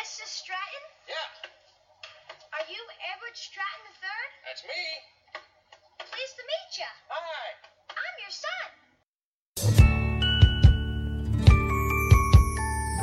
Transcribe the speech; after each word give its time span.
Mrs. 0.00 0.28
Stratton? 0.40 0.84
Yeah, 1.08 1.28
Are 2.56 2.64
you 2.72 2.80
Edward 3.12 3.34
Stratton 3.36 3.84
III? 4.00 4.28
that's 4.46 4.64
me. 4.64 4.84
Pleased 5.98 6.36
to 6.38 6.44
meet 6.52 6.70
you. 6.80 6.90
Hi. 7.10 7.46
I'm 8.00 8.14
your 8.24 8.34
son. 8.44 8.68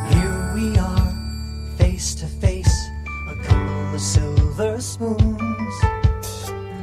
Here 0.10 0.41
we 0.55 0.65
are, 0.79 1.13
face 1.77 2.15
to 2.15 2.25
face, 2.25 2.75
a 3.29 3.36
couple 3.43 3.93
of 3.93 4.02
silver 4.02 4.82
spoons. 4.82 5.75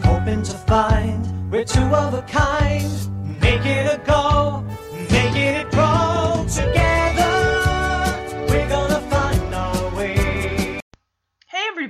Hoping 0.05 0.43
to 0.43 0.57
find 0.69 1.51
we're 1.51 1.65
two 1.65 1.83
of 1.83 2.15
a 2.15 2.23
kind. 2.23 2.93
Make 3.41 3.67
it 3.67 3.87
a 3.93 3.99
go, 4.07 4.65
make 5.11 5.35
it 5.37 5.71
grow. 5.73 5.94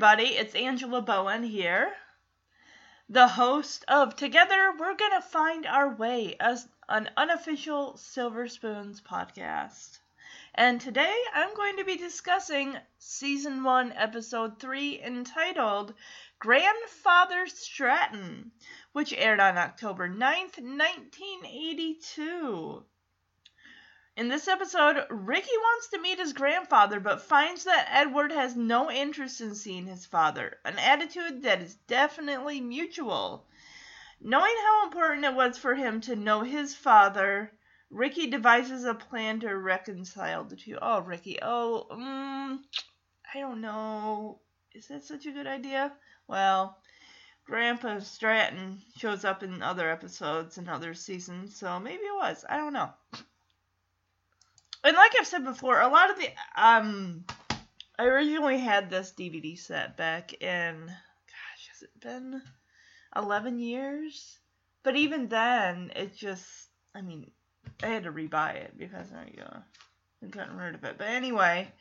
Everybody, 0.05 0.37
it's 0.37 0.55
Angela 0.55 1.01
Bowen 1.01 1.43
here, 1.43 1.91
the 3.09 3.27
host 3.27 3.87
of 3.89 4.15
Together 4.15 4.75
We're 4.79 4.97
Gonna 4.97 5.23
Find 5.23 5.65
Our 5.65 5.95
Way 5.95 6.37
as 6.39 6.69
an 6.91 7.09
unofficial 7.17 7.97
Silver 7.97 8.47
Spoons 8.47 9.01
podcast. 9.01 10.01
And 10.55 10.79
today 10.79 11.17
I'm 11.33 11.55
going 11.55 11.79
to 11.79 11.87
be 11.87 11.97
discussing 11.97 12.77
season 12.99 13.65
1, 13.65 13.95
episode 13.97 14.61
3 14.61 15.01
entitled 15.03 15.95
Grandfather 16.39 17.47
Stratton, 17.47 18.53
which 18.93 19.15
aired 19.15 19.41
on 19.41 19.57
October 19.57 20.07
9th, 20.07 20.61
1982. 20.61 22.85
In 24.17 24.29
this 24.29 24.47
episode, 24.47 25.07
Ricky 25.11 25.57
wants 25.57 25.89
to 25.89 26.01
meet 26.01 26.21
his 26.21 26.33
grandfather 26.33 27.01
but 27.01 27.23
finds 27.23 27.65
that 27.65 27.89
Edward 27.91 28.31
has 28.31 28.55
no 28.55 28.89
interest 28.89 29.41
in 29.41 29.57
seeing 29.57 29.87
his 29.87 30.07
father, 30.07 30.61
an 30.65 30.79
attitude 30.79 31.43
that 31.43 31.61
is 31.61 31.75
definitely 31.89 32.61
mutual. 32.61 33.45
Knowing 34.21 34.55
how 34.63 34.85
important 34.85 35.25
it 35.25 35.35
was 35.35 35.59
for 35.59 35.75
him 35.75 36.01
to 36.03 36.15
know 36.15 36.43
his 36.43 36.77
father, 36.77 37.51
Ricky 37.91 38.29
devises 38.29 38.85
a 38.85 38.95
plan 38.95 39.41
to 39.41 39.59
reconcile 39.59 40.45
the 40.45 40.55
two. 40.55 40.79
Oh, 40.81 41.01
Ricky, 41.01 41.41
oh, 41.43 41.89
um, 41.91 42.65
I 43.35 43.41
don't 43.41 43.61
know. 43.61 44.39
Is 44.73 44.87
that 44.87 45.03
such 45.03 45.27
a 45.27 45.33
good 45.33 45.49
idea? 45.49 45.93
Well, 46.29 46.81
Grandpa 47.47 47.99
Stratton 47.99 48.81
shows 48.97 49.25
up 49.25 49.43
in 49.43 49.61
other 49.61 49.91
episodes 49.91 50.57
and 50.57 50.69
other 50.69 50.95
seasons, 50.95 51.57
so 51.57 51.81
maybe 51.81 52.05
it 52.05 52.15
was. 52.15 52.45
I 52.49 52.59
don't 52.59 52.73
know 52.73 52.95
and 54.85 54.97
like 54.97 55.13
I've 55.19 55.27
said 55.27 55.45
before, 55.45 55.81
a 55.81 55.89
lot 55.89 56.11
of 56.11 56.17
the 56.19 56.29
um, 56.57 57.25
I 57.99 58.05
originally 58.05 58.59
had 58.59 58.91
this 58.91 59.13
DVD 59.17 59.59
set 59.59 59.97
back 59.97 60.43
in, 60.43 60.87
gosh, 60.87 61.69
has 61.73 61.83
it 61.83 62.01
been 62.01 62.43
eleven 63.17 63.59
years? 63.59 64.39
But 64.83 64.97
even 64.97 65.29
then, 65.29 65.93
it 65.97 66.15
just, 66.15 66.69
I 66.95 67.01
mean, 67.01 67.31
I 67.83 67.87
had 67.87 68.05
to 68.05 68.13
rebuy 68.13 68.57
it 68.57 68.75
because 68.77 69.07
I 69.13 69.43
uh, 69.43 69.61
I 70.23 70.27
couldn't 70.31 70.57
rid 70.57 70.75
of 70.75 70.85
it. 70.85 70.99
But 70.99 71.09
anyway, 71.09 71.73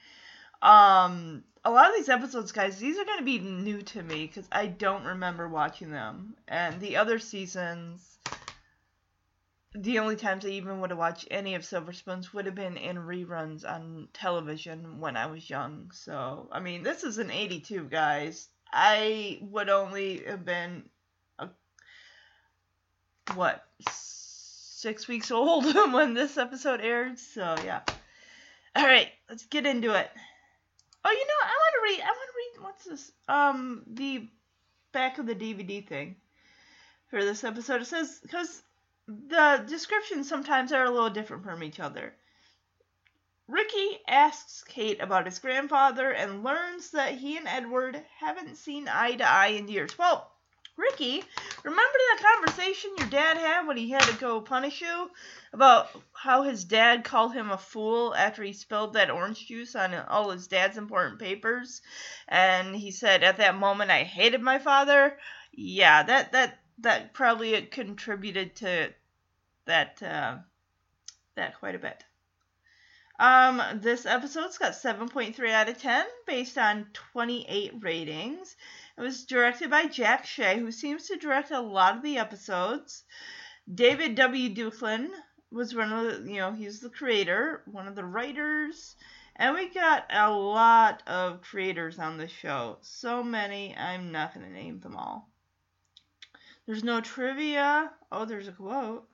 um, 0.62 1.44
a 1.66 1.72
lot 1.72 1.90
of 1.90 1.96
these 1.96 2.10
episodes, 2.10 2.54
guys, 2.54 2.78
these 2.78 2.98
are 2.98 3.06
going 3.06 3.20
to 3.20 3.26
be 3.26 3.40
new 3.40 3.82
to 3.82 4.02
me 4.02 4.28
because 4.28 4.48
I 4.52 4.68
don't 4.68 5.04
remember 5.04 5.50
watching 5.50 5.92
them, 5.92 6.36
and 6.48 6.80
the 6.80 6.96
other 6.96 7.20
seasons 7.20 8.18
the 9.76 10.00
only 10.00 10.16
times 10.16 10.46
I 10.46 10.50
even 10.50 10.80
would 10.80 10.92
have 10.92 11.00
watched 11.00 11.28
any 11.32 11.56
of 11.56 11.66
Silver 11.66 11.94
Spoons 11.94 12.34
would 12.34 12.46
have 12.46 12.56
been 12.56 12.78
in 12.78 12.98
reruns 12.98 13.66
on 13.66 14.08
television 14.14 15.00
when 15.00 15.18
I 15.18 15.26
was 15.26 15.50
young. 15.50 15.92
So, 15.94 16.48
I 16.52 16.60
mean, 16.60 16.84
this 16.84 17.04
is 17.04 17.18
an 17.18 17.32
82, 17.32 17.86
guys. 17.86 18.50
I 18.72 19.40
would 19.42 19.70
only 19.70 20.24
have 20.26 20.46
been, 20.46 20.84
a, 21.40 21.50
what, 23.34 23.64
six 23.90 25.08
weeks 25.08 25.32
old 25.32 25.66
when 25.94 26.14
this 26.14 26.38
episode 26.38 26.82
aired. 26.82 27.18
So, 27.18 27.56
yeah. 27.66 27.82
All 28.76 28.86
right, 28.86 29.10
let's 29.30 29.46
get 29.46 29.66
into 29.66 29.94
it. 29.94 30.10
Oh, 31.06 31.12
you 31.12 31.28
know, 31.28 31.34
I 31.44 31.58
want 31.58 31.74
to 31.76 31.82
read, 31.84 32.02
I 32.02 32.12
want 32.12 32.30
to 32.30 32.38
read, 32.38 32.66
what's 32.66 32.86
this? 32.86 33.12
Um, 33.28 33.84
the 33.88 34.30
back 34.92 35.18
of 35.18 35.26
the 35.26 35.36
DVD 35.36 35.86
thing 35.86 36.16
for 37.10 37.24
this 37.24 37.44
episode. 37.44 37.82
It 37.82 37.86
says, 37.86 38.20
because 38.22 38.62
the 39.08 39.64
descriptions 39.68 40.30
sometimes 40.30 40.72
are 40.72 40.86
a 40.86 40.92
little 40.92 41.10
different 41.10 41.44
from 41.44 41.64
each 41.64 41.80
other. 41.80 42.16
Ricky 43.48 44.00
asks 44.08 44.64
Kate 44.64 45.02
about 45.02 45.26
his 45.26 45.40
grandfather 45.40 46.12
and 46.12 46.44
learns 46.44 46.92
that 46.92 47.16
he 47.16 47.38
and 47.38 47.48
Edward 47.48 48.02
haven't 48.20 48.56
seen 48.56 48.88
eye 48.88 49.16
to 49.16 49.30
eye 49.30 49.48
in 49.48 49.68
years. 49.68 49.98
Well, 49.98 50.32
Ricky, 50.76 51.24
remember 51.64 51.82
that 51.82 52.36
conversation 52.36 52.92
your 52.98 53.10
dad 53.10 53.38
had 53.38 53.68
when 53.68 53.78
he 53.78 53.92
had 53.92 54.04
to 54.04 54.16
go 54.16 54.42
punish 54.42 54.82
you 54.82 55.12
about 55.52 55.90
how 56.14 56.42
his 56.42 56.64
dad 56.64 57.04
called 57.04 57.34
him 57.34 57.52
a 57.52 57.58
fool 57.58 58.16
after 58.16 58.42
he 58.42 58.54
spilled 58.54 58.94
that 58.94 59.12
orange 59.12 59.46
juice 59.46 59.76
on 59.76 59.94
all 59.94 60.32
his 60.32 60.48
dad's 60.48 60.78
important 60.78 61.20
papers? 61.20 61.82
And 62.28 62.76
he 62.76 62.90
said, 62.90 63.24
at 63.24 63.38
that 63.38 63.56
moment, 63.56 63.92
I 63.92 64.04
hated 64.04 64.42
my 64.42 64.58
father. 64.58 65.20
Yeah, 65.52 66.02
that, 66.02 66.32
that 66.32 66.63
that 66.84 67.14
probably 67.14 67.60
contributed 67.64 68.56
to 68.58 68.94
that 69.66 70.02
uh, 70.04 70.38
that 71.36 71.58
quite 71.60 71.76
a 71.76 71.80
bit. 71.80 72.04
Um, 73.20 73.62
this 73.76 74.06
episode's 74.06 74.58
got 74.58 74.74
7.3 74.74 75.52
out 75.52 75.70
of 75.70 75.78
10 75.78 76.06
based 76.26 76.58
on 76.58 76.88
28 76.94 77.74
ratings. 77.80 78.56
It 78.98 79.02
was 79.02 79.26
directed 79.26 79.70
by 79.70 79.86
Jack 79.86 80.26
Shea, 80.26 80.60
who 80.60 80.72
seems 80.72 81.08
to 81.08 81.18
direct 81.18 81.52
a 81.52 81.62
lot 81.62 81.96
of 81.96 82.04
the 82.04 82.18
episodes. 82.18 83.04
David 83.74 84.16
W. 84.16 84.54
Duclon 84.54 85.10
was 85.52 85.76
one 85.76 85.94
of 85.94 86.26
the, 86.26 86.32
you 86.32 86.38
know, 86.38 86.52
he's 86.52 86.80
the 86.80 86.90
creator, 86.90 87.62
one 87.66 87.88
of 87.88 87.96
the 87.96 88.04
writers. 88.04 88.96
And 89.36 89.56
we 89.56 89.70
got 89.70 90.06
a 90.10 90.30
lot 90.30 91.04
of 91.08 91.42
creators 91.42 92.00
on 92.00 92.18
the 92.18 92.28
show. 92.28 92.78
So 92.82 93.24
many, 93.24 93.76
I'm 93.78 94.12
not 94.12 94.34
going 94.34 94.46
to 94.46 94.52
name 94.52 94.80
them 94.80 94.96
all. 94.96 95.33
There's 96.66 96.84
no 96.84 97.02
trivia. 97.02 97.92
Oh, 98.12 98.26
there's 98.26 98.48
a 98.48 98.54
quote. 98.54 99.08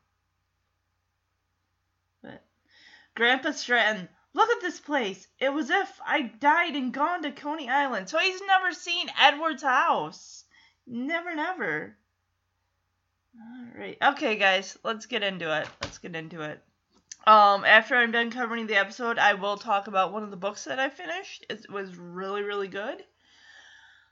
But 2.22 2.44
Grandpa 3.16 3.52
Stratton, 3.52 4.08
look 4.34 4.50
at 4.50 4.62
this 4.62 4.80
place. 4.80 5.28
It 5.40 5.52
was 5.52 5.70
if 5.70 6.00
I 6.06 6.22
died 6.22 6.76
and 6.76 6.94
gone 6.94 7.24
to 7.24 7.32
Coney 7.32 7.70
Island. 7.70 8.10
So 8.10 8.20
he's 8.20 8.42
never 8.46 8.72
seen 8.74 9.08
Edward's 9.20 9.64
house. 9.64 10.46
Never, 10.86 11.36
never. 11.36 11.98
All 13.40 13.80
right. 13.80 13.98
Okay, 14.02 14.36
guys, 14.36 14.78
let's 14.84 15.06
get 15.06 15.24
into 15.24 15.56
it. 15.62 15.68
Let's 15.81 15.98
get 15.98 16.16
into 16.16 16.42
it. 16.42 16.62
Um, 17.26 17.66
after 17.66 17.96
I'm 17.96 18.12
done 18.12 18.31
covering 18.31 18.68
the 18.68 18.78
episode, 18.78 19.18
I 19.20 19.34
will 19.34 19.58
talk 19.58 19.88
about 19.88 20.14
one 20.14 20.24
of 20.24 20.31
the 20.31 20.38
books 20.38 20.64
that 20.66 20.80
I 20.80 20.90
finished. 20.90 21.46
It 21.50 21.70
was 21.70 21.96
really, 21.98 22.44
really 22.44 22.68
good. 22.68 23.04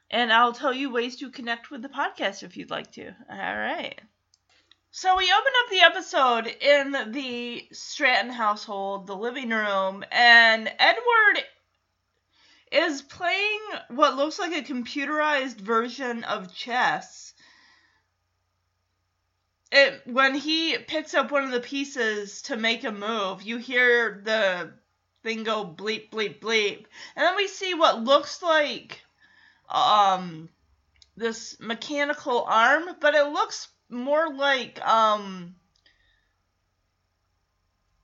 And 0.09 0.31
I'll 0.31 0.53
tell 0.53 0.73
you 0.73 0.89
ways 0.89 1.17
to 1.17 1.29
connect 1.29 1.69
with 1.69 1.81
the 1.81 1.89
podcast 1.89 2.43
if 2.43 2.55
you'd 2.55 2.69
like 2.69 2.91
to. 2.93 3.07
All 3.29 3.57
right. 3.57 3.99
So 4.91 5.17
we 5.17 5.25
open 5.25 5.53
up 5.63 5.69
the 5.69 5.81
episode 5.81 6.47
in 6.47 7.11
the 7.11 7.67
Stratton 7.71 8.31
household, 8.31 9.05
the 9.05 9.15
living 9.15 9.49
room, 9.49 10.03
and 10.11 10.71
Edward 10.79 11.43
is 12.71 13.01
playing 13.01 13.59
what 13.89 14.15
looks 14.15 14.39
like 14.39 14.53
a 14.53 14.73
computerized 14.73 15.57
version 15.57 16.23
of 16.23 16.53
chess. 16.55 17.33
It, 19.71 20.01
when 20.05 20.35
he 20.35 20.77
picks 20.77 21.13
up 21.13 21.31
one 21.31 21.43
of 21.43 21.51
the 21.51 21.59
pieces 21.59 22.41
to 22.43 22.55
make 22.55 22.83
a 22.83 22.91
move, 22.91 23.43
you 23.43 23.57
hear 23.57 24.21
the 24.23 24.73
thing 25.21 25.43
go 25.43 25.65
bleep, 25.65 26.09
bleep, 26.09 26.39
bleep. 26.39 26.85
And 27.15 27.25
then 27.25 27.35
we 27.35 27.47
see 27.47 27.73
what 27.73 28.03
looks 28.03 28.41
like 28.41 29.01
um 29.69 30.49
this 31.15 31.59
mechanical 31.59 32.43
arm, 32.43 32.95
but 32.99 33.15
it 33.15 33.27
looks 33.31 33.69
more 33.89 34.33
like 34.33 34.79
um 34.85 35.55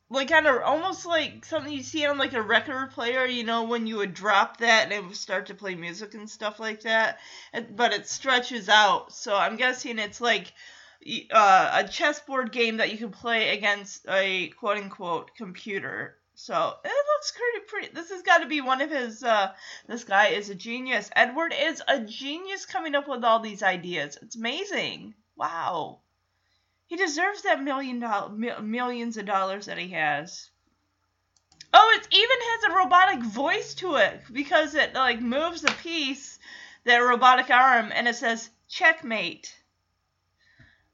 like 0.09 0.29
kind 0.29 0.45
of 0.45 0.61
almost 0.61 1.05
like 1.05 1.43
something 1.43 1.73
you 1.73 1.81
see 1.81 2.05
on 2.05 2.17
like 2.17 2.33
a 2.33 2.41
record 2.41 2.91
player, 2.91 3.25
you 3.25 3.43
know, 3.43 3.63
when 3.63 3.87
you 3.87 3.97
would 3.97 4.13
drop 4.13 4.57
that 4.57 4.83
and 4.83 4.93
it 4.93 5.03
would 5.03 5.15
start 5.15 5.47
to 5.47 5.55
play 5.55 5.73
music 5.73 6.13
and 6.13 6.29
stuff 6.29 6.59
like 6.59 6.81
that. 6.81 7.19
But 7.75 7.93
it 7.93 8.07
stretches 8.07 8.69
out, 8.69 9.11
so 9.11 9.35
I'm 9.35 9.57
guessing 9.57 9.97
it's 9.97 10.21
like 10.21 10.53
uh, 11.31 11.81
a 11.83 11.87
chessboard 11.87 12.51
game 12.51 12.77
that 12.77 12.91
you 12.91 12.97
can 12.97 13.11
play 13.11 13.57
against 13.57 14.05
a 14.07 14.49
quote 14.49 14.77
unquote 14.77 15.31
computer. 15.35 16.17
So 16.35 16.73
it 16.83 16.87
looks 16.87 17.31
pretty 17.31 17.65
pretty. 17.67 17.87
This 17.93 18.09
has 18.09 18.23
got 18.23 18.39
to 18.39 18.47
be 18.47 18.61
one 18.61 18.81
of 18.81 18.89
his. 18.89 19.23
Uh, 19.23 19.53
this 19.87 20.03
guy 20.03 20.27
is 20.27 20.49
a 20.49 20.55
genius. 20.55 21.09
Edward 21.15 21.53
is 21.57 21.81
a 21.87 21.99
genius 21.99 22.65
coming 22.65 22.95
up 22.95 23.07
with 23.07 23.23
all 23.23 23.39
these 23.39 23.61
ideas. 23.63 24.17
It's 24.21 24.35
amazing. 24.35 25.13
Wow. 25.35 25.99
He 26.87 26.95
deserves 26.97 27.43
that 27.43 27.61
million 27.63 27.99
dollar 27.99 28.29
millions 28.61 29.17
of 29.17 29.25
dollars 29.25 29.67
that 29.67 29.77
he 29.77 29.89
has. 29.89 30.49
Oh, 31.73 31.97
it 31.99 32.07
even 32.11 32.37
has 32.39 32.63
a 32.63 32.75
robotic 32.77 33.23
voice 33.23 33.73
to 33.75 33.95
it 33.95 34.21
because 34.31 34.75
it 34.75 34.93
like 34.93 35.19
moves 35.19 35.63
a 35.63 35.71
piece, 35.71 36.37
that 36.83 36.97
robotic 36.97 37.49
arm, 37.49 37.91
and 37.93 38.07
it 38.07 38.15
says 38.15 38.49
checkmate. 38.69 39.55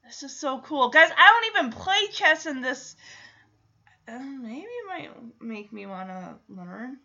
This 0.04 0.22
is 0.22 0.40
so 0.40 0.60
cool, 0.60 0.88
guys. 0.88 1.10
I 1.16 1.40
don't 1.54 1.66
even 1.66 1.78
play 1.78 2.06
chess 2.12 2.46
in 2.46 2.62
this. 2.62 2.96
Uh, 4.10 4.18
maybe 4.18 4.66
it 4.66 4.86
might 4.88 5.10
make 5.40 5.72
me 5.72 5.86
want 5.86 6.08
to 6.08 6.34
learn. 6.48 6.98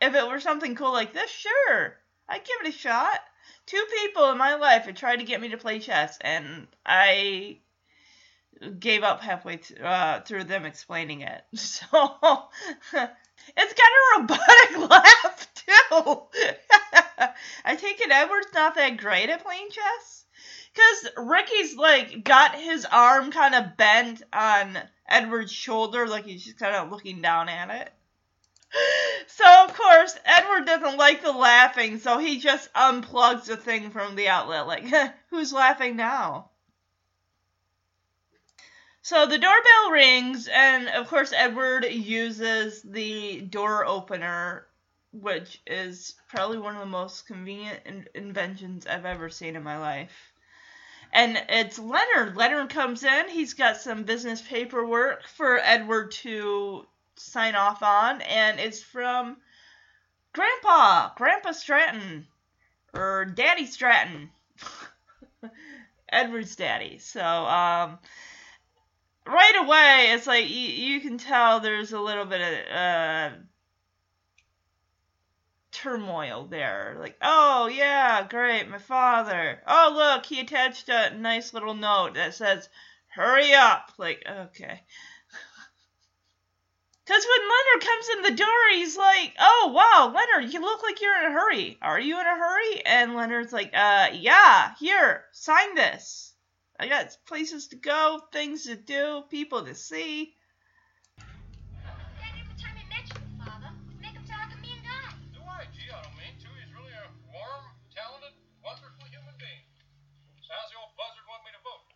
If 0.00 0.14
it 0.14 0.28
were 0.28 0.38
something 0.38 0.76
cool 0.76 0.92
like 0.92 1.12
this, 1.12 1.30
sure, 1.30 1.96
I'd 2.28 2.44
give 2.44 2.56
it 2.62 2.68
a 2.74 2.78
shot. 2.78 3.18
Two 3.66 3.82
people 4.00 4.30
in 4.30 4.38
my 4.38 4.54
life 4.54 4.84
had 4.84 4.96
tried 4.96 5.16
to 5.16 5.24
get 5.24 5.40
me 5.40 5.48
to 5.48 5.56
play 5.56 5.80
chess, 5.80 6.18
and 6.20 6.68
I 6.86 7.58
gave 8.78 9.02
up 9.02 9.22
halfway 9.22 9.56
th- 9.56 9.80
uh, 9.80 10.20
through 10.20 10.44
them 10.44 10.64
explaining 10.64 11.22
it. 11.22 11.42
So 11.56 11.86
it's 13.56 13.74
got 13.74 13.92
a 13.92 14.20
robotic 14.20 14.90
laugh 14.90 15.48
too. 15.54 16.22
I 17.64 17.74
take 17.76 18.00
it 18.00 18.10
Edward's 18.10 18.54
not 18.54 18.76
that 18.76 18.98
great 18.98 19.30
at 19.30 19.42
playing 19.42 19.68
chess. 19.70 20.24
Cause 20.74 21.10
Ricky's 21.16 21.76
like 21.76 22.24
got 22.24 22.54
his 22.54 22.86
arm 22.90 23.30
kind 23.30 23.54
of 23.54 23.76
bent 23.76 24.22
on 24.32 24.78
Edward's 25.08 25.52
shoulder, 25.52 26.06
like 26.06 26.24
he's 26.24 26.44
just 26.44 26.58
kind 26.58 26.74
of 26.74 26.90
looking 26.90 27.22
down 27.22 27.48
at 27.48 27.70
it. 27.70 27.92
So 29.26 29.64
of 29.64 29.74
course 29.74 30.16
Edward 30.24 30.66
doesn't 30.66 30.98
like 30.98 31.22
the 31.22 31.32
laughing, 31.32 31.98
so 31.98 32.18
he 32.18 32.38
just 32.38 32.72
unplugs 32.74 33.46
the 33.46 33.56
thing 33.56 33.90
from 33.90 34.16
the 34.16 34.28
outlet. 34.28 34.66
Like, 34.66 34.84
who's 35.30 35.52
laughing 35.52 35.96
now? 35.96 36.50
So 39.04 39.26
the 39.26 39.36
doorbell 39.36 39.90
rings, 39.90 40.48
and 40.48 40.88
of 40.88 41.08
course, 41.08 41.34
Edward 41.34 41.84
uses 41.84 42.80
the 42.80 43.42
door 43.42 43.84
opener, 43.84 44.66
which 45.12 45.60
is 45.66 46.14
probably 46.28 46.56
one 46.56 46.74
of 46.74 46.80
the 46.80 46.86
most 46.86 47.26
convenient 47.26 47.80
in- 47.84 48.08
inventions 48.14 48.86
I've 48.86 49.04
ever 49.04 49.28
seen 49.28 49.56
in 49.56 49.62
my 49.62 49.76
life. 49.76 50.32
And 51.14 51.40
it's 51.48 51.78
Leonard. 51.78 52.36
Leonard 52.36 52.70
comes 52.70 53.04
in, 53.04 53.28
he's 53.28 53.54
got 53.54 53.76
some 53.76 54.02
business 54.02 54.42
paperwork 54.42 55.28
for 55.28 55.58
Edward 55.58 56.10
to 56.10 56.86
sign 57.14 57.54
off 57.54 57.84
on, 57.84 58.20
and 58.22 58.58
it's 58.58 58.82
from 58.82 59.36
Grandpa, 60.32 61.14
Grandpa 61.14 61.52
Stratton, 61.52 62.26
or 62.92 63.26
Daddy 63.26 63.66
Stratton. 63.66 64.30
Edward's 66.08 66.56
daddy. 66.56 66.98
So, 66.98 67.20
um, 67.20 67.98
right 69.24 69.56
away, 69.62 70.12
it's 70.14 70.26
like 70.26 70.48
you, 70.48 70.56
you 70.56 71.00
can 71.00 71.18
tell 71.18 71.60
there's 71.60 71.92
a 71.92 72.00
little 72.00 72.24
bit 72.24 72.40
of 72.40 72.76
uh, 72.76 73.30
turmoil 75.84 76.46
there. 76.46 76.96
Like, 76.98 77.16
oh 77.22 77.66
yeah, 77.66 78.26
great, 78.28 78.68
my 78.68 78.78
father. 78.78 79.60
Oh 79.66 79.92
look, 79.94 80.26
he 80.26 80.40
attached 80.40 80.88
a 80.88 81.16
nice 81.16 81.54
little 81.54 81.74
note 81.74 82.14
that 82.14 82.34
says, 82.34 82.68
"Hurry 83.08 83.52
up!" 83.54 83.92
Like, 83.98 84.24
okay. 84.26 84.80
Because 87.06 87.26
when 87.26 87.48
Leonard 87.48 87.86
comes 87.86 88.08
in 88.08 88.22
the 88.22 88.42
door, 88.42 88.70
he's 88.72 88.96
like, 88.96 89.34
"Oh 89.38 89.72
wow, 89.74 90.10
Leonard, 90.14 90.54
you 90.54 90.60
look 90.62 90.82
like 90.82 91.02
you're 91.02 91.18
in 91.18 91.30
a 91.30 91.34
hurry. 91.34 91.76
Are 91.82 92.00
you 92.00 92.18
in 92.18 92.26
a 92.26 92.34
hurry?" 92.34 92.86
And 92.86 93.14
Leonard's 93.14 93.52
like, 93.52 93.72
"Uh, 93.74 94.08
yeah. 94.14 94.72
Here, 94.80 95.24
sign 95.32 95.74
this." 95.74 96.32
I 96.80 96.88
got 96.88 97.16
places 97.26 97.68
to 97.68 97.76
go, 97.76 98.20
things 98.32 98.64
to 98.64 98.74
do, 98.74 99.22
people 99.30 99.64
to 99.64 99.74
see. 99.74 100.34
Dad, 101.18 102.34
every 102.34 102.56
time 102.58 102.74
you 102.74 102.88
mention 102.90 103.14
your 103.14 103.46
father, 103.46 103.70
you 103.94 104.00
make 104.02 104.16
him 104.18 104.26
sound 104.26 104.50
like 104.50 104.58
a 104.58 104.60
mean 104.60 104.82
guy. 104.82 105.14
Do 105.30 105.38
I? 105.46 105.70
Gee, 105.70 105.86
I 105.86 106.02
don't 106.02 106.18
mean 106.18 106.34
to. 106.34 106.50
He's 106.58 106.74
really 106.74 106.90
a 106.98 107.06
warm, 107.30 107.64
talented, 107.94 108.34
wonderful 108.64 109.06
human 109.06 109.38
being. 109.38 109.62
So 110.42 110.50
how's 110.50 110.66
the 110.74 110.82
old 110.82 110.90
buzzard 110.98 111.22
want 111.30 111.46
me 111.46 111.54
to 111.54 111.62
vote? 111.62 111.86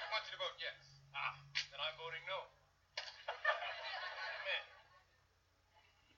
I 0.00 0.06
want 0.08 0.24
you 0.24 0.32
to 0.32 0.40
vote 0.40 0.56
yes. 0.56 0.80
Ah, 1.12 1.36
then 1.68 1.78
I'm 1.84 1.92
voting 2.00 2.24
no. 2.24 2.40
Man, 4.48 4.64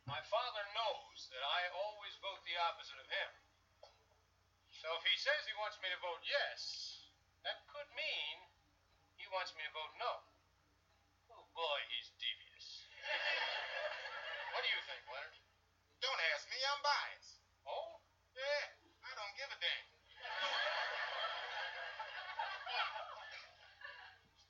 my 0.06 0.22
father 0.30 0.64
knows 0.78 1.19
that 1.30 1.44
I 1.46 1.60
always 1.78 2.14
vote 2.18 2.42
the 2.42 2.58
opposite 2.66 2.98
of 2.98 3.06
him. 3.06 3.30
So 4.74 4.90
if 4.98 5.02
he 5.06 5.14
says 5.14 5.46
he 5.46 5.54
wants 5.60 5.78
me 5.78 5.88
to 5.94 5.98
vote 6.02 6.22
yes, 6.26 6.60
that 7.46 7.62
could 7.70 7.86
mean 7.94 8.36
he 9.14 9.26
wants 9.30 9.54
me 9.54 9.62
to 9.62 9.72
vote 9.72 9.94
no. 10.00 10.12
Oh 11.30 11.46
boy, 11.54 11.78
he's 11.94 12.10
devious. 12.18 12.90
what 14.52 14.62
do 14.66 14.70
you 14.74 14.82
think, 14.90 15.02
Leonard? 15.06 15.36
Don't 16.02 16.20
ask 16.34 16.48
me, 16.50 16.58
I'm 16.66 16.82
biased. 16.82 17.38
Oh? 17.68 18.00
Yeah, 18.34 18.64
I 19.06 19.10
don't 19.14 19.34
give 19.38 19.50
a 19.52 19.58
damn. 19.60 19.86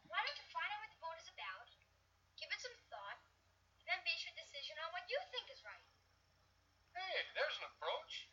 Why 0.06 0.18
don't 0.22 0.38
you 0.38 0.48
find 0.54 0.70
out 0.70 0.80
what 0.80 0.90
the 0.94 1.00
vote 1.02 1.18
is 1.20 1.28
about, 1.34 1.68
give 2.38 2.50
it 2.50 2.60
some 2.62 2.78
thought, 2.88 3.20
and 3.82 3.86
then 3.90 4.00
base 4.06 4.22
your 4.24 4.34
decision 4.38 4.78
on 4.78 4.94
what 4.94 5.04
you 5.10 5.18
think 5.34 5.50
is 5.50 5.60
right? 5.66 5.86
Hey, 6.94 7.22
there's 7.34 7.56
an 7.58 7.66
approach. 7.70 8.30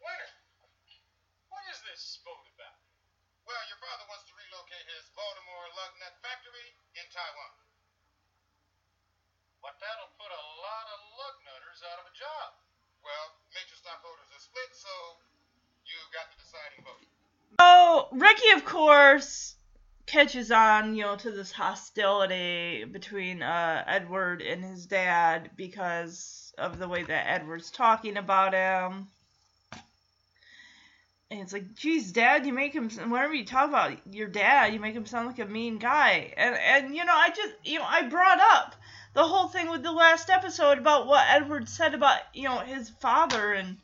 Leonard, 0.00 0.32
what 1.48 1.64
is 1.72 1.80
this 1.88 2.20
vote 2.24 2.48
about? 2.52 2.76
Well, 3.48 3.64
your 3.72 3.80
father 3.80 4.04
wants 4.12 4.28
to 4.28 4.36
relocate 4.36 4.84
his 4.92 5.08
Baltimore 5.16 5.72
lug 5.72 5.92
nut 6.04 6.20
factory 6.20 6.76
in 7.00 7.07
Taiwan. 7.18 7.50
But 9.58 9.74
that'll 9.82 10.14
put 10.14 10.30
a 10.30 10.44
lot 10.62 10.86
of 10.94 10.98
out 11.86 12.00
of 12.02 12.10
a 12.10 12.16
job. 12.16 12.48
Well, 13.04 13.26
major 13.54 13.76
stockholders 13.76 14.26
are 14.34 14.42
split, 14.42 14.70
so 14.72 14.88
you 15.86 15.94
got 16.10 16.26
the 16.34 16.42
deciding 16.42 16.82
vote. 16.82 17.06
Oh, 17.58 18.08
Ricky, 18.12 18.50
of 18.56 18.64
course, 18.64 19.54
catches 20.06 20.50
on, 20.50 20.96
you 20.96 21.02
know, 21.02 21.16
to 21.16 21.30
this 21.30 21.52
hostility 21.52 22.84
between 22.84 23.42
uh, 23.42 23.84
Edward 23.86 24.42
and 24.42 24.64
his 24.64 24.86
dad 24.86 25.50
because 25.56 26.52
of 26.58 26.78
the 26.78 26.88
way 26.88 27.04
that 27.04 27.28
Edward's 27.28 27.70
talking 27.70 28.16
about 28.16 28.54
him. 28.54 29.08
And 31.30 31.40
it's 31.40 31.52
like, 31.52 31.74
geez, 31.74 32.12
Dad, 32.12 32.46
you 32.46 32.54
make 32.54 32.72
him 32.72 32.88
whenever 32.88 33.34
you 33.34 33.44
talk 33.44 33.68
about 33.68 34.14
your 34.14 34.28
dad, 34.28 34.72
you 34.72 34.80
make 34.80 34.94
him 34.94 35.04
sound 35.04 35.26
like 35.26 35.38
a 35.38 35.44
mean 35.44 35.78
guy. 35.78 36.32
And 36.36 36.54
and 36.56 36.96
you 36.96 37.04
know, 37.04 37.14
I 37.14 37.28
just 37.28 37.54
you 37.64 37.78
know, 37.78 37.84
I 37.86 38.08
brought 38.08 38.40
up 38.40 38.74
the 39.12 39.24
whole 39.24 39.48
thing 39.48 39.68
with 39.68 39.82
the 39.82 39.92
last 39.92 40.30
episode 40.30 40.78
about 40.78 41.06
what 41.06 41.26
Edward 41.28 41.68
said 41.68 41.92
about 41.92 42.20
you 42.32 42.44
know 42.44 42.60
his 42.60 42.88
father 42.88 43.52
and 43.52 43.76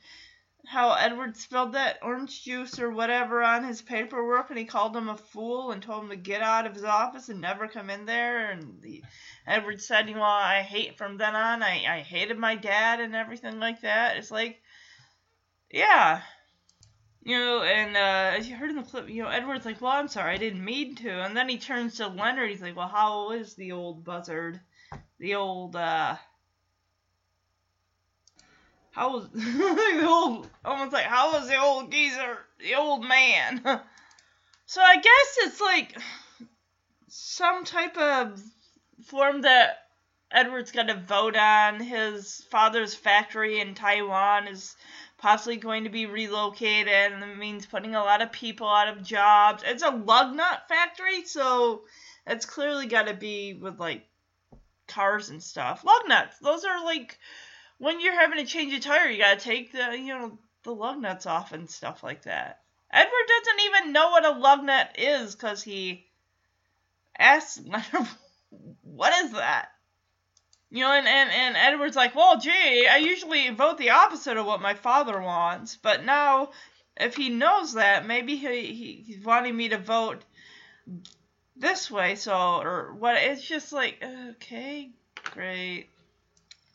how 0.66 0.94
Edward 0.94 1.36
spilled 1.36 1.74
that 1.74 1.98
orange 2.02 2.42
juice 2.42 2.78
or 2.78 2.90
whatever 2.90 3.42
on 3.42 3.64
his 3.64 3.82
paperwork 3.82 4.48
and 4.48 4.58
he 4.58 4.64
called 4.64 4.96
him 4.96 5.10
a 5.10 5.16
fool 5.16 5.72
and 5.72 5.82
told 5.82 6.04
him 6.04 6.10
to 6.10 6.16
get 6.16 6.40
out 6.40 6.66
of 6.66 6.74
his 6.74 6.84
office 6.84 7.28
and 7.28 7.42
never 7.42 7.68
come 7.68 7.90
in 7.90 8.06
there 8.06 8.50
and 8.50 8.80
the, 8.80 9.02
Edward 9.46 9.82
said, 9.82 10.08
you 10.08 10.14
know, 10.14 10.22
I 10.22 10.62
hate 10.62 10.96
from 10.96 11.18
then 11.18 11.34
on 11.34 11.62
I, 11.62 11.84
I 11.86 12.00
hated 12.00 12.38
my 12.38 12.56
dad 12.56 13.00
and 13.00 13.14
everything 13.14 13.60
like 13.60 13.82
that. 13.82 14.16
It's 14.16 14.30
like 14.30 14.62
yeah. 15.70 16.22
You 17.24 17.38
know, 17.38 17.62
and 17.62 17.96
uh, 17.96 18.36
as 18.38 18.46
you 18.46 18.54
heard 18.54 18.68
in 18.68 18.76
the 18.76 18.82
clip, 18.82 19.08
you 19.08 19.22
know, 19.22 19.30
Edward's 19.30 19.64
like, 19.64 19.80
well, 19.80 19.92
I'm 19.92 20.08
sorry, 20.08 20.34
I 20.34 20.36
didn't 20.36 20.62
mean 20.62 20.94
to. 20.96 21.10
And 21.10 21.34
then 21.34 21.48
he 21.48 21.56
turns 21.56 21.96
to 21.96 22.08
Leonard. 22.08 22.50
He's 22.50 22.60
like, 22.60 22.76
well, 22.76 22.88
how 22.88 23.30
is 23.30 23.54
the 23.54 23.72
old 23.72 24.04
buzzard? 24.04 24.60
The 25.18 25.36
old, 25.36 25.74
uh, 25.74 26.16
how 28.90 29.14
was 29.14 29.28
the 29.32 30.06
old, 30.06 30.48
almost 30.66 30.92
like, 30.92 31.06
how 31.06 31.32
was 31.32 31.48
the 31.48 31.58
old 31.58 31.90
geezer, 31.90 32.38
the 32.60 32.74
old 32.74 33.08
man? 33.08 33.62
so 34.66 34.82
I 34.82 34.96
guess 34.96 35.36
it's 35.38 35.60
like 35.62 35.96
some 37.08 37.64
type 37.64 37.96
of 37.96 38.38
form 39.06 39.42
that 39.42 39.78
Edward's 40.30 40.72
got 40.72 40.88
to 40.88 40.94
vote 40.94 41.36
on. 41.36 41.80
His 41.80 42.44
father's 42.50 42.94
factory 42.94 43.60
in 43.60 43.74
Taiwan 43.74 44.46
is 44.48 44.76
possibly 45.24 45.56
going 45.56 45.84
to 45.84 45.90
be 45.90 46.04
relocated, 46.04 46.92
and 46.92 47.24
it 47.24 47.38
means 47.38 47.64
putting 47.64 47.94
a 47.94 48.04
lot 48.04 48.20
of 48.20 48.30
people 48.30 48.68
out 48.68 48.94
of 48.94 49.02
jobs. 49.02 49.62
It's 49.64 49.82
a 49.82 49.88
lug 49.88 50.36
nut 50.36 50.64
factory, 50.68 51.24
so 51.24 51.84
it's 52.26 52.44
clearly 52.44 52.86
got 52.86 53.06
to 53.06 53.14
be 53.14 53.54
with 53.54 53.80
like 53.80 54.06
cars 54.86 55.30
and 55.30 55.42
stuff. 55.42 55.82
Lug 55.82 56.02
nuts, 56.08 56.36
those 56.40 56.66
are 56.66 56.84
like 56.84 57.18
when 57.78 58.02
you're 58.02 58.20
having 58.20 58.36
to 58.36 58.44
change 58.44 58.74
a 58.74 58.80
tire, 58.80 59.08
you 59.08 59.16
gotta 59.16 59.40
take 59.40 59.72
the 59.72 59.96
you 59.96 60.08
know 60.08 60.38
the 60.62 60.74
lug 60.74 61.00
nuts 61.00 61.24
off 61.24 61.52
and 61.52 61.70
stuff 61.70 62.02
like 62.02 62.24
that. 62.24 62.60
Edward 62.92 63.26
doesn't 63.26 63.60
even 63.64 63.92
know 63.94 64.10
what 64.10 64.26
a 64.26 64.38
lug 64.38 64.62
nut 64.62 64.90
is 64.98 65.34
because 65.34 65.62
he 65.62 66.04
asks 67.18 67.62
"What 68.82 69.24
is 69.24 69.32
that?" 69.32 69.70
You 70.70 70.80
know, 70.80 70.92
and, 70.92 71.06
and, 71.06 71.30
and 71.30 71.56
Edward's 71.56 71.96
like, 71.96 72.14
well, 72.16 72.38
gee, 72.40 72.86
I 72.86 72.96
usually 72.96 73.48
vote 73.50 73.78
the 73.78 73.90
opposite 73.90 74.36
of 74.36 74.46
what 74.46 74.60
my 74.60 74.74
father 74.74 75.20
wants, 75.20 75.76
but 75.76 76.04
now, 76.04 76.50
if 76.96 77.14
he 77.16 77.28
knows 77.28 77.74
that, 77.74 78.06
maybe 78.06 78.36
he, 78.36 78.74
he 78.74 79.04
he's 79.06 79.24
wanting 79.24 79.56
me 79.56 79.68
to 79.68 79.78
vote 79.78 80.22
this 81.56 81.90
way. 81.90 82.16
So, 82.16 82.34
or 82.34 82.94
what? 82.94 83.16
It's 83.16 83.42
just 83.42 83.72
like, 83.72 84.02
okay, 84.02 84.90
great. 85.32 85.88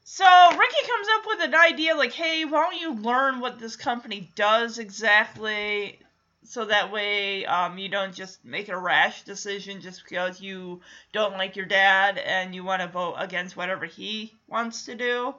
So 0.03 0.25
Ricky 0.25 0.87
comes 0.87 1.07
up 1.17 1.25
with 1.27 1.41
an 1.41 1.55
idea 1.55 1.95
like, 1.95 2.13
hey, 2.13 2.43
why 2.43 2.63
don't 2.63 2.81
you 2.81 2.95
learn 2.95 3.39
what 3.39 3.59
this 3.59 3.75
company 3.75 4.31
does 4.35 4.79
exactly? 4.79 5.99
So 6.43 6.65
that 6.65 6.91
way, 6.91 7.45
um, 7.45 7.77
you 7.77 7.89
don't 7.89 8.15
just 8.15 8.43
make 8.45 8.69
a 8.69 8.77
rash 8.77 9.23
decision 9.23 9.81
just 9.81 10.03
because 10.03 10.41
you 10.41 10.81
don't 11.11 11.33
like 11.33 11.55
your 11.55 11.65
dad 11.65 12.17
and 12.17 12.55
you 12.55 12.63
want 12.63 12.81
to 12.81 12.87
vote 12.87 13.15
against 13.17 13.57
whatever 13.57 13.85
he 13.85 14.33
wants 14.47 14.85
to 14.85 14.95
do. 14.95 15.35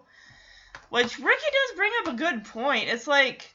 Which 0.91 1.19
Ricky 1.19 1.47
does 1.53 1.77
bring 1.77 1.93
up 2.01 2.15
a 2.15 2.17
good 2.17 2.45
point. 2.45 2.89
It's 2.89 3.07
like, 3.07 3.55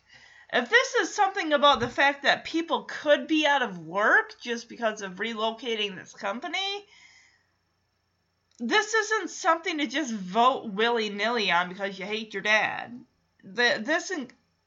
if 0.52 0.70
this 0.70 0.96
is 0.96 1.14
something 1.14 1.54
about 1.54 1.80
the 1.80 1.90
fact 1.90 2.24
that 2.24 2.46
people 2.46 2.84
could 2.84 3.28
be 3.28 3.46
out 3.46 3.62
of 3.62 3.80
work 3.80 4.40
just 4.42 4.68
because 4.68 5.02
of 5.02 5.16
relocating 5.16 5.96
this 5.96 6.14
company, 6.14 6.86
this 8.60 8.94
isn't 8.94 9.30
something 9.30 9.78
to 9.78 9.88
just 9.88 10.14
vote 10.14 10.72
willy 10.72 11.10
nilly 11.10 11.52
on 11.52 11.70
because 11.70 12.00
you 12.00 12.06
hate 12.06 12.34
your 12.34 12.44
dad. 12.44 13.00
The, 13.44 13.82
this 13.84 14.12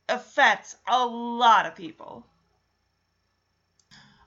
affects 0.08 0.76
a 0.87 1.04
lot 1.06 1.66
of 1.66 1.75
people. 1.75 2.26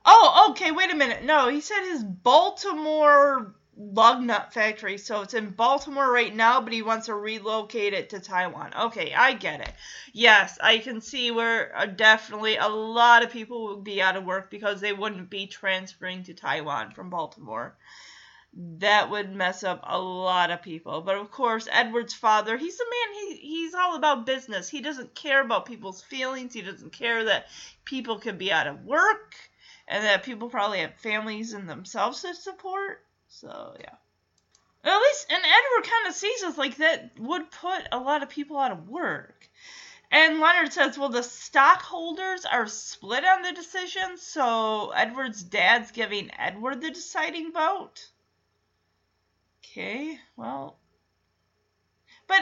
Oh, 0.06 0.50
okay, 0.52 0.72
wait 0.72 0.92
a 0.92 0.96
minute. 0.96 1.24
No, 1.24 1.48
he 1.48 1.62
said 1.62 1.84
his 1.84 2.04
Baltimore 2.04 3.54
lug 3.78 4.22
nut 4.22 4.54
factory. 4.54 4.98
So 4.98 5.22
it's 5.22 5.34
in 5.34 5.52
Baltimore 5.52 6.12
right 6.12 6.36
now, 6.36 6.62
but 6.62 6.74
he 6.74 6.82
wants 6.82 7.08
to 7.08 7.16
relocate 7.16 7.94
it 7.94 8.10
to 8.12 8.20
Taiwan. 8.20 8.74
Okay, 8.80 9.14
I 9.14 9.34
get 9.34 9.62
it. 9.62 9.74
Yes, 10.14 10.58
I 10.62 10.78
can 10.80 11.02
see 11.02 11.32
where 11.32 11.76
uh, 11.76 11.86
definitely 11.86 12.58
a 12.58 12.68
lot 12.68 13.24
of 13.24 13.32
people 13.32 13.68
would 13.68 13.84
be 13.84 14.02
out 14.02 14.18
of 14.18 14.26
work 14.26 14.50
because 14.52 14.82
they 14.82 14.94
wouldn't 14.94 15.30
be 15.30 15.48
transferring 15.48 16.24
to 16.24 16.34
Taiwan 16.34 16.92
from 16.92 17.10
Baltimore. 17.10 17.76
That 18.54 19.10
would 19.10 19.34
mess 19.34 19.64
up 19.64 19.82
a 19.84 20.00
lot 20.00 20.52
of 20.52 20.62
people. 20.62 21.02
But 21.02 21.18
of 21.18 21.32
course, 21.32 21.70
Edward's 21.72 22.14
father, 22.14 22.58
he's 22.58 22.80
a 22.80 22.84
man, 22.84 23.16
he, 23.30 23.36
he's 23.38 23.74
all 23.74 23.96
about 23.96 24.26
business. 24.26 24.68
He 24.68 24.82
doesn't 24.82 25.16
care 25.16 25.42
about 25.42 25.66
people's 25.66 26.02
feelings. 26.02 26.54
He 26.54 26.62
doesn't 26.62 26.92
care 26.92 27.24
that 27.26 27.48
people 27.86 28.20
could 28.20 28.38
be 28.38 28.52
out 28.52 28.68
of 28.68 28.84
work 28.84 29.36
and 29.92 30.06
that 30.06 30.24
people 30.24 30.50
probably 30.50 30.80
have 30.80 30.96
families 30.96 31.52
and 31.52 31.70
themselves 31.70 32.22
to 32.22 32.34
support. 32.34 33.04
So 33.28 33.76
yeah. 33.80 33.96
At 34.84 34.98
least, 34.98 35.28
and 35.30 35.44
Edward 35.44 35.92
kind 35.92 36.08
of 36.08 36.16
sees 36.16 36.42
it 36.42 36.58
like 36.58 36.78
that 36.78 37.12
would 37.20 37.52
put 37.52 37.84
a 37.92 38.00
lot 38.00 38.24
of 38.24 38.30
people 38.30 38.58
out 38.58 38.72
of 38.72 38.90
work. 38.90 39.48
And 40.10 40.40
Leonard 40.40 40.74
says, 40.74 40.98
well, 40.98 41.10
the 41.10 41.22
stockholders 41.22 42.46
are 42.46 42.68
split 42.68 43.24
on 43.24 43.44
the 43.44 43.52
decision, 43.52 44.18
so 44.18 44.92
Edward's 44.92 45.44
dad's 45.44 45.92
giving 45.92 46.32
Edward 46.38 46.82
the 46.82 46.90
deciding 46.90 47.54
vote. 47.54 48.10
Okay, 49.64 50.18
well. 50.36 50.78
But 52.28 52.42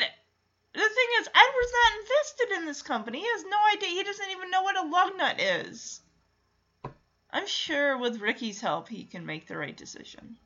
the 0.73 0.79
thing 0.79 1.09
is, 1.19 1.27
Edward's 1.27 1.73
not 1.73 1.99
invested 1.99 2.59
in 2.59 2.65
this 2.65 2.81
company. 2.81 3.19
He 3.19 3.27
has 3.27 3.43
no 3.43 3.57
idea. 3.75 3.89
He 3.89 4.03
doesn't 4.03 4.31
even 4.31 4.49
know 4.49 4.61
what 4.61 4.77
a 4.77 4.87
lug 4.87 5.17
nut 5.17 5.41
is. 5.41 6.01
I'm 7.31 7.47
sure 7.47 7.97
with 7.97 8.21
Ricky's 8.21 8.61
help, 8.61 8.89
he 8.89 9.05
can 9.05 9.25
make 9.25 9.47
the 9.47 9.57
right 9.57 9.75
decision. 9.75 10.37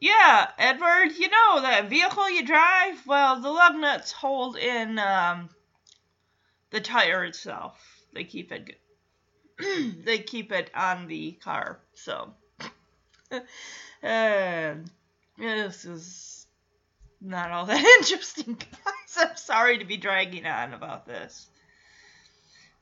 Yeah, 0.00 0.50
Edward, 0.58 1.12
you 1.16 1.28
know 1.28 1.62
that 1.62 1.88
vehicle 1.88 2.28
you 2.30 2.44
drive? 2.44 3.06
Well, 3.06 3.40
the 3.40 3.50
lug 3.50 3.76
nuts 3.76 4.12
hold 4.12 4.56
in 4.56 4.98
um, 4.98 5.48
the 6.70 6.80
tire 6.80 7.24
itself. 7.24 7.78
They 8.12 8.24
keep 8.24 8.52
it 8.52 8.78
they 10.04 10.18
keep 10.18 10.52
it 10.52 10.70
on 10.74 11.06
the 11.06 11.32
car. 11.32 11.80
So 11.94 12.34
uh, 13.32 14.74
this 15.38 15.84
is 15.84 16.46
not 17.20 17.50
all 17.50 17.66
that 17.66 17.84
interesting, 18.00 18.54
guys. 18.54 19.16
I'm 19.16 19.36
sorry 19.36 19.78
to 19.78 19.84
be 19.84 19.96
dragging 19.96 20.46
on 20.46 20.74
about 20.74 21.06
this. 21.06 21.46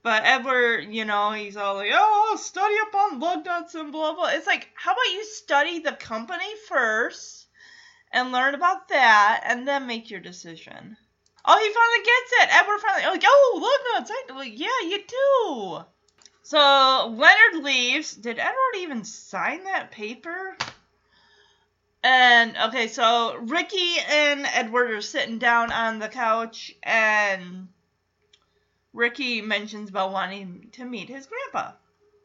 But 0.02 0.24
Edward, 0.24 0.88
you 0.90 1.04
know, 1.04 1.32
he's 1.32 1.56
all 1.56 1.74
like, 1.74 1.90
oh, 1.92 2.38
study 2.40 2.74
up 2.80 2.94
on 2.94 3.20
lug 3.20 3.44
nuts 3.44 3.74
and 3.74 3.92
blah, 3.92 4.14
blah. 4.14 4.30
It's 4.30 4.46
like, 4.46 4.68
how 4.74 4.92
about 4.92 5.12
you 5.12 5.24
study 5.24 5.80
the 5.80 5.92
company 5.92 6.46
first 6.68 7.46
and 8.10 8.32
learn 8.32 8.54
about 8.54 8.88
that 8.88 9.42
and 9.44 9.68
then 9.68 9.86
make 9.86 10.10
your 10.10 10.20
decision? 10.20 10.96
Oh, 11.44 11.58
he 11.58 11.72
finally 11.72 12.04
gets 12.04 12.32
it. 12.32 12.56
Edward 12.56 12.80
finally, 12.80 13.12
like, 13.12 13.24
oh, 13.26 13.60
lug 13.60 14.02
nuts. 14.02 14.10
I, 14.10 14.34
like, 14.34 14.58
yeah, 14.58 14.68
you 14.84 14.98
do. 15.06 15.84
So 16.42 17.14
Leonard 17.16 17.62
leaves. 17.62 18.14
Did 18.14 18.38
Edward 18.38 18.76
even 18.78 19.04
sign 19.04 19.64
that 19.64 19.90
paper? 19.90 20.56
And, 22.02 22.56
okay, 22.68 22.88
so 22.88 23.36
Ricky 23.36 23.96
and 24.08 24.46
Edward 24.46 24.92
are 24.92 25.02
sitting 25.02 25.38
down 25.38 25.70
on 25.70 25.98
the 25.98 26.08
couch 26.08 26.72
and 26.82 27.68
Ricky 28.92 29.40
mentions 29.40 29.88
about 29.88 30.12
wanting 30.12 30.70
to 30.72 30.84
meet 30.84 31.08
his 31.08 31.26
grandpa. 31.26 31.72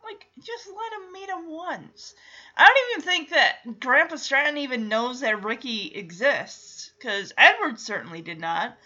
Like, 0.03 0.27
just 0.39 0.67
let 0.67 0.93
him 0.93 1.13
meet 1.13 1.29
him 1.29 1.50
once. 1.50 2.13
I 2.55 2.65
don't 2.65 2.91
even 2.91 3.12
think 3.12 3.29
that 3.29 3.79
Grandpa 3.79 4.17
Stratton 4.17 4.57
even 4.57 4.88
knows 4.88 5.19
that 5.22 5.43
Ricky 5.43 5.88
exists, 5.95 6.91
because 6.98 7.34
Edward 7.38 7.79
certainly 7.79 8.22
did 8.22 8.39
not. 8.39 8.77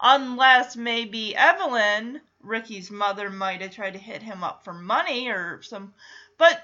Unless 0.00 0.76
maybe 0.76 1.34
Evelyn, 1.34 2.20
Ricky's 2.40 2.90
mother, 2.90 3.30
might 3.30 3.60
have 3.60 3.72
tried 3.72 3.94
to 3.94 3.98
hit 3.98 4.22
him 4.22 4.44
up 4.44 4.62
for 4.64 4.72
money 4.72 5.28
or 5.28 5.62
some. 5.62 5.94
But 6.38 6.62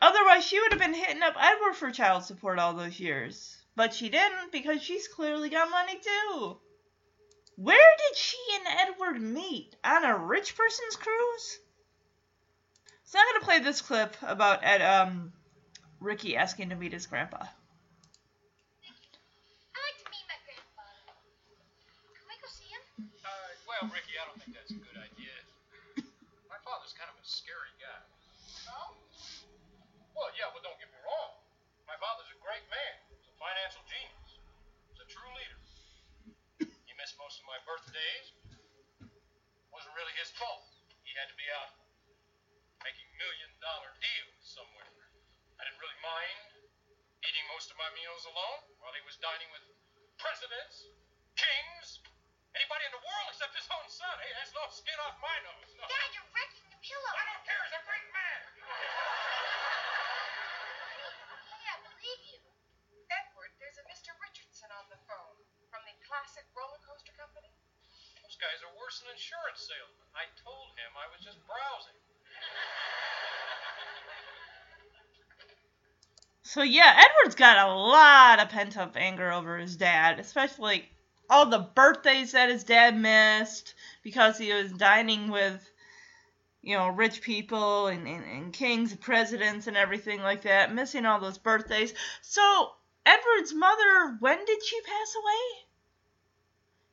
otherwise, 0.00 0.44
she 0.44 0.58
would 0.60 0.72
have 0.72 0.80
been 0.80 0.94
hitting 0.94 1.22
up 1.22 1.36
Edward 1.38 1.74
for 1.76 1.92
child 1.92 2.24
support 2.24 2.58
all 2.58 2.74
those 2.74 2.98
years. 2.98 3.56
But 3.76 3.94
she 3.94 4.08
didn't, 4.08 4.50
because 4.50 4.82
she's 4.82 5.06
clearly 5.06 5.48
got 5.48 5.70
money 5.70 6.00
too. 6.00 6.58
Where 7.56 7.96
did 8.08 8.16
she 8.16 8.36
and 8.54 8.66
Edward 8.80 9.20
meet? 9.20 9.74
On 9.82 10.04
a 10.04 10.16
rich 10.16 10.56
person's 10.56 10.96
cruise? 10.96 11.58
So 13.04 13.18
I'm 13.18 13.24
gonna 13.32 13.44
play 13.44 13.60
this 13.60 13.80
clip 13.80 14.16
about 14.20 14.60
Ed, 14.62 14.82
um, 14.82 15.32
Ricky 16.00 16.36
asking 16.36 16.68
to 16.70 16.76
meet 16.76 16.92
his 16.92 17.06
grandpa. 17.06 17.40
I'd 17.40 17.48
like 19.78 19.98
to 20.04 20.08
meet 20.12 20.26
my 20.28 20.36
grandfather. 20.44 21.16
Can 22.12 22.26
we 22.28 22.36
go 22.42 22.48
see 22.50 22.68
him? 22.68 23.08
Uh, 23.24 23.30
well, 23.64 23.88
Ricky, 23.88 24.20
I 24.20 24.28
don't 24.28 24.36
think 24.42 24.52
that's 24.52 24.74
a 24.74 24.80
good 24.82 24.98
idea. 25.00 25.32
My 26.52 26.60
father's 26.60 26.92
kind 26.92 27.08
of 27.08 27.16
a 27.16 27.24
scary 27.24 27.72
guy. 27.80 28.00
Oh? 28.68 28.92
Well, 30.12 30.28
yeah, 30.36 30.52
well, 30.52 30.60
don't 30.60 30.76
get 30.76 30.92
me 30.92 31.00
wrong. 31.06 31.32
My 31.88 31.96
father's 31.96 32.28
a 32.28 32.38
great 32.44 32.66
man. 32.68 32.94
He's 33.16 33.24
a 33.30 33.36
financial 33.40 33.80
genius. 33.88 34.28
He's 34.92 35.00
a 35.00 35.08
true 35.08 35.30
leader. 35.40 35.60
He 36.84 36.92
missed 36.98 37.16
most 37.22 37.38
of 37.40 37.46
my 37.46 37.55
birthdays. 37.66 38.26
Wasn't 39.74 39.94
really 39.98 40.14
his 40.16 40.30
fault. 40.38 40.70
He 41.02 41.12
had 41.18 41.26
to 41.28 41.36
be 41.36 41.46
out 41.58 41.74
making 42.86 43.06
million 43.18 43.50
dollar 43.58 43.90
deals 43.98 44.38
somewhere. 44.46 44.94
I 45.58 45.66
didn't 45.66 45.82
really 45.82 45.98
mind 46.00 46.38
eating 47.26 47.42
most 47.50 47.74
of 47.74 47.76
my 47.76 47.90
meals 47.98 48.22
alone 48.30 48.60
while 48.78 48.94
he 48.94 49.02
was 49.02 49.18
dining 49.18 49.50
with 49.50 49.66
presidents, 50.22 50.86
kings, 51.34 51.98
anybody 52.54 52.86
in 52.86 52.94
the 52.94 53.02
world 53.02 53.26
except 53.34 53.52
his 53.58 53.66
own 53.74 53.86
son. 53.90 54.14
Hey, 54.22 54.30
that's 54.38 54.54
no 54.54 54.62
skin 54.70 54.94
off 55.02 55.18
my 55.18 55.34
nose. 55.42 55.74
No. 55.74 55.82
Dad, 55.90 56.08
you're 56.14 56.30
wrecking 56.30 56.70
the 56.70 56.78
pillow. 56.78 57.12
I 57.18 57.24
don't 57.26 57.42
care. 57.42 57.60
He's 57.66 57.74
a 57.74 57.82
great 57.82 58.08
man. 58.14 58.40
Hey, 61.46 61.62
I 61.72 61.78
believe 61.82 62.22
you. 62.30 62.40
Edward, 63.10 63.52
there's 63.62 63.78
a 63.78 63.86
Mr. 63.86 64.10
Richardson 64.18 64.70
on 64.74 64.86
the 64.90 64.98
phone 65.06 65.38
from 65.70 65.82
the 65.86 65.94
Classic 66.06 66.42
Roller 66.58 66.80
Coaster 66.82 67.14
Company. 67.14 67.50
Those 68.36 68.52
guys 68.52 68.68
are 68.68 68.78
worse 68.78 69.00
than 69.00 69.08
insurance 69.14 69.64
salesmen. 69.64 70.12
I 70.12 70.28
told 70.44 70.68
him 70.76 70.92
I 70.92 71.08
was 71.08 71.24
just 71.24 71.38
browsing. 71.46 71.96
So 76.42 76.62
yeah, 76.62 77.00
Edward's 77.00 77.34
got 77.34 77.66
a 77.66 77.72
lot 77.72 78.38
of 78.40 78.50
pent 78.50 78.76
up 78.76 78.94
anger 78.94 79.32
over 79.32 79.56
his 79.56 79.76
dad, 79.76 80.20
especially 80.20 80.86
all 81.30 81.46
the 81.46 81.66
birthdays 81.74 82.32
that 82.32 82.50
his 82.50 82.64
dad 82.64 82.94
missed 82.98 83.74
because 84.02 84.36
he 84.36 84.52
was 84.52 84.70
dining 84.70 85.30
with, 85.30 85.66
you 86.60 86.76
know, 86.76 86.88
rich 86.88 87.22
people 87.22 87.86
and, 87.86 88.06
and, 88.06 88.24
and 88.24 88.52
kings 88.52 88.92
and 88.92 89.00
presidents 89.00 89.66
and 89.66 89.78
everything 89.78 90.20
like 90.20 90.42
that, 90.42 90.74
missing 90.74 91.06
all 91.06 91.20
those 91.20 91.38
birthdays. 91.38 91.94
So 92.20 92.72
Edward's 93.06 93.54
mother, 93.54 94.18
when 94.20 94.44
did 94.44 94.62
she 94.62 94.78
pass 94.82 95.14
away? 95.16 95.65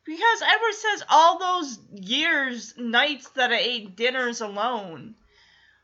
Because 0.06 0.42
Edward 0.42 0.74
says 0.74 1.04
all 1.10 1.40
those 1.40 1.80
years, 1.94 2.78
nights 2.78 3.30
that 3.32 3.52
I 3.52 3.58
ate 3.58 3.96
dinners 3.96 4.42
alone. 4.42 5.16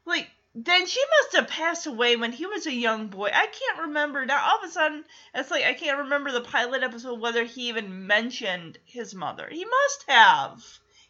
Like, 0.06 0.30
then 0.56 0.88
she 0.88 1.02
must 1.22 1.36
have 1.36 1.48
passed 1.48 1.88
away 1.88 2.16
when 2.16 2.34
he 2.34 2.46
was 2.46 2.66
a 2.66 2.74
young 2.74 3.08
boy. 3.08 3.30
I 3.34 3.48
can't 3.48 3.88
remember 3.88 4.26
now. 4.26 4.44
All 4.44 4.58
of 4.58 4.70
a 4.70 4.72
sudden, 4.72 5.06
it's 5.34 5.52
like 5.52 5.64
I 5.64 5.74
can't 5.74 6.00
remember 6.00 6.32
the 6.32 6.42
pilot 6.42 6.84
episode 6.84 7.20
whether 7.20 7.46
he 7.46 7.70
even 7.70 8.08
mentioned 8.08 8.78
his 8.84 9.16
mother. 9.16 9.48
He 9.50 9.64
must 9.64 10.06
have. 10.10 10.64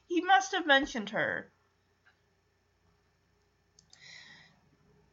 He 0.05 0.21
must 0.21 0.51
have 0.51 0.67
mentioned 0.67 1.11
her. 1.11 1.51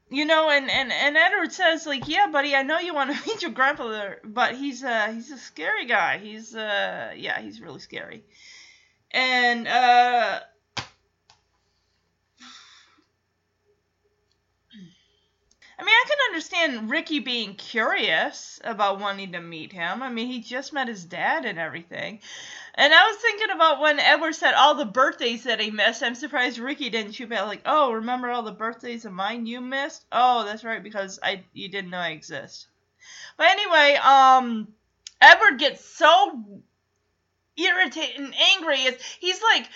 You 0.08 0.24
know, 0.24 0.48
and, 0.50 0.70
and, 0.70 0.92
and 0.92 1.16
Edward 1.16 1.52
says 1.52 1.86
like, 1.86 2.08
yeah, 2.08 2.28
buddy, 2.30 2.54
I 2.54 2.62
know 2.62 2.78
you 2.78 2.94
want 2.94 3.14
to 3.14 3.26
meet 3.28 3.42
your 3.42 3.50
grandfather, 3.50 4.20
but 4.24 4.54
he's 4.54 4.84
uh 4.84 5.08
he's 5.12 5.30
a 5.30 5.38
scary 5.38 5.86
guy. 5.86 6.18
He's 6.18 6.54
uh 6.54 7.12
yeah, 7.16 7.40
he's 7.40 7.60
really 7.60 7.80
scary. 7.80 8.24
And 9.10 9.66
uh 9.66 10.40
I 15.78 15.82
mean, 15.82 15.94
I 15.94 16.04
can 16.08 16.18
understand 16.30 16.90
Ricky 16.90 17.18
being 17.18 17.54
curious 17.54 18.58
about 18.64 18.98
wanting 18.98 19.32
to 19.32 19.40
meet 19.42 19.72
him. 19.72 20.02
I 20.02 20.08
mean, 20.08 20.28
he 20.28 20.40
just 20.40 20.72
met 20.72 20.88
his 20.88 21.04
dad 21.04 21.44
and 21.44 21.58
everything. 21.58 22.20
And 22.78 22.92
I 22.92 23.06
was 23.06 23.16
thinking 23.16 23.50
about 23.50 23.80
when 23.80 23.98
Edward 23.98 24.34
said 24.34 24.52
all 24.52 24.74
the 24.74 24.84
birthdays 24.84 25.44
that 25.44 25.60
he 25.60 25.70
missed. 25.70 26.02
I'm 26.02 26.14
surprised 26.14 26.58
Ricky 26.58 26.90
didn't 26.90 27.12
shoot 27.12 27.30
back 27.30 27.46
like, 27.46 27.62
"Oh, 27.64 27.92
remember 27.92 28.30
all 28.30 28.42
the 28.42 28.52
birthdays 28.52 29.06
of 29.06 29.12
mine 29.12 29.46
you 29.46 29.62
missed? 29.62 30.04
Oh, 30.12 30.44
that's 30.44 30.62
right, 30.62 30.82
because 30.82 31.18
I 31.22 31.44
you 31.54 31.68
didn't 31.68 31.90
know 31.90 31.98
I 31.98 32.10
exist." 32.10 32.66
But 33.38 33.48
anyway, 33.48 33.98
um, 34.02 34.68
Edward 35.20 35.58
gets 35.58 35.84
so 35.84 36.62
irritated 37.56 38.20
and 38.20 38.34
angry. 38.56 38.76
It's, 38.80 39.02
he's 39.20 39.40
like, 39.42 39.68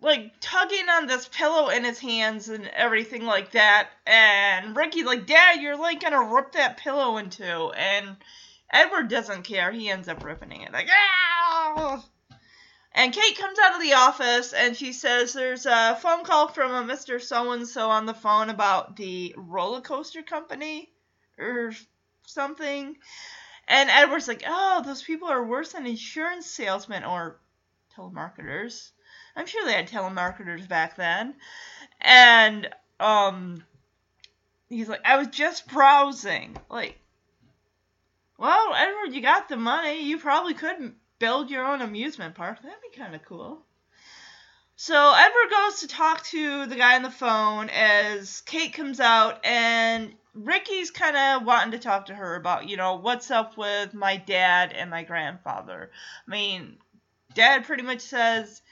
like 0.00 0.32
tugging 0.40 0.88
on 0.88 1.06
this 1.06 1.28
pillow 1.28 1.68
in 1.68 1.84
his 1.84 1.98
hands 1.98 2.48
and 2.48 2.66
everything 2.68 3.24
like 3.24 3.52
that. 3.52 3.90
And 4.06 4.76
Ricky's 4.76 5.04
like, 5.04 5.26
Dad, 5.26 5.60
you're 5.60 5.76
like 5.76 6.00
gonna 6.00 6.34
rip 6.34 6.52
that 6.52 6.78
pillow 6.78 7.16
in 7.18 7.30
two. 7.30 7.72
And 7.76 8.16
Edward 8.72 9.08
doesn't 9.08 9.42
care. 9.42 9.72
He 9.72 9.88
ends 9.90 10.08
up 10.08 10.24
ripping 10.24 10.62
it. 10.62 10.72
Like, 10.72 10.88
ah! 10.90 12.04
And 12.92 13.12
Kate 13.12 13.36
comes 13.36 13.58
out 13.58 13.74
of 13.74 13.82
the 13.82 13.94
office 13.94 14.52
and 14.52 14.76
she 14.76 14.92
says 14.92 15.32
there's 15.32 15.66
a 15.66 15.98
phone 16.00 16.24
call 16.24 16.48
from 16.48 16.72
a 16.72 16.92
Mr. 16.92 17.20
So 17.20 17.52
and 17.52 17.68
so 17.68 17.90
on 17.90 18.06
the 18.06 18.14
phone 18.14 18.50
about 18.50 18.96
the 18.96 19.34
roller 19.36 19.80
coaster 19.80 20.22
company 20.22 20.90
or 21.38 21.72
something. 22.26 22.96
And 23.68 23.90
Edward's 23.90 24.28
like, 24.28 24.42
oh, 24.46 24.82
those 24.84 25.02
people 25.02 25.28
are 25.28 25.44
worse 25.44 25.72
than 25.72 25.86
insurance 25.86 26.46
salesmen 26.46 27.04
or 27.04 27.38
telemarketers. 27.96 28.90
I'm 29.36 29.46
sure 29.46 29.64
they 29.64 29.74
had 29.74 29.88
telemarketers 29.88 30.66
back 30.66 30.96
then. 30.96 31.34
And 32.00 32.68
um 32.98 33.62
he's 34.68 34.88
like, 34.88 35.02
I 35.04 35.18
was 35.18 35.28
just 35.28 35.68
browsing. 35.68 36.56
Like, 36.70 36.98
well, 38.38 38.74
Edward, 38.74 39.14
you 39.14 39.20
got 39.20 39.48
the 39.48 39.56
money. 39.56 40.02
You 40.02 40.18
probably 40.18 40.54
could 40.54 40.94
build 41.18 41.50
your 41.50 41.66
own 41.66 41.82
amusement 41.82 42.34
park. 42.34 42.62
That'd 42.62 42.78
be 42.92 42.98
kind 42.98 43.14
of 43.14 43.24
cool. 43.24 43.64
So 44.76 45.12
Edward 45.16 45.50
goes 45.50 45.80
to 45.80 45.88
talk 45.88 46.24
to 46.26 46.66
the 46.66 46.76
guy 46.76 46.94
on 46.94 47.02
the 47.02 47.10
phone 47.10 47.68
as 47.70 48.42
Kate 48.42 48.72
comes 48.72 49.00
out, 49.00 49.44
and 49.44 50.14
Ricky's 50.34 50.92
kind 50.92 51.16
of 51.16 51.44
wanting 51.44 51.72
to 51.72 51.80
talk 51.80 52.06
to 52.06 52.14
her 52.14 52.36
about, 52.36 52.68
you 52.68 52.76
know, 52.76 52.94
what's 52.94 53.32
up 53.32 53.56
with 53.56 53.92
my 53.92 54.16
dad 54.16 54.72
and 54.72 54.88
my 54.88 55.02
grandfather. 55.02 55.90
I 56.26 56.30
mean, 56.30 56.76
dad 57.34 57.64
pretty 57.64 57.82
much 57.82 58.02
says 58.02 58.62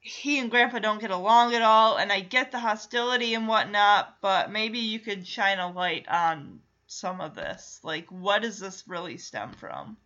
he 0.00 0.38
and 0.38 0.50
grandpa 0.50 0.78
don't 0.78 1.02
get 1.02 1.10
along 1.10 1.54
at 1.54 1.60
all, 1.60 1.98
and 1.98 2.10
I 2.10 2.20
get 2.20 2.50
the 2.50 2.58
hostility 2.58 3.34
and 3.34 3.46
whatnot, 3.46 4.16
but 4.22 4.50
maybe 4.50 4.78
you 4.78 5.00
could 5.00 5.26
shine 5.26 5.58
a 5.58 5.70
light 5.70 6.08
on 6.08 6.60
some 6.86 7.20
of 7.20 7.34
this. 7.34 7.78
Like, 7.82 8.10
what 8.10 8.40
does 8.40 8.58
this 8.58 8.84
really 8.86 9.18
stem 9.18 9.52
from? 9.52 9.98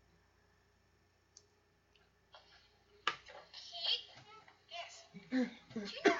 you 5.35 5.41
know 5.77 6.15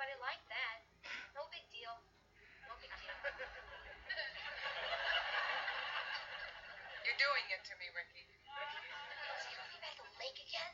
don't 0.00 0.08
anybody 0.08 0.24
like 0.24 0.40
that. 0.48 0.80
No 1.36 1.44
big 1.52 1.60
deal. 1.68 1.92
No 2.64 2.72
big 2.80 2.88
deal. 2.88 3.12
You're 7.04 7.20
doing 7.20 7.44
it 7.52 7.60
to 7.68 7.76
me, 7.76 7.92
Ricky. 7.92 8.24
Is 8.24 9.44
he 9.44 9.52
only 9.60 9.76
at 9.84 9.92
the 10.00 10.08
lake 10.16 10.40
again? 10.40 10.72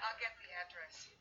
I'll 0.00 0.16
get 0.16 0.32
the 0.40 0.48
address. 0.64 1.12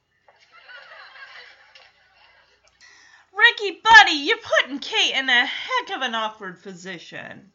Ricky, 3.35 3.83
buddy, 3.83 4.23
you're 4.23 4.39
putting 4.39 4.79
Kate 4.79 5.15
in 5.15 5.27
a 5.27 5.45
heck 5.45 5.89
of 5.95 6.01
an 6.01 6.15
awkward 6.15 6.63
position. 6.63 7.51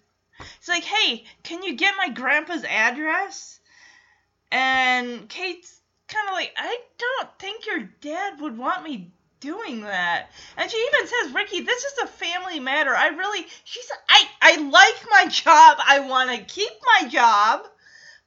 It's 0.59 0.69
like, 0.69 0.85
hey, 0.85 1.25
can 1.45 1.63
you 1.63 1.77
get 1.77 1.95
my 1.97 2.11
grandpa's 2.11 2.65
address? 2.65 3.59
And 4.51 5.29
Kate's 5.29 5.82
kind 6.13 6.29
of 6.29 6.35
like, 6.35 6.53
I 6.57 6.79
don't 6.99 7.39
think 7.39 7.67
your 7.67 7.81
dad 8.01 8.41
would 8.41 8.57
want 8.57 8.85
me 8.85 9.13
doing 9.41 9.83
that. 9.83 10.31
And 10.57 10.71
she 10.71 10.77
even 10.77 11.09
says, 11.09 11.35
Ricky, 11.35 11.63
this 11.63 11.85
is 11.85 11.99
a 12.03 12.07
family 12.07 12.61
matter. 12.61 12.95
I 12.95 13.09
really, 13.09 13.47
she's, 13.65 13.91
I, 14.09 14.25
I 14.41 14.57
like 14.57 15.11
my 15.11 15.27
job. 15.27 15.79
I 15.87 16.01
want 16.01 16.31
to 16.31 16.45
keep 16.45 16.73
my 17.01 17.09
job. 17.09 17.67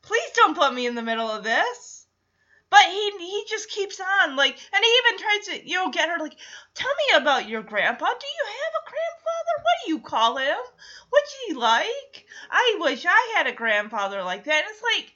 Please 0.02 0.32
don't 0.36 0.58
put 0.58 0.74
me 0.74 0.86
in 0.86 0.96
the 0.96 1.02
middle 1.02 1.30
of 1.30 1.44
this. 1.44 1.96
But 2.72 2.86
he 2.90 3.12
he 3.20 3.46
just 3.48 3.70
keeps 3.70 4.02
on 4.02 4.36
like, 4.36 4.58
and 4.74 4.84
he 4.84 4.98
even 4.98 5.20
tries 5.20 5.48
to 5.48 5.70
you 5.70 5.76
know 5.76 5.92
get 5.92 6.10
her 6.10 6.18
like, 6.20 6.36
tell 6.74 6.92
me 6.92 7.22
about 7.22 7.48
your 7.48 7.62
grandpa. 7.62 8.06
Do 8.06 8.28
you 8.28 8.46
have 8.48 8.74
a 8.82 8.90
grandfather? 8.90 9.56
What 9.64 9.78
do 9.86 9.92
you 9.92 10.00
call 10.00 10.38
him? 10.38 10.58
What's 11.10 11.36
he 11.48 11.54
like? 11.54 12.26
I 12.52 12.78
wish 12.82 13.06
I 13.06 13.34
had 13.38 13.48
a 13.48 13.54
grandfather 13.54 14.24
like 14.24 14.44
that. 14.44 14.66
And 14.66 14.66
it's 14.70 14.84
like, 14.84 15.15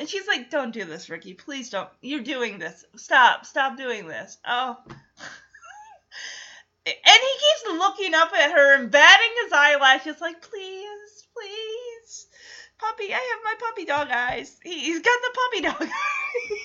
and 0.00 0.08
she's 0.08 0.26
like, 0.26 0.48
don't 0.48 0.72
do 0.72 0.86
this, 0.86 1.10
Ricky. 1.10 1.34
Please 1.34 1.68
don't. 1.68 1.90
You're 2.00 2.22
doing 2.22 2.58
this. 2.58 2.86
Stop. 2.96 3.44
Stop 3.44 3.76
doing 3.76 4.08
this. 4.08 4.38
Oh. 4.46 4.78
and 4.86 4.94
he 6.86 6.94
keeps 6.94 7.78
looking 7.78 8.14
up 8.14 8.32
at 8.32 8.52
her 8.52 8.76
and 8.76 8.90
batting 8.90 9.28
his 9.44 9.52
eyelashes 9.52 10.18
like, 10.22 10.40
please, 10.40 11.28
please. 11.36 12.28
Puppy, 12.78 13.12
I 13.12 13.18
have 13.18 13.44
my 13.44 13.54
puppy 13.60 13.84
dog 13.84 14.08
eyes. 14.10 14.58
He, 14.64 14.80
he's 14.80 15.02
got 15.02 15.18
the 15.20 15.38
puppy 15.38 15.60
dog 15.64 15.82
eyes. 15.92 16.58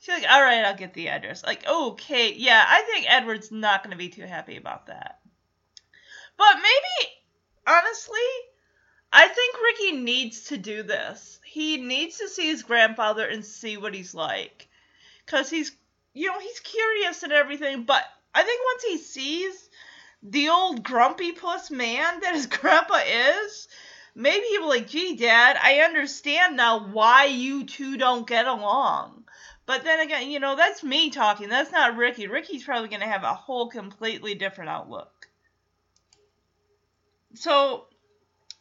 She's 0.00 0.14
like, 0.20 0.28
all 0.28 0.42
right, 0.42 0.64
I'll 0.64 0.74
get 0.76 0.94
the 0.94 1.06
address. 1.10 1.44
Like, 1.44 1.64
okay, 1.64 2.34
yeah, 2.34 2.64
I 2.66 2.82
think 2.82 3.06
Edward's 3.08 3.52
not 3.52 3.84
going 3.84 3.92
to 3.92 3.96
be 3.96 4.08
too 4.08 4.26
happy 4.26 4.56
about 4.56 4.88
that. 4.88 5.20
But 6.36 6.56
maybe, 6.56 7.12
honestly, 7.68 8.18
I 9.12 9.28
think 9.28 9.56
Ricky 9.62 9.96
needs 9.98 10.44
to 10.44 10.56
do 10.56 10.82
this. 10.82 11.40
He 11.44 11.76
needs 11.78 12.18
to 12.18 12.28
see 12.28 12.48
his 12.48 12.62
grandfather 12.62 13.26
and 13.26 13.44
see 13.44 13.76
what 13.76 13.94
he's 13.94 14.14
like. 14.14 14.68
Because 15.24 15.48
he's, 15.48 15.72
you 16.12 16.26
know, 16.26 16.38
he's 16.38 16.60
curious 16.60 17.22
and 17.22 17.32
everything, 17.32 17.84
but 17.84 18.04
I 18.34 18.42
think 18.42 18.60
once 18.64 18.82
he 18.82 18.98
sees 18.98 19.70
the 20.22 20.48
old 20.48 20.82
grumpy 20.82 21.32
puss 21.32 21.70
man 21.70 22.20
that 22.20 22.34
his 22.34 22.46
grandpa 22.58 23.00
is, 23.06 23.68
maybe 24.14 24.44
he'll 24.50 24.62
be 24.62 24.66
like, 24.66 24.88
gee, 24.88 25.16
Dad, 25.16 25.56
I 25.60 25.80
understand 25.80 26.56
now 26.56 26.86
why 26.86 27.24
you 27.24 27.64
two 27.64 27.96
don't 27.96 28.26
get 28.26 28.46
along. 28.46 29.24
But 29.66 29.82
then 29.82 30.00
again, 30.00 30.30
you 30.30 30.38
know, 30.38 30.54
that's 30.54 30.84
me 30.84 31.10
talking. 31.10 31.48
That's 31.48 31.72
not 31.72 31.96
Ricky. 31.96 32.28
Ricky's 32.28 32.64
probably 32.64 32.88
going 32.88 33.00
to 33.00 33.06
have 33.06 33.24
a 33.24 33.34
whole 33.34 33.68
completely 33.68 34.34
different 34.34 34.70
outlook. 34.70 35.28
So, 37.34 37.86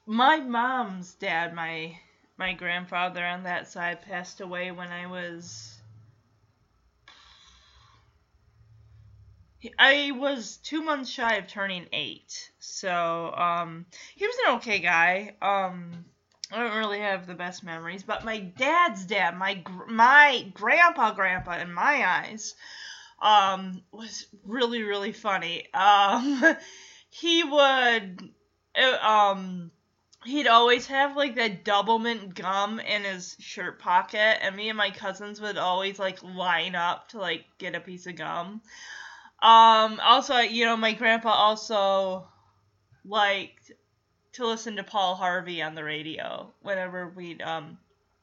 my 0.06 0.39
mom's 0.39 1.13
dad, 1.15 1.54
my 1.54 1.98
my 2.38 2.54
grandfather 2.54 3.26
on 3.26 3.44
that 3.44 3.68
side 3.68 4.02
passed 4.02 4.41
away 4.41 4.72
when 4.72 4.89
I 4.89 5.08
was 5.08 5.76
I 9.80 10.12
was 10.12 10.58
two 10.58 10.84
months 10.84 11.10
shy 11.10 11.36
of 11.36 11.48
turning 11.48 11.88
eight, 11.91 12.52
so 12.60 13.34
um, 13.36 13.86
he 14.15 14.28
was 14.28 14.36
an 14.46 14.56
okay 14.56 14.80
guy. 14.80 15.36
Um, 15.41 16.06
I 16.52 16.60
don't 16.60 16.78
really 16.78 17.00
have 17.00 17.26
the 17.26 17.34
best 17.34 17.63
memories, 17.63 18.04
but 18.04 18.26
my 18.26 18.39
dad's 18.39 19.06
dad, 19.06 19.38
my 19.38 19.63
my 19.88 20.52
grandpa, 20.54 21.13
grandpa, 21.13 21.60
in 21.60 21.74
my 21.74 22.06
eyes, 22.06 22.54
um, 23.22 23.82
was 23.91 24.28
really 24.44 24.84
really 24.84 25.13
funny. 25.13 25.74
Um, 25.74 26.44
he 27.10 27.44
would, 27.44 28.30
uh, 28.76 29.08
um, 29.08 29.72
he'd 30.26 30.48
always 30.48 30.88
have 30.88 31.16
like 31.16 31.36
that 31.36 31.64
Doublemint 31.64 32.34
gum 32.36 32.80
in 32.80 33.04
his 33.04 33.36
shirt 33.40 33.80
pocket, 33.80 34.44
and 34.44 34.56
me 34.56 34.70
and 34.70 34.78
my 34.78 34.92
cousins 34.92 35.40
would 35.40 35.58
always 35.58 36.00
like 36.00 36.22
line 36.24 36.76
up 36.76 37.10
to 37.10 37.20
like 37.20 37.46
get 37.58 37.76
a 37.76 37.80
piece 37.80 38.08
of 38.08 38.16
gum. 38.16 38.62
Um, 39.42 40.00
also, 40.04 40.38
you 40.40 40.66
know, 40.66 40.76
my 40.76 40.94
grandpa 40.94 41.30
also 41.30 42.28
liked 43.04 43.72
to 44.34 44.48
listen 44.48 44.76
to 44.78 44.84
Paul 44.84 45.16
Harvey 45.16 45.62
on 45.62 45.76
the 45.76 45.84
radio 45.84 46.52
whenever 46.62 47.08
we'd, 47.08 47.42
um, 47.42 47.78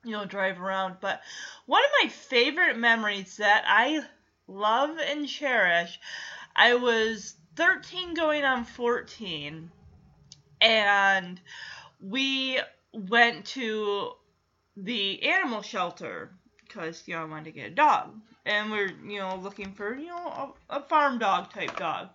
you 0.05 0.13
know, 0.13 0.25
drive 0.25 0.61
around. 0.61 0.97
But 1.01 1.21
one 1.67 1.83
of 1.83 1.91
my 2.03 2.09
favorite 2.09 2.77
memories 2.77 3.37
that 3.37 3.65
I 3.67 4.03
love 4.49 4.99
and 4.99 5.29
cherish, 5.29 5.99
I 6.57 6.75
was 6.75 7.37
13 7.57 8.15
going 8.15 8.45
on 8.45 8.65
14, 8.65 9.71
and 10.61 11.41
we 12.03 12.59
went 12.93 13.47
to 13.47 14.13
the 14.77 15.23
animal 15.23 15.63
shelter 15.63 16.31
because, 16.67 17.03
you 17.07 17.15
know, 17.15 17.23
I 17.23 17.25
wanted 17.27 17.45
to 17.45 17.53
get 17.53 17.71
a 17.71 17.75
dog. 17.75 18.15
And 18.45 18.73
we're 18.73 18.91
you 19.07 19.21
know 19.21 19.37
looking 19.37 19.73
for 19.73 19.95
you 19.95 20.09
know 20.09 20.55
a, 20.69 20.79
a, 20.79 20.83
farm 20.83 21.21
dog 21.21 21.53
type 21.53 21.77
dog. 21.77 22.09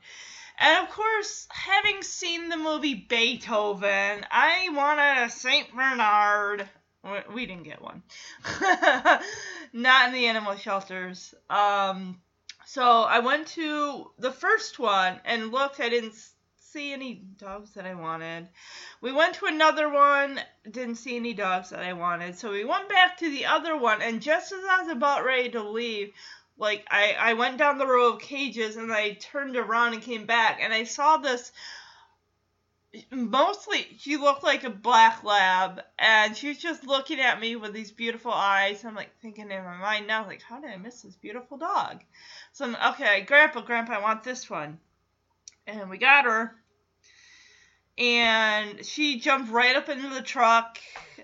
And 0.59 0.85
of 0.85 0.93
course 0.93 1.47
having 1.49 2.01
seen 2.01 2.49
the 2.49 2.57
movie 2.57 2.95
beethoven 2.95 4.25
i 4.29 4.67
wanted 4.73 5.23
a 5.23 5.29
saint 5.29 5.73
bernard. 5.73 6.67
We 7.33 7.45
didn't 7.45 7.63
get 7.63 7.81
one. 7.81 8.03
Not 9.71 10.09
in 10.09 10.13
the 10.13 10.27
animal 10.27 10.57
shelters. 10.57 11.33
Um 11.49 12.19
so 12.65 12.83
i 12.83 13.19
went 13.19 13.47
to 13.47 14.11
the 14.19 14.33
first 14.33 14.79
one 14.79 15.21
and 15.23 15.53
looked 15.53 15.79
i 15.79 15.87
didn't 15.87 16.13
see 16.71 16.93
any 16.93 17.15
dogs 17.15 17.71
that 17.75 17.85
I 17.85 17.93
wanted. 17.93 18.49
We 19.01 19.11
went 19.11 19.35
to 19.35 19.45
another 19.45 19.89
one, 19.89 20.39
didn't 20.69 20.95
see 20.95 21.15
any 21.15 21.33
dogs 21.33 21.69
that 21.69 21.79
I 21.79 21.93
wanted. 21.93 22.37
So 22.37 22.51
we 22.51 22.65
went 22.65 22.89
back 22.89 23.17
to 23.19 23.29
the 23.29 23.45
other 23.45 23.77
one, 23.77 24.01
and 24.01 24.21
just 24.21 24.51
as 24.51 24.63
I 24.69 24.83
was 24.83 24.91
about 24.91 25.25
ready 25.25 25.49
to 25.51 25.63
leave, 25.63 26.13
like 26.57 26.85
I, 26.89 27.15
I 27.17 27.33
went 27.33 27.57
down 27.57 27.77
the 27.77 27.87
row 27.87 28.13
of 28.13 28.21
cages 28.21 28.75
and 28.75 28.91
I 28.91 29.13
turned 29.13 29.55
around 29.55 29.93
and 29.93 30.01
came 30.01 30.25
back 30.25 30.59
and 30.61 30.73
I 30.73 30.83
saw 30.83 31.17
this 31.17 31.51
mostly 33.11 33.85
she 33.99 34.17
looked 34.17 34.43
like 34.43 34.63
a 34.63 34.69
black 34.69 35.23
lab 35.23 35.83
and 35.99 36.35
she 36.35 36.47
was 36.49 36.57
just 36.57 36.87
looking 36.87 37.19
at 37.19 37.39
me 37.39 37.55
with 37.55 37.73
these 37.73 37.91
beautiful 37.91 38.31
eyes. 38.31 38.83
I'm 38.83 38.95
like 38.95 39.15
thinking 39.21 39.51
in 39.51 39.63
my 39.63 39.77
mind 39.77 40.07
now, 40.07 40.25
like, 40.25 40.41
how 40.41 40.59
did 40.59 40.71
I 40.71 40.77
miss 40.77 41.01
this 41.01 41.15
beautiful 41.15 41.57
dog? 41.57 42.03
So 42.53 42.65
I'm 42.65 42.93
okay, 42.93 43.21
grandpa, 43.21 43.61
grandpa, 43.61 43.93
I 43.93 44.01
want 44.01 44.23
this 44.23 44.49
one. 44.49 44.79
And 45.67 45.89
we 45.89 45.97
got 45.97 46.25
her. 46.25 46.55
And 47.97 48.85
she 48.85 49.19
jumped 49.19 49.51
right 49.51 49.75
up 49.75 49.89
into 49.89 50.09
the 50.09 50.21
truck 50.21 50.79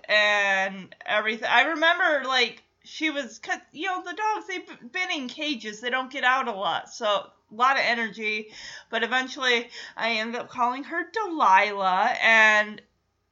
and 0.06 0.94
everything. 1.06 1.48
I 1.50 1.62
remember 1.62 2.28
like 2.28 2.62
she 2.84 3.08
was 3.08 3.38
cause 3.38 3.58
you 3.72 3.86
know 3.86 4.02
the 4.04 4.12
dogs 4.12 4.46
they've 4.46 4.92
been 4.92 5.10
in 5.10 5.28
cages. 5.28 5.80
They 5.80 5.88
don't 5.88 6.12
get 6.12 6.24
out 6.24 6.48
a 6.48 6.52
lot 6.52 6.90
so 6.90 7.06
a 7.06 7.32
lot 7.50 7.76
of 7.76 7.84
energy. 7.84 8.50
But 8.90 9.02
eventually 9.02 9.70
I 9.96 10.10
ended 10.16 10.40
up 10.40 10.50
calling 10.50 10.84
her 10.84 11.10
Delilah 11.10 12.14
and 12.20 12.82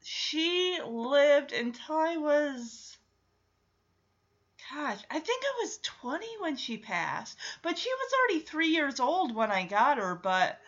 she 0.03 0.79
lived 0.87 1.53
until 1.53 1.97
I 1.97 2.17
was 2.17 2.97
gosh 4.73 5.01
I 5.11 5.19
think 5.19 5.45
I 5.45 5.63
was 5.63 5.79
20 5.83 6.27
when 6.41 6.57
she 6.57 6.79
passed. 6.79 7.37
But 7.61 7.77
she 7.77 7.91
was 7.91 8.13
already 8.15 8.45
3 8.45 8.69
years 8.69 9.01
old 9.01 9.35
when 9.35 9.51
I 9.51 9.67
got 9.67 9.99
her 9.99 10.15
but 10.15 10.59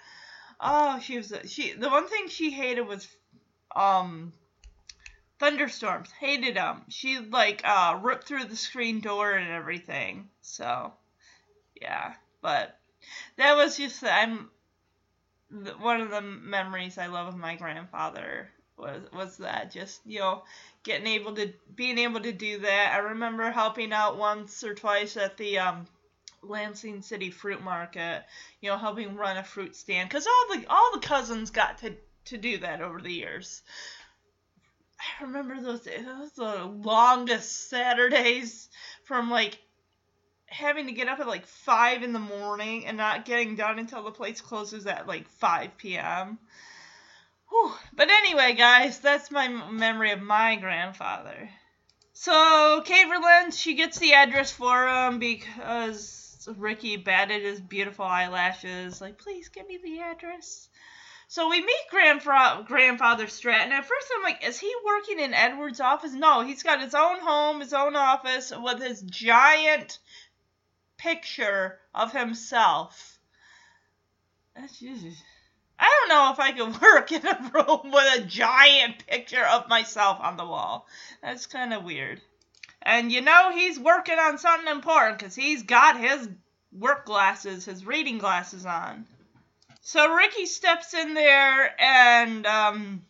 Oh, 0.66 0.98
she 0.98 1.18
was 1.18 1.31
she. 1.46 1.74
The 1.74 1.90
one 1.90 2.09
thing 2.09 2.29
she 2.29 2.50
hated 2.50 2.88
was 2.88 3.07
um 3.77 4.33
thunderstorms. 5.38 6.11
Hated 6.11 6.57
them. 6.57 6.87
She 6.88 7.18
like 7.18 7.61
uh 7.64 7.98
ripped 8.03 8.27
through 8.27 8.44
the 8.44 8.57
screen 8.57 9.00
door 9.00 9.33
and 9.33 9.50
everything. 9.50 10.31
So 10.40 10.94
yeah, 11.81 12.14
but 12.40 12.79
that 13.37 13.57
was 13.57 13.77
just 13.77 14.03
I'm 14.03 14.48
one 15.81 16.00
of 16.00 16.11
the 16.11 16.22
memories 16.22 16.96
I 16.96 17.09
love 17.09 17.29
of 17.29 17.37
my 17.37 17.57
grandfather 17.57 18.48
was 18.79 19.03
was 19.12 19.37
that 19.37 19.70
just 19.70 20.00
you 20.07 20.18
know 20.18 20.44
getting 20.83 21.07
able 21.07 21.35
to 21.35 21.53
being 21.74 21.98
able 21.98 22.20
to 22.20 22.33
do 22.33 22.61
that. 22.61 22.92
I 22.94 22.98
remember 22.98 23.50
helping 23.50 23.92
out 23.92 24.16
once 24.16 24.64
or 24.64 24.74
twice 24.74 25.18
at 25.18 25.37
the 25.37 25.59
um 25.59 25.87
Lansing 26.48 27.02
City 27.02 27.30
Fruit 27.30 27.62
Market, 27.62 28.24
you 28.61 28.70
know, 28.70 28.78
helping 28.78 29.16
run 29.16 29.37
a 29.37 29.44
fruit 29.44 29.76
stand 29.76 30.09
because 30.09 30.26
all 30.26 30.57
the 30.57 30.66
all 30.68 30.90
the 30.92 31.07
cousins 31.07 31.50
got 31.50 31.78
to 31.78 31.94
to 32.26 32.38
do 32.38 32.59
that 32.59 32.80
over 32.80 33.00
the 33.00 33.12
years. 33.12 33.62
I 35.00 35.24
remember 35.24 35.61
those 35.61 35.83
days. 35.83 36.04
Those 36.04 36.33
the 36.33 36.64
longest 36.64 37.68
Saturdays 37.68 38.68
from 39.04 39.30
like 39.30 39.59
having 40.46 40.87
to 40.87 40.92
get 40.92 41.09
up 41.09 41.20
at 41.20 41.26
like 41.26 41.46
five 41.46 42.02
in 42.02 42.12
the 42.12 42.18
morning 42.18 42.87
and 42.87 42.96
not 42.96 43.24
getting 43.24 43.57
done 43.57 43.78
until 43.78 44.04
the 44.04 44.11
place 44.11 44.40
closes 44.40 44.87
at 44.87 45.07
like 45.07 45.28
5 45.28 45.76
p.m. 45.76 46.38
Whew. 47.48 47.72
But 47.94 48.11
anyway, 48.11 48.54
guys, 48.54 49.00
that's 49.00 49.30
my 49.30 49.48
memory 49.48 50.12
of 50.12 50.20
my 50.20 50.57
grandfather. 50.57 51.50
So, 52.12 52.83
Caverland, 52.87 53.54
she 53.54 53.74
gets 53.74 53.98
the 53.98 54.14
address 54.14 54.52
for 54.52 54.87
him 54.87 55.18
because 55.18 56.23
Ricky 56.48 56.96
batted 56.96 57.42
his 57.42 57.61
beautiful 57.61 58.04
eyelashes, 58.04 59.00
like, 59.00 59.18
please 59.18 59.48
give 59.48 59.66
me 59.66 59.78
the 59.83 60.00
address. 60.00 60.68
So 61.28 61.48
we 61.48 61.61
meet 61.61 61.90
grandfa- 61.90 62.66
grandfather 62.66 63.26
Stratton. 63.26 63.72
At 63.72 63.87
first, 63.87 64.09
I'm 64.14 64.22
like, 64.22 64.44
is 64.46 64.59
he 64.59 64.72
working 64.85 65.20
in 65.20 65.35
Edward's 65.35 65.80
office? 65.80 66.12
No, 66.12 66.42
he's 66.42 66.62
got 66.62 66.80
his 66.80 66.94
own 66.94 67.20
home, 67.20 67.61
his 67.61 67.72
own 67.72 67.96
office 67.96 68.52
with 68.57 68.80
his 68.80 69.02
giant 69.02 69.98
picture 70.96 71.80
of 71.94 72.12
himself. 72.12 73.18
That's 74.54 74.78
just, 74.78 75.04
I 75.78 75.90
don't 75.90 76.09
know 76.09 76.33
if 76.33 76.40
I 76.40 76.52
could 76.52 76.80
work 76.83 77.11
in 77.11 77.26
a 77.26 77.50
room 77.52 77.90
with 77.90 78.18
a 78.18 78.26
giant 78.26 79.07
picture 79.07 79.44
of 79.44 79.68
myself 79.68 80.20
on 80.20 80.37
the 80.37 80.46
wall. 80.46 80.87
That's 81.22 81.46
kind 81.46 81.72
of 81.72 81.85
weird. 81.85 82.20
And 82.85 83.11
you 83.11 83.23
know 83.23 83.51
he's 83.53 83.79
working 83.79 84.18
on 84.18 84.38
something 84.38 84.70
important 84.70 85.18
because 85.18 85.35
he's 85.35 85.62
got 85.62 85.99
his 85.99 86.29
work 86.70 87.07
glasses, 87.07 87.64
his 87.64 87.87
reading 87.87 88.18
glasses 88.18 88.66
on. 88.66 89.07
So 89.81 90.14
Ricky 90.14 90.47
steps 90.47 90.94
in 90.94 91.14
there 91.14 91.81
and 91.81 92.47
um, 92.47 93.03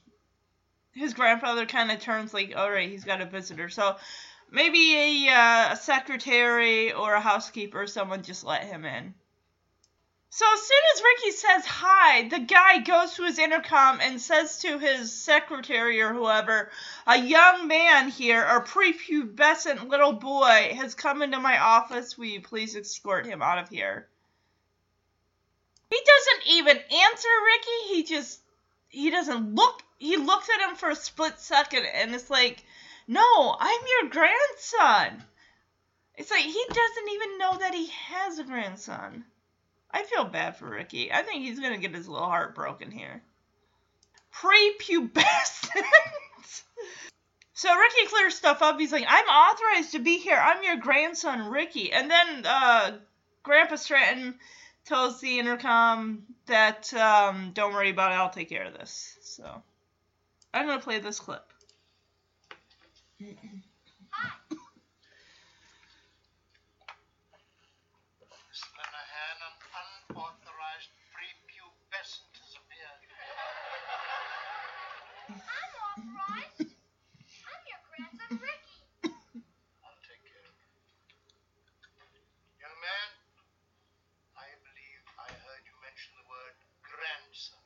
his 0.93 1.15
grandfather 1.15 1.67
kind 1.67 1.91
of 1.91 2.01
turns 2.01 2.33
like, 2.33 2.55
all 2.57 2.71
right, 2.71 2.91
he's 2.91 3.05
got 3.05 3.21
a 3.21 3.27
visitor. 3.27 3.69
So 3.69 3.97
maybe 4.51 5.29
a, 5.29 5.33
uh, 5.33 5.73
a 5.73 5.77
secretary 5.77 6.93
or 6.93 7.15
a 7.15 7.21
housekeeper 7.21 7.87
someone 7.87 8.23
just 8.23 8.45
let 8.45 8.65
him 8.65 8.85
in. 8.85 9.15
So 10.37 10.45
as 10.53 10.63
soon 10.63 10.83
as 10.93 11.03
Ricky 11.05 11.31
says 11.31 11.65
hi, 11.65 12.27
the 12.27 12.41
guy 12.41 12.79
goes 12.79 13.15
to 13.15 13.23
his 13.23 13.39
intercom 13.39 14.01
and 14.01 14.21
says 14.21 14.59
to 14.63 14.81
his 14.81 15.13
secretary 15.13 16.03
or 16.03 16.13
whoever, 16.13 16.73
a 17.07 17.17
young 17.17 17.69
man 17.69 18.09
here, 18.09 18.43
a 18.43 18.61
prepubescent 18.61 19.89
little 19.89 20.15
boy, 20.15 20.75
has 20.77 20.97
come 20.97 21.23
into 21.23 21.39
my 21.39 21.57
office. 21.57 22.19
Will 22.19 22.25
you 22.25 22.41
please 22.41 22.75
escort 22.75 23.27
him 23.27 23.43
out 23.43 23.59
of 23.59 23.69
here? 23.69 24.09
He 25.89 26.01
doesn't 26.05 26.53
even 26.53 26.79
answer 26.79 27.29
Ricky. 27.47 27.95
He 27.95 28.03
just, 28.03 28.41
he 28.89 29.11
doesn't 29.13 29.55
look, 29.55 29.85
he 29.99 30.17
looks 30.17 30.49
at 30.51 30.69
him 30.69 30.75
for 30.75 30.91
a 30.91 30.97
split 30.97 31.39
second 31.39 31.87
and 31.87 32.13
it's 32.13 32.29
like, 32.29 32.65
no, 33.07 33.57
I'm 33.61 33.81
your 34.01 34.11
grandson. 34.11 35.23
It's 36.17 36.33
like 36.33 36.43
he 36.43 36.65
doesn't 36.67 37.13
even 37.13 37.39
know 37.39 37.57
that 37.59 37.73
he 37.73 37.87
has 37.87 38.41
a 38.41 38.43
grandson. 38.43 39.25
I 39.95 40.03
feel 40.03 40.25
bad 40.25 40.57
for 40.57 40.69
Ricky. 40.69 41.13
I 41.13 41.23
think 41.23 41.45
he's 41.45 41.61
gonna 41.61 41.79
get 41.79 41.95
his 41.95 42.09
little 42.09 42.27
heart 42.27 42.55
broken 42.55 42.91
here. 42.91 43.23
Prepubescent. 44.35 45.85
So 47.57 47.75
Ricky 47.75 48.07
clears 48.09 48.35
stuff 48.35 48.61
up. 48.63 48.79
He's 48.79 48.91
like, 48.93 49.07
I'm 49.09 49.25
authorized 49.27 49.93
to 49.93 50.01
be 50.01 50.19
here. 50.19 50.37
I'm 50.37 50.63
your 50.65 50.77
grandson, 50.77 51.49
Ricky. 51.49 51.93
And 51.93 52.11
then 52.11 52.45
uh, 52.45 52.97
Grandpa 53.45 53.77
Stratton 53.77 54.35
tells 54.85 55.21
the 55.21 55.39
intercom 55.39 56.25
that, 56.47 56.93
um, 56.95 57.53
don't 57.55 57.73
worry 57.73 57.91
about 57.91 58.11
it, 58.11 58.17
I'll 58.17 58.29
take 58.29 58.49
care 58.51 58.65
of 58.65 58.75
this. 58.75 59.17
So 59.23 59.63
I'm 60.53 60.67
to 60.69 60.79
play 60.81 60.99
this 60.99 61.21
clip. 61.21 61.49
Slanahan, 68.53 69.39
an 69.41 69.55
unauthorized 70.11 70.91
prepubescent 71.11 72.35
has 72.39 72.53
appeared. 72.59 73.03
I'm 75.31 75.73
authorized. 75.91 76.71
I'm 77.45 77.63
your 77.67 77.83
grandson, 77.89 78.31
Ricky. 78.39 78.79
I'll 79.83 79.99
take 80.07 80.23
care 80.23 80.45
of 80.45 80.55
it. 80.55 80.71
Young 82.61 82.77
man, 82.79 83.09
I 84.39 84.47
believe 84.63 85.03
I 85.19 85.29
heard 85.35 85.63
you 85.67 85.75
mention 85.83 86.15
the 86.19 86.27
word 86.31 86.55
grandson. 86.87 87.65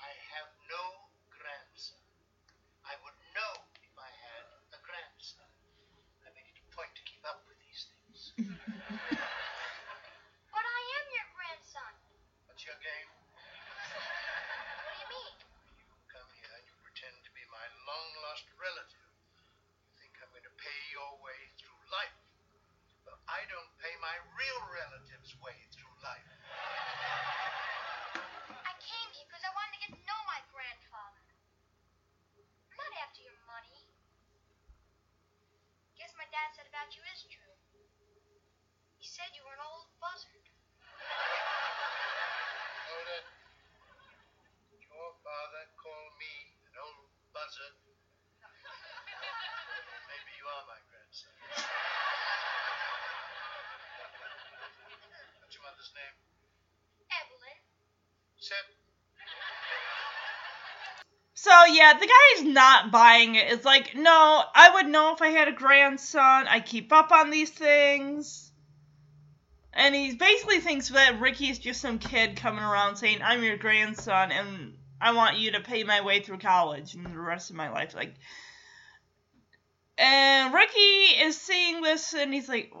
I 0.00 0.08
have 0.32 0.48
no 0.70 0.84
grandson. 1.28 2.00
I 2.88 2.96
would 3.04 3.18
know 3.36 3.52
if 3.84 3.92
I 4.00 4.08
had 4.08 4.44
a 4.72 4.80
grandson. 4.80 5.44
I 6.24 6.32
make 6.32 6.48
it 6.48 6.56
a 6.56 6.64
point 6.72 6.94
to 6.96 7.04
keep 7.04 7.20
up 7.28 7.44
with 7.44 7.58
these 7.60 7.84
things. 7.92 8.32
But 8.38 10.64
I 10.64 10.80
am 10.98 11.06
your 11.14 11.28
grandson. 11.34 11.92
What's 12.46 12.64
your 12.66 12.78
game? 12.80 13.08
What 13.08 14.94
do 14.94 14.98
you 15.02 15.08
mean? 15.12 15.34
You 15.78 15.86
come 16.10 16.26
here 16.38 16.50
and 16.58 16.64
you 16.66 16.74
pretend 16.82 17.14
to 17.26 17.30
be 17.34 17.42
my 17.50 17.66
long 17.86 18.08
lost 18.26 18.46
relative. 18.58 19.10
You 19.84 19.90
think 20.00 20.14
I'm 20.18 20.30
going 20.34 20.46
to 20.46 20.54
pay 20.58 20.78
your 20.90 21.12
way 21.22 21.38
through 21.60 21.78
life. 21.94 22.18
Well, 23.06 23.18
I 23.30 23.46
don't 23.46 23.70
pay 23.78 23.94
my 24.02 24.16
real 24.34 24.60
relatives' 24.70 25.34
way 25.38 25.54
through 25.74 25.94
life. 26.02 26.26
I 28.50 28.72
came 28.82 29.08
here 29.14 29.26
because 29.30 29.44
I 29.46 29.52
wanted 29.54 29.78
to 29.78 29.80
get 29.86 29.90
to 29.94 30.02
know 30.02 30.20
my 30.26 30.40
grandfather. 30.50 31.22
I'm 32.72 32.78
not 32.78 32.92
after 33.06 33.22
your 33.22 33.38
money. 33.46 33.86
Guess 35.96 36.14
my 36.18 36.26
dad 36.30 36.54
said 36.54 36.66
about 36.70 36.94
you 36.94 37.02
is 37.10 37.26
true. 37.26 37.54
He 38.98 39.06
said 39.18 39.34
you 39.34 39.42
were 39.42 39.50
an 39.50 39.66
old 39.66 39.90
buzzard. 39.98 40.46
Hold. 42.86 43.26
Your 44.78 45.10
father 45.26 45.64
called 45.74 46.14
me 46.22 46.54
an 46.70 46.78
old 46.78 47.10
buzzard. 47.34 47.74
Maybe 50.06 50.30
you 50.38 50.46
are 50.46 50.62
my 50.70 50.78
grandson. 50.86 51.34
What's 55.42 55.58
your 55.58 55.66
mother's 55.66 55.90
name? 55.98 56.14
Evelyn. 57.10 57.58
Sit. 58.38 58.70
So 61.34 61.50
yeah, 61.74 61.98
the 61.98 62.06
guy's 62.06 62.46
not 62.46 62.94
buying 62.94 63.34
it. 63.34 63.50
It's 63.50 63.66
like, 63.66 63.96
no, 63.98 64.44
I 64.54 64.70
would 64.78 64.86
know 64.86 65.12
if 65.12 65.22
I 65.22 65.34
had 65.34 65.48
a 65.48 65.52
grandson. 65.58 66.46
I 66.46 66.60
keep 66.60 66.92
up 66.92 67.10
on 67.10 67.30
these 67.30 67.50
things. 67.50 68.47
And 69.78 69.94
he 69.94 70.12
basically 70.16 70.58
thinks 70.58 70.88
that 70.88 71.20
Ricky's 71.20 71.60
just 71.60 71.80
some 71.80 72.00
kid 72.00 72.34
coming 72.34 72.64
around 72.64 72.96
saying, 72.96 73.20
I'm 73.22 73.44
your 73.44 73.56
grandson 73.56 74.32
and 74.32 74.74
I 75.00 75.12
want 75.12 75.36
you 75.36 75.52
to 75.52 75.60
pay 75.60 75.84
my 75.84 76.00
way 76.00 76.20
through 76.20 76.38
college 76.38 76.96
and 76.96 77.06
the 77.06 77.16
rest 77.16 77.50
of 77.50 77.56
my 77.56 77.70
life. 77.70 77.94
Like 77.94 78.14
and 79.96 80.52
Ricky 80.52 80.80
is 81.22 81.40
seeing 81.40 81.80
this 81.80 82.12
and 82.12 82.34
he's 82.34 82.48
like 82.48 82.72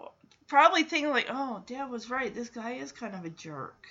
probably 0.48 0.82
thinking 0.82 1.12
like, 1.12 1.28
Oh, 1.30 1.62
dad 1.66 1.88
was 1.88 2.10
right, 2.10 2.34
this 2.34 2.50
guy 2.50 2.72
is 2.72 2.90
kind 2.90 3.14
of 3.14 3.24
a 3.24 3.30
jerk. 3.30 3.86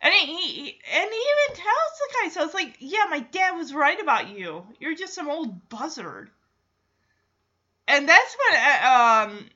And 0.00 0.14
he, 0.14 0.26
he 0.26 0.60
and 0.94 1.10
he 1.10 1.24
even 1.48 1.56
tells 1.56 1.64
the 1.98 2.14
guy, 2.22 2.28
so 2.28 2.44
it's 2.44 2.54
like, 2.54 2.76
yeah, 2.78 3.06
my 3.10 3.18
dad 3.18 3.56
was 3.56 3.74
right 3.74 4.00
about 4.00 4.28
you. 4.28 4.64
You're 4.78 4.94
just 4.94 5.14
some 5.14 5.28
old 5.28 5.68
buzzard. 5.68 6.30
And 7.88 8.08
that's 8.08 8.36
when 8.36 8.60
uh, 8.60 9.26
um, 9.32 9.50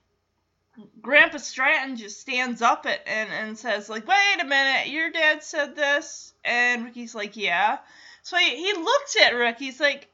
Grandpa 1.01 1.39
Stratton 1.39 1.97
just 1.97 2.21
stands 2.21 2.63
up 2.63 2.87
it 2.87 3.01
and, 3.07 3.31
and 3.31 3.59
says, 3.59 3.89
like, 3.89 4.07
wait 4.07 4.41
a 4.41 4.45
minute, 4.45 4.89
your 4.89 5.11
dad 5.11 5.43
said 5.43 5.77
this? 5.77 6.33
And 6.45 6.85
Ricky's 6.85 7.15
like, 7.15 7.37
yeah. 7.37 7.79
So 8.23 8.37
he, 8.37 8.57
he 8.57 8.73
looks 8.73 9.17
at 9.23 9.35
Rick, 9.35 9.59
he's 9.59 9.81
like, 9.81 10.09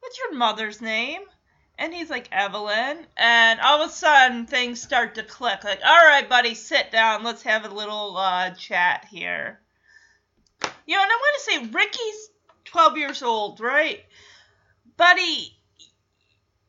what's 0.00 0.18
your 0.18 0.34
mother's 0.34 0.80
name? 0.80 1.22
And 1.78 1.92
he's 1.92 2.08
like, 2.08 2.28
Evelyn. 2.32 3.06
And 3.16 3.60
all 3.60 3.82
of 3.82 3.90
a 3.90 3.92
sudden, 3.92 4.46
things 4.46 4.80
start 4.80 5.16
to 5.16 5.22
click. 5.22 5.62
Like, 5.62 5.80
all 5.84 6.06
right, 6.06 6.26
buddy, 6.26 6.54
sit 6.54 6.90
down. 6.90 7.22
Let's 7.22 7.42
have 7.42 7.64
a 7.64 7.74
little 7.74 8.16
uh, 8.16 8.50
chat 8.50 9.06
here. 9.10 9.60
You 10.86 10.96
know, 10.96 11.02
and 11.02 11.10
I 11.10 11.16
want 11.16 11.36
to 11.36 11.42
say, 11.42 11.78
Ricky's 11.78 12.30
12 12.64 12.96
years 12.96 13.22
old, 13.22 13.60
right? 13.60 14.00
Buddy, 14.96 15.55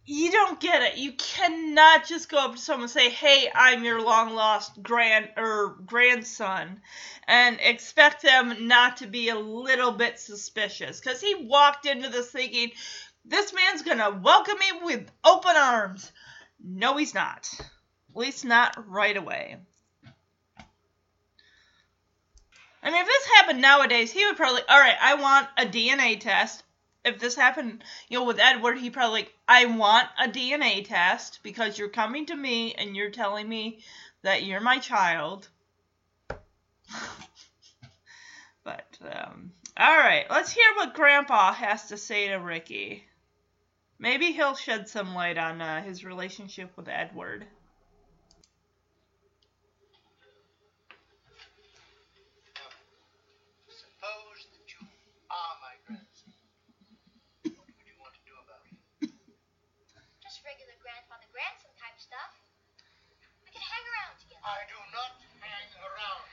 you 0.10 0.32
don't 0.32 0.60
get 0.62 0.82
it. 0.82 0.98
You 0.98 1.12
cannot 1.12 2.08
just 2.08 2.30
go 2.30 2.38
up 2.38 2.56
to 2.56 2.58
someone 2.58 2.84
and 2.84 2.92
say, 2.92 3.10
"Hey, 3.10 3.52
I'm 3.54 3.84
your 3.84 4.02
long 4.02 4.34
lost 4.34 4.82
grand 4.82 5.30
or 5.36 5.76
grandson," 5.86 6.82
and 7.28 7.60
expect 7.60 8.22
them 8.22 8.68
not 8.68 8.98
to 8.98 9.08
be 9.08 9.28
a 9.28 9.38
little 9.38 9.92
bit 9.92 10.18
suspicious. 10.18 11.02
Because 11.02 11.20
he 11.20 11.36
walked 11.36 11.86
into 11.86 12.08
this 12.08 12.32
thinking, 12.32 12.72
"This 13.26 13.52
man's 13.52 13.82
gonna 13.82 14.10
welcome 14.12 14.58
me 14.58 14.72
with 14.82 15.12
open 15.26 15.58
arms." 15.58 16.10
No, 16.64 16.96
he's 16.96 17.14
not. 17.14 17.50
At 17.60 18.16
least 18.16 18.46
not 18.46 18.90
right 18.90 19.18
away. 19.18 19.58
I 22.82 22.92
mean, 22.92 23.02
if 23.02 23.08
this 23.08 23.28
happened 23.36 23.62
nowadays, 23.62 24.12
he 24.14 24.26
would 24.26 24.38
probably, 24.38 24.62
all 24.70 24.80
right, 24.80 24.98
I 25.02 25.16
want 25.16 25.50
a 25.58 25.66
DNA 25.66 26.16
test. 26.16 26.64
If 27.08 27.20
this 27.20 27.36
happened, 27.36 27.84
you 28.10 28.20
know, 28.20 28.26
with 28.26 28.40
Edward, 28.40 28.78
he 28.78 28.90
probably 28.90 29.22
like, 29.22 29.34
I 29.48 29.66
want 29.66 30.08
a 30.22 30.28
DNA 30.28 30.86
test 30.86 31.40
because 31.42 31.80
you're 31.80 31.90
coming 31.90 32.26
to 32.28 32.36
me 32.36 32.74
and 32.74 32.96
you're 32.96 33.12
telling 33.12 33.48
me 33.48 33.80
that 34.24 34.44
you're 34.44 34.60
my 34.60 34.78
child. 34.80 35.48
but, 38.64 38.98
um, 39.02 39.54
all 39.78 39.98
right, 39.98 40.26
let's 40.30 40.52
hear 40.52 40.74
what 40.76 40.96
Grandpa 40.96 41.54
has 41.54 41.88
to 41.90 41.98
say 41.98 42.28
to 42.28 42.36
Ricky. 42.36 43.04
Maybe 44.00 44.32
he'll 44.32 44.56
shed 44.56 44.88
some 44.90 45.16
light 45.16 45.38
on 45.38 45.62
uh, 45.62 45.82
his 45.82 46.04
relationship 46.04 46.72
with 46.78 46.88
Edward. 46.88 47.48
Suppose 53.70 54.46
that 54.54 54.70
you 54.70 54.88
are 55.30 55.56
my 55.62 55.74
grandson. 55.86 56.34
What 57.44 57.66
would 57.66 57.86
you 57.86 57.98
want 58.00 58.14
to 58.14 58.22
do 58.26 58.34
about 58.38 58.62
it? 58.70 59.10
Just 60.22 60.42
regular 60.58 60.82
grandfather 60.82 61.30
grandson 61.30 61.70
type 61.78 61.94
stuff. 62.02 62.34
We 63.46 63.54
could 63.54 63.62
hang 63.62 63.86
around 63.94 64.18
together. 64.18 64.42
I 64.42 64.66
do 64.66 64.74
not 64.90 65.14
hang 65.38 65.70
around. 65.86 66.27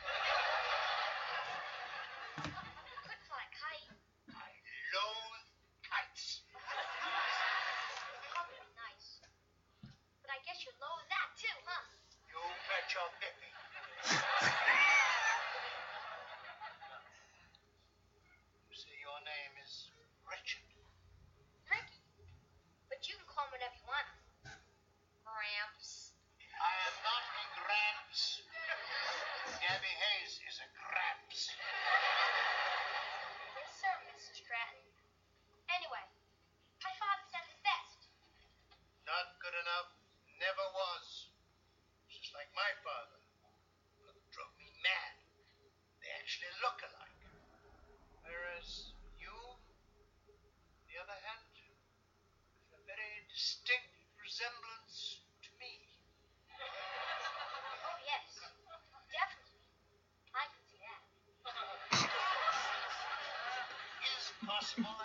small 64.65 65.04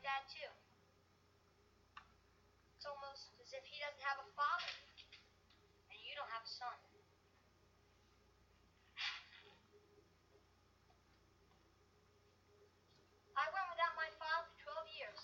Dad, 0.00 0.24
too. 0.32 0.48
It's 2.76 2.88
almost 2.88 3.36
as 3.36 3.52
if 3.52 3.60
he 3.68 3.76
doesn't 3.84 4.00
have 4.00 4.16
a 4.16 4.28
father, 4.32 4.72
and 5.92 5.98
you 6.00 6.16
don't 6.16 6.32
have 6.32 6.40
a 6.40 6.48
son. 6.48 6.72
I 13.36 13.44
went 13.52 13.68
without 13.76 13.92
my 14.00 14.08
father 14.16 14.48
for 14.56 14.88
12 14.88 14.96
years, 14.96 15.20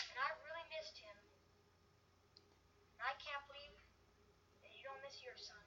and 0.00 0.16
I 0.16 0.28
really 0.48 0.64
missed 0.72 0.96
him. 0.96 1.16
And 2.96 3.04
I 3.04 3.12
can't 3.20 3.44
believe 3.44 3.76
that 4.64 4.72
you 4.72 4.80
don't 4.88 5.00
miss 5.04 5.20
your 5.20 5.36
son. 5.36 5.64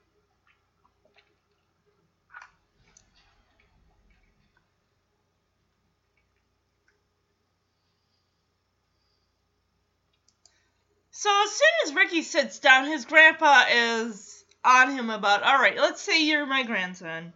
So 11.20 11.32
as 11.46 11.50
soon 11.50 11.68
as 11.88 11.96
Ricky 11.96 12.22
sits 12.22 12.60
down, 12.60 12.86
his 12.86 13.06
grandpa 13.06 13.64
is 13.74 14.46
on 14.64 14.92
him 14.92 15.10
about, 15.10 15.42
all 15.42 15.58
right, 15.58 15.76
let's 15.76 16.00
say 16.00 16.24
you're 16.24 16.46
my 16.46 16.62
grandson. 16.62 17.34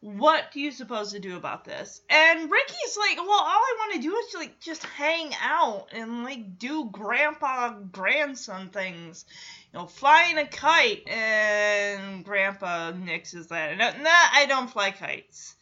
What 0.00 0.50
do 0.52 0.58
you 0.58 0.72
suppose 0.72 1.12
to 1.12 1.20
do 1.20 1.36
about 1.36 1.64
this? 1.64 2.00
And 2.10 2.50
Ricky's 2.50 2.98
like, 2.98 3.18
well, 3.18 3.30
all 3.30 3.46
I 3.46 3.76
want 3.78 3.94
to 3.94 4.00
do 4.00 4.16
is 4.16 4.34
like 4.34 4.58
just 4.58 4.82
hang 4.82 5.30
out 5.40 5.90
and 5.92 6.24
like 6.24 6.58
do 6.58 6.88
grandpa 6.90 7.78
grandson 7.92 8.70
things, 8.70 9.24
you 9.72 9.78
know, 9.78 9.86
flying 9.86 10.36
a 10.36 10.46
kite. 10.48 11.06
And 11.06 12.24
Grandpa 12.24 12.90
nixes 12.90 13.46
that. 13.50 13.78
No, 13.78 13.92
nah, 14.02 14.10
I 14.10 14.46
don't 14.48 14.68
fly 14.68 14.90
kites. 14.90 15.54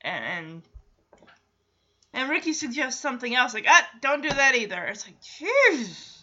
And, 0.00 0.24
and 0.24 0.62
and 2.14 2.30
Ricky 2.30 2.54
suggests 2.54 3.02
something 3.02 3.34
else, 3.34 3.52
like, 3.52 3.66
ah, 3.68 3.86
don't 4.00 4.22
do 4.22 4.30
that 4.30 4.54
either. 4.54 4.82
It's 4.84 5.06
like, 5.06 5.20
jeez. 5.20 6.13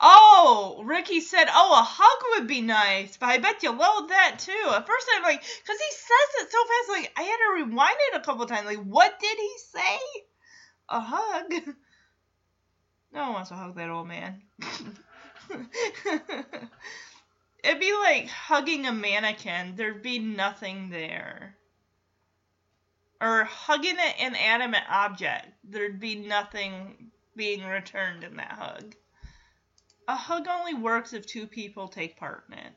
Oh, 0.00 0.82
Ricky 0.84 1.20
said, 1.20 1.46
oh, 1.50 1.72
a 1.72 1.82
hug 1.82 2.22
would 2.34 2.48
be 2.48 2.60
nice, 2.60 3.16
but 3.16 3.28
I 3.28 3.38
bet 3.38 3.62
you 3.62 3.70
load 3.70 4.08
that 4.10 4.38
too. 4.38 4.70
At 4.70 4.86
first, 4.86 5.08
I'm 5.14 5.22
like, 5.22 5.40
because 5.40 5.80
he 5.80 5.90
says 5.90 6.46
it 6.46 6.52
so 6.52 6.58
fast, 6.64 6.88
like, 6.90 7.12
I 7.16 7.22
had 7.22 7.36
to 7.36 7.64
rewind 7.64 7.96
it 8.12 8.16
a 8.16 8.24
couple 8.24 8.46
times. 8.46 8.66
Like, 8.66 8.84
what 8.84 9.18
did 9.18 9.38
he 9.38 9.54
say? 9.72 9.98
A 10.88 11.00
hug? 11.00 11.74
No 13.12 13.22
one 13.22 13.32
wants 13.32 13.48
to 13.48 13.54
hug 13.54 13.76
that 13.76 13.88
old 13.88 14.08
man. 14.08 14.42
It'd 17.64 17.80
be 17.80 17.94
like 17.94 18.28
hugging 18.28 18.86
a 18.86 18.92
mannequin. 18.92 19.74
There'd 19.74 20.02
be 20.02 20.18
nothing 20.18 20.90
there. 20.90 21.56
Or 23.20 23.44
hugging 23.44 23.96
an 23.98 24.32
inanimate 24.32 24.84
object. 24.90 25.46
There'd 25.64 25.98
be 25.98 26.16
nothing 26.16 27.10
being 27.34 27.64
returned 27.64 28.22
in 28.22 28.36
that 28.36 28.52
hug. 28.52 28.94
A 30.08 30.14
hug 30.14 30.46
only 30.48 30.74
works 30.74 31.12
if 31.12 31.26
two 31.26 31.46
people 31.46 31.88
take 31.88 32.16
part 32.16 32.44
in 32.48 32.58
it. 32.58 32.72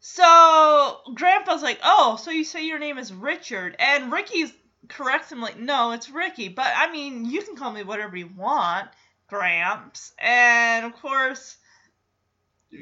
So 0.00 1.00
Grandpa's 1.14 1.62
like, 1.62 1.80
"Oh, 1.82 2.16
so 2.16 2.30
you 2.30 2.44
say 2.44 2.66
your 2.66 2.78
name 2.78 2.98
is 2.98 3.12
Richard?" 3.12 3.74
And 3.78 4.12
Ricky's 4.12 4.52
corrects 4.88 5.32
him 5.32 5.40
like, 5.40 5.58
"No, 5.58 5.92
it's 5.92 6.10
Ricky, 6.10 6.48
but 6.48 6.72
I 6.76 6.90
mean, 6.92 7.24
you 7.24 7.42
can 7.42 7.56
call 7.56 7.72
me 7.72 7.82
whatever 7.82 8.16
you 8.16 8.28
want, 8.28 8.90
Gramps." 9.26 10.12
And 10.18 10.86
of 10.86 10.94
course, 11.00 11.56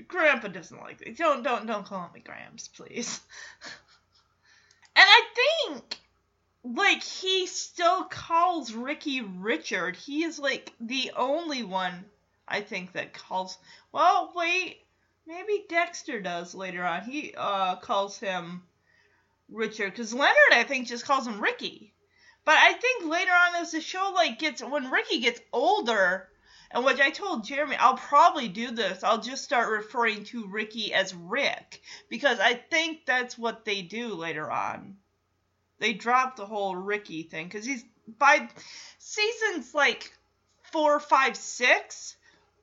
Grandpa 0.08 0.48
doesn't 0.48 0.80
like 0.80 1.00
it. 1.02 1.16
Don't 1.16 1.42
don't 1.42 1.66
don't 1.66 1.86
call 1.86 2.10
me 2.12 2.20
Gramps, 2.20 2.68
please. 2.68 3.20
and 4.96 5.06
I 5.08 5.22
think 5.34 6.00
like 6.64 7.02
he 7.02 7.46
still 7.46 8.04
calls 8.04 8.72
Ricky 8.72 9.20
Richard. 9.20 9.96
He 9.96 10.24
is 10.24 10.38
like 10.38 10.72
the 10.80 11.12
only 11.16 11.62
one 11.62 12.04
I 12.48 12.60
think 12.60 12.92
that 12.92 13.12
calls. 13.12 13.58
Well, 13.92 14.32
wait, 14.34 14.78
maybe 15.26 15.64
Dexter 15.68 16.20
does 16.20 16.54
later 16.54 16.84
on. 16.84 17.02
He 17.02 17.34
uh 17.36 17.76
calls 17.76 18.18
him 18.18 18.62
Richard 19.48 19.90
because 19.90 20.14
Leonard 20.14 20.52
I 20.52 20.64
think 20.64 20.86
just 20.86 21.04
calls 21.04 21.26
him 21.26 21.40
Ricky. 21.40 21.92
But 22.44 22.56
I 22.58 22.74
think 22.74 23.06
later 23.06 23.32
on 23.32 23.56
as 23.56 23.72
the 23.72 23.80
show 23.80 24.12
like 24.14 24.38
gets 24.38 24.62
when 24.62 24.90
Ricky 24.90 25.18
gets 25.18 25.40
older, 25.52 26.28
and 26.70 26.84
which 26.84 27.00
I 27.00 27.10
told 27.10 27.44
Jeremy 27.44 27.76
I'll 27.76 27.96
probably 27.96 28.48
do 28.48 28.70
this. 28.70 29.02
I'll 29.02 29.20
just 29.20 29.42
start 29.42 29.68
referring 29.68 30.24
to 30.26 30.46
Ricky 30.46 30.94
as 30.94 31.14
Rick 31.14 31.82
because 32.08 32.38
I 32.38 32.54
think 32.54 33.04
that's 33.04 33.36
what 33.36 33.64
they 33.64 33.82
do 33.82 34.14
later 34.14 34.48
on. 34.50 34.96
They 35.78 35.92
drop 35.92 36.36
the 36.36 36.46
whole 36.46 36.76
Ricky 36.76 37.24
thing 37.24 37.46
because 37.46 37.66
he's 37.66 37.84
by 38.06 38.48
seasons 38.98 39.74
like 39.74 40.12
four, 40.72 41.00
five, 41.00 41.36
six. 41.36 42.16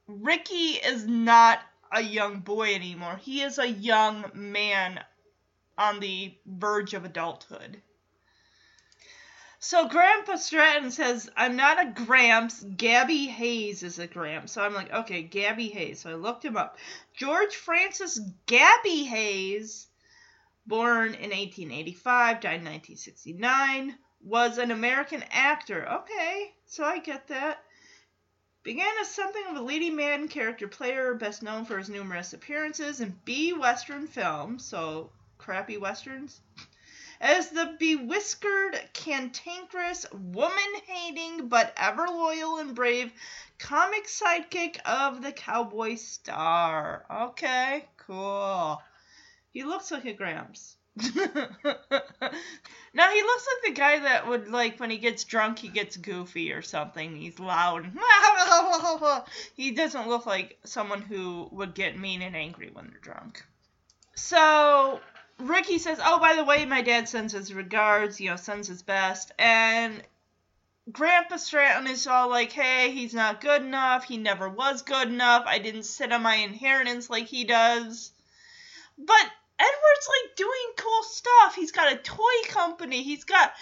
Ricky 0.08 0.72
is 0.74 1.06
not 1.06 1.60
a 1.91 2.01
young 2.01 2.39
boy 2.39 2.74
anymore. 2.74 3.18
He 3.18 3.41
is 3.41 3.60
a 3.60 3.68
young 3.68 4.30
man 4.34 4.99
on 5.78 5.99
the 5.99 6.36
verge 6.45 6.93
of 6.93 7.06
adulthood. 7.06 7.82
So 9.60 9.88
Grandpa 9.88 10.36
Stratton 10.36 10.91
says, 10.91 11.30
I'm 11.38 11.56
not 11.56 11.82
a 11.82 11.89
Gramps. 11.89 12.62
Gabby 12.64 13.28
Hayes 13.28 13.82
is 13.82 13.97
a 13.97 14.08
Gramps. 14.08 14.51
So 14.51 14.62
I'm 14.62 14.74
like, 14.74 14.91
okay, 14.91 15.24
Gabby 15.24 15.70
Hayes. 15.70 16.01
So 16.01 16.10
I 16.10 16.16
looked 16.16 16.43
him 16.43 16.58
up. 16.58 16.78
George 17.14 17.56
Francis 17.56 18.20
Gabby 18.45 19.06
Hayes, 19.06 19.88
born 20.68 21.14
in 21.14 21.30
1885, 21.30 22.41
died 22.41 22.60
in 22.60 22.66
1969, 22.66 23.97
was 24.22 24.58
an 24.58 24.72
American 24.72 25.24
actor. 25.32 25.88
Okay, 25.89 26.54
so 26.66 26.84
I 26.84 26.99
get 26.99 27.30
that. 27.30 27.60
Began 28.64 28.93
as 29.01 29.09
something 29.09 29.43
of 29.49 29.57
a 29.57 29.61
leading 29.61 29.97
man 29.97 30.30
character 30.30 30.70
player, 30.70 31.14
best 31.14 31.43
known 31.43 31.66
for 31.66 31.78
his 31.78 31.89
numerous 31.89 32.32
appearances 32.32 33.01
in 33.01 33.20
B 33.26 33.51
Western 33.51 34.07
films, 34.07 34.64
so 34.64 35.11
crappy 35.38 35.78
westerns, 35.78 36.39
as 37.20 37.49
the 37.49 37.76
bewhiskered, 37.78 38.93
cantankerous, 38.93 40.05
woman 40.14 40.76
hating, 40.86 41.49
but 41.49 41.74
ever 41.76 42.07
loyal 42.07 42.59
and 42.59 42.74
brave 42.74 43.11
comic 43.59 44.07
sidekick 44.07 44.80
of 44.86 45.22
the 45.22 45.34
Cowboy 45.34 45.95
Star. 45.95 47.05
Okay, 47.11 47.86
cool. 47.97 48.82
He 49.51 49.64
looks 49.64 49.91
like 49.91 50.05
a 50.05 50.14
Gramps. 50.14 50.78
now 50.96 51.12
he 53.10 53.22
looks 53.24 53.48
like 53.48 53.64
the 53.66 53.74
guy 53.74 54.00
that 54.00 54.28
would 54.28 54.48
like 54.48 54.80
when 54.80 54.91
he 54.91 54.98
gets 54.98 55.24
drunk 55.24 55.58
he 55.58 55.68
gets 55.68 55.98
goofy 55.98 56.52
or 56.52 56.62
something. 56.62 57.16
He's 57.16 57.39
loud. 57.39 57.91
he 59.56 59.72
doesn't 59.72 60.08
look 60.08 60.28
like 60.28 60.60
someone 60.64 61.02
who 61.02 61.50
would 61.52 61.74
get 61.74 61.98
mean 61.98 62.22
and 62.22 62.36
angry 62.36 62.70
when 62.72 62.89
they're 62.89 63.00
drunk. 63.00 63.44
So 64.14 65.02
Ricky 65.39 65.80
says, 65.80 66.00
"Oh, 66.04 66.20
by 66.20 66.36
the 66.36 66.44
way, 66.44 66.66
my 66.66 66.84
dad 66.84 67.10
sends 67.10 67.34
his 67.34 67.54
regards. 67.54 68.22
You 68.22 68.30
know, 68.30 68.36
sends 68.36 68.68
his 68.68 68.84
best." 68.84 69.32
And 69.39 70.04
Grandpa 70.91 71.38
Stratton 71.38 71.88
is 71.88 72.06
all 72.06 72.30
like, 72.30 72.52
"Hey, 72.52 72.91
he's 72.91 73.16
not 73.16 73.41
good 73.41 73.64
enough. 73.64 74.04
He 74.04 74.18
never 74.18 74.48
was 74.48 74.84
good 74.84 75.08
enough. 75.08 75.46
I 75.48 75.58
didn't 75.58 75.84
sit 75.84 76.12
on 76.12 76.22
my 76.22 76.36
inheritance 76.36 77.10
like 77.10 77.26
he 77.26 77.46
does." 77.46 78.12
But 78.96 79.32
Edward's 79.60 80.10
like 80.10 80.36
doing 80.36 80.74
cool 80.78 81.04
stuff. 81.04 81.56
He's 81.56 81.72
got 81.72 81.93
a 81.93 81.97
toy 81.97 82.49
company. 82.49 83.04
He's 83.04 83.24
got 83.24 83.54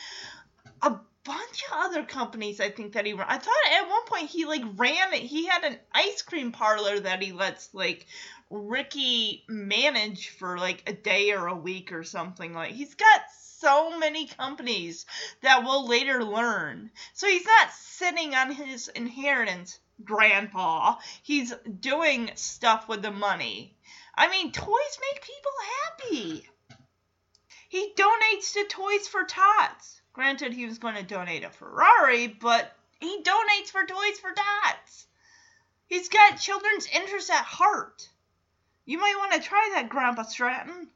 a 0.82 0.96
bunch 1.24 1.64
of 1.72 1.78
other 1.78 2.04
companies. 2.04 2.60
I 2.60 2.70
think 2.70 2.94
that 2.94 3.06
he. 3.06 3.14
I 3.14 3.38
thought 3.38 3.54
at 3.74 3.90
one 3.90 4.06
point 4.06 4.30
he 4.30 4.46
like 4.46 4.64
ran 4.76 5.14
it. 5.14 5.22
He 5.22 5.46
had 5.46 5.64
an 5.64 5.78
ice 5.94 6.22
cream 6.22 6.52
parlor 6.52 7.00
that 7.00 7.22
he 7.22 7.32
lets 7.32 7.74
like 7.74 8.08
Ricky 8.50 9.44
manage 9.48 10.30
for 10.30 10.58
like 10.58 10.84
a 10.88 10.94
day 10.94 11.32
or 11.32 11.48
a 11.48 11.56
week 11.56 11.92
or 11.92 12.04
something. 12.04 12.54
Like 12.54 12.72
he's 12.72 12.96
got 12.96 13.22
so 13.60 13.98
many 13.98 14.28
companies 14.28 15.06
that 15.42 15.64
we'll 15.64 15.88
later 15.88 16.24
learn. 16.24 16.90
So 17.14 17.28
he's 17.28 17.46
not 17.46 17.72
sitting 17.72 18.34
on 18.34 18.52
his 18.52 18.88
inheritance, 18.88 19.80
grandpa. 20.04 20.96
He's 21.22 21.54
doing 21.80 22.32
stuff 22.36 22.90
with 22.90 23.04
the 23.04 23.12
money. 23.12 23.76
I 24.16 24.30
mean, 24.30 24.52
toys 24.52 25.00
make 25.14 25.24
people 25.24 25.52
happy. 25.80 26.50
He 27.70 27.94
donates 27.96 28.54
to 28.54 28.66
Toys 28.66 29.08
for 29.08 29.24
Tots. 29.24 30.02
Granted, 30.14 30.54
he 30.54 30.66
was 30.66 30.78
going 30.78 30.96
to 30.96 31.04
donate 31.04 31.46
a 31.46 31.50
Ferrari, 31.50 32.28
but 32.28 32.76
he 33.00 33.24
donates 33.24 33.70
for 33.72 33.86
Toys 33.86 34.20
for 34.20 34.32
Tots. 34.34 35.08
He's 35.88 36.10
got 36.10 36.40
children's 36.40 36.88
interests 36.88 37.30
at 37.30 37.46
heart. 37.46 38.10
You 38.86 38.98
might 38.98 39.16
want 39.18 39.34
to 39.34 39.48
try 39.48 39.72
that, 39.74 39.90
Grandpa 39.90 40.24
Stratton. 40.24 40.90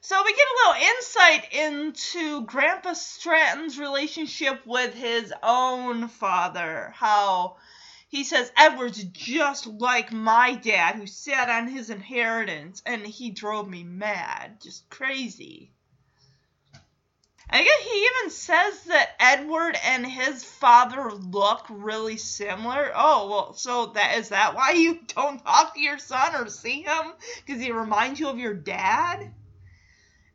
So 0.00 0.22
we 0.22 0.32
get 0.32 0.46
a 0.46 0.68
little 0.68 0.88
insight 0.88 1.52
into 1.52 2.42
Grandpa 2.42 2.92
Stratton's 2.92 3.78
relationship 3.78 4.64
with 4.66 4.94
his 4.94 5.32
own 5.42 6.08
father. 6.08 6.92
How 6.94 7.56
he 8.14 8.22
says 8.22 8.52
Edward's 8.56 9.02
just 9.02 9.66
like 9.66 10.12
my 10.12 10.54
dad 10.54 10.94
who 10.94 11.04
sat 11.04 11.50
on 11.50 11.66
his 11.66 11.90
inheritance 11.90 12.80
and 12.86 13.04
he 13.04 13.30
drove 13.30 13.68
me 13.68 13.82
mad. 13.82 14.60
Just 14.62 14.88
crazy. 14.88 15.72
I 17.50 17.64
guess 17.64 17.80
he 17.80 18.06
even 18.06 18.30
says 18.30 18.84
that 18.84 19.16
Edward 19.18 19.76
and 19.84 20.06
his 20.06 20.44
father 20.44 21.10
look 21.10 21.66
really 21.68 22.16
similar. 22.16 22.92
Oh, 22.94 23.28
well, 23.28 23.54
so 23.54 23.86
that 23.86 24.16
is 24.16 24.28
that 24.28 24.54
why 24.54 24.70
you 24.70 25.00
don't 25.08 25.44
talk 25.44 25.74
to 25.74 25.80
your 25.80 25.98
son 25.98 26.36
or 26.36 26.48
see 26.48 26.82
him? 26.82 27.14
Because 27.44 27.60
he 27.60 27.72
reminds 27.72 28.20
you 28.20 28.28
of 28.28 28.38
your 28.38 28.54
dad? 28.54 29.34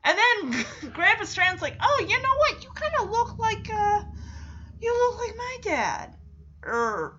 And 0.03 0.17
then 0.17 0.65
Grandpa 0.91 1.23
Stratton's 1.23 1.61
like, 1.61 1.77
oh, 1.79 2.05
you 2.05 2.21
know 2.21 2.35
what? 2.39 2.61
You 2.61 2.71
kind 2.71 2.93
of 2.99 3.09
look 3.09 3.39
like, 3.39 3.69
uh, 3.73 4.03
you 4.81 4.93
look 4.93 5.25
like 5.25 5.37
my 5.37 5.57
dad. 5.63 6.17
Or 6.61 7.18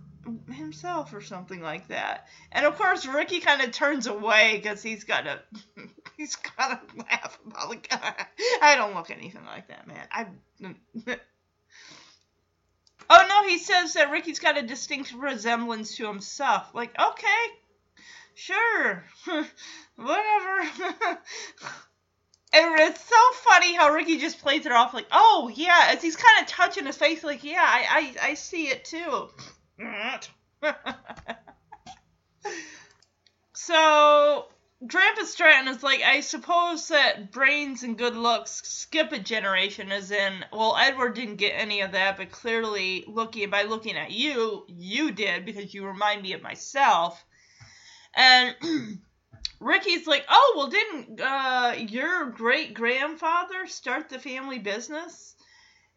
himself 0.52 1.12
or 1.14 1.20
something 1.20 1.60
like 1.60 1.88
that. 1.88 2.26
And 2.52 2.66
of 2.66 2.76
course, 2.76 3.06
Ricky 3.06 3.40
kind 3.40 3.62
of 3.62 3.72
turns 3.72 4.06
away 4.06 4.60
because 4.62 4.82
he's 4.82 5.04
got 5.04 5.24
to 5.24 5.40
he's 6.16 6.36
got 6.36 6.88
to 6.88 6.96
laugh 6.98 7.38
about 7.46 7.68
like 7.68 7.88
I 8.62 8.76
don't 8.76 8.94
look 8.94 9.10
anything 9.10 9.44
like 9.44 9.68
that, 9.68 9.86
man. 9.86 10.06
I. 10.10 10.26
oh 13.10 13.26
no, 13.28 13.48
he 13.48 13.58
says 13.58 13.94
that 13.94 14.10
Ricky's 14.10 14.40
got 14.40 14.58
a 14.58 14.62
distinct 14.62 15.12
resemblance 15.12 15.96
to 15.96 16.06
himself. 16.06 16.74
Like, 16.74 16.98
okay, 16.98 17.46
sure, 18.34 19.04
whatever. 19.96 21.18
And 22.52 22.80
it's 22.80 23.04
so 23.04 23.16
funny 23.34 23.74
how 23.74 23.92
Ricky 23.92 24.18
just 24.18 24.40
plays 24.40 24.66
it 24.66 24.72
off 24.72 24.92
like, 24.92 25.06
oh 25.12 25.50
yeah, 25.54 25.90
as 25.90 26.02
he's 26.02 26.16
kind 26.16 26.42
of 26.42 26.48
touching 26.48 26.84
his 26.84 26.96
face, 26.96 27.22
like, 27.22 27.44
yeah, 27.44 27.62
I, 27.64 28.14
I, 28.20 28.30
I 28.30 28.34
see 28.34 28.66
it 28.66 28.84
too. 28.84 29.28
so 33.54 34.46
Grandpa 34.86 35.24
Stratton 35.24 35.68
is 35.68 35.82
like, 35.82 36.00
I 36.02 36.20
suppose 36.20 36.88
that 36.88 37.32
brains 37.32 37.82
and 37.82 37.98
good 37.98 38.16
looks 38.16 38.62
skip 38.64 39.12
a 39.12 39.18
generation, 39.18 39.92
as 39.92 40.10
in, 40.10 40.44
well, 40.52 40.76
Edward 40.78 41.14
didn't 41.14 41.36
get 41.36 41.50
any 41.50 41.82
of 41.82 41.92
that, 41.92 42.16
but 42.16 42.30
clearly, 42.30 43.04
looking 43.06 43.50
by 43.50 43.64
looking 43.64 43.96
at 43.96 44.10
you, 44.10 44.64
you 44.68 45.12
did 45.12 45.44
because 45.44 45.74
you 45.74 45.86
remind 45.86 46.22
me 46.22 46.32
of 46.32 46.42
myself. 46.42 47.22
And 48.14 48.56
Ricky's 49.60 50.06
like, 50.06 50.24
oh, 50.30 50.54
well, 50.56 50.68
didn't 50.68 51.20
uh, 51.20 51.74
your 51.78 52.30
great 52.30 52.72
grandfather 52.72 53.66
start 53.66 54.08
the 54.08 54.18
family 54.18 54.58
business? 54.58 55.34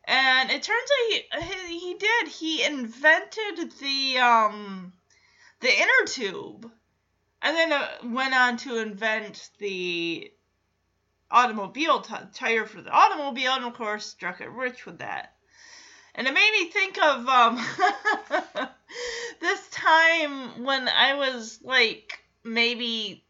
And 0.06 0.52
it 0.52 0.64
turns 0.64 0.90
out 0.92 1.42
he, 1.42 1.68
he, 1.68 1.80
he 1.80 1.94
did. 1.96 2.28
He 2.28 2.64
invented 2.64 3.72
the 3.80 4.18
um 4.18 4.94
the 5.62 5.74
inner 5.74 6.06
tube, 6.08 6.70
and 7.42 7.56
then 7.56 7.72
uh, 7.72 7.88
went 8.04 8.34
on 8.34 8.58
to 8.58 8.78
invent 8.78 9.50
the 9.60 10.30
automobile 11.32 12.02
t- 12.02 12.16
tire 12.34 12.66
for 12.66 12.82
the 12.82 12.92
automobile, 12.92 13.54
and 13.54 13.64
of 13.66 13.74
course 13.76 14.06
struck 14.06 14.42
it 14.42 14.52
rich 14.52 14.86
with 14.86 15.00
that. 15.00 15.36
And 16.16 16.28
it 16.28 16.34
made 16.34 16.52
me 16.52 16.70
think 16.70 17.02
of 17.02 17.28
um 17.28 17.56
this 19.40 19.70
time 19.70 20.66
when 20.66 20.90
I 20.90 21.16
was 21.16 21.60
like 21.64 22.20
maybe 22.44 23.24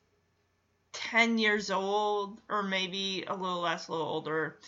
10 0.94 1.38
years 1.38 1.70
old 1.70 2.42
or 2.50 2.64
maybe 2.64 3.26
a 3.28 3.36
little 3.36 3.62
less, 3.62 3.88
a 3.88 3.92
little 3.92 4.08
older 4.08 4.60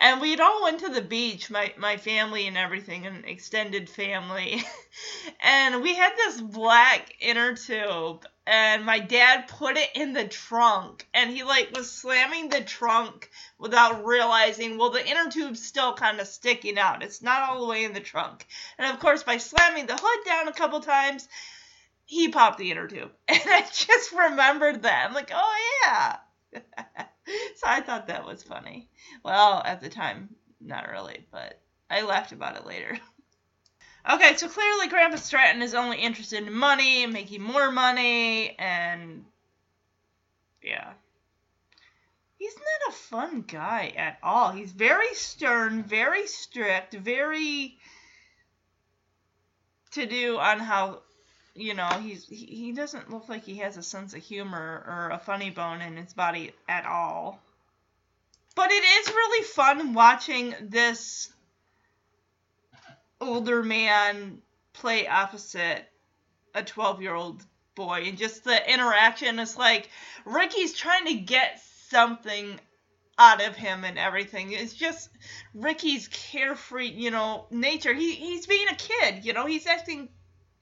and 0.00 0.20
we'd 0.20 0.40
all 0.40 0.62
went 0.62 0.80
to 0.80 0.88
the 0.88 1.02
beach 1.02 1.50
my 1.50 1.72
my 1.76 1.96
family 1.98 2.46
and 2.46 2.56
everything 2.56 3.06
and 3.06 3.24
extended 3.24 3.88
family. 3.88 4.62
And 5.42 5.82
we 5.82 5.94
had 5.94 6.12
this 6.16 6.40
black 6.40 7.14
inner 7.20 7.54
tube 7.54 8.26
and 8.46 8.84
my 8.84 8.98
dad 8.98 9.46
put 9.46 9.76
it 9.76 9.88
in 9.94 10.12
the 10.12 10.26
trunk 10.26 11.06
and 11.14 11.30
he 11.30 11.44
like 11.44 11.70
was 11.74 11.90
slamming 11.90 12.48
the 12.48 12.60
trunk 12.60 13.30
without 13.58 14.04
realizing. 14.04 14.78
Well 14.78 14.90
the 14.90 15.06
inner 15.06 15.30
tube's 15.30 15.64
still 15.64 15.94
kind 15.94 16.18
of 16.18 16.26
sticking 16.26 16.78
out. 16.78 17.02
It's 17.04 17.22
not 17.22 17.48
all 17.48 17.60
the 17.60 17.68
way 17.68 17.84
in 17.84 17.92
the 17.92 18.00
trunk. 18.00 18.46
And 18.78 18.92
of 18.92 19.00
course 19.00 19.22
by 19.22 19.36
slamming 19.36 19.86
the 19.86 19.96
hood 19.96 20.24
down 20.24 20.48
a 20.48 20.52
couple 20.52 20.80
times 20.80 21.28
he 22.06 22.28
popped 22.28 22.58
the 22.58 22.72
inner 22.72 22.88
tube. 22.88 23.12
And 23.28 23.40
i 23.46 23.60
just 23.62 24.12
remembered 24.12 24.82
that. 24.82 25.06
I'm 25.06 25.14
like 25.14 25.30
oh 25.32 25.56
yeah 25.84 26.16
so 27.56 27.66
I 27.66 27.80
thought 27.80 28.08
that 28.08 28.26
was 28.26 28.42
funny. 28.42 28.88
Well, 29.24 29.62
at 29.64 29.80
the 29.80 29.88
time, 29.88 30.30
not 30.60 30.88
really, 30.88 31.26
but 31.30 31.60
I 31.88 32.02
laughed 32.02 32.32
about 32.32 32.56
it 32.56 32.66
later. 32.66 32.98
okay, 34.12 34.36
so 34.36 34.48
clearly 34.48 34.88
Grandpa 34.88 35.16
Stratton 35.16 35.62
is 35.62 35.74
only 35.74 35.98
interested 35.98 36.46
in 36.46 36.52
money, 36.52 37.06
making 37.06 37.42
more 37.42 37.70
money, 37.70 38.56
and 38.58 39.24
yeah. 40.62 40.92
He's 42.36 42.56
not 42.56 42.94
a 42.94 42.96
fun 42.96 43.44
guy 43.46 43.92
at 43.96 44.18
all. 44.22 44.52
He's 44.52 44.72
very 44.72 45.14
stern, 45.14 45.82
very 45.82 46.26
strict, 46.26 46.94
very 46.94 47.76
to 49.92 50.06
do 50.06 50.38
on 50.38 50.58
how 50.60 51.02
you 51.60 51.74
know, 51.74 51.88
he's 52.02 52.26
he, 52.26 52.46
he 52.46 52.72
doesn't 52.72 53.10
look 53.10 53.28
like 53.28 53.44
he 53.44 53.56
has 53.56 53.76
a 53.76 53.82
sense 53.82 54.14
of 54.14 54.22
humor 54.22 54.84
or 54.86 55.10
a 55.12 55.18
funny 55.18 55.50
bone 55.50 55.80
in 55.82 55.96
his 55.96 56.12
body 56.12 56.52
at 56.68 56.86
all. 56.86 57.40
But 58.54 58.70
it 58.70 58.84
is 58.84 59.08
really 59.08 59.44
fun 59.44 59.94
watching 59.94 60.54
this 60.60 61.32
older 63.20 63.62
man 63.62 64.40
play 64.72 65.06
opposite 65.06 65.84
a 66.54 66.62
12 66.62 67.02
year 67.02 67.14
old 67.14 67.44
boy 67.74 68.04
and 68.06 68.18
just 68.18 68.44
the 68.44 68.72
interaction 68.72 69.38
is 69.38 69.56
like 69.56 69.88
Ricky's 70.24 70.74
trying 70.74 71.06
to 71.06 71.14
get 71.14 71.60
something 71.88 72.58
out 73.18 73.46
of 73.46 73.54
him 73.54 73.84
and 73.84 73.98
everything. 73.98 74.52
It's 74.52 74.72
just 74.72 75.10
Ricky's 75.54 76.08
carefree, 76.08 76.88
you 76.88 77.10
know, 77.10 77.46
nature. 77.50 77.92
He 77.92 78.14
he's 78.14 78.46
being 78.46 78.68
a 78.68 78.74
kid, 78.74 79.24
you 79.24 79.32
know, 79.32 79.46
he's 79.46 79.66
acting 79.66 80.08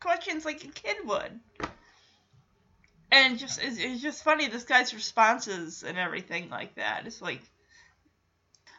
questions 0.01 0.45
like 0.45 0.65
a 0.65 0.69
kid 0.69 0.97
would. 1.05 1.41
And 3.11 3.39
just 3.39 3.63
it's, 3.63 3.79
it's 3.79 4.03
just 4.03 4.23
funny 4.23 4.49
this 4.49 4.65
guy's 4.65 4.95
responses 4.95 5.83
and 5.83 5.99
everything 5.99 6.51
like 6.51 6.75
that. 6.75 7.07
It's 7.07 7.23
like 7.23 7.41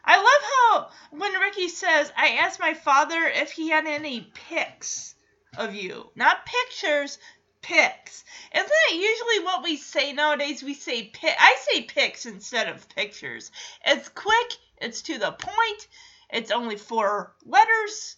I 0.04 0.16
love 0.16 0.90
how 1.12 1.18
when 1.18 1.32
Ricky 1.34 1.68
says, 1.68 2.12
I 2.16 2.38
asked 2.40 2.58
my 2.58 2.74
father 2.74 3.22
if 3.26 3.52
he 3.52 3.68
had 3.68 3.86
any 3.86 4.32
pics 4.48 5.14
of 5.56 5.74
you. 5.74 6.10
Not 6.14 6.46
pictures, 6.46 7.18
pics. 7.60 8.24
Isn't 8.54 8.68
that 8.68 8.94
usually 8.94 9.44
what 9.44 9.62
we 9.62 9.76
say 9.76 10.12
nowadays? 10.12 10.62
We 10.62 10.74
say 10.74 11.04
pic. 11.04 11.34
I 11.38 11.56
say 11.68 11.82
pics 11.82 12.26
instead 12.26 12.68
of 12.68 12.88
pictures. 12.88 13.50
It's 13.84 14.08
quick, 14.08 14.52
it's 14.78 15.02
to 15.02 15.18
the 15.18 15.32
point, 15.32 15.88
it's 16.30 16.50
only 16.50 16.76
four 16.76 17.34
letters. 17.44 18.16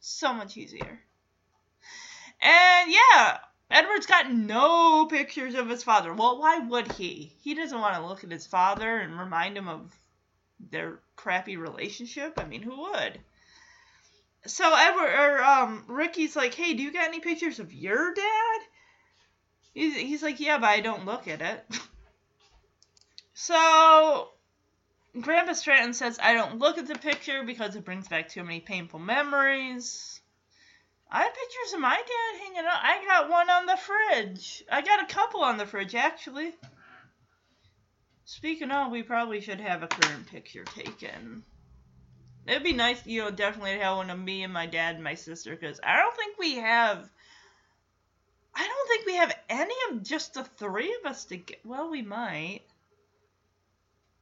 So 0.00 0.32
much 0.32 0.56
easier. 0.56 1.00
And 2.44 2.92
yeah, 2.92 3.38
Edward's 3.70 4.04
got 4.04 4.30
no 4.30 5.06
pictures 5.06 5.54
of 5.54 5.70
his 5.70 5.82
father. 5.82 6.12
Well, 6.12 6.38
why 6.38 6.58
would 6.58 6.92
he? 6.92 7.32
He 7.40 7.54
doesn't 7.54 7.80
want 7.80 7.94
to 7.96 8.06
look 8.06 8.22
at 8.22 8.30
his 8.30 8.46
father 8.46 8.98
and 8.98 9.18
remind 9.18 9.56
him 9.56 9.66
of 9.66 9.90
their 10.70 11.00
crappy 11.16 11.56
relationship. 11.56 12.34
I 12.36 12.44
mean, 12.44 12.60
who 12.60 12.78
would? 12.82 13.18
So 14.46 14.74
Edward 14.74 15.08
or 15.08 15.42
um 15.42 15.84
Ricky's 15.88 16.36
like, 16.36 16.52
"Hey, 16.52 16.74
do 16.74 16.82
you 16.82 16.92
got 16.92 17.08
any 17.08 17.20
pictures 17.20 17.60
of 17.60 17.72
your 17.72 18.12
dad?" 18.12 18.60
He's, 19.72 19.96
he's 19.96 20.22
like, 20.22 20.38
"Yeah, 20.38 20.58
but 20.58 20.68
I 20.68 20.80
don't 20.80 21.06
look 21.06 21.26
at 21.26 21.40
it." 21.40 21.64
so 23.32 24.28
Grandpa 25.18 25.54
Stratton 25.54 25.94
says, 25.94 26.18
"I 26.22 26.34
don't 26.34 26.58
look 26.58 26.76
at 26.76 26.86
the 26.86 26.98
picture 26.98 27.42
because 27.42 27.74
it 27.74 27.86
brings 27.86 28.06
back 28.06 28.28
too 28.28 28.44
many 28.44 28.60
painful 28.60 29.00
memories." 29.00 30.13
I 31.14 31.22
have 31.22 31.32
pictures 31.32 31.74
of 31.74 31.80
my 31.80 31.94
dad 31.94 32.40
hanging 32.42 32.66
up. 32.66 32.80
I 32.82 33.04
got 33.06 33.30
one 33.30 33.48
on 33.48 33.66
the 33.66 33.76
fridge. 33.76 34.64
I 34.70 34.82
got 34.82 35.00
a 35.00 35.14
couple 35.14 35.42
on 35.42 35.58
the 35.58 35.64
fridge, 35.64 35.94
actually. 35.94 36.52
Speaking 38.24 38.72
of, 38.72 38.90
we 38.90 39.04
probably 39.04 39.40
should 39.40 39.60
have 39.60 39.84
a 39.84 39.86
current 39.86 40.26
picture 40.26 40.64
taken. 40.64 41.44
It'd 42.48 42.64
be 42.64 42.72
nice, 42.72 43.06
you 43.06 43.22
know, 43.22 43.30
definitely 43.30 43.74
to 43.74 43.84
have 43.84 43.96
one 43.96 44.10
of 44.10 44.18
me 44.18 44.42
and 44.42 44.52
my 44.52 44.66
dad 44.66 44.96
and 44.96 45.04
my 45.04 45.14
sister, 45.14 45.54
because 45.54 45.78
I 45.84 46.00
don't 46.00 46.16
think 46.16 46.36
we 46.36 46.56
have. 46.56 47.08
I 48.52 48.66
don't 48.66 48.88
think 48.88 49.06
we 49.06 49.14
have 49.14 49.38
any 49.48 49.74
of 49.90 50.02
just 50.02 50.34
the 50.34 50.42
three 50.42 50.96
of 51.00 51.08
us 51.08 51.26
to 51.26 51.36
get. 51.36 51.64
Well, 51.64 51.90
we 51.90 52.02
might. 52.02 52.62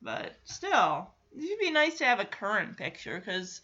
But 0.03 0.37
still, 0.45 1.09
it'd 1.35 1.59
be 1.59 1.71
nice 1.71 1.97
to 1.99 2.05
have 2.05 2.21
a 2.21 2.27
current 2.27 2.77
picture, 2.77 3.19
because 3.19 3.63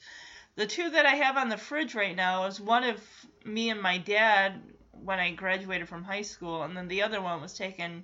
the 0.59 0.66
two 0.66 0.90
that 0.90 1.06
I 1.06 1.14
have 1.14 1.36
on 1.36 1.48
the 1.48 1.56
fridge 1.56 1.94
right 1.94 2.16
now 2.16 2.46
is 2.46 2.61
one 2.61 2.82
of 2.82 3.00
me 3.44 3.70
and 3.70 3.80
my 3.80 3.96
dad 3.96 4.61
when 4.90 5.20
I 5.20 5.30
graduated 5.30 5.88
from 5.88 6.02
high 6.02 6.22
school, 6.22 6.64
and 6.64 6.76
then 6.76 6.88
the 6.88 7.02
other 7.02 7.22
one 7.22 7.40
was 7.40 7.54
taken 7.54 8.02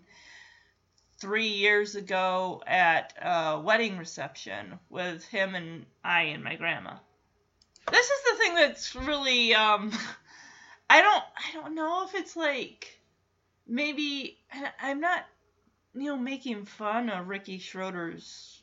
three 1.18 1.48
years 1.48 1.96
ago 1.96 2.62
at 2.64 3.12
a 3.20 3.60
wedding 3.60 3.98
reception 3.98 4.78
with 4.88 5.24
him 5.24 5.56
and 5.56 5.84
I 6.04 6.22
and 6.22 6.44
my 6.44 6.54
grandma. 6.54 6.98
This 7.90 8.06
is 8.06 8.22
the 8.22 8.38
thing 8.38 8.54
that's 8.54 8.94
really 8.94 9.52
um 9.52 9.90
I 10.88 11.02
don't 11.02 11.24
I 11.36 11.52
don't 11.54 11.74
know 11.74 12.04
if 12.06 12.14
it's 12.14 12.36
like 12.36 13.00
maybe 13.66 14.38
I'm 14.80 15.00
not 15.00 15.24
you 15.92 16.04
know 16.04 16.16
making 16.16 16.66
fun 16.66 17.10
of 17.10 17.26
Ricky 17.26 17.58
Schroder's 17.58 18.62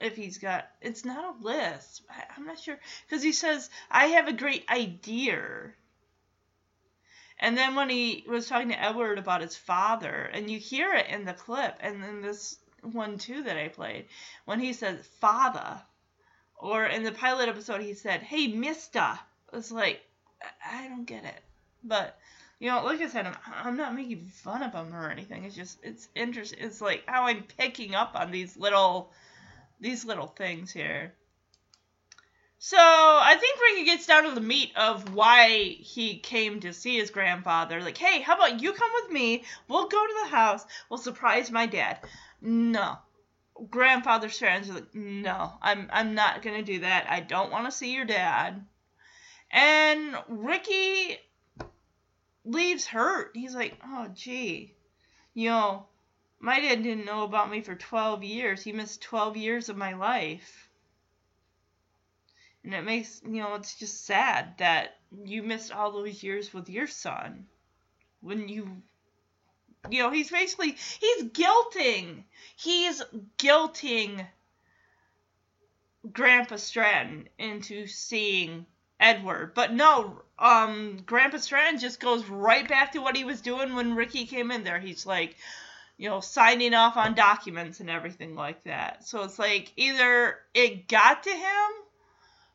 if 0.00 0.16
he's 0.16 0.38
got 0.38 0.68
it's 0.80 1.04
not 1.04 1.36
a 1.36 1.44
list. 1.44 2.02
I, 2.10 2.24
i'm 2.36 2.46
not 2.46 2.58
sure. 2.58 2.78
Because 3.06 3.22
he 3.22 3.32
says 3.32 3.68
i 3.90 4.06
have 4.06 4.28
a 4.28 4.32
great 4.32 4.64
idea. 4.70 5.72
And 7.40 7.56
then 7.56 7.76
when 7.76 7.88
he 7.88 8.24
was 8.28 8.48
talking 8.48 8.68
to 8.68 8.82
edward 8.82 9.18
about 9.18 9.42
his 9.42 9.56
father 9.56 10.30
and 10.32 10.50
you 10.50 10.58
hear 10.58 10.94
it 10.94 11.06
in 11.08 11.24
the 11.24 11.32
clip 11.32 11.76
and 11.80 12.02
then 12.02 12.20
this 12.20 12.58
one 12.82 13.18
too 13.18 13.42
that 13.42 13.56
i 13.56 13.68
played 13.68 14.06
when 14.44 14.60
he 14.60 14.72
says 14.72 15.04
father 15.20 15.82
or 16.56 16.84
in 16.84 17.02
the 17.02 17.12
pilot 17.12 17.48
episode 17.48 17.80
he 17.80 17.94
said 17.94 18.22
hey 18.22 18.48
mister. 18.48 19.18
It's 19.52 19.72
like 19.72 20.00
i 20.64 20.86
don't 20.88 21.06
get 21.06 21.24
it. 21.24 21.42
But 21.82 22.18
you 22.60 22.70
know 22.70 22.84
like 22.84 23.00
i 23.00 23.08
said 23.08 23.26
i'm, 23.26 23.36
I'm 23.46 23.76
not 23.76 23.96
making 23.96 24.26
fun 24.26 24.62
of 24.62 24.72
him 24.72 24.94
or 24.94 25.10
anything. 25.10 25.42
It's 25.42 25.56
just 25.56 25.78
it's 25.82 26.08
interesting 26.14 26.60
it's 26.60 26.80
like 26.80 27.02
how 27.06 27.24
i'm 27.24 27.42
picking 27.56 27.96
up 27.96 28.12
on 28.14 28.30
these 28.30 28.56
little 28.56 29.10
these 29.80 30.04
little 30.04 30.26
things 30.26 30.72
here. 30.72 31.14
So 32.60 32.76
I 32.76 33.36
think 33.38 33.60
Ricky 33.60 33.84
gets 33.84 34.06
down 34.06 34.24
to 34.24 34.32
the 34.32 34.40
meat 34.40 34.72
of 34.76 35.14
why 35.14 35.76
he 35.78 36.18
came 36.18 36.60
to 36.60 36.72
see 36.72 36.96
his 36.98 37.10
grandfather. 37.10 37.80
Like, 37.80 37.96
hey, 37.96 38.20
how 38.20 38.34
about 38.34 38.60
you 38.60 38.72
come 38.72 38.90
with 39.02 39.12
me? 39.12 39.44
We'll 39.68 39.86
go 39.86 40.06
to 40.06 40.14
the 40.24 40.30
house. 40.30 40.66
We'll 40.90 40.98
surprise 40.98 41.52
my 41.52 41.66
dad. 41.66 42.00
No. 42.40 42.98
Grandfather 43.70 44.28
Stratton's 44.28 44.70
like, 44.70 44.94
no, 44.94 45.52
I'm 45.60 45.88
I'm 45.92 46.14
not 46.14 46.42
gonna 46.42 46.62
do 46.62 46.80
that. 46.80 47.06
I 47.08 47.20
don't 47.20 47.50
want 47.50 47.66
to 47.66 47.72
see 47.72 47.92
your 47.92 48.04
dad. 48.04 48.64
And 49.50 50.16
Ricky 50.28 51.18
leaves 52.44 52.86
hurt. 52.86 53.32
He's 53.34 53.54
like, 53.54 53.76
oh 53.84 54.08
gee, 54.14 54.74
you 55.34 55.48
know, 55.48 55.86
my 56.40 56.60
dad 56.60 56.82
didn't 56.82 57.04
know 57.04 57.24
about 57.24 57.50
me 57.50 57.60
for 57.60 57.74
12 57.74 58.22
years. 58.22 58.62
He 58.62 58.72
missed 58.72 59.02
12 59.02 59.36
years 59.36 59.68
of 59.68 59.76
my 59.76 59.94
life. 59.94 60.68
And 62.64 62.74
it 62.74 62.82
makes, 62.82 63.22
you 63.24 63.40
know, 63.40 63.54
it's 63.54 63.74
just 63.74 64.04
sad 64.04 64.58
that 64.58 64.98
you 65.24 65.42
missed 65.42 65.72
all 65.72 65.90
those 65.90 66.22
years 66.22 66.52
with 66.52 66.68
your 66.68 66.86
son. 66.86 67.46
When 68.20 68.48
you, 68.48 68.82
you 69.90 70.02
know, 70.02 70.10
he's 70.10 70.30
basically, 70.30 70.76
he's 71.00 71.24
guilting. 71.24 72.24
He's 72.56 73.02
guilting 73.38 74.26
Grandpa 76.12 76.56
Stratton 76.56 77.28
into 77.38 77.86
seeing 77.86 78.66
Edward. 79.00 79.54
But 79.54 79.72
no, 79.72 80.22
um, 80.38 80.98
Grandpa 81.06 81.38
Stratton 81.38 81.78
just 81.78 82.00
goes 82.00 82.26
right 82.26 82.68
back 82.68 82.92
to 82.92 83.00
what 83.00 83.16
he 83.16 83.24
was 83.24 83.40
doing 83.40 83.74
when 83.74 83.94
Ricky 83.94 84.26
came 84.26 84.50
in 84.50 84.64
there. 84.64 84.78
He's 84.78 85.06
like, 85.06 85.36
you 85.98 86.08
know, 86.08 86.20
signing 86.20 86.74
off 86.74 86.96
on 86.96 87.14
documents 87.14 87.80
and 87.80 87.90
everything 87.90 88.36
like 88.36 88.62
that. 88.64 89.06
So 89.06 89.24
it's 89.24 89.38
like 89.38 89.72
either 89.76 90.38
it 90.54 90.88
got 90.88 91.24
to 91.24 91.30
him 91.30 91.70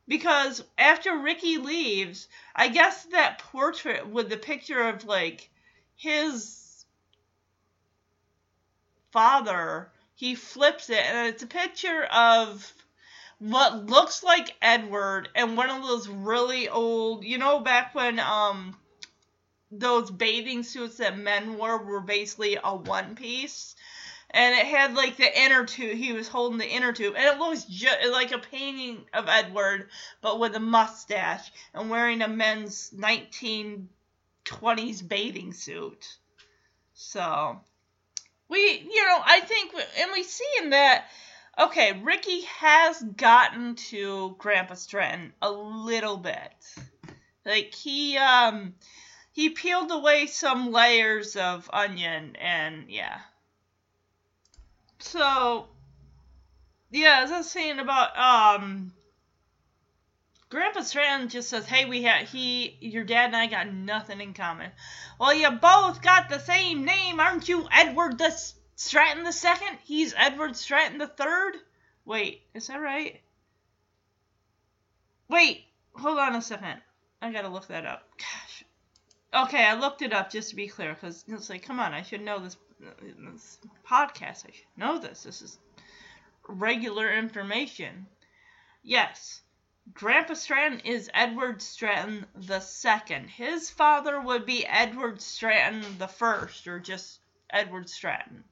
because 0.07 0.63
after 0.77 1.17
Ricky 1.17 1.57
leaves, 1.57 2.29
I 2.55 2.69
guess 2.69 3.03
that 3.11 3.39
portrait 3.39 4.07
with 4.07 4.29
the 4.29 4.37
picture 4.37 4.87
of 4.87 5.03
like 5.03 5.49
his 5.95 6.85
father, 9.11 9.91
he 10.15 10.35
flips 10.35 10.89
it 10.89 11.03
and 11.05 11.27
it's 11.27 11.43
a 11.43 11.47
picture 11.47 12.05
of 12.05 12.73
what 13.39 13.87
looks 13.87 14.23
like 14.23 14.55
Edward 14.61 15.27
and 15.35 15.57
one 15.57 15.69
of 15.69 15.83
those 15.83 16.07
really 16.07 16.69
old, 16.69 17.25
you 17.25 17.37
know, 17.37 17.59
back 17.59 17.93
when 17.93 18.19
um 18.19 18.77
those 19.79 20.11
bathing 20.11 20.63
suits 20.63 20.97
that 20.97 21.17
men 21.17 21.57
wore 21.57 21.83
were 21.83 22.01
basically 22.01 22.57
a 22.63 22.75
one 22.75 23.15
piece. 23.15 23.75
And 24.29 24.55
it 24.55 24.65
had 24.65 24.95
like 24.95 25.17
the 25.17 25.41
inner 25.41 25.65
tube. 25.65 25.95
He 25.95 26.11
was 26.11 26.27
holding 26.27 26.57
the 26.57 26.67
inner 26.67 26.91
tube, 26.91 27.13
and 27.15 27.23
it 27.23 27.37
looks 27.37 27.67
like 28.11 28.31
a 28.31 28.39
painting 28.39 29.05
of 29.13 29.29
Edward, 29.29 29.89
but 30.21 30.39
with 30.39 30.55
a 30.55 30.59
mustache 30.59 31.51
and 31.73 31.91
wearing 31.91 32.23
a 32.23 32.27
men's 32.27 32.91
1920s 32.97 35.07
bathing 35.07 35.53
suit. 35.53 36.17
So, 36.95 37.61
we, 38.49 38.89
you 38.91 39.05
know, 39.05 39.21
I 39.23 39.41
think, 39.41 39.71
and 39.99 40.11
we 40.11 40.23
see 40.23 40.49
in 40.63 40.71
that, 40.71 41.05
okay, 41.59 42.01
Ricky 42.01 42.41
has 42.41 42.99
gotten 43.01 43.75
to 43.75 44.35
Grandpa 44.39 44.73
Stratton 44.73 45.33
a 45.43 45.51
little 45.51 46.17
bit. 46.17 46.75
Like 47.45 47.73
he, 47.73 48.17
um, 48.17 48.73
he 49.33 49.49
peeled 49.49 49.91
away 49.91 50.27
some 50.27 50.71
layers 50.71 51.35
of 51.35 51.69
onion 51.73 52.35
and 52.37 52.89
yeah. 52.89 53.19
So 54.99 55.67
yeah, 56.91 57.21
as 57.23 57.31
I 57.31 57.39
was 57.39 57.49
saying 57.49 57.79
about 57.79 58.17
um 58.17 58.93
Grandpa 60.49 60.81
Stratton 60.81 61.29
just 61.29 61.49
says, 61.49 61.65
"Hey, 61.65 61.85
we 61.85 62.03
had 62.03 62.27
he, 62.27 62.77
your 62.79 63.03
dad 63.03 63.25
and 63.25 63.35
I 63.35 63.47
got 63.47 63.67
nothing 63.67 64.21
in 64.21 64.35
common." 64.35 64.71
Well, 65.19 65.33
you 65.33 65.49
both 65.49 66.03
got 66.03 66.29
the 66.29 66.39
same 66.39 66.85
name, 66.85 67.19
aren't 67.19 67.49
you, 67.49 67.67
Edward 67.71 68.19
the 68.19 68.31
Stratton 68.75 69.23
the 69.23 69.33
second? 69.33 69.79
He's 69.83 70.13
Edward 70.15 70.55
Stratton 70.55 70.99
the 70.99 71.07
third. 71.07 71.55
Wait, 72.05 72.43
is 72.53 72.67
that 72.67 72.79
right? 72.79 73.19
Wait, 75.27 75.65
hold 75.95 76.19
on 76.19 76.35
a 76.35 76.41
second. 76.41 76.81
I 77.19 77.31
gotta 77.31 77.49
look 77.49 77.65
that 77.69 77.87
up. 77.87 78.07
Gosh, 78.19 78.63
Okay, 79.33 79.65
I 79.65 79.73
looked 79.73 80.03
it 80.03 80.13
up 80.13 80.29
just 80.29 80.49
to 80.51 80.55
be 80.55 80.67
clear 80.67 80.93
because 80.93 81.25
it's 81.27 81.49
like, 81.49 81.63
come 81.63 81.79
on, 81.79 81.93
I 81.93 82.03
should 82.03 82.21
know 82.21 82.39
this, 82.39 82.57
this 82.79 83.57
podcast. 83.87 84.45
I 84.47 84.51
should 84.51 84.77
know 84.77 84.99
this. 84.99 85.23
This 85.23 85.41
is 85.41 85.57
regular 86.47 87.11
information. 87.11 88.05
Yes, 88.83 89.41
Grandpa 89.93 90.35
Stratton 90.35 90.81
is 90.81 91.09
Edward 91.13 91.61
Stratton 91.61 92.25
the 92.35 92.59
second. 92.59 93.29
His 93.29 93.69
father 93.69 94.21
would 94.21 94.45
be 94.45 94.65
Edward 94.65 95.21
Stratton 95.21 95.97
the 95.97 96.07
first, 96.07 96.67
or 96.67 96.79
just 96.79 97.19
Edward 97.49 97.89
Stratton. 97.89 98.43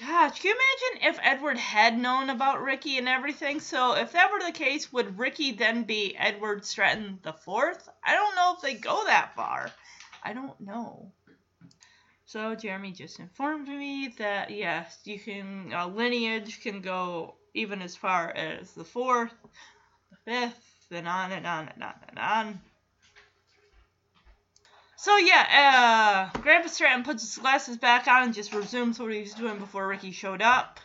Gosh, 0.00 0.40
can 0.40 0.48
you 0.48 0.56
imagine 0.56 1.10
if 1.10 1.20
Edward 1.22 1.58
had 1.58 1.98
known 1.98 2.30
about 2.30 2.62
Ricky 2.62 2.96
and 2.96 3.06
everything? 3.06 3.60
So 3.60 3.96
if 3.96 4.12
that 4.12 4.32
were 4.32 4.40
the 4.40 4.50
case, 4.50 4.90
would 4.90 5.18
Ricky 5.18 5.52
then 5.52 5.82
be 5.82 6.16
Edward 6.16 6.64
Stratton 6.64 7.18
the 7.22 7.34
fourth? 7.34 7.86
I 8.02 8.14
don't 8.14 8.34
know 8.34 8.54
if 8.56 8.62
they 8.62 8.74
go 8.74 9.04
that 9.04 9.34
far. 9.34 9.70
I 10.22 10.32
don't 10.32 10.58
know. 10.58 11.12
So 12.24 12.54
Jeremy 12.54 12.92
just 12.92 13.18
informed 13.18 13.68
me 13.68 14.14
that 14.16 14.50
yes, 14.50 15.00
you 15.04 15.18
can 15.20 15.70
uh, 15.74 15.86
lineage 15.88 16.62
can 16.62 16.80
go 16.80 17.34
even 17.52 17.82
as 17.82 17.94
far 17.94 18.30
as 18.30 18.72
the 18.72 18.84
fourth, 18.84 19.34
the 20.10 20.16
fifth, 20.24 20.86
and 20.92 21.08
on 21.08 21.32
and 21.32 21.46
on 21.46 21.68
and 21.68 21.82
on 21.82 21.94
and 22.08 22.18
on. 22.18 22.60
So 25.00 25.16
yeah, 25.16 26.30
uh, 26.34 26.40
Grandpa 26.40 26.68
Stratton 26.68 27.04
puts 27.04 27.22
his 27.22 27.38
glasses 27.38 27.78
back 27.78 28.06
on 28.06 28.24
and 28.24 28.34
just 28.34 28.52
resumes 28.52 29.00
what 29.00 29.10
he 29.10 29.22
was 29.22 29.32
doing 29.32 29.58
before 29.58 29.88
Ricky 29.88 30.12
showed 30.12 30.42
up. 30.42 30.78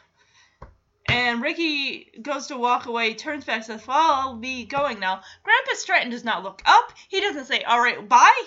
And 1.09 1.41
Ricky 1.41 2.13
goes 2.21 2.47
to 2.47 2.57
walk 2.57 2.85
away, 2.85 3.13
turns 3.15 3.43
back, 3.43 3.65
says, 3.65 3.85
"Well, 3.85 3.97
I'll 3.97 4.37
be 4.37 4.63
going 4.63 5.01
now." 5.01 5.21
Grandpa 5.43 5.71
Stratton 5.73 6.11
does 6.11 6.23
not 6.23 6.43
look 6.43 6.61
up. 6.65 6.93
He 7.09 7.19
doesn't 7.19 7.47
say, 7.47 7.63
"All 7.63 7.81
right, 7.81 8.07
bye." 8.07 8.41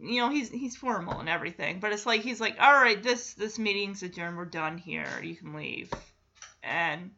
You 0.00 0.22
know, 0.22 0.28
he's 0.28 0.50
he's 0.50 0.76
formal 0.76 1.20
and 1.20 1.28
everything, 1.28 1.78
but 1.78 1.92
it's 1.92 2.04
like 2.04 2.22
he's 2.22 2.40
like, 2.40 2.56
"All 2.58 2.74
right, 2.74 3.00
this 3.00 3.34
this 3.34 3.60
meeting's 3.60 4.02
adjourned. 4.02 4.36
We're 4.36 4.44
done 4.44 4.76
here. 4.76 5.20
You 5.22 5.36
can 5.36 5.54
leave." 5.54 5.92
And 6.64 7.12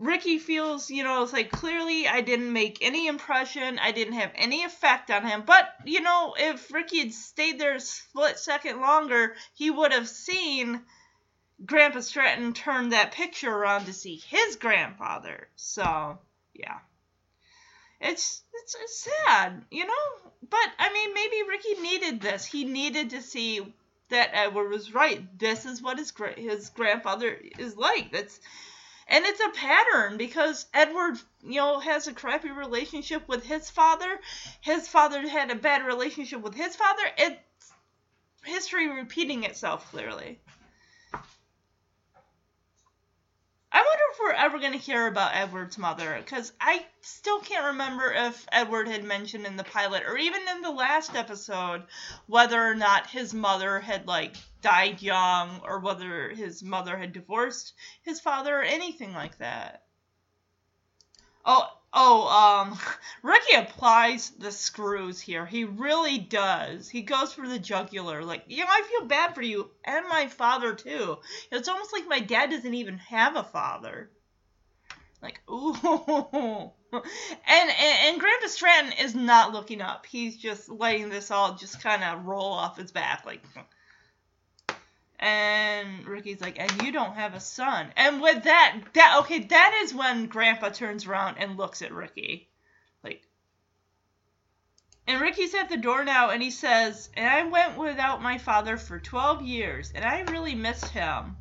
Ricky 0.00 0.38
feels, 0.38 0.90
you 0.90 1.04
know, 1.04 1.22
it's 1.22 1.34
like 1.34 1.50
clearly 1.50 2.08
I 2.08 2.22
didn't 2.22 2.54
make 2.54 2.78
any 2.80 3.06
impression. 3.06 3.78
I 3.78 3.92
didn't 3.92 4.14
have 4.14 4.32
any 4.34 4.64
effect 4.64 5.10
on 5.10 5.26
him. 5.26 5.42
But, 5.44 5.68
you 5.84 6.00
know, 6.00 6.34
if 6.38 6.72
Ricky 6.72 7.00
had 7.00 7.12
stayed 7.12 7.60
there 7.60 7.74
a 7.74 7.80
split 7.80 8.38
second 8.38 8.80
longer, 8.80 9.36
he 9.52 9.70
would 9.70 9.92
have 9.92 10.08
seen 10.08 10.80
Grandpa 11.66 12.00
Stratton 12.00 12.54
turn 12.54 12.88
that 12.88 13.12
picture 13.12 13.54
around 13.54 13.84
to 13.84 13.92
see 13.92 14.16
his 14.16 14.56
grandfather. 14.56 15.48
So, 15.56 16.18
yeah. 16.54 16.78
It's, 18.00 18.42
it's 18.54 18.76
it's 18.82 19.08
sad, 19.26 19.66
you 19.70 19.86
know? 19.86 20.30
But 20.48 20.70
I 20.78 20.90
mean, 20.94 21.12
maybe 21.12 21.42
Ricky 21.46 21.74
needed 21.74 22.22
this. 22.22 22.46
He 22.46 22.64
needed 22.64 23.10
to 23.10 23.20
see 23.20 23.74
that 24.08 24.30
Edward 24.32 24.70
was 24.70 24.94
right. 24.94 25.38
This 25.38 25.66
is 25.66 25.82
what 25.82 25.98
his 25.98 26.10
his 26.38 26.70
grandfather 26.70 27.38
is 27.58 27.76
like. 27.76 28.12
That's 28.12 28.40
and 29.10 29.24
it's 29.26 29.40
a 29.40 29.50
pattern 29.50 30.16
because 30.16 30.66
Edward, 30.72 31.18
you 31.42 31.56
know, 31.56 31.80
has 31.80 32.06
a 32.06 32.14
crappy 32.14 32.50
relationship 32.50 33.28
with 33.28 33.44
his 33.44 33.68
father. 33.68 34.20
His 34.60 34.88
father 34.88 35.28
had 35.28 35.50
a 35.50 35.56
bad 35.56 35.84
relationship 35.84 36.40
with 36.40 36.54
his 36.54 36.76
father. 36.76 37.02
It's 37.18 37.72
history 38.44 38.88
repeating 38.88 39.44
itself 39.44 39.90
clearly. 39.90 40.38
I 43.72 43.78
wonder 43.78 44.02
if 44.12 44.18
we're 44.20 44.32
ever 44.32 44.58
going 44.58 44.72
to 44.72 44.78
hear 44.78 45.06
about 45.06 45.34
Edward's 45.34 45.78
mother, 45.78 46.16
because 46.18 46.52
I 46.60 46.84
still 47.02 47.38
can't 47.38 47.66
remember 47.66 48.12
if 48.12 48.44
Edward 48.50 48.88
had 48.88 49.04
mentioned 49.04 49.46
in 49.46 49.56
the 49.56 49.64
pilot 49.64 50.02
or 50.08 50.16
even 50.16 50.40
in 50.48 50.60
the 50.62 50.70
last 50.70 51.14
episode 51.14 51.84
whether 52.26 52.60
or 52.60 52.74
not 52.74 53.10
his 53.10 53.32
mother 53.32 53.78
had, 53.78 54.08
like, 54.08 54.34
died 54.60 55.02
young 55.02 55.60
or 55.64 55.80
whether 55.80 56.30
his 56.30 56.62
mother 56.62 56.96
had 56.96 57.12
divorced 57.12 57.72
his 58.02 58.20
father 58.20 58.58
or 58.58 58.62
anything 58.62 59.12
like 59.12 59.38
that. 59.38 59.84
Oh, 61.44 61.66
oh, 61.92 62.28
um, 62.28 62.78
Ricky 63.22 63.54
applies 63.54 64.30
the 64.30 64.52
screws 64.52 65.20
here. 65.20 65.46
He 65.46 65.64
really 65.64 66.18
does. 66.18 66.88
He 66.88 67.02
goes 67.02 67.32
for 67.32 67.48
the 67.48 67.58
jugular. 67.58 68.22
Like, 68.24 68.44
you 68.46 68.64
know, 68.64 68.70
I 68.70 68.82
feel 68.82 69.06
bad 69.06 69.34
for 69.34 69.42
you 69.42 69.70
and 69.84 70.08
my 70.08 70.28
father 70.28 70.74
too. 70.74 71.18
It's 71.50 71.68
almost 71.68 71.92
like 71.92 72.08
my 72.08 72.20
dad 72.20 72.50
doesn't 72.50 72.74
even 72.74 72.98
have 72.98 73.36
a 73.36 73.44
father. 73.44 74.10
Like, 75.22 75.40
ooh. 75.50 76.72
and, 76.92 77.02
and 77.46 77.98
and 78.06 78.20
Grandpa 78.20 78.46
Stratton 78.46 78.92
is 79.00 79.14
not 79.14 79.52
looking 79.52 79.82
up. 79.82 80.06
He's 80.06 80.36
just 80.36 80.68
letting 80.68 81.10
this 81.10 81.30
all 81.30 81.54
just 81.54 81.82
kind 81.82 82.02
of 82.02 82.24
roll 82.24 82.52
off 82.52 82.78
his 82.78 82.90
back. 82.90 83.26
Like, 83.26 83.42
and 85.20 86.06
Ricky's 86.06 86.40
like, 86.40 86.58
and 86.58 86.82
you 86.82 86.92
don't 86.92 87.14
have 87.14 87.34
a 87.34 87.40
son. 87.40 87.92
And 87.94 88.22
with 88.22 88.44
that, 88.44 88.80
that 88.94 89.18
okay, 89.20 89.40
that 89.40 89.80
is 89.84 89.94
when 89.94 90.26
Grandpa 90.26 90.70
turns 90.70 91.06
around 91.06 91.36
and 91.38 91.58
looks 91.58 91.82
at 91.82 91.92
Ricky, 91.92 92.48
like. 93.04 93.22
And 95.06 95.20
Ricky's 95.20 95.54
at 95.54 95.68
the 95.68 95.76
door 95.76 96.04
now, 96.04 96.30
and 96.30 96.42
he 96.42 96.50
says, 96.50 97.10
"And 97.14 97.28
I 97.28 97.42
went 97.44 97.76
without 97.76 98.22
my 98.22 98.38
father 98.38 98.78
for 98.78 98.98
12 98.98 99.42
years, 99.42 99.92
and 99.94 100.04
I 100.04 100.22
really 100.22 100.54
missed 100.54 100.88
him." 100.88 101.36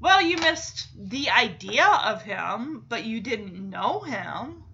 Well, 0.00 0.20
you 0.20 0.36
missed 0.38 0.88
the 0.96 1.30
idea 1.30 1.86
of 1.86 2.22
him, 2.22 2.84
but 2.88 3.04
you 3.04 3.20
didn't 3.20 3.70
know 3.70 4.00
him. 4.00 4.64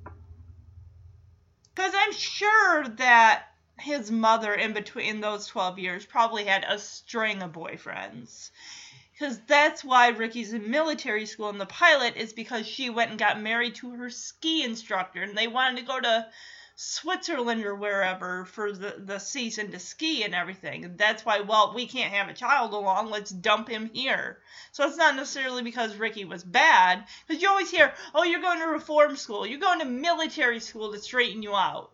Because 1.74 1.92
I'm 1.94 2.12
sure 2.12 2.88
that 2.88 3.49
his 3.81 4.11
mother 4.11 4.55
in 4.55 4.72
between 4.72 5.20
those 5.20 5.47
12 5.47 5.78
years 5.78 6.07
probably 6.07 6.45
had 6.45 6.64
a 6.68 6.78
string 6.78 7.43
of 7.43 7.53
boyfriends 7.53 8.51
because 9.20 9.39
that's 9.41 9.85
why 9.85 10.09
Ricky's 10.09 10.55
in 10.55 10.70
military 10.70 11.26
school 11.26 11.51
and 11.51 11.61
the 11.61 11.66
pilot 11.66 12.16
is 12.16 12.33
because 12.33 12.66
she 12.66 12.89
went 12.89 13.11
and 13.11 13.18
got 13.18 13.39
married 13.39 13.74
to 13.74 13.91
her 13.91 14.09
ski 14.09 14.64
instructor 14.64 15.22
and 15.22 15.37
they 15.37 15.47
wanted 15.47 15.81
to 15.81 15.87
go 15.87 16.01
to 16.01 16.26
Switzerland 16.74 17.66
or 17.66 17.74
wherever 17.74 18.47
for 18.47 18.72
the, 18.72 18.95
the 18.97 19.18
season 19.18 19.72
to 19.72 19.78
ski 19.78 20.24
and 20.24 20.35
everything. 20.35 20.87
And 20.87 20.97
that's 20.97 21.22
why, 21.22 21.41
well, 21.41 21.74
we 21.74 21.87
can't 21.87 22.14
have 22.14 22.31
a 22.31 22.35
child 22.35 22.72
along, 22.72 23.11
let's 23.11 23.28
dump 23.28 23.68
him 23.68 23.91
here. 23.93 24.39
So 24.72 24.87
it's 24.87 24.97
not 24.97 25.16
necessarily 25.16 25.62
because 25.62 25.97
Ricky 25.97 26.24
was 26.24 26.43
bad, 26.43 27.05
because 27.28 27.43
you 27.43 27.51
always 27.51 27.70
hear, 27.70 27.93
oh, 28.14 28.24
you're 28.24 28.41
going 28.41 28.61
to 28.61 28.68
reform 28.68 29.16
school, 29.16 29.47
you're 29.47 29.61
going 29.61 29.81
to 29.81 29.85
military 29.85 30.61
school 30.61 30.93
to 30.93 30.99
straighten 30.99 31.43
you 31.43 31.55
out. 31.55 31.91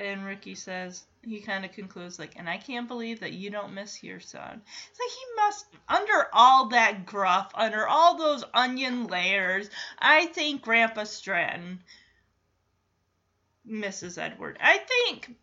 And 0.00 0.24
Ricky 0.24 0.54
says, 0.54 1.04
he 1.22 1.40
kind 1.40 1.62
of 1.62 1.72
concludes, 1.72 2.18
like, 2.18 2.32
and 2.38 2.48
I 2.48 2.56
can't 2.56 2.88
believe 2.88 3.20
that 3.20 3.34
you 3.34 3.50
don't 3.50 3.74
miss 3.74 4.02
your 4.02 4.18
son. 4.18 4.62
It's 4.90 4.98
like 4.98 5.10
he 5.10 5.26
must, 5.36 5.66
under 5.88 6.28
all 6.32 6.68
that 6.68 7.04
gruff, 7.04 7.52
under 7.54 7.86
all 7.86 8.16
those 8.16 8.42
onion 8.54 9.08
layers, 9.08 9.68
I 9.98 10.24
think 10.26 10.62
Grandpa 10.62 11.04
Stratton 11.04 11.80
misses 13.66 14.16
Edward. 14.16 14.56
I 14.58 14.78
think 14.78 15.36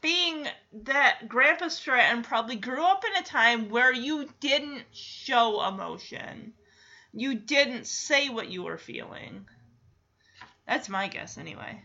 being 0.00 0.46
that 0.84 1.28
Grandpa 1.28 1.68
Stratton 1.68 2.22
probably 2.22 2.56
grew 2.56 2.82
up 2.82 3.04
in 3.04 3.22
a 3.22 3.26
time 3.26 3.68
where 3.68 3.92
you 3.92 4.26
didn't 4.40 4.84
show 4.90 5.62
emotion, 5.68 6.54
you 7.12 7.34
didn't 7.34 7.86
say 7.86 8.30
what 8.30 8.48
you 8.48 8.62
were 8.62 8.78
feeling. 8.78 9.46
That's 10.66 10.88
my 10.88 11.08
guess, 11.08 11.36
anyway. 11.36 11.82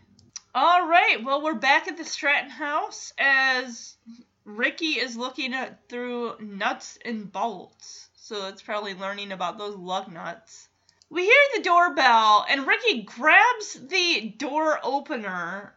All 0.56 0.86
right, 0.86 1.16
well, 1.24 1.42
we're 1.42 1.54
back 1.54 1.88
at 1.88 1.96
the 1.96 2.04
Stratton 2.04 2.48
house 2.48 3.12
as 3.18 3.96
Ricky 4.44 5.00
is 5.00 5.16
looking 5.16 5.52
at 5.52 5.88
through 5.88 6.38
nuts 6.38 6.96
and 7.04 7.32
bolts. 7.32 8.08
So 8.14 8.40
that's 8.42 8.62
probably 8.62 8.94
learning 8.94 9.32
about 9.32 9.58
those 9.58 9.74
lug 9.74 10.12
nuts. 10.12 10.68
We 11.10 11.24
hear 11.24 11.34
the 11.56 11.62
doorbell, 11.62 12.46
and 12.48 12.68
Ricky 12.68 13.02
grabs 13.02 13.74
the 13.74 14.32
door 14.38 14.78
opener, 14.84 15.74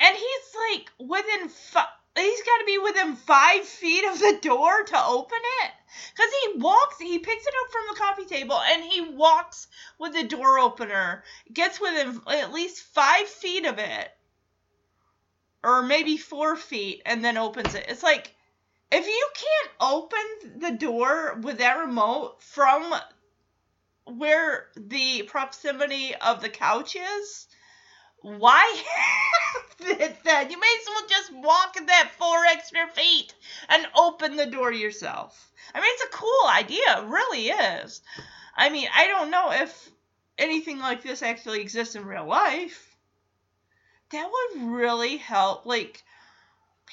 and 0.00 0.16
he's 0.16 0.56
like 0.72 0.90
within 0.98 1.48
five. 1.48 1.86
He's 2.16 2.42
got 2.42 2.58
to 2.58 2.64
be 2.66 2.78
within 2.78 3.16
five 3.16 3.64
feet 3.64 4.04
of 4.04 4.18
the 4.18 4.38
door 4.42 4.82
to 4.84 5.04
open 5.04 5.38
it. 5.62 5.70
Because 6.14 6.30
he 6.42 6.58
walks, 6.58 6.98
he 6.98 7.18
picks 7.18 7.46
it 7.46 7.54
up 7.64 7.72
from 7.72 7.82
the 7.88 8.00
coffee 8.00 8.24
table 8.24 8.58
and 8.58 8.84
he 8.84 9.00
walks 9.00 9.66
with 9.98 10.12
the 10.12 10.24
door 10.24 10.58
opener, 10.58 11.24
gets 11.52 11.80
within 11.80 12.20
at 12.28 12.52
least 12.52 12.82
five 12.82 13.28
feet 13.28 13.64
of 13.66 13.78
it, 13.78 14.10
or 15.62 15.82
maybe 15.82 16.16
four 16.16 16.56
feet, 16.56 17.02
and 17.06 17.24
then 17.24 17.36
opens 17.36 17.74
it. 17.74 17.86
It's 17.88 18.02
like, 18.02 18.34
if 18.90 19.06
you 19.06 19.28
can't 19.34 19.70
open 19.80 20.60
the 20.60 20.72
door 20.72 21.38
with 21.40 21.58
that 21.58 21.78
remote 21.78 22.42
from 22.42 22.94
where 24.04 24.68
the 24.76 25.22
proximity 25.22 26.14
of 26.14 26.42
the 26.42 26.48
couch 26.50 26.96
is, 26.96 27.46
why 28.22 28.82
then? 29.78 30.50
You 30.50 30.60
may 30.60 30.76
as 30.80 30.86
well 30.86 31.06
just 31.08 31.32
walk 31.34 31.74
that 31.86 32.12
four 32.18 32.44
extra 32.46 32.86
feet 32.88 33.34
and 33.68 33.86
open 33.96 34.36
the 34.36 34.46
door 34.46 34.72
yourself. 34.72 35.52
I 35.74 35.80
mean, 35.80 35.90
it's 35.92 36.14
a 36.14 36.16
cool 36.16 36.48
idea. 36.48 36.98
It 36.98 37.04
really 37.06 37.48
is. 37.48 38.00
I 38.56 38.70
mean, 38.70 38.88
I 38.94 39.06
don't 39.06 39.30
know 39.30 39.50
if 39.52 39.90
anything 40.38 40.78
like 40.78 41.02
this 41.02 41.22
actually 41.22 41.60
exists 41.60 41.94
in 41.94 42.04
real 42.04 42.26
life. 42.26 42.96
That 44.10 44.30
would 44.30 44.62
really 44.70 45.16
help, 45.16 45.64
like, 45.64 46.02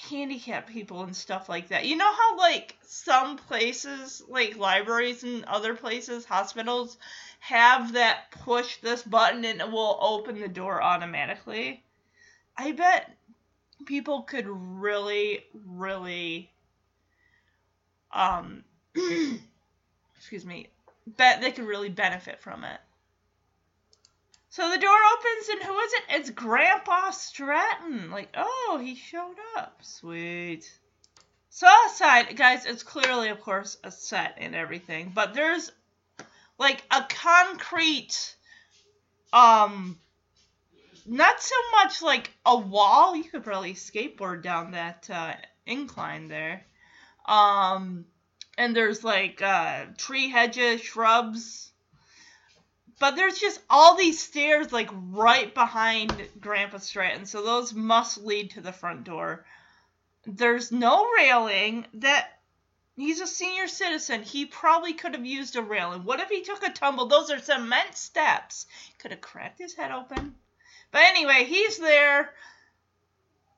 handicap 0.10 0.70
people 0.70 1.04
and 1.04 1.16
stuff 1.16 1.50
like 1.50 1.68
that. 1.70 1.86
You 1.86 1.98
know 1.98 2.12
how, 2.12 2.38
like, 2.38 2.78
some 2.84 3.38
places, 3.38 4.24
like 4.30 4.58
libraries 4.58 5.24
and 5.24 5.44
other 5.46 5.76
places, 5.76 6.26
hospitals, 6.26 6.98
have 7.40 7.94
that 7.94 8.32
push 8.32 8.78
this 8.78 9.02
button 9.02 9.44
and 9.46 9.62
it 9.62 9.72
will 9.72 9.98
open 10.02 10.40
the 10.40 10.48
door 10.48 10.82
automatically. 10.82 11.84
I 12.58 12.74
bet 12.74 13.16
people 13.86 14.24
could 14.24 14.46
really, 14.48 15.46
really 15.66 16.52
um, 18.12 18.64
excuse 20.18 20.46
me, 20.46 20.68
bet 21.08 21.42
they 21.42 21.52
could 21.52 21.66
really 21.66 21.90
benefit 21.90 22.40
from 22.40 22.64
it. 22.64 22.80
So 24.52 24.70
the 24.70 24.80
door 24.80 24.98
opens, 25.14 25.50
and 25.50 25.64
who 25.64 25.80
is 25.80 25.94
it? 25.94 26.04
It's 26.10 26.30
Grandpa 26.32 27.12
Stratton. 27.12 28.10
Like, 28.10 28.30
oh, 28.36 28.80
he 28.82 28.96
showed 28.96 29.36
up. 29.56 29.78
Sweet. 29.82 30.70
So 31.52 31.68
outside, 31.68 32.36
guys, 32.36 32.66
it's 32.66 32.84
clearly, 32.84 33.30
of 33.30 33.42
course, 33.42 33.78
a 33.84 33.92
set 33.92 34.36
and 34.40 34.56
everything, 34.56 35.12
but 35.14 35.34
there's 35.34 35.72
like 36.60 36.84
a 36.92 37.06
concrete, 37.10 38.36
um, 39.34 39.98
not 41.06 41.42
so 41.42 41.56
much 41.72 42.02
like 42.02 42.32
a 42.46 42.58
wall. 42.58 43.16
You 43.16 43.24
could 43.24 43.44
probably 43.44 43.74
skateboard 43.74 44.44
down 44.44 44.72
that 44.72 45.10
uh, 45.12 45.34
incline 45.66 46.28
there. 46.28 46.66
Um, 47.26 48.06
and 48.58 48.76
there's 48.76 49.04
like 49.04 49.42
uh, 49.42 49.86
tree 49.98 50.30
hedges, 50.30 50.82
shrubs. 50.82 51.72
But 53.00 53.16
there's 53.16 53.40
just 53.40 53.62
all 53.70 53.96
these 53.96 54.22
stairs 54.22 54.74
like 54.74 54.90
right 54.92 55.54
behind 55.54 56.14
Grandpa 56.42 56.80
Stratton, 56.80 57.26
so 57.26 57.42
those 57.42 57.74
must 57.74 58.18
lead 58.18 58.52
to 58.52 58.62
the 58.62 58.74
front 58.74 59.06
door. 59.06 59.46
There's 60.26 60.70
no 60.70 61.08
railing. 61.18 61.88
That 61.94 62.28
he's 63.02 63.22
a 63.22 63.28
senior 63.28 63.68
citizen. 63.68 64.24
He 64.24 64.46
probably 64.46 64.94
could 64.94 65.14
have 65.14 65.26
used 65.26 65.56
a 65.56 65.62
railing. 65.62 66.04
What 66.04 66.20
if 66.20 66.30
he 66.30 66.42
took 66.42 66.64
a 66.64 66.72
tumble? 66.72 67.06
Those 67.06 67.30
are 67.32 67.40
cement 67.40 67.96
steps. 67.96 68.66
Could 68.98 69.12
have 69.12 69.22
cracked 69.22 69.60
his 69.60 69.76
head 69.76 69.92
open. 69.92 70.36
But 70.92 71.04
anyway, 71.04 71.46
he's 71.46 71.78
there. 71.78 72.34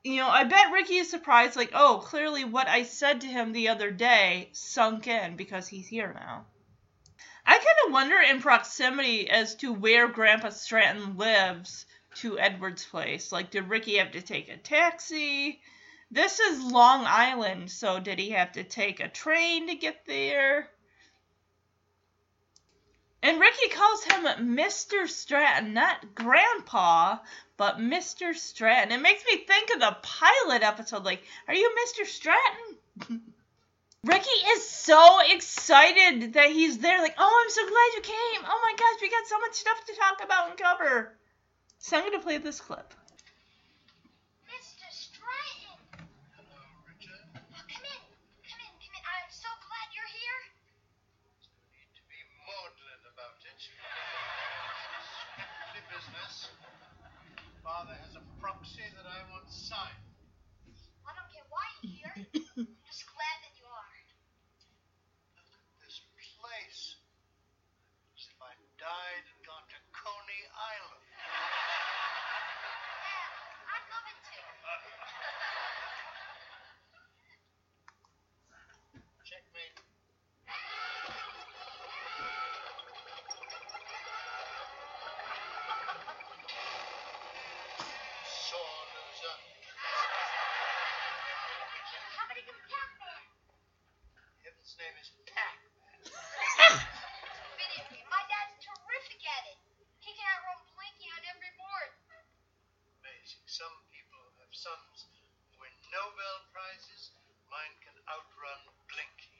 You 0.04 0.16
know, 0.16 0.28
I 0.28 0.44
bet 0.44 0.72
Ricky 0.72 0.96
is 0.96 1.10
surprised, 1.10 1.56
like, 1.56 1.70
oh, 1.74 2.02
clearly 2.04 2.44
what 2.44 2.68
I 2.68 2.82
said 2.82 3.20
to 3.20 3.26
him 3.26 3.52
the 3.52 3.68
other 3.68 3.90
day 3.90 4.48
sunk 4.52 5.06
in 5.06 5.36
because 5.36 5.68
he's 5.68 5.86
here 5.86 6.12
now. 6.12 6.46
I 7.46 7.56
kind 7.56 7.86
of 7.86 7.92
wonder 7.92 8.16
in 8.20 8.40
proximity 8.40 9.30
as 9.30 9.54
to 9.56 9.72
where 9.72 10.08
Grandpa 10.08 10.50
Stratton 10.50 11.16
lives 11.16 11.86
to 12.16 12.38
Edward's 12.38 12.84
place. 12.84 13.32
Like, 13.32 13.50
did 13.50 13.68
Ricky 13.68 13.96
have 13.96 14.12
to 14.12 14.22
take 14.22 14.48
a 14.48 14.56
taxi? 14.56 15.60
This 16.12 16.40
is 16.40 16.62
Long 16.62 17.06
Island, 17.06 17.70
so 17.70 17.98
did 17.98 18.18
he 18.18 18.30
have 18.32 18.52
to 18.52 18.64
take 18.64 19.00
a 19.00 19.08
train 19.08 19.68
to 19.68 19.74
get 19.74 20.04
there? 20.04 20.68
And 23.22 23.40
Ricky 23.40 23.70
calls 23.70 24.04
him 24.04 24.24
Mr. 24.54 25.08
Stratton, 25.08 25.72
not 25.72 26.14
Grandpa, 26.14 27.16
but 27.56 27.78
Mr. 27.78 28.34
Stratton. 28.34 28.92
It 28.92 29.00
makes 29.00 29.24
me 29.24 29.38
think 29.38 29.70
of 29.72 29.80
the 29.80 29.96
pilot 30.02 30.62
episode 30.62 31.02
like, 31.02 31.22
Are 31.48 31.54
you 31.54 31.74
Mr. 31.86 32.04
Stratton? 32.04 33.22
Ricky 34.04 34.38
is 34.48 34.68
so 34.68 35.18
excited 35.30 36.34
that 36.34 36.50
he's 36.50 36.76
there. 36.76 37.00
Like, 37.00 37.14
oh, 37.16 37.42
I'm 37.42 37.50
so 37.50 37.62
glad 37.66 37.94
you 37.94 38.02
came. 38.02 38.46
Oh 38.46 38.60
my 38.62 38.74
gosh, 38.76 39.00
we 39.00 39.08
got 39.08 39.26
so 39.26 39.38
much 39.38 39.54
stuff 39.54 39.82
to 39.86 39.94
talk 39.94 40.22
about 40.22 40.50
and 40.50 40.58
cover. 40.58 41.16
So 41.78 41.96
I'm 41.96 42.02
going 42.02 42.12
to 42.12 42.22
play 42.22 42.36
this 42.36 42.60
clip. 42.60 42.92
I 59.22 59.30
want 59.30 59.46
signed. 59.46 60.02
I 61.06 61.14
don't 61.14 61.30
care 61.30 61.46
why 61.46 61.62
you're 61.78 61.94
here. 61.94 62.14
I'm 62.58 62.82
just 62.90 63.06
glad 63.06 63.36
that 63.46 63.54
you 63.54 63.70
are. 63.70 63.94
Look 65.38 65.46
at 65.46 65.62
this 65.78 66.02
place. 66.42 66.98
As 68.18 68.26
if 68.26 68.38
I 68.42 68.50
died 68.82 69.22
and 69.22 69.38
gone 69.46 69.62
to 69.70 69.78
Coney 69.94 70.42
Island. 70.58 71.01
Name 94.82 94.98
is 94.98 95.14
Pac-Man. 95.30 96.02
Video 97.54 97.82
game. 97.86 98.02
My 98.10 98.18
dad's 98.26 98.58
terrific 98.58 99.22
at 99.22 99.54
it. 99.54 99.58
He 100.02 100.10
can 100.10 100.26
outrun 100.34 100.58
Blinky 100.74 101.06
on 101.06 101.22
every 101.30 101.54
board. 101.54 101.90
Amazing. 102.98 103.46
Some 103.46 103.70
people 103.94 104.18
have 104.42 104.50
sons 104.50 105.06
who 105.06 105.62
win 105.62 105.70
Nobel 105.94 106.36
Prizes. 106.50 107.14
Mine 107.46 107.78
can 107.86 107.94
outrun 108.10 108.58
Blinky. 108.90 109.30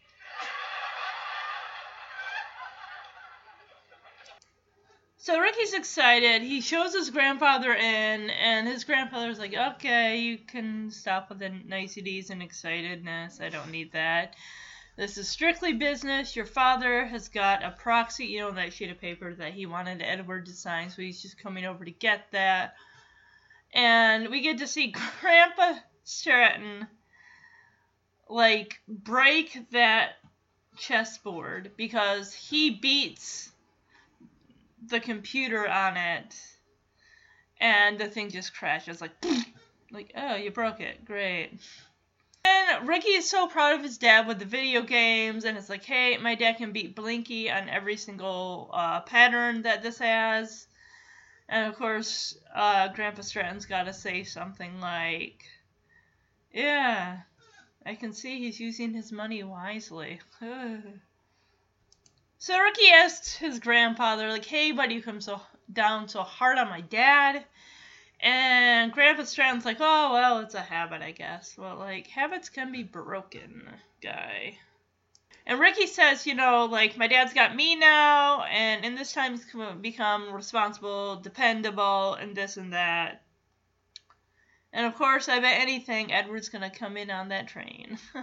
So 5.18 5.42
Ricky's 5.42 5.74
excited. 5.74 6.42
He 6.42 6.60
shows 6.62 6.94
his 6.94 7.10
grandfather 7.10 7.74
in, 7.74 8.30
and 8.30 8.68
his 8.68 8.84
grandfather's 8.84 9.42
like, 9.42 9.54
okay, 9.54 10.18
you 10.18 10.38
can 10.38 10.92
stop 10.92 11.30
with 11.30 11.40
the 11.40 11.50
niceties 11.50 12.30
and 12.30 12.42
excitedness. 12.42 13.40
I 13.40 13.48
don't 13.48 13.70
need 13.72 13.90
that. 13.92 14.34
This 14.96 15.16
is 15.16 15.28
strictly 15.28 15.72
business. 15.72 16.36
Your 16.36 16.46
father 16.46 17.06
has 17.06 17.28
got 17.28 17.64
a 17.64 17.70
proxy, 17.70 18.26
you 18.26 18.40
know, 18.40 18.50
that 18.52 18.72
sheet 18.72 18.90
of 18.90 19.00
paper 19.00 19.34
that 19.34 19.54
he 19.54 19.66
wanted 19.66 20.02
Edward 20.02 20.46
to 20.46 20.52
sign, 20.52 20.90
so 20.90 21.02
he's 21.02 21.22
just 21.22 21.42
coming 21.42 21.64
over 21.64 21.84
to 21.84 21.90
get 21.90 22.26
that. 22.32 22.74
And 23.72 24.28
we 24.28 24.42
get 24.42 24.58
to 24.58 24.66
see 24.66 24.94
Grandpa 25.20 25.78
Stratton, 26.04 26.86
like, 28.28 28.80
break 28.86 29.70
that 29.70 30.16
chessboard 30.76 31.72
because 31.76 32.32
he 32.32 32.70
beats 32.70 33.50
the 34.88 35.00
computer 35.00 35.68
on 35.68 35.96
it 35.96 36.34
and 37.60 37.98
the 37.98 38.08
thing 38.08 38.30
just 38.30 38.54
crashes 38.54 39.00
like 39.00 39.12
like 39.92 40.12
oh 40.16 40.34
you 40.34 40.50
broke 40.50 40.80
it 40.80 41.04
great 41.04 41.60
and 42.44 42.88
ricky 42.88 43.10
is 43.10 43.28
so 43.28 43.46
proud 43.46 43.74
of 43.74 43.82
his 43.82 43.98
dad 43.98 44.26
with 44.26 44.38
the 44.38 44.44
video 44.44 44.82
games 44.82 45.44
and 45.44 45.56
it's 45.56 45.68
like 45.68 45.84
hey 45.84 46.16
my 46.18 46.34
dad 46.34 46.56
can 46.56 46.72
beat 46.72 46.96
blinky 46.96 47.50
on 47.50 47.68
every 47.68 47.96
single 47.96 48.70
uh, 48.72 49.00
pattern 49.00 49.62
that 49.62 49.82
this 49.82 49.98
has 49.98 50.66
and 51.48 51.70
of 51.70 51.76
course 51.76 52.36
uh, 52.54 52.88
grandpa 52.88 53.22
stratton's 53.22 53.66
got 53.66 53.84
to 53.84 53.92
say 53.92 54.24
something 54.24 54.80
like 54.80 55.44
yeah 56.52 57.18
i 57.86 57.94
can 57.94 58.12
see 58.12 58.38
he's 58.38 58.60
using 58.60 58.92
his 58.92 59.12
money 59.12 59.42
wisely 59.42 60.20
So 62.42 62.58
Ricky 62.58 62.88
asked 62.92 63.36
his 63.36 63.60
grandfather, 63.60 64.28
like, 64.28 64.44
hey, 64.44 64.72
do 64.72 64.92
you 64.92 65.00
come 65.00 65.20
so 65.20 65.40
down 65.72 66.08
so 66.08 66.24
hard 66.24 66.58
on 66.58 66.68
my 66.68 66.80
dad? 66.80 67.44
And 68.22 68.92
Grandpa 68.92 69.24
Stratton's 69.24 69.64
like, 69.64 69.78
oh, 69.80 70.12
well, 70.12 70.38
it's 70.38 70.54
a 70.54 70.60
habit, 70.60 71.02
I 71.02 71.10
guess. 71.10 71.56
Well, 71.58 71.76
like, 71.76 72.06
habits 72.06 72.48
can 72.48 72.70
be 72.70 72.84
broken, 72.84 73.68
guy. 74.00 74.58
And 75.44 75.58
Ricky 75.58 75.88
says, 75.88 76.26
you 76.26 76.34
know, 76.34 76.66
like, 76.66 76.96
my 76.96 77.08
dad's 77.08 77.34
got 77.34 77.56
me 77.56 77.74
now, 77.74 78.44
and 78.44 78.84
in 78.84 78.94
this 78.94 79.12
time 79.12 79.32
he's 79.32 79.46
become 79.80 80.32
responsible, 80.32 81.16
dependable, 81.16 82.14
and 82.14 82.36
this 82.36 82.56
and 82.56 82.72
that. 82.72 83.22
And 84.72 84.86
of 84.86 84.94
course, 84.94 85.28
I 85.28 85.40
bet 85.40 85.60
anything, 85.60 86.12
Edward's 86.12 86.48
gonna 86.48 86.70
come 86.70 86.96
in 86.96 87.10
on 87.10 87.28
that 87.28 87.48
train. 87.48 87.98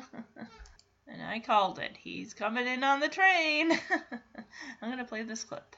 And 1.11 1.23
I 1.23 1.39
called 1.39 1.79
it. 1.79 1.97
He's 1.97 2.33
coming 2.33 2.67
in 2.67 2.83
on 2.83 2.99
the 2.99 3.07
train. 3.07 3.71
I'm 4.81 4.89
going 4.89 4.99
to 4.99 5.05
play 5.05 5.23
this 5.23 5.43
clip. 5.43 5.75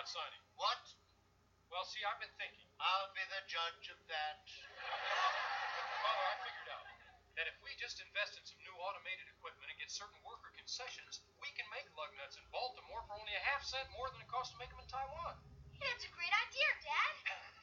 Not 0.00 0.08
signing. 0.08 0.40
What? 0.56 0.80
Well, 1.68 1.84
see, 1.84 2.00
I've 2.08 2.16
been 2.24 2.32
thinking. 2.40 2.64
I'll 2.80 3.12
be 3.12 3.20
the 3.20 3.44
judge 3.44 3.92
of 3.92 4.00
that. 4.08 4.48
Father, 4.80 6.24
I 6.24 6.36
figured 6.40 6.72
out 6.72 6.88
that 7.36 7.44
if 7.44 7.60
we 7.60 7.68
just 7.76 8.00
invest 8.00 8.40
in 8.40 8.44
some 8.48 8.56
new 8.64 8.72
automated 8.80 9.28
equipment 9.28 9.68
and 9.68 9.76
get 9.76 9.92
certain 9.92 10.16
worker 10.24 10.56
concessions, 10.56 11.20
we 11.44 11.52
can 11.52 11.68
make 11.68 11.84
lug 12.00 12.08
nuts 12.16 12.40
in 12.40 12.44
Baltimore 12.48 13.04
for 13.04 13.12
only 13.12 13.36
a 13.36 13.44
half 13.44 13.60
cent 13.60 13.84
more 13.92 14.08
than 14.08 14.24
it 14.24 14.28
costs 14.32 14.56
to 14.56 14.58
make 14.64 14.72
them 14.72 14.80
in 14.80 14.88
Taiwan. 14.88 15.36
Hey, 15.76 15.84
that's 15.92 16.08
a 16.08 16.12
great 16.16 16.32
idea, 16.48 16.70
Dad. 16.80 17.14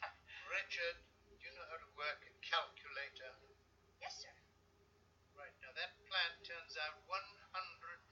Richard, 0.62 1.02
do 1.26 1.42
you 1.42 1.50
know 1.58 1.66
how 1.74 1.82
to 1.82 1.90
work 1.98 2.22
a 2.22 2.34
calculator? 2.46 3.34
Yes, 3.98 4.14
sir. 4.22 4.30
Right, 5.34 5.58
now 5.66 5.74
that 5.74 5.98
plant 6.06 6.38
turns 6.46 6.78
out 6.86 7.02
100 7.02 7.18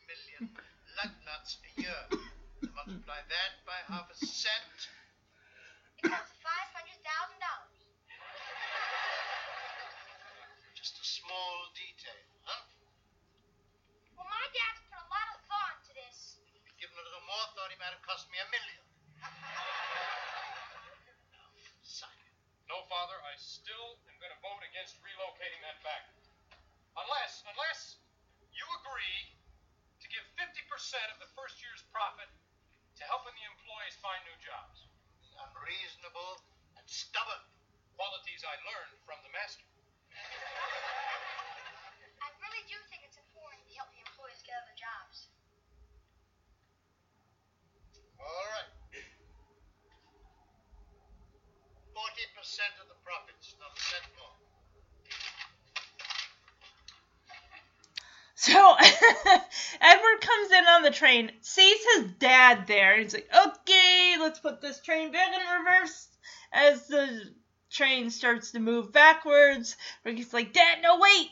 million 0.10 0.50
lug 0.98 1.14
nuts 1.30 1.62
a 1.62 1.70
year. 1.78 2.34
Multiply 2.76 3.24
that 3.32 3.52
by 3.64 3.80
half 3.88 4.12
a 4.12 4.18
cent. 4.20 4.92
It 6.04 6.12
costs 6.12 6.36
five 6.44 6.70
hundred 6.76 7.00
thousand 7.08 7.40
dollars. 7.40 7.80
Just 10.76 11.00
a 11.00 11.06
small 11.08 11.72
detail, 11.72 12.20
huh? 12.44 12.68
Well, 14.20 14.28
my 14.28 14.46
dad's 14.52 14.84
put 14.92 15.00
a 15.00 15.08
lot 15.08 15.28
of 15.34 15.40
thought 15.48 15.80
into 15.80 15.96
this. 16.04 16.36
If 16.52 16.68
he'd 16.68 16.76
given 16.76 17.00
a 17.00 17.06
little 17.08 17.24
more 17.24 17.48
thought, 17.56 17.72
he 17.72 17.80
might 17.80 17.96
have 17.96 18.04
cost 18.04 18.28
me 18.28 18.44
a 18.44 18.48
million. 18.52 18.84
Now, 21.32 21.48
sign 21.80 22.20
it. 22.28 22.36
No, 22.68 22.84
Father, 22.92 23.16
I 23.24 23.40
still 23.40 24.04
am 24.12 24.20
going 24.20 24.36
to 24.36 24.42
vote 24.44 24.60
against 24.68 25.00
relocating 25.00 25.64
that 25.64 25.80
factory. 25.80 26.28
Unless, 27.00 27.40
unless 27.56 28.04
you 28.52 28.68
agree 28.84 29.40
to 30.04 30.06
give 30.12 30.28
50% 30.36 30.60
of 31.16 31.24
the 31.24 31.32
first 31.40 31.64
year's 31.64 31.82
profit 31.96 32.28
to 32.96 33.04
helping 33.12 33.36
the 33.36 33.46
employees 33.52 33.96
find 34.00 34.24
new 34.24 34.38
jobs. 34.40 34.88
Unreasonable 35.36 36.40
and 36.80 36.86
stubborn. 36.88 37.44
Qualities 37.96 38.44
I 38.44 38.56
learned 38.68 38.96
from 39.04 39.20
the 39.24 39.32
master. 39.36 39.64
I 42.24 42.28
really 42.40 42.64
do 42.68 42.76
think 42.92 43.04
it's 43.08 43.20
important 43.20 43.64
to 43.68 43.72
help 43.76 43.92
the 43.92 44.00
employees 44.04 44.40
get 44.48 44.56
other 44.64 44.76
jobs. 44.76 45.28
All 48.20 48.48
right. 48.56 48.72
40% 51.96 52.84
of 52.84 52.92
the 52.92 53.00
profits, 53.04 53.56
not 53.60 53.72
a 53.72 53.80
cent 53.80 54.08
more. 54.20 54.35
So 58.46 58.76
Edward 59.82 60.22
comes 60.22 60.52
in 60.52 60.66
on 60.66 60.84
the 60.84 60.92
train, 60.92 61.32
sees 61.42 61.80
his 61.96 62.12
dad 62.20 62.68
there, 62.68 62.94
and 62.94 63.02
he's 63.02 63.16
like, 63.16 63.28
okay, 63.36 64.18
let's 64.20 64.38
put 64.38 64.62
this 64.62 64.80
train 64.82 65.12
back 65.12 65.30
in 65.34 65.64
reverse. 65.64 66.08
As 66.54 66.86
the 66.86 67.34
train 67.72 68.12
starts 68.12 68.52
to 68.52 68.60
move 68.60 68.92
backwards, 68.92 69.76
Ricky's 70.04 70.32
like, 70.32 70.54
Dad, 70.54 70.78
no, 70.84 71.00
wait! 71.00 71.30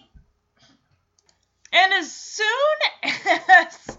And 1.71 1.93
as 1.93 2.11
soon 2.11 2.77
as 3.03 3.97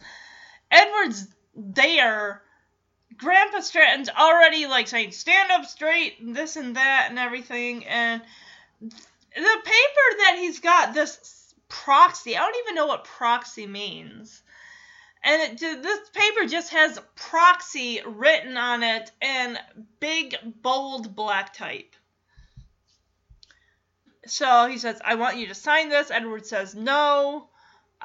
Edward's 0.73 1.29
there, 1.55 2.43
Grandpa 3.17 3.61
Stratton's 3.61 4.09
already 4.09 4.67
like 4.67 4.89
saying, 4.89 5.13
stand 5.13 5.53
up 5.53 5.67
straight, 5.67 6.19
and 6.19 6.35
this 6.35 6.57
and 6.57 6.75
that, 6.75 7.07
and 7.11 7.21
everything, 7.21 7.87
and 7.87 8.21
the 8.81 8.91
paper 9.65 10.17
that 10.19 10.37
he's 10.41 10.59
got, 10.59 10.95
this 10.95 11.44
proxy. 11.69 12.37
I 12.37 12.41
don't 12.41 12.57
even 12.65 12.75
know 12.75 12.87
what 12.87 13.05
proxy 13.05 13.67
means. 13.67 14.43
And 15.23 15.43
it, 15.43 15.83
this 15.83 16.09
paper 16.11 16.47
just 16.47 16.71
has 16.73 17.01
proxy 17.17 18.01
written 18.07 18.57
on 18.57 18.83
it 18.83 19.11
in 19.23 19.59
big, 19.99 20.37
bold 20.63 21.17
black 21.17 21.55
type. 21.55 21.97
So 24.27 24.67
he 24.67 24.79
says, 24.79 25.01
I 25.05 25.15
want 25.15 25.39
you 25.39 25.47
to 25.49 25.55
sign 25.55 25.89
this. 25.89 26.11
Edward 26.11 26.47
says, 26.47 26.75
No. 26.75 27.49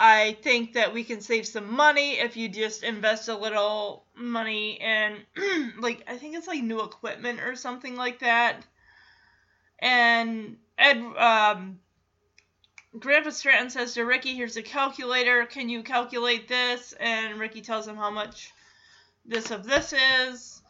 I 0.02 0.38
think 0.44 0.74
that 0.74 0.94
we 0.94 1.04
can 1.04 1.20
save 1.20 1.46
some 1.46 1.74
money 1.74 2.20
if 2.20 2.38
you 2.38 2.48
just 2.48 2.84
invest 2.84 3.28
a 3.28 3.36
little 3.36 4.06
money 4.16 4.80
in, 4.80 5.18
like, 5.80 6.06
I 6.08 6.16
think 6.16 6.38
it's 6.38 6.48
like 6.48 6.64
new 6.64 6.82
equipment 6.82 7.42
or 7.42 7.58
something 7.58 7.98
like 7.98 8.20
that. 8.20 8.66
And 9.78 10.56
Ed, 10.78 11.00
um, 11.18 11.80
Grandpa 12.98 13.30
Stratton 13.30 13.70
says 13.70 13.94
to 13.94 14.04
Ricky, 14.04 14.36
"Here's 14.36 14.58
a 14.58 14.64
calculator. 14.64 15.46
Can 15.46 15.70
you 15.70 15.84
calculate 15.84 16.48
this?" 16.48 16.94
And 16.94 17.40
Ricky 17.40 17.62
tells 17.62 17.88
him 17.88 17.96
how 17.96 18.10
much 18.10 18.52
this 19.26 19.52
of 19.52 19.64
this 19.64 19.94
is. 19.94 20.62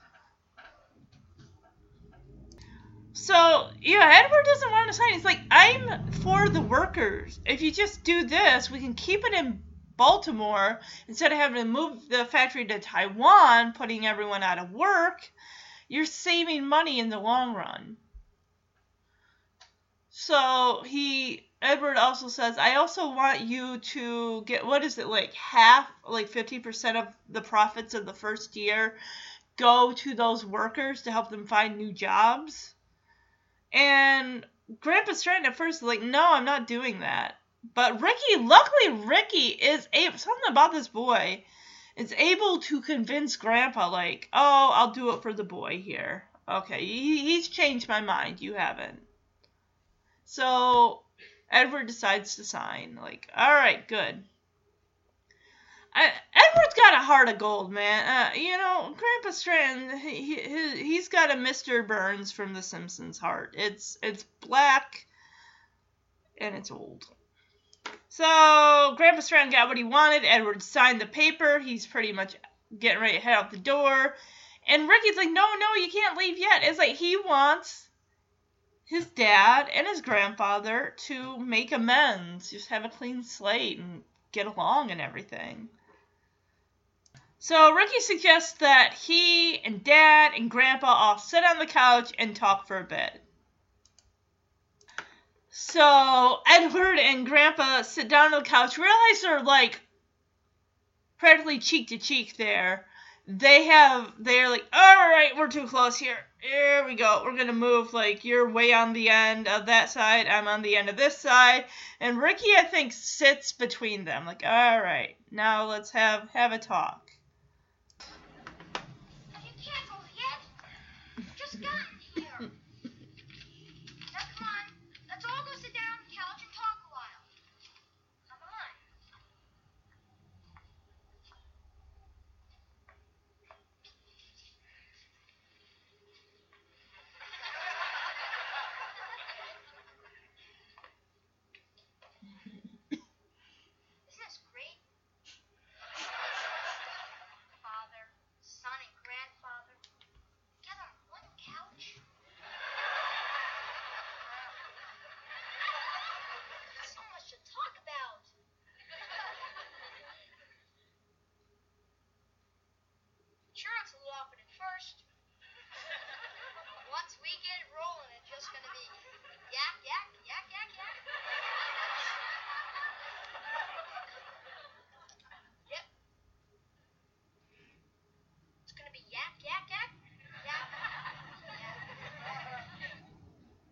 So 3.13 3.69
yeah, 3.81 4.23
Edward 4.25 4.43
doesn't 4.45 4.71
want 4.71 4.87
to 4.87 4.93
sign. 4.93 5.13
He's 5.13 5.23
like, 5.23 5.39
"I'm 5.49 6.11
for 6.11 6.49
the 6.49 6.61
workers. 6.61 7.39
If 7.45 7.61
you 7.61 7.71
just 7.71 8.03
do 8.03 8.25
this, 8.25 8.69
we 8.69 8.79
can 8.79 8.95
keep 8.95 9.23
it 9.23 9.33
in 9.33 9.63
Baltimore 9.95 10.81
instead 11.07 11.31
of 11.31 11.37
having 11.37 11.61
to 11.61 11.69
move 11.69 12.09
the 12.09 12.25
factory 12.25 12.65
to 12.65 12.79
Taiwan, 12.79 13.73
putting 13.73 14.05
everyone 14.05 14.43
out 14.43 14.59
of 14.59 14.71
work. 14.71 15.31
You're 15.87 16.05
saving 16.05 16.65
money 16.67 16.99
in 16.99 17.09
the 17.09 17.19
long 17.19 17.53
run." 17.53 17.97
So 20.09 20.83
he 20.85 21.48
Edward 21.61 21.97
also 21.97 22.29
says, 22.29 22.57
I 22.57 22.75
also 22.75 23.13
want 23.13 23.41
you 23.41 23.79
to 23.79 24.43
get 24.43 24.65
what 24.65 24.83
is 24.83 24.97
it 24.97 25.07
like 25.07 25.33
half 25.33 25.89
like 26.07 26.29
50% 26.29 26.95
of 26.95 27.07
the 27.27 27.41
profits 27.41 27.93
of 27.93 28.05
the 28.05 28.13
first 28.13 28.55
year 28.55 28.95
go 29.57 29.91
to 29.91 30.15
those 30.15 30.45
workers 30.45 31.01
to 31.01 31.11
help 31.11 31.29
them 31.29 31.45
find 31.45 31.77
new 31.77 31.91
jobs. 31.91 32.73
And 33.73 34.45
Grandpa 34.79 35.13
Stratton 35.13 35.45
at 35.45 35.57
first 35.57 35.79
is 35.79 35.87
like, 35.87 36.01
no, 36.01 36.25
I'm 36.31 36.45
not 36.45 36.65
doing 36.65 37.01
that. 37.01 37.35
But 37.73 38.01
Ricky, 38.01 38.37
luckily 38.37 39.05
Ricky 39.05 39.47
is 39.47 39.89
able 39.91 40.17
something 40.17 40.49
about 40.49 40.71
this 40.71 40.87
boy 40.87 41.43
is 41.97 42.13
able 42.13 42.59
to 42.59 42.81
convince 42.81 43.35
Grandpa 43.35 43.89
like, 43.89 44.29
oh, 44.31 44.71
I'll 44.73 44.91
do 44.91 45.11
it 45.11 45.21
for 45.21 45.33
the 45.33 45.43
boy 45.43 45.81
here. 45.81 46.23
Okay, 46.47 46.83
he, 46.83 47.17
he's 47.17 47.49
changed 47.49 47.89
my 47.89 47.99
mind. 47.99 48.39
You 48.39 48.53
haven't. 48.53 49.01
So 50.23 51.03
Edward 51.51 51.87
decides 51.87 52.35
to 52.35 52.43
sign. 52.43 52.97
Like, 53.01 53.29
all 53.35 53.53
right, 53.53 53.87
good. 53.87 54.23
I, 55.93 56.11
Edward's 56.33 56.75
got 56.75 56.93
a 56.93 57.03
heart 57.03 57.29
of 57.29 57.39
gold, 57.39 57.71
man. 57.71 58.05
Uh, 58.07 58.35
you 58.35 58.57
know, 58.57 58.95
Grandpa 58.95 59.31
Stratton, 59.31 59.97
he, 59.97 60.35
he, 60.35 60.83
he's 60.83 61.07
got 61.07 61.31
a 61.31 61.35
Mr. 61.35 61.85
Burns 61.85 62.31
from 62.31 62.53
The 62.53 62.61
Simpsons 62.61 63.17
heart. 63.17 63.55
It's 63.57 63.97
it's 64.03 64.23
black 64.41 65.05
and 66.37 66.55
it's 66.55 66.71
old. 66.71 67.05
So 68.09 68.93
Grandpa 68.97 69.21
Stratton 69.21 69.51
got 69.51 69.67
what 69.67 69.77
he 69.77 69.83
wanted. 69.83 70.23
Edward 70.25 70.61
signed 70.61 71.01
the 71.01 71.05
paper. 71.07 71.59
He's 71.59 71.87
pretty 71.87 72.13
much 72.13 72.35
getting 72.77 73.01
ready 73.01 73.15
to 73.15 73.19
head 73.19 73.33
out 73.33 73.51
the 73.51 73.57
door. 73.57 74.15
And 74.67 74.87
Ricky's 74.87 75.17
like, 75.17 75.31
no, 75.31 75.45
no, 75.59 75.81
you 75.81 75.89
can't 75.91 76.17
leave 76.17 76.37
yet. 76.37 76.61
It's 76.63 76.77
like 76.77 76.95
he 76.95 77.17
wants 77.17 77.88
his 78.89 79.05
dad 79.05 79.69
and 79.71 79.85
his 79.85 80.01
grandfather 80.01 80.95
to 80.97 81.37
make 81.37 81.71
amends, 81.71 82.49
just 82.49 82.69
have 82.69 82.83
a 82.83 82.89
clean 82.89 83.21
slate 83.21 83.77
and 83.77 84.01
get 84.31 84.47
along 84.47 84.89
and 84.89 84.99
everything. 84.99 85.69
So 87.37 87.71
Ricky 87.71 87.99
suggests 87.99 88.53
that 88.53 88.95
he 88.95 89.59
and 89.59 89.83
dad 89.83 90.31
and 90.35 90.49
grandpa 90.49 90.87
all 90.87 91.19
sit 91.19 91.43
on 91.43 91.59
the 91.59 91.67
couch 91.67 92.11
and 92.17 92.35
talk 92.35 92.67
for 92.67 92.79
a 92.79 92.83
bit. 92.83 93.21
So 95.51 96.39
Edward 96.47 96.97
and 96.97 97.27
grandpa 97.27 97.83
sit 97.83 98.07
down 98.07 98.33
on 98.33 98.43
the 98.43 98.49
couch, 98.49 98.79
realize 98.79 99.21
they're 99.21 99.43
like 99.43 99.79
practically 101.19 101.59
cheek 101.59 101.89
to 101.89 101.99
cheek 101.99 102.37
there. 102.37 102.87
They 103.27 103.65
have, 103.65 104.11
they're 104.17 104.49
like, 104.49 104.65
all 104.73 105.09
right, 105.09 105.37
we're 105.37 105.47
too 105.47 105.67
close 105.67 105.95
here. 105.95 106.17
Here 106.41 106.85
we 106.85 106.95
go. 106.95 107.21
We're 107.25 107.35
gonna 107.35 107.51
move 107.51 107.91
like 107.93 108.23
you're 108.23 108.49
way 108.49 108.71
on 108.71 108.93
the 108.93 109.09
end 109.09 109.49
of 109.49 109.65
that 109.65 109.89
side. 109.89 110.25
I'm 110.27 110.47
on 110.47 110.61
the 110.61 110.77
end 110.77 110.87
of 110.87 110.95
this 110.95 111.17
side, 111.17 111.65
and 111.99 112.17
Ricky 112.17 112.55
I 112.55 112.63
think 112.63 112.93
sits 112.93 113.51
between 113.51 114.05
them. 114.05 114.25
Like, 114.25 114.43
all 114.45 114.79
right, 114.79 115.17
now 115.31 115.65
let's 115.65 115.91
have 115.91 116.29
have 116.31 116.53
a 116.53 116.57
talk. 116.57 117.08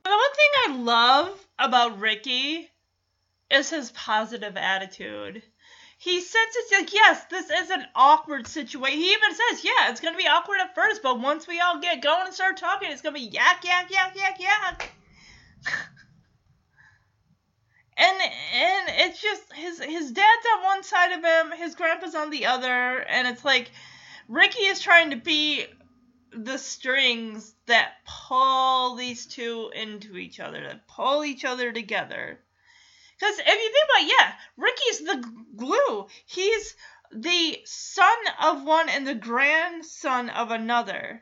The 0.03 0.11
one 0.11 0.33
thing 0.35 0.51
I 0.55 0.77
love 0.77 1.47
about 1.59 1.99
Ricky 1.99 2.69
is 3.51 3.69
his 3.69 3.91
positive 3.91 4.55
attitude. 4.55 5.43
He 5.97 6.21
says 6.21 6.47
it's 6.55 6.71
like, 6.71 6.93
yes, 6.93 7.25
this 7.25 7.49
is 7.49 7.69
an 7.71 7.85
awkward 7.95 8.47
situation. 8.47 8.99
He 8.99 9.11
even 9.11 9.31
says, 9.31 9.65
yeah, 9.65 9.89
it's 9.89 9.99
gonna 9.99 10.17
be 10.17 10.27
awkward 10.27 10.59
at 10.61 10.75
first, 10.75 11.01
but 11.01 11.19
once 11.19 11.47
we 11.47 11.59
all 11.59 11.79
get 11.81 12.01
going 12.01 12.27
and 12.27 12.33
start 12.33 12.55
talking, 12.57 12.89
it's 12.91 13.01
gonna 13.01 13.15
be 13.15 13.21
yak, 13.21 13.63
yak, 13.65 13.91
yak, 13.91 14.15
yak, 14.15 14.39
yak. 14.39 14.91
and 17.97 18.21
and 18.21 18.89
it's 18.99 19.21
just 19.21 19.51
his 19.53 19.81
his 19.81 20.11
dad's 20.11 20.45
on 20.55 20.63
one 20.63 20.83
side 20.83 21.11
of 21.13 21.23
him, 21.23 21.51
his 21.57 21.75
grandpa's 21.75 22.15
on 22.15 22.29
the 22.29 22.45
other, 22.45 22.99
and 23.01 23.27
it's 23.27 23.43
like 23.43 23.71
Ricky 24.27 24.63
is 24.63 24.79
trying 24.79 25.11
to 25.11 25.15
be 25.15 25.65
the 26.31 26.57
strings 26.57 27.53
that 27.65 28.05
pull 28.05 28.95
these 28.95 29.25
two 29.25 29.71
into 29.73 30.17
each 30.17 30.39
other, 30.39 30.61
that 30.61 30.87
pull 30.87 31.23
each 31.23 31.45
other 31.45 31.71
together. 31.71 32.39
Because 33.17 33.39
if 33.39 33.47
you 33.47 33.71
think 33.71 33.85
about 33.89 34.03
it, 34.03 34.13
yeah, 34.19 34.33
Ricky's 34.57 34.99
the 34.99 35.43
glue. 35.55 36.07
He's 36.25 36.75
the 37.11 37.61
son 37.65 38.17
of 38.43 38.63
one 38.63 38.89
and 38.89 39.07
the 39.07 39.15
grandson 39.15 40.29
of 40.29 40.51
another. 40.51 41.21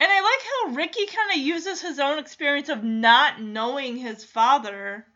And 0.00 0.10
I 0.10 0.20
like 0.20 0.70
how 0.70 0.74
Ricky 0.76 1.06
kind 1.06 1.32
of 1.32 1.38
uses 1.38 1.80
his 1.80 1.98
own 1.98 2.18
experience 2.18 2.68
of 2.68 2.82
not 2.82 3.40
knowing 3.40 3.96
his 3.96 4.24
father 4.24 5.06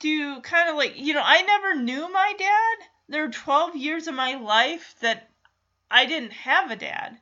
to 0.00 0.40
kind 0.40 0.68
of 0.68 0.76
like, 0.76 0.94
you 0.96 1.14
know, 1.14 1.22
I 1.24 1.42
never 1.42 1.76
knew 1.76 2.12
my 2.12 2.34
dad. 2.36 2.88
There 3.08 3.24
are 3.24 3.30
12 3.30 3.76
years 3.76 4.06
of 4.06 4.14
my 4.14 4.34
life 4.34 4.94
that 5.00 5.30
I 5.90 6.06
didn't 6.06 6.32
have 6.32 6.70
a 6.70 6.76
dad. 6.76 7.18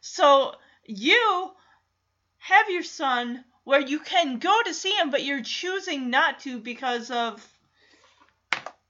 So 0.00 0.54
you 0.84 1.52
have 2.38 2.70
your 2.70 2.82
son 2.82 3.44
where 3.64 3.80
you 3.80 4.00
can 4.00 4.38
go 4.38 4.62
to 4.62 4.74
see 4.74 4.92
him, 4.92 5.10
but 5.10 5.24
you're 5.24 5.42
choosing 5.42 6.10
not 6.10 6.40
to 6.40 6.58
because 6.58 7.10
of 7.10 7.46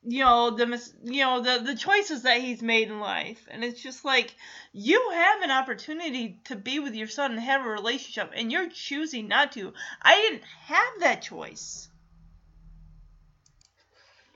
you 0.02 0.24
know 0.24 0.50
the 0.50 0.90
you 1.04 1.22
know 1.22 1.40
the 1.40 1.62
the 1.62 1.74
choices 1.74 2.22
that 2.22 2.40
he's 2.40 2.62
made 2.62 2.88
in 2.88 3.00
life. 3.00 3.46
And 3.50 3.62
it's 3.62 3.82
just 3.82 4.04
like 4.04 4.34
you 4.72 5.10
have 5.12 5.42
an 5.42 5.50
opportunity 5.50 6.40
to 6.44 6.56
be 6.56 6.78
with 6.78 6.94
your 6.94 7.08
son 7.08 7.32
and 7.32 7.40
have 7.40 7.66
a 7.66 7.68
relationship 7.68 8.32
and 8.34 8.50
you're 8.50 8.70
choosing 8.70 9.28
not 9.28 9.52
to. 9.52 9.74
I 10.00 10.16
didn't 10.16 10.44
have 10.44 11.00
that 11.00 11.22
choice. 11.22 11.88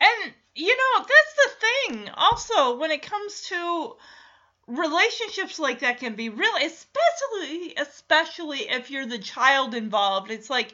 And 0.01 0.35
you 0.55 0.77
know 0.77 1.05
that's 1.05 1.35
the 1.37 1.67
thing. 1.67 2.11
Also 2.15 2.79
when 2.79 2.91
it 2.91 3.03
comes 3.03 3.43
to 3.49 3.97
relationships 4.67 5.59
like 5.59 5.81
that 5.81 5.99
can 5.99 6.15
be 6.15 6.29
really 6.29 6.65
especially 6.65 7.75
especially 7.77 8.61
if 8.71 8.91
you're 8.91 9.07
the 9.07 9.19
child 9.19 9.75
involved 9.75 10.31
it's 10.31 10.49
like 10.49 10.73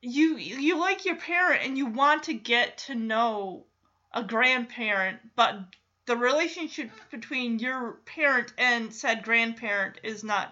you 0.00 0.36
you 0.36 0.78
like 0.78 1.04
your 1.04 1.16
parent 1.16 1.62
and 1.64 1.76
you 1.76 1.84
want 1.84 2.22
to 2.22 2.32
get 2.32 2.78
to 2.78 2.94
know 2.94 3.66
a 4.12 4.22
grandparent 4.22 5.18
but 5.36 5.58
the 6.06 6.16
relationship 6.16 6.90
between 7.10 7.58
your 7.58 7.98
parent 8.06 8.52
and 8.56 8.94
said 8.94 9.22
grandparent 9.22 9.98
is 10.02 10.24
not 10.24 10.50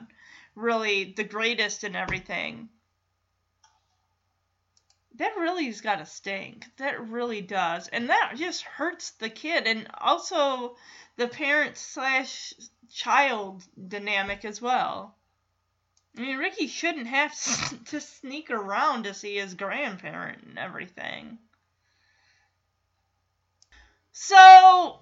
really 0.54 1.14
the 1.16 1.24
greatest 1.24 1.84
and 1.84 1.96
everything 1.96 2.68
that 5.18 5.36
really's 5.38 5.80
got 5.80 5.96
to 5.96 6.06
stink. 6.06 6.66
That 6.76 7.08
really 7.08 7.40
does. 7.40 7.88
And 7.88 8.10
that 8.10 8.34
just 8.36 8.62
hurts 8.62 9.12
the 9.12 9.30
kid 9.30 9.66
and 9.66 9.86
also 9.98 10.76
the 11.16 11.28
parent 11.28 11.76
slash 11.76 12.54
child 12.92 13.62
dynamic 13.88 14.44
as 14.44 14.60
well. 14.60 15.14
I 16.16 16.20
mean, 16.20 16.38
Ricky 16.38 16.66
shouldn't 16.66 17.06
have 17.06 17.32
to 17.86 18.00
sneak 18.00 18.50
around 18.50 19.04
to 19.04 19.14
see 19.14 19.36
his 19.36 19.54
grandparent 19.54 20.42
and 20.44 20.58
everything. 20.58 21.38
So, 24.12 25.00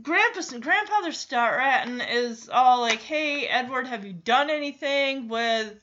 Grandpa, 0.00 0.58
Grandfather 0.58 1.10
Stratton 1.10 2.00
is 2.00 2.48
all 2.48 2.80
like, 2.80 3.00
"Hey, 3.00 3.46
Edward, 3.48 3.88
have 3.88 4.04
you 4.04 4.12
done 4.12 4.50
anything 4.50 5.28
with 5.28 5.80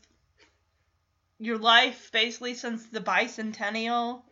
your 1.42 1.58
life 1.58 2.12
basically 2.12 2.54
since 2.54 2.86
the 2.86 3.02
bicentennial?" 3.02 4.24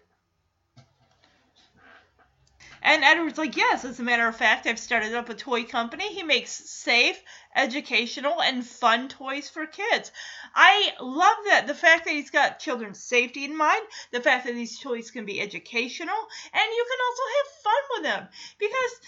And 2.82 3.03
Edward's 3.03 3.38
like, 3.38 3.57
yes, 3.57 3.84
as 3.84 3.99
a 3.99 4.03
matter 4.03 4.28
of 4.28 4.38
fact, 4.38 4.66
I've 4.66 4.80
started 4.80 5.14
up 5.14 5.28
a 5.28 5.34
toy 5.34 5.66
company. 5.66 6.14
He 6.14 6.24
makes 6.24 6.51
safe, 6.51 7.22
educational, 7.53 8.41
and 8.41 8.66
fun 8.66 9.10
toys 9.10 9.49
for 9.49 9.66
kids. 9.66 10.12
I 10.55 10.93
love 11.01 11.38
that. 11.49 11.68
The 11.68 11.76
fact 11.76 12.05
that 12.05 12.14
he's 12.14 12.30
got 12.30 12.60
children's 12.60 13.03
safety 13.03 13.43
in 13.43 13.55
mind, 13.55 13.82
the 14.12 14.22
fact 14.22 14.45
that 14.45 14.55
these 14.55 14.80
toys 14.80 15.12
can 15.12 15.26
be 15.26 15.41
educational, 15.41 16.16
and 16.53 16.72
you 16.78 16.86
can 16.89 16.99
also 17.05 17.24
have 17.38 17.64
fun 17.64 17.84
with 17.91 18.03
them. 18.03 18.28
Because 18.60 19.01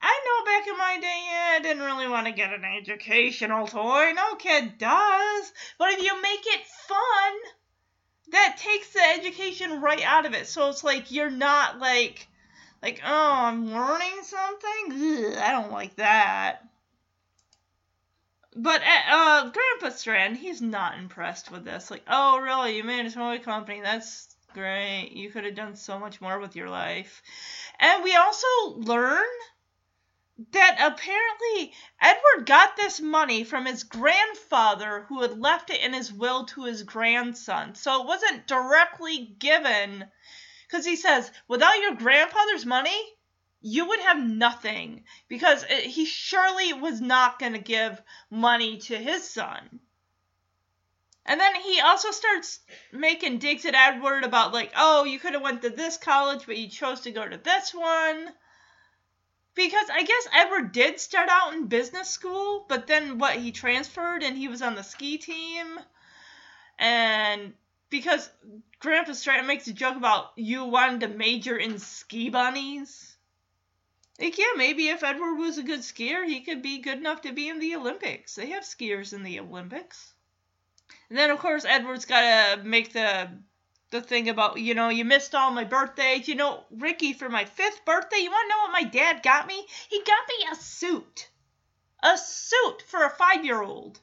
I 0.00 0.20
know 0.24 0.44
back 0.44 0.66
in 0.68 0.78
my 0.78 0.98
day, 1.00 1.22
yeah, 1.26 1.56
I 1.56 1.60
didn't 1.62 1.82
really 1.82 2.08
want 2.08 2.26
to 2.26 2.32
get 2.32 2.52
an 2.52 2.64
educational 2.64 3.66
toy. 3.66 4.12
No 4.14 4.34
kid 4.36 4.78
does. 4.78 5.52
But 5.78 5.92
if 5.92 6.02
you 6.02 6.20
make 6.22 6.46
it 6.46 6.66
fun, 6.86 7.32
that 8.30 8.56
takes 8.58 8.92
the 8.92 9.02
education 9.02 9.80
right 9.80 10.02
out 10.04 10.26
of 10.26 10.34
it. 10.34 10.46
So 10.46 10.68
it's 10.68 10.84
like 10.84 11.10
you're 11.10 11.30
not 11.30 11.78
like 11.78 12.28
like, 12.82 13.00
oh, 13.04 13.32
I'm 13.32 13.72
learning 13.72 14.22
something? 14.22 14.92
Ugh, 14.92 15.36
I 15.36 15.50
don't 15.50 15.72
like 15.72 15.96
that. 15.96 16.60
But 18.54 18.82
uh, 18.82 19.14
uh, 19.14 19.50
Grandpa 19.50 19.96
Stratton, 19.96 20.36
he's 20.36 20.62
not 20.62 20.98
impressed 20.98 21.50
with 21.50 21.64
this. 21.64 21.90
Like, 21.90 22.02
oh, 22.08 22.38
really? 22.38 22.76
You 22.76 22.84
made 22.84 23.06
a 23.06 23.10
toy 23.10 23.38
company? 23.38 23.80
That's 23.80 24.34
great. 24.54 25.10
You 25.12 25.30
could 25.30 25.44
have 25.44 25.54
done 25.54 25.76
so 25.76 25.98
much 25.98 26.20
more 26.20 26.38
with 26.38 26.56
your 26.56 26.68
life. 26.68 27.22
And 27.78 28.04
we 28.04 28.14
also 28.16 28.46
learn 28.76 29.26
that 30.52 30.76
apparently 30.80 31.74
Edward 32.00 32.46
got 32.46 32.76
this 32.76 33.00
money 33.00 33.42
from 33.42 33.66
his 33.66 33.82
grandfather 33.82 35.04
who 35.08 35.22
had 35.22 35.38
left 35.38 35.70
it 35.70 35.80
in 35.80 35.92
his 35.92 36.12
will 36.12 36.44
to 36.46 36.64
his 36.64 36.84
grandson. 36.84 37.74
So 37.74 38.02
it 38.02 38.06
wasn't 38.06 38.46
directly 38.46 39.34
given 39.38 40.06
because 40.68 40.86
he 40.86 40.96
says, 40.96 41.30
without 41.48 41.80
your 41.80 41.94
grandfather's 41.94 42.64
money, 42.64 42.96
you 43.60 43.88
would 43.88 44.00
have 44.00 44.18
nothing. 44.18 45.04
Because 45.26 45.64
it, 45.64 45.84
he 45.84 46.04
surely 46.04 46.72
was 46.72 47.00
not 47.00 47.40
going 47.40 47.54
to 47.54 47.58
give 47.58 48.00
money 48.30 48.78
to 48.78 48.96
his 48.96 49.28
son. 49.28 49.80
And 51.26 51.40
then 51.40 51.56
he 51.56 51.80
also 51.80 52.12
starts 52.12 52.60
making 52.92 53.38
digs 53.38 53.66
at 53.66 53.74
Edward 53.74 54.22
about 54.22 54.52
like, 54.52 54.72
oh, 54.76 55.04
you 55.04 55.18
could 55.18 55.34
have 55.34 55.42
went 55.42 55.62
to 55.62 55.70
this 55.70 55.96
college, 55.96 56.46
but 56.46 56.56
you 56.56 56.68
chose 56.68 57.00
to 57.02 57.10
go 57.10 57.26
to 57.26 57.36
this 57.36 57.74
one. 57.74 58.32
Because 59.58 59.90
I 59.92 60.04
guess 60.04 60.28
Edward 60.32 60.70
did 60.70 61.00
start 61.00 61.28
out 61.28 61.52
in 61.52 61.66
business 61.66 62.08
school, 62.08 62.64
but 62.68 62.86
then 62.86 63.18
what 63.18 63.34
he 63.34 63.50
transferred 63.50 64.22
and 64.22 64.38
he 64.38 64.46
was 64.46 64.62
on 64.62 64.76
the 64.76 64.84
ski 64.84 65.18
team. 65.18 65.80
And 66.78 67.54
because 67.90 68.30
Grandpa 68.78 69.14
Stratton 69.14 69.48
makes 69.48 69.66
a 69.66 69.72
joke 69.72 69.96
about 69.96 70.30
you 70.36 70.64
wanting 70.64 71.00
to 71.00 71.08
major 71.08 71.56
in 71.56 71.80
ski 71.80 72.30
bunnies. 72.30 73.16
Like, 74.20 74.38
yeah, 74.38 74.54
maybe 74.56 74.90
if 74.90 75.02
Edward 75.02 75.34
was 75.34 75.58
a 75.58 75.64
good 75.64 75.80
skier, 75.80 76.24
he 76.24 76.42
could 76.42 76.62
be 76.62 76.78
good 76.78 76.98
enough 76.98 77.22
to 77.22 77.32
be 77.32 77.48
in 77.48 77.58
the 77.58 77.74
Olympics. 77.74 78.36
They 78.36 78.50
have 78.50 78.62
skiers 78.62 79.12
in 79.12 79.24
the 79.24 79.40
Olympics. 79.40 80.12
And 81.08 81.18
then, 81.18 81.30
of 81.30 81.40
course, 81.40 81.64
Edward's 81.64 82.04
got 82.04 82.20
to 82.20 82.62
make 82.62 82.92
the 82.92 83.28
the 83.90 84.00
thing 84.00 84.28
about, 84.28 84.60
you 84.60 84.74
know, 84.74 84.88
you 84.88 85.04
missed 85.04 85.34
all 85.34 85.50
my 85.50 85.64
birthdays. 85.64 86.28
You 86.28 86.34
know, 86.34 86.64
Ricky, 86.70 87.12
for 87.12 87.28
my 87.28 87.44
fifth 87.44 87.84
birthday, 87.84 88.18
you 88.18 88.30
want 88.30 88.50
to 88.50 88.54
know 88.54 88.62
what 88.62 88.72
my 88.72 88.84
dad 88.84 89.22
got 89.22 89.46
me? 89.46 89.66
He 89.88 90.02
got 90.04 90.28
me 90.28 90.46
a 90.52 90.54
suit. 90.56 91.28
A 92.02 92.16
suit 92.16 92.82
for 92.86 93.04
a 93.04 93.10
five 93.10 93.44
year 93.44 93.62
old. 93.62 93.98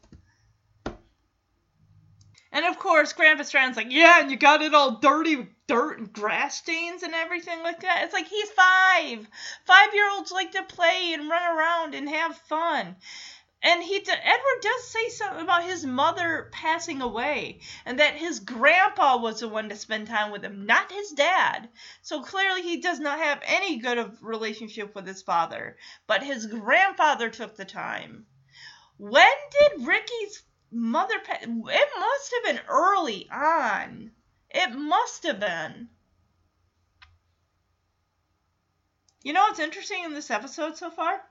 And 2.51 2.65
of 2.65 2.79
course, 2.79 3.11
Grandpa 3.11 3.43
Stratton's 3.43 3.75
like, 3.75 3.91
yeah, 3.91 4.21
and 4.21 4.31
you 4.31 4.37
got 4.37 4.61
it 4.61 4.73
all 4.73 4.99
dirty 4.99 5.35
with 5.35 5.49
dirt 5.67 5.99
and 5.99 6.13
grass 6.13 6.57
stains 6.57 7.03
and 7.03 7.13
everything 7.13 7.61
like 7.63 7.81
that. 7.81 8.03
It's 8.03 8.13
like 8.13 8.27
he's 8.27 8.49
five. 8.51 9.27
Five 9.65 9.93
year 9.93 10.09
olds 10.09 10.31
like 10.31 10.51
to 10.51 10.63
play 10.63 11.11
and 11.13 11.29
run 11.29 11.57
around 11.57 11.95
and 11.95 12.07
have 12.07 12.37
fun. 12.37 12.95
And 13.65 13.81
he, 13.83 13.95
Edward 13.97 14.61
does 14.61 14.87
say 14.87 15.09
something 15.09 15.41
about 15.41 15.63
his 15.63 15.83
mother 15.85 16.49
passing 16.51 17.01
away, 17.01 17.61
and 17.83 17.99
that 17.99 18.13
his 18.13 18.39
grandpa 18.39 19.17
was 19.17 19.39
the 19.39 19.49
one 19.49 19.69
to 19.69 19.75
spend 19.75 20.05
time 20.05 20.31
with 20.31 20.43
him, 20.43 20.67
not 20.67 20.91
his 20.91 21.09
dad. 21.09 21.69
So 22.03 22.21
clearly, 22.21 22.61
he 22.61 22.77
does 22.77 22.99
not 22.99 23.17
have 23.17 23.41
any 23.43 23.77
good 23.77 23.97
of 23.97 24.21
relationship 24.21 24.93
with 24.93 25.07
his 25.07 25.23
father. 25.23 25.77
But 26.05 26.21
his 26.21 26.45
grandfather 26.45 27.31
took 27.31 27.55
the 27.55 27.65
time. 27.65 28.27
When 28.97 29.33
did 29.49 29.87
Ricky's 29.87 30.43
mother 30.71 31.19
pet 31.23 31.43
it 31.43 31.89
must 31.99 32.33
have 32.33 32.43
been 32.43 32.65
early 32.67 33.29
on 33.31 34.11
it 34.49 34.71
must 34.75 35.23
have 35.23 35.39
been 35.39 35.87
you 39.23 39.31
know 39.31 39.43
what's 39.43 39.59
interesting 39.59 40.03
in 40.03 40.13
this 40.13 40.29
episode 40.29 40.75
so 40.75 40.89
far 40.89 41.21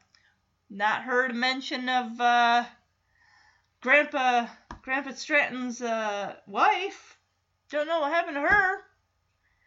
Not 0.75 1.05
heard 1.05 1.31
a 1.31 1.35
mention 1.35 1.89
of 1.89 2.20
uh, 2.20 2.64
Grandpa 3.81 4.49
Grandpa 4.83 5.12
Stratton's 5.12 5.81
uh, 5.81 6.35
wife. 6.49 7.16
Don't 7.70 7.87
know 7.87 8.01
what 8.01 8.12
happened 8.12 8.35
to 8.35 8.41
her. 8.41 8.81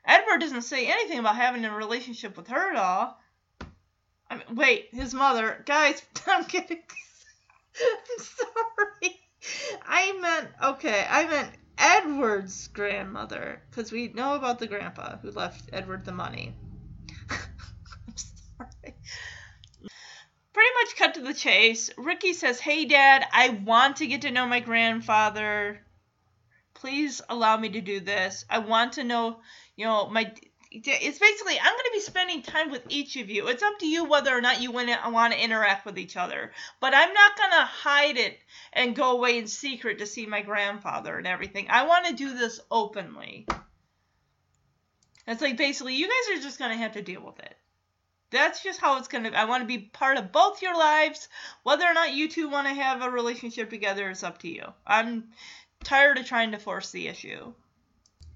Edward 0.03 0.39
doesn't 0.39 0.63
say 0.63 0.85
anything 0.85 1.19
about 1.19 1.37
having 1.37 1.63
a 1.63 1.73
relationship 1.73 2.35
with 2.35 2.49
her 2.49 2.71
at 2.71 2.75
all. 2.75 3.17
I 4.29 4.35
mean, 4.35 4.55
wait, 4.55 4.89
his 4.91 5.13
mother. 5.13 5.63
Guys, 5.65 6.03
I'm 6.27 6.43
kidding. 6.43 6.83
I'm 7.81 8.25
sorry. 8.25 9.19
I 9.87 10.11
meant, 10.19 10.49
okay, 10.61 11.05
I 11.09 11.25
meant 11.25 11.51
Edward's 11.77 12.67
grandmother. 12.67 13.61
Because 13.69 13.93
we 13.93 14.09
know 14.09 14.35
about 14.35 14.59
the 14.59 14.67
grandpa 14.67 15.15
who 15.19 15.31
left 15.31 15.69
Edward 15.71 16.03
the 16.03 16.11
money. 16.11 16.53
I'm 17.29 18.17
sorry. 18.17 18.95
Pretty 20.57 20.73
much 20.73 20.95
cut 20.95 21.13
to 21.13 21.21
the 21.21 21.35
chase. 21.35 21.91
Ricky 21.99 22.33
says, 22.33 22.59
Hey, 22.59 22.85
Dad, 22.85 23.27
I 23.31 23.49
want 23.49 23.97
to 23.97 24.07
get 24.07 24.23
to 24.23 24.31
know 24.31 24.47
my 24.47 24.59
grandfather. 24.59 25.85
Please 26.73 27.21
allow 27.29 27.57
me 27.57 27.69
to 27.69 27.79
do 27.79 27.99
this. 27.99 28.43
I 28.49 28.57
want 28.57 28.93
to 28.93 29.03
know, 29.03 29.39
you 29.75 29.85
know, 29.85 30.09
my 30.09 30.33
it's 30.71 31.19
basically 31.19 31.59
I'm 31.59 31.73
going 31.73 31.83
to 31.83 31.91
be 31.93 31.99
spending 31.99 32.41
time 32.41 32.71
with 32.71 32.81
each 32.89 33.17
of 33.17 33.29
you. 33.29 33.47
It's 33.49 33.61
up 33.61 33.77
to 33.81 33.87
you 33.87 34.05
whether 34.05 34.35
or 34.35 34.41
not 34.41 34.59
you 34.59 34.71
want 34.71 34.89
to 34.89 35.43
interact 35.43 35.85
with 35.85 35.99
each 35.99 36.17
other. 36.17 36.51
But 36.81 36.95
I'm 36.95 37.13
not 37.13 37.37
going 37.37 37.51
to 37.51 37.65
hide 37.65 38.17
it 38.17 38.39
and 38.73 38.95
go 38.95 39.11
away 39.11 39.37
in 39.37 39.45
secret 39.45 39.99
to 39.99 40.07
see 40.07 40.25
my 40.25 40.41
grandfather 40.41 41.19
and 41.19 41.27
everything. 41.27 41.67
I 41.69 41.85
want 41.85 42.07
to 42.07 42.13
do 42.13 42.35
this 42.35 42.59
openly. 42.71 43.45
It's 45.27 45.41
like 45.43 45.55
basically 45.55 45.93
you 45.93 46.07
guys 46.07 46.39
are 46.39 46.41
just 46.41 46.57
going 46.57 46.71
to 46.71 46.77
have 46.77 46.93
to 46.93 47.03
deal 47.03 47.23
with 47.23 47.37
it. 47.37 47.55
That's 48.29 48.61
just 48.61 48.81
how 48.81 48.97
it's 48.97 49.07
to 49.07 49.37
I 49.37 49.45
want 49.45 49.63
to 49.63 49.67
be 49.67 49.77
part 49.77 50.17
of 50.17 50.31
both 50.31 50.61
your 50.61 50.77
lives. 50.77 51.29
Whether 51.63 51.85
or 51.85 51.93
not 51.93 52.13
you 52.13 52.27
two 52.27 52.49
want 52.49 52.67
to 52.67 52.73
have 52.73 53.01
a 53.01 53.09
relationship 53.09 53.69
together 53.69 54.09
is 54.09 54.23
up 54.23 54.39
to 54.39 54.49
you. 54.49 54.73
I'm 54.85 55.29
tired 55.83 56.17
of 56.17 56.25
trying 56.25 56.51
to 56.51 56.57
force 56.57 56.91
the 56.91 57.07
issue. 57.07 57.53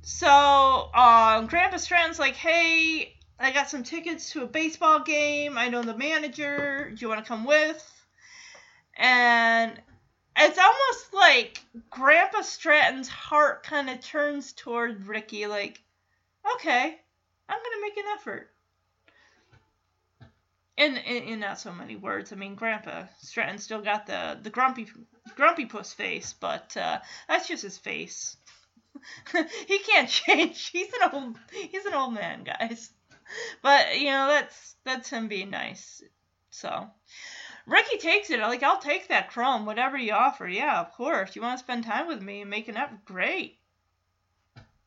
So, 0.03 0.89
um, 0.93 1.47
Grandpa 1.47 1.77
Stratton's 1.77 2.19
like, 2.19 2.35
hey, 2.35 3.15
I 3.39 3.51
got 3.51 3.69
some 3.69 3.83
tickets 3.83 4.31
to 4.31 4.43
a 4.43 4.47
baseball 4.47 5.01
game. 5.01 5.57
I 5.57 5.69
know 5.69 5.83
the 5.83 5.97
manager. 5.97 6.89
Do 6.89 6.95
you 6.99 7.09
want 7.09 7.23
to 7.23 7.27
come 7.27 7.43
with? 7.43 7.87
And 8.95 9.79
it's 10.37 10.57
almost 10.57 11.13
like 11.13 11.63
Grandpa 11.89 12.41
Stratton's 12.41 13.09
heart 13.09 13.63
kind 13.63 13.89
of 13.89 13.99
turns 13.99 14.53
toward 14.53 15.07
Ricky, 15.07 15.47
like, 15.47 15.81
okay, 16.55 16.99
I'm 17.49 17.59
to 17.59 17.81
make 17.81 17.97
an 17.97 18.11
effort. 18.15 18.50
In, 20.77 20.97
in, 20.97 21.23
in 21.23 21.39
not 21.39 21.59
so 21.59 21.71
many 21.71 21.95
words. 21.95 22.31
I 22.31 22.37
mean, 22.37 22.55
Grandpa 22.55 23.03
Stratton 23.19 23.59
still 23.59 23.81
got 23.81 24.07
the, 24.07 24.39
the 24.41 24.49
grumpy 24.49 24.87
grumpy 25.35 25.65
puss 25.65 25.93
face, 25.93 26.33
but 26.33 26.75
uh, 26.77 26.99
that's 27.27 27.47
just 27.47 27.63
his 27.63 27.77
face. 27.77 28.37
he 29.67 29.79
can't 29.79 30.09
change. 30.09 30.67
He's 30.73 30.91
an 30.93 31.09
old 31.13 31.37
he's 31.51 31.85
an 31.85 31.93
old 31.93 32.13
man, 32.13 32.43
guys. 32.43 32.91
But 33.61 33.99
you 33.99 34.07
know, 34.07 34.27
that's 34.27 34.75
that's 34.83 35.09
him 35.09 35.27
being 35.27 35.49
nice. 35.49 36.01
So 36.49 36.89
Ricky 37.65 37.97
takes 37.97 38.29
it. 38.29 38.39
Like, 38.39 38.63
I'll 38.63 38.79
take 38.79 39.07
that 39.07 39.29
crumb, 39.29 39.65
whatever 39.65 39.97
you 39.97 40.13
offer. 40.13 40.47
Yeah, 40.47 40.79
of 40.81 40.91
course. 40.93 41.35
You 41.35 41.41
want 41.41 41.57
to 41.57 41.63
spend 41.63 41.85
time 41.85 42.07
with 42.07 42.21
me 42.21 42.41
and 42.41 42.49
make 42.49 42.67
an 42.67 42.77
up? 42.77 43.05
Great. 43.05 43.59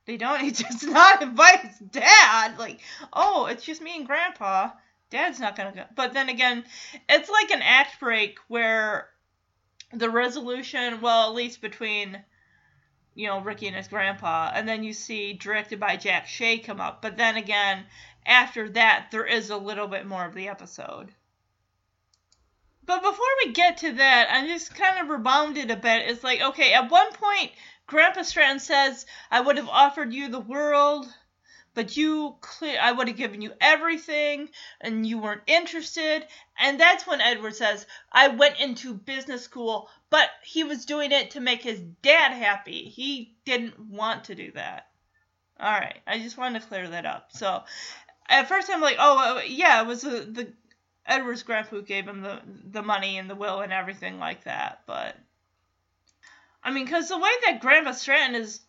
They 0.07 0.17
don't. 0.17 0.41
He 0.43 0.51
does 0.51 0.83
not 0.83 1.23
invite 1.23 1.61
his 1.61 1.79
dad. 1.79 2.59
Like, 2.59 2.81
oh, 3.13 3.47
it's 3.47 3.65
just 3.65 3.81
me 3.81 3.97
and 3.97 4.07
Grandpa. 4.07 4.71
Dad's 5.15 5.39
not 5.39 5.57
gonna 5.57 5.73
go. 5.73 5.85
But 5.95 6.13
then 6.13 6.29
again, 6.29 6.65
it's 7.09 7.31
like 7.31 7.51
an 7.53 7.63
act 7.63 8.01
break 8.01 8.39
where 8.49 9.09
the 9.93 10.11
resolution, 10.11 11.01
well, 11.01 11.29
at 11.29 11.37
least 11.37 11.61
between 11.61 12.23
you 13.15 13.29
know, 13.29 13.41
Ricky 13.41 13.69
and 13.69 13.77
his 13.77 13.89
grandpa, 13.89 14.51
and 14.53 14.69
then 14.69 14.83
you 14.83 14.93
see 14.93 15.33
directed 15.33 15.79
by 15.79 15.97
Jack 15.97 16.27
Shea 16.27 16.59
come 16.59 16.81
up. 16.81 17.01
But 17.01 17.17
then 17.17 17.37
again, 17.37 17.85
after 18.27 18.69
that, 18.71 19.09
there 19.13 19.25
is 19.25 19.51
a 19.51 19.57
little 19.57 19.87
bit 19.87 20.05
more 20.05 20.25
of 20.25 20.35
the 20.35 20.49
episode. 20.49 21.13
But 22.85 23.03
before 23.03 23.25
we 23.45 23.53
get 23.53 23.79
to 23.79 23.93
that, 23.93 24.29
I'm 24.31 24.49
just 24.49 24.75
kind 24.75 24.99
of 24.99 25.09
rebounded 25.09 25.71
a 25.71 25.77
bit. 25.77 26.09
It's 26.09 26.25
like, 26.25 26.41
okay, 26.41 26.75
at 26.75 26.91
one 26.91 27.13
point, 27.13 27.53
Grandpa 27.87 28.23
Stratton 28.23 28.59
says, 28.59 29.07
I 29.31 29.41
would 29.41 29.57
have 29.57 29.69
offered 29.69 30.13
you 30.13 30.29
the 30.29 30.41
world, 30.41 31.07
but 31.75 31.97
you 31.97 32.37
clear 32.41 32.79
I 32.81 32.93
would 32.93 33.09
have 33.09 33.17
given 33.17 33.43
you 33.43 33.53
everything 33.61 34.49
and 34.81 35.07
you 35.07 35.19
weren't 35.19 35.43
interested. 35.47 36.27
And 36.59 36.79
that's 36.79 37.07
when 37.07 37.21
Edward 37.21 37.55
says, 37.57 37.87
I 38.11 38.29
went 38.29 38.61
into 38.61 38.95
business 38.95 39.43
school, 39.43 39.91
but 40.11 40.31
he 40.45 40.65
was 40.65 40.87
doing 40.87 41.13
it 41.13 41.33
to 41.33 41.41
make 41.41 41.63
his 41.63 41.81
dad 42.03 42.33
happy. 42.33 42.89
He 42.89 43.37
didn't 43.45 43.79
want 43.79 44.25
to 44.25 44.35
do 44.35 44.53
that. 44.53 44.89
All 45.61 45.73
right, 45.73 46.01
I 46.07 46.19
just 46.19 46.39
wanted 46.39 46.63
to 46.63 46.69
clear 46.69 46.89
that 46.89 47.07
up. 47.07 47.31
So 47.33 47.63
at 48.29 48.49
first 48.49 48.71
I'm 48.71 48.81
like, 48.81 48.97
oh, 48.99 49.39
uh, 49.39 49.43
yeah, 49.47 49.81
it 49.83 49.87
was 49.87 50.03
the, 50.03 50.21
the 50.21 50.53
Edward's 51.07 51.43
grandpa 51.43 51.71
who 51.71 51.83
gave 51.83 52.09
him 52.09 52.23
the 52.23 52.41
the 52.71 52.83
money 52.83 53.19
and 53.19 53.29
the 53.29 53.35
will 53.35 53.61
and 53.61 53.73
everything 53.73 54.19
like 54.19 54.45
that. 54.45 54.81
But 54.87 55.17
I 56.63 56.71
mean, 56.71 56.87
because 56.87 57.09
the 57.09 57.19
way 57.19 57.31
that 57.47 57.61
Grandpa 57.61 57.93
Stratton 57.93 58.35
is 58.35 58.61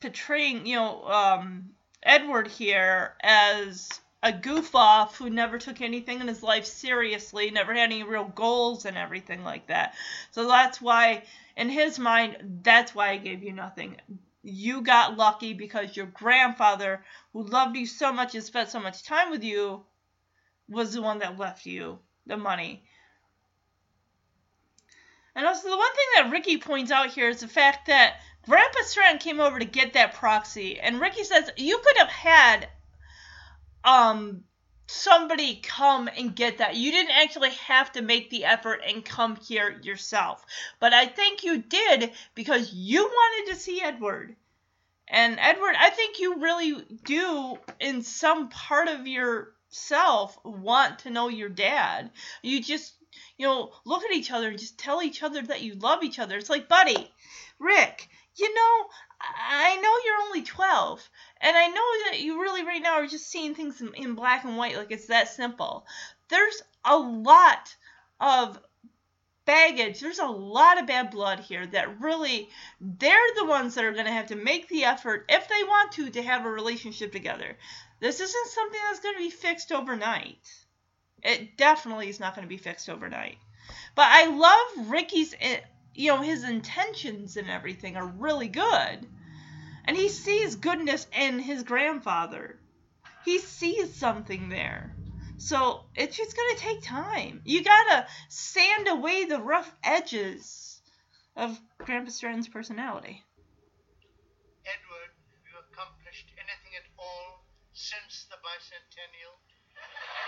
portraying, 0.00 0.66
you 0.66 0.76
know, 0.76 1.04
um, 1.04 1.70
Edward 2.02 2.48
here 2.48 3.14
as 3.22 4.00
a 4.22 4.32
goof 4.32 4.74
off 4.74 5.16
who 5.16 5.30
never 5.30 5.58
took 5.58 5.80
anything 5.80 6.20
in 6.20 6.28
his 6.28 6.42
life 6.42 6.64
seriously, 6.64 7.50
never 7.50 7.72
had 7.72 7.92
any 7.92 8.02
real 8.02 8.24
goals 8.24 8.84
and 8.84 8.96
everything 8.96 9.44
like 9.44 9.66
that. 9.68 9.94
So 10.32 10.48
that's 10.48 10.80
why, 10.80 11.22
in 11.56 11.68
his 11.68 11.98
mind, 11.98 12.60
that's 12.62 12.94
why 12.94 13.10
I 13.10 13.16
gave 13.16 13.42
you 13.42 13.52
nothing. 13.52 13.96
You 14.42 14.82
got 14.82 15.16
lucky 15.16 15.52
because 15.52 15.96
your 15.96 16.06
grandfather, 16.06 17.04
who 17.32 17.44
loved 17.44 17.76
you 17.76 17.86
so 17.86 18.12
much 18.12 18.34
and 18.34 18.42
spent 18.42 18.70
so 18.70 18.80
much 18.80 19.04
time 19.04 19.30
with 19.30 19.44
you, 19.44 19.84
was 20.68 20.94
the 20.94 21.02
one 21.02 21.18
that 21.20 21.38
left 21.38 21.66
you 21.66 21.98
the 22.26 22.36
money. 22.36 22.82
And 25.34 25.46
also, 25.46 25.70
the 25.70 25.76
one 25.76 25.92
thing 25.92 26.06
that 26.16 26.32
Ricky 26.32 26.58
points 26.58 26.90
out 26.90 27.10
here 27.10 27.28
is 27.28 27.40
the 27.40 27.48
fact 27.48 27.86
that 27.86 28.16
Grandpa 28.48 28.80
Stratton 28.82 29.18
came 29.18 29.40
over 29.40 29.58
to 29.58 29.64
get 29.64 29.92
that 29.92 30.14
proxy, 30.14 30.80
and 30.80 31.00
Ricky 31.00 31.24
says 31.24 31.50
you 31.56 31.78
could 31.78 31.98
have 31.98 32.08
had 32.08 32.68
um 33.84 34.44
somebody 34.88 35.56
come 35.62 36.08
and 36.16 36.34
get 36.34 36.58
that. 36.58 36.74
You 36.74 36.90
didn't 36.90 37.16
actually 37.16 37.50
have 37.50 37.92
to 37.92 38.02
make 38.02 38.30
the 38.30 38.46
effort 38.46 38.80
and 38.86 39.04
come 39.04 39.36
here 39.36 39.78
yourself. 39.82 40.44
But 40.80 40.94
I 40.94 41.06
think 41.06 41.44
you 41.44 41.58
did 41.58 42.12
because 42.34 42.72
you 42.72 43.04
wanted 43.04 43.52
to 43.52 43.60
see 43.60 43.82
Edward. 43.82 44.34
And 45.06 45.38
Edward, 45.38 45.74
I 45.78 45.90
think 45.90 46.18
you 46.18 46.40
really 46.40 46.84
do 47.04 47.58
in 47.80 48.02
some 48.02 48.48
part 48.48 48.88
of 48.88 49.06
yourself 49.06 50.38
want 50.42 51.00
to 51.00 51.10
know 51.10 51.28
your 51.28 51.48
dad. 51.50 52.10
You 52.42 52.62
just, 52.62 52.94
you 53.36 53.46
know, 53.46 53.72
look 53.84 54.04
at 54.04 54.12
each 54.12 54.30
other 54.30 54.48
and 54.48 54.58
just 54.58 54.78
tell 54.78 55.02
each 55.02 55.22
other 55.22 55.42
that 55.42 55.62
you 55.62 55.74
love 55.74 56.02
each 56.02 56.18
other. 56.18 56.36
It's 56.36 56.50
like, 56.50 56.68
buddy, 56.68 57.10
Rick, 57.58 58.08
you 58.38 58.54
know, 58.54 58.86
I 59.20 59.76
know 59.76 59.92
you're 60.04 60.26
only 60.26 60.42
12, 60.42 61.10
and 61.40 61.56
I 61.56 61.66
know 61.68 62.10
that 62.10 62.20
you 62.20 62.40
really 62.40 62.64
right 62.64 62.82
now 62.82 62.94
are 62.94 63.06
just 63.06 63.28
seeing 63.28 63.54
things 63.54 63.80
in, 63.80 63.92
in 63.94 64.14
black 64.14 64.44
and 64.44 64.56
white, 64.56 64.76
like 64.76 64.92
it's 64.92 65.06
that 65.06 65.28
simple. 65.28 65.86
There's 66.28 66.62
a 66.84 66.96
lot 66.96 67.74
of 68.20 68.60
baggage. 69.44 70.00
There's 70.00 70.18
a 70.18 70.26
lot 70.26 70.78
of 70.78 70.86
bad 70.86 71.10
blood 71.10 71.40
here 71.40 71.66
that 71.66 72.00
really, 72.00 72.48
they're 72.80 73.34
the 73.36 73.46
ones 73.46 73.74
that 73.74 73.84
are 73.84 73.92
going 73.92 74.04
to 74.04 74.12
have 74.12 74.26
to 74.26 74.36
make 74.36 74.68
the 74.68 74.84
effort, 74.84 75.24
if 75.28 75.48
they 75.48 75.64
want 75.64 75.92
to, 75.92 76.10
to 76.10 76.22
have 76.22 76.44
a 76.44 76.50
relationship 76.50 77.12
together. 77.12 77.56
This 78.00 78.20
isn't 78.20 78.48
something 78.48 78.80
that's 78.86 79.00
going 79.00 79.14
to 79.14 79.20
be 79.20 79.30
fixed 79.30 79.72
overnight. 79.72 80.38
It 81.22 81.56
definitely 81.56 82.08
is 82.08 82.20
not 82.20 82.36
going 82.36 82.46
to 82.46 82.48
be 82.48 82.58
fixed 82.58 82.88
overnight. 82.88 83.38
But 83.94 84.06
I 84.08 84.26
love 84.26 84.90
Ricky's 84.90 85.34
eh, 85.40 85.60
you 85.98 86.14
know, 86.14 86.22
his 86.22 86.44
intentions 86.44 87.36
and 87.36 87.50
everything 87.50 87.96
are 87.96 88.06
really 88.06 88.46
good. 88.46 89.04
And 89.84 89.96
he 89.96 90.08
sees 90.08 90.54
goodness 90.54 91.08
in 91.12 91.40
his 91.40 91.64
grandfather. 91.64 92.56
He 93.24 93.40
sees 93.40 93.92
something 93.96 94.48
there. 94.48 94.94
So 95.38 95.82
it's 95.96 96.16
just 96.16 96.36
going 96.36 96.54
to 96.54 96.62
take 96.62 96.82
time. 96.82 97.42
You 97.44 97.64
got 97.64 97.84
to 97.90 98.06
sand 98.28 98.86
away 98.86 99.24
the 99.24 99.40
rough 99.40 99.74
edges 99.82 100.80
of 101.34 101.58
Grandpa 101.78 102.10
Stratton's 102.12 102.48
personality. 102.48 103.24
Edward, 104.66 105.10
have 105.34 105.46
you 105.50 105.58
accomplished 105.72 106.30
anything 106.38 106.78
at 106.78 106.86
all 106.96 107.44
since 107.72 108.26
the 108.30 108.36
bicentennial? 108.36 109.34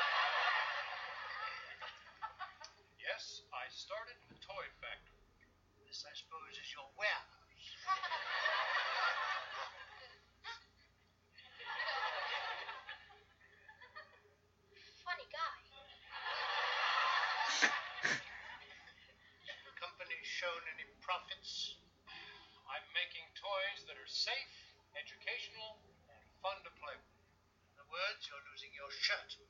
Yes, 3.00 3.42
I 3.52 3.66
started 3.72 4.14
the 4.28 4.36
toy 4.46 4.66
factory. 4.80 5.09
This, 5.90 6.06
I 6.06 6.14
suppose, 6.14 6.54
is 6.54 6.70
your 6.70 6.86
warehouse. 6.94 7.66
Funny 15.02 15.26
guy. 15.34 15.58
Company 19.82 20.14
shown 20.22 20.62
any 20.78 20.86
profits? 21.02 21.74
I'm 22.70 22.86
making 22.94 23.26
toys 23.34 23.82
that 23.90 23.98
are 23.98 24.06
safe, 24.06 24.54
educational, 24.94 25.82
and 26.06 26.22
fun 26.38 26.54
to 26.62 26.70
play 26.78 26.94
with. 26.94 27.18
In 27.74 27.82
other 27.82 27.90
words, 27.90 28.30
you're 28.30 28.46
losing 28.46 28.70
your 28.78 28.94
shirt. 28.94 29.42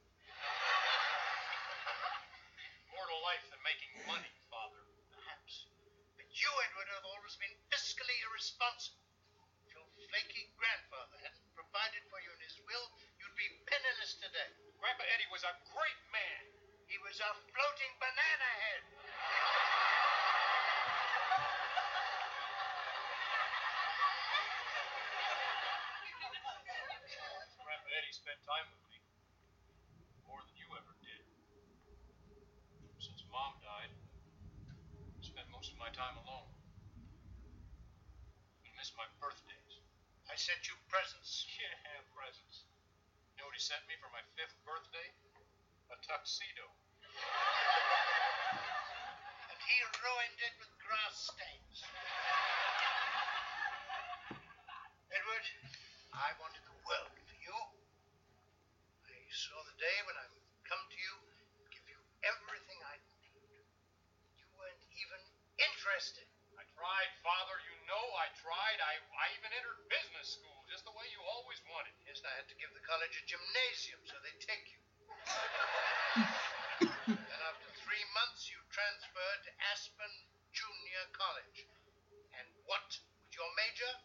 More 2.96 3.04
to 3.04 3.18
life 3.28 3.44
than 3.52 3.60
making 3.60 3.92
money, 4.08 4.32
Father. 4.48 4.89
You, 6.30 6.46
Edward, 6.46 6.86
have 6.94 7.02
always 7.10 7.34
been 7.42 7.50
fiscally 7.74 8.14
irresponsible. 8.30 9.02
If 9.66 9.74
your 9.74 9.82
flaky 10.06 10.54
grandfather 10.54 11.18
hadn't 11.26 11.42
provided 11.58 12.06
for 12.06 12.22
you 12.22 12.30
in 12.30 12.40
his 12.46 12.54
will, 12.70 12.86
you'd 13.18 13.34
be 13.34 13.50
penniless 13.66 14.14
today. 14.22 14.54
Grandpa 14.78 15.02
Eddie 15.10 15.26
was 15.34 15.42
a 15.42 15.50
great 15.74 16.00
man. 16.14 16.42
He 16.86 17.02
was 17.02 17.18
a 17.18 17.34
floating 17.50 17.92
banana 17.98 18.50
head. 18.62 18.82
Grandpa 27.58 27.90
Eddie 27.98 28.14
spent 28.14 28.38
time 28.46 28.70
with 28.70 28.86
me. 28.86 29.02
More 30.30 30.38
than 30.46 30.54
you 30.54 30.70
ever 30.78 30.94
did. 31.02 31.26
Since 33.02 33.26
Mom 33.34 33.58
died, 33.66 33.90
I 33.90 35.22
spent 35.26 35.49
most 35.60 35.76
of 35.76 35.84
my 35.84 35.92
time 35.92 36.16
alone. 36.24 36.48
I 38.64 38.72
miss 38.80 38.96
my 38.96 39.04
birthdays. 39.20 39.76
I 40.24 40.32
sent 40.40 40.64
you 40.64 40.72
presents. 40.88 41.44
Yeah, 41.60 42.00
presents. 42.16 42.64
You 43.36 43.44
know 43.44 43.52
what 43.52 43.52
he 43.52 43.60
sent 43.60 43.84
me 43.84 43.92
for 44.00 44.08
my 44.08 44.24
fifth 44.40 44.56
birthday? 44.64 45.12
A 45.92 46.00
tuxedo. 46.00 46.64
And 49.52 49.60
he 49.60 49.76
ruined 50.00 50.40
it 50.40 50.56
with 50.56 50.72
grass 50.80 51.28
stains. 51.28 51.84
Edward, 55.12 55.44
I 56.16 56.32
wanted 56.40 56.64
the 56.64 56.80
world 56.88 57.12
for 57.20 57.36
you. 57.36 57.52
I 59.12 59.28
saw 59.28 59.60
the 59.68 59.76
day 59.76 59.98
when 60.08 60.16
I 60.16 60.24
would 60.32 60.48
come 60.64 60.80
to 60.88 60.96
you 60.96 61.20
and 61.60 61.68
give 61.68 61.84
you 61.84 62.00
everything 62.24 62.80
I 62.88 62.96
need. 63.12 63.28
You 64.40 64.48
weren't 64.56 64.80
even 64.96 65.20
interested. 65.80 66.28
I 66.60 66.64
tried, 66.76 67.08
Father. 67.24 67.56
You 67.64 67.72
know 67.88 68.04
I 68.20 68.28
tried. 68.36 68.78
I, 68.84 69.00
I 69.00 69.32
even 69.40 69.48
entered 69.48 69.80
business 69.88 70.36
school, 70.36 70.60
just 70.68 70.84
the 70.84 70.92
way 70.92 71.08
you 71.08 71.24
always 71.24 71.56
wanted. 71.72 71.96
Yes, 72.04 72.20
I 72.20 72.28
had 72.36 72.44
to 72.52 72.56
give 72.60 72.68
the 72.76 72.84
college 72.84 73.16
a 73.16 73.24
gymnasium 73.24 73.96
so 74.04 74.20
they'd 74.20 74.44
take 74.44 74.76
you. 74.76 74.80
then 77.16 77.40
after 77.48 77.68
three 77.80 78.04
months, 78.12 78.52
you 78.52 78.60
transferred 78.68 79.40
to 79.48 79.50
Aspen 79.72 80.12
Junior 80.52 81.08
College. 81.16 81.64
And 82.36 82.44
what 82.68 82.84
was 82.84 83.32
your 83.32 83.48
major? 83.56 83.96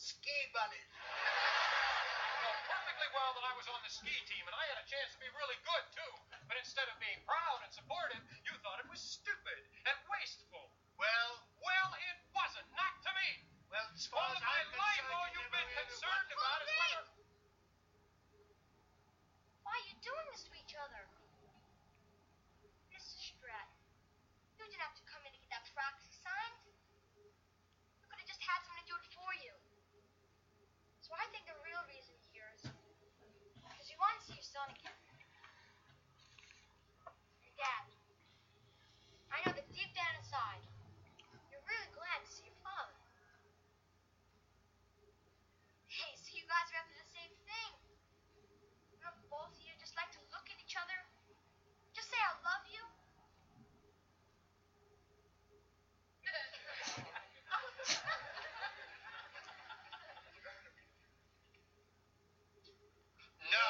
Ski 0.00 0.38
bunnies. 0.56 0.88
You 0.88 2.40
know 2.48 2.56
perfectly 2.64 3.12
well 3.12 3.36
that 3.36 3.44
I 3.44 3.52
was 3.60 3.68
on 3.68 3.76
the 3.84 3.92
ski 3.92 4.16
team, 4.24 4.48
and 4.48 4.56
I 4.56 4.64
had 4.72 4.80
a 4.80 4.88
chance 4.88 5.12
to 5.12 5.20
be 5.20 5.28
really 5.36 5.60
good, 5.68 5.84
too. 5.92 6.12
But 6.48 6.56
instead 6.56 6.88
of 6.88 6.96
being 6.96 7.20
proud 7.28 7.60
and 7.60 7.68
supportive, 7.76 8.24
you 8.48 8.56
thought 8.64 8.80
it 8.80 8.88
was 8.88 9.04
stupid 9.04 9.60
and 9.84 10.00
wasteful. 10.08 10.77
Well, 10.98 11.30
Well, 11.62 11.90
it 11.94 12.18
wasn't. 12.34 12.68
Not 12.74 12.94
to 13.06 13.10
me. 13.14 13.28
well, 13.70 13.86
as 13.94 14.04
far 14.10 14.20
All 14.20 14.30
as 14.34 14.38
of 14.38 14.42
my 14.42 14.50
I'm 14.50 14.70
life, 14.74 14.98
concerned, 14.98 15.14
all 15.14 15.28
you 15.30 15.38
you've 15.40 15.54
been 15.54 15.70
concerned 15.86 16.28
about 16.34 16.58
is 16.62 16.68
whether... 16.74 17.04
Why 19.62 19.72
are 19.78 19.86
you 19.88 19.96
doing 20.02 20.26
this 20.34 20.42
to 20.48 20.52
each 20.58 20.74
other? 20.74 21.02
Mrs. 22.90 23.20
Stratton, 23.30 23.78
you 24.58 24.64
didn't 24.66 24.80
have 24.82 24.96
to 24.98 25.04
come 25.06 25.22
in 25.26 25.32
to 25.32 25.38
get 25.38 25.50
that 25.54 25.66
proxy 25.76 26.10
signed. 26.18 26.58
You 28.02 28.06
could 28.10 28.18
have 28.18 28.26
just 28.28 28.42
had 28.42 28.58
someone 28.66 28.82
to 28.82 28.88
do 28.90 28.96
it 28.98 29.06
for 29.14 29.30
you. 29.44 29.54
So 31.04 31.14
I 31.14 31.24
think 31.30 31.46
the 31.46 31.56
real 31.62 31.82
reason 31.88 32.16
here 32.32 32.48
is 32.58 32.64
because 32.68 33.86
you 33.88 33.96
want 34.02 34.18
to 34.18 34.22
see 34.26 34.34
your 34.36 34.44
son 34.50 34.66
again. 34.74 34.98
Your 37.44 37.54
dad. 37.56 37.84
I 39.32 39.40
know 39.44 39.52
that 39.52 39.68
deep 39.72 39.92
down 39.94 40.12
inside, 40.20 40.64
you're 41.52 41.64
really 41.64 41.90
glad 41.96 42.18
to 42.24 42.28
see 42.32 42.44
your 42.48 42.60
father. 42.64 42.96
Hey, 45.88 46.12
so 46.20 46.28
you 46.36 46.44
guys 46.44 46.68
are 46.72 46.80
after 46.84 46.96
the 46.96 47.08
same 47.12 47.32
thing. 47.48 47.72
You 48.92 48.98
know, 49.00 49.12
both 49.32 49.52
of 49.52 49.60
you 49.64 49.72
just 49.80 49.96
like 49.96 50.12
to 50.12 50.22
look 50.32 50.44
at 50.52 50.58
each 50.60 50.76
other. 50.76 50.98
Just 51.96 52.12
say 52.12 52.20
I 52.20 52.36
love 52.44 52.64
you. 52.68 52.84
No. 63.48 63.68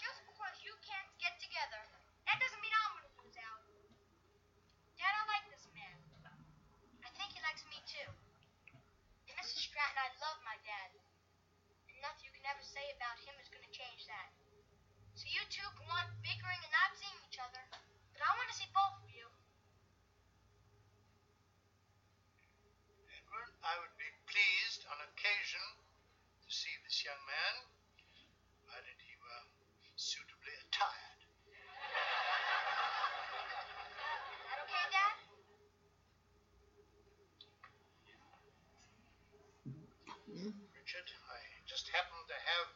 Just 0.00 0.20
because 0.24 0.56
you 0.64 0.72
can't 0.82 1.10
get 1.20 1.36
together, 1.38 1.82
that 2.26 2.36
doesn't 2.40 2.60
mean 2.64 2.72
I'm 2.74 2.92
gonna 2.96 3.12
lose 3.20 3.36
out. 3.44 3.62
Dad, 4.96 5.12
I 5.12 5.22
like 5.28 5.46
this 5.52 5.64
man. 5.76 5.98
I 7.04 7.10
think 7.14 7.36
he 7.36 7.40
likes 7.44 7.62
me 7.68 7.78
too. 7.84 8.08
And 9.28 9.34
Mrs. 9.36 9.68
Stratton, 9.68 9.98
I 10.00 10.08
love 10.24 10.38
my 10.48 10.56
dad. 10.64 10.90
And 11.92 11.96
nothing 12.00 12.24
you 12.24 12.32
can 12.34 12.46
ever 12.48 12.64
say 12.64 12.84
about 12.96 13.20
him 13.20 13.36
is 13.38 13.52
gonna 13.52 13.70
change 13.70 14.08
that. 14.08 14.32
So 15.14 15.28
you 15.28 15.42
two 15.52 15.68
can 15.78 15.86
want 16.44 16.60
bickering 16.60 16.60
and 16.60 16.76
not 16.76 16.92
seeing 17.00 17.16
each 17.24 17.40
other, 17.40 17.64
but 18.12 18.20
I 18.20 18.28
want 18.36 18.48
to 18.52 18.56
see 18.56 18.68
both 18.76 19.00
of 19.00 19.08
you. 19.08 19.24
Edward, 23.08 23.48
I 23.64 23.80
would 23.80 23.96
be 23.96 24.12
pleased 24.28 24.84
on 24.92 25.00
occasion 25.08 25.64
to 26.44 26.50
see 26.52 26.76
this 26.84 27.00
young 27.00 27.16
man, 27.24 27.64
provided 28.60 29.00
he 29.00 29.16
were 29.16 29.48
suitably 29.96 30.52
attired. 30.68 31.24
Is 34.36 34.44
that 34.52 34.60
okay, 34.68 34.84
Dad? 34.92 35.16
Richard, 40.76 41.08
I 41.08 41.40
just 41.64 41.88
happened 41.88 42.28
to 42.28 42.36
have 42.36 42.68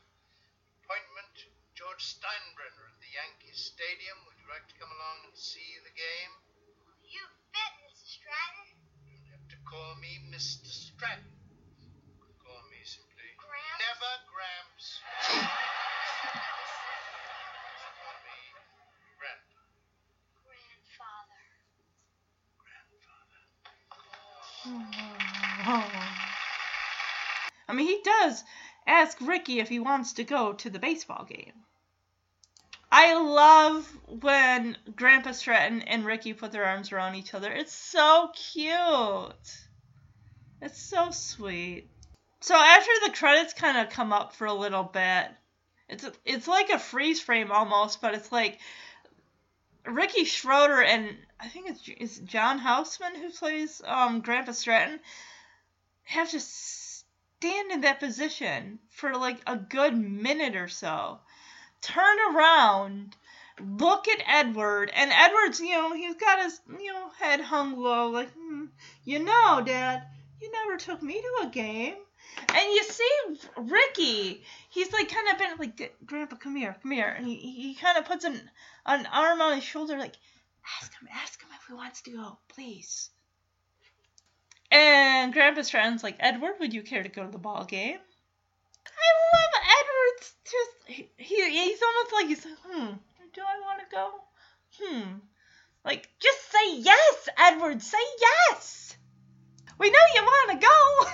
appointment 0.81 1.29
to 1.45 1.53
George 1.79 2.03
Steinbrenner 2.03 2.91
at 2.91 2.99
the 2.99 3.13
Yankee 3.15 3.55
Stadium. 3.55 4.19
Would 4.27 4.35
you 4.43 4.51
like 4.51 4.67
to 4.67 4.75
come 4.83 4.91
along 4.91 5.31
and 5.31 5.35
see 5.49 5.81
the 5.81 5.97
game? 5.97 6.33
You 7.09 7.25
bet, 7.57 7.73
Mrs. 7.89 8.21
Stratton. 8.21 8.69
You 9.09 9.17
don't 9.17 9.33
have 9.33 9.49
to 9.49 9.57
call 9.65 9.97
me 9.97 10.21
Mr. 10.29 10.69
Stratton. 10.69 11.25
Call 12.45 12.61
me 12.69 12.85
simply 12.85 13.33
Gramps? 13.41 13.81
Never 13.81 14.13
Gramps. 14.29 15.01
call 17.97 18.13
me 18.29 18.37
Grandpa. 19.17 19.65
Grandfather. 20.45 21.41
Grandfather. 22.61 23.41
I 27.69 27.73
mean, 27.73 27.89
he 27.89 28.05
does 28.05 28.45
ask 28.87 29.17
Ricky 29.23 29.61
if 29.61 29.71
he 29.71 29.81
wants 29.81 30.13
to 30.21 30.25
go 30.25 30.53
to 30.53 30.69
the 30.69 30.79
baseball 30.79 31.25
game. 31.25 31.58
I 33.01 33.15
love 33.15 33.89
when 34.09 34.77
Grandpa 34.97 35.31
Stratton 35.31 35.83
and 35.83 36.05
Ricky 36.05 36.33
put 36.33 36.51
their 36.51 36.65
arms 36.65 36.91
around 36.91 37.15
each 37.15 37.33
other. 37.33 37.49
It's 37.49 37.73
so 37.73 38.33
cute. 38.35 39.59
It's 40.61 40.83
so 40.83 41.13
sweet. 41.13 41.89
So 42.41 42.57
after 42.57 42.91
the 43.05 43.13
credits 43.13 43.55
kind 43.55 43.79
of 43.79 43.91
come 43.91 44.13
up 44.13 44.35
for 44.35 44.49
a 44.49 44.53
little 44.53 44.83
bit, 44.83 45.29
it's 45.89 46.11
it's 46.25 46.49
like 46.49 46.71
a 46.71 46.79
freeze 46.81 47.21
frame 47.21 47.53
almost, 47.53 48.01
but 48.01 48.15
it's 48.15 48.33
like 48.33 48.59
Ricky 49.87 50.25
Schroder 50.25 50.83
and 50.83 51.17
I 51.39 51.47
think 51.47 51.71
it's 51.71 51.89
is 51.89 52.19
John 52.19 52.59
Houseman 52.59 53.15
who 53.15 53.31
plays 53.31 53.81
um 53.85 54.23
Grandpa 54.23 54.51
Stratton 54.51 54.99
have 56.03 56.31
to 56.31 56.41
stand 56.41 57.71
in 57.71 57.83
that 57.83 58.01
position 58.01 58.81
for 58.91 59.15
like 59.15 59.41
a 59.47 59.55
good 59.55 59.97
minute 59.97 60.57
or 60.57 60.67
so. 60.67 61.21
Turn 61.81 62.17
around, 62.35 63.17
look 63.61 64.09
at 64.09 64.23
Edward, 64.27 64.91
and 64.95 65.11
Edward's, 65.13 65.61
you 65.61 65.71
know, 65.71 65.95
he's 65.95 66.17
got 66.17 66.43
his, 66.43 66.61
you 66.81 66.93
know, 66.93 67.09
head 67.19 67.41
hung 67.41 67.77
low, 67.79 68.11
like, 68.11 68.31
hmm, 68.33 68.67
you 69.05 69.19
know, 69.21 69.63
Dad, 69.65 70.03
you 70.41 70.51
never 70.51 70.77
took 70.77 71.03
me 71.03 71.21
to 71.21 71.47
a 71.47 71.51
game. 71.51 71.95
And 72.49 72.73
you 72.73 72.85
see 72.85 73.39
Ricky, 73.57 74.45
he's 74.71 74.93
like 74.93 75.09
kind 75.09 75.29
of 75.29 75.39
been 75.39 75.59
like, 75.59 75.97
Grandpa, 76.05 76.37
come 76.37 76.57
here, 76.57 76.77
come 76.83 76.93
here. 76.93 77.15
And 77.17 77.27
he, 77.27 77.37
he 77.37 77.75
kind 77.75 77.99
of 77.99 78.05
puts 78.05 78.25
an, 78.25 78.41
an 78.87 79.07
arm 79.07 79.41
on 79.41 79.57
his 79.57 79.65
shoulder, 79.65 79.99
like, 79.99 80.17
ask 80.81 80.93
him, 80.93 81.09
ask 81.13 81.41
him 81.41 81.49
if 81.57 81.67
he 81.67 81.75
wants 81.75 82.03
to 82.03 82.11
go, 82.11 82.39
please. 82.49 83.11
And 84.71 85.33
Grandpa's 85.33 85.69
Stratton's 85.69 86.03
like, 86.03 86.17
Edward, 86.21 86.55
would 86.61 86.75
you 86.75 86.83
care 86.83 87.03
to 87.03 87.09
go 87.09 87.25
to 87.25 87.31
the 87.31 87.39
ball 87.39 87.65
game? 87.65 87.99
I 88.97 89.09
love 89.35 89.55
Edward's 89.79 90.33
just 90.45 90.71
he, 90.87 91.11
he 91.17 91.51
he's 91.51 91.83
almost 91.83 92.13
like 92.13 92.27
he's 92.27 92.45
like, 92.45 92.59
hmm, 92.65 92.95
do 93.35 93.41
I 93.43 93.61
want 93.61 93.81
to 93.81 93.95
go? 93.95 94.11
Hmm. 94.81 95.19
Like, 95.85 96.09
just 96.21 96.51
say 96.51 96.79
yes, 96.79 97.29
Edward. 97.39 97.83
Say 97.83 97.99
yes. 98.21 98.97
We 99.79 99.91
know 99.91 99.99
you 100.15 100.23
want 100.23 100.61
to 100.61 100.67
go. 100.67 101.11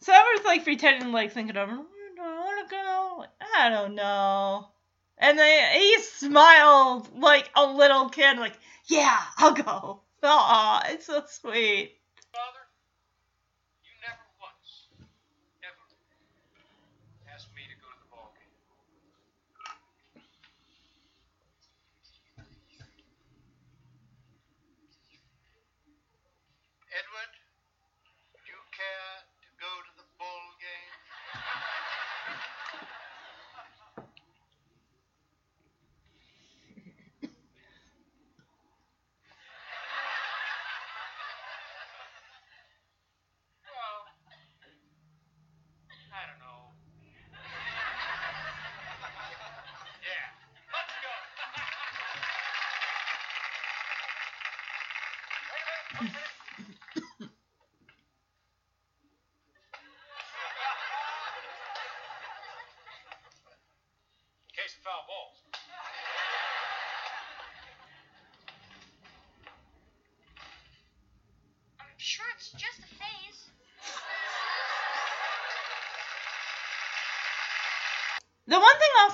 so 0.00 0.12
Edward's 0.12 0.46
like 0.46 0.64
pretending, 0.64 1.12
like 1.12 1.32
thinking 1.32 1.56
of, 1.56 1.68
do 1.68 1.74
I 2.22 2.34
want 2.38 2.68
to 2.68 2.74
go? 2.74 3.24
I 3.58 3.68
don't 3.68 3.94
know. 3.94 4.68
And 5.18 5.38
then 5.38 5.78
he 5.78 5.98
smiled 6.00 7.08
like 7.18 7.50
a 7.54 7.66
little 7.66 8.08
kid, 8.08 8.38
like, 8.38 8.58
yeah, 8.86 9.18
I'll 9.36 9.52
go. 9.52 10.00
Aw, 10.22 10.84
it's 10.88 11.06
so 11.06 11.22
sweet. 11.28 11.99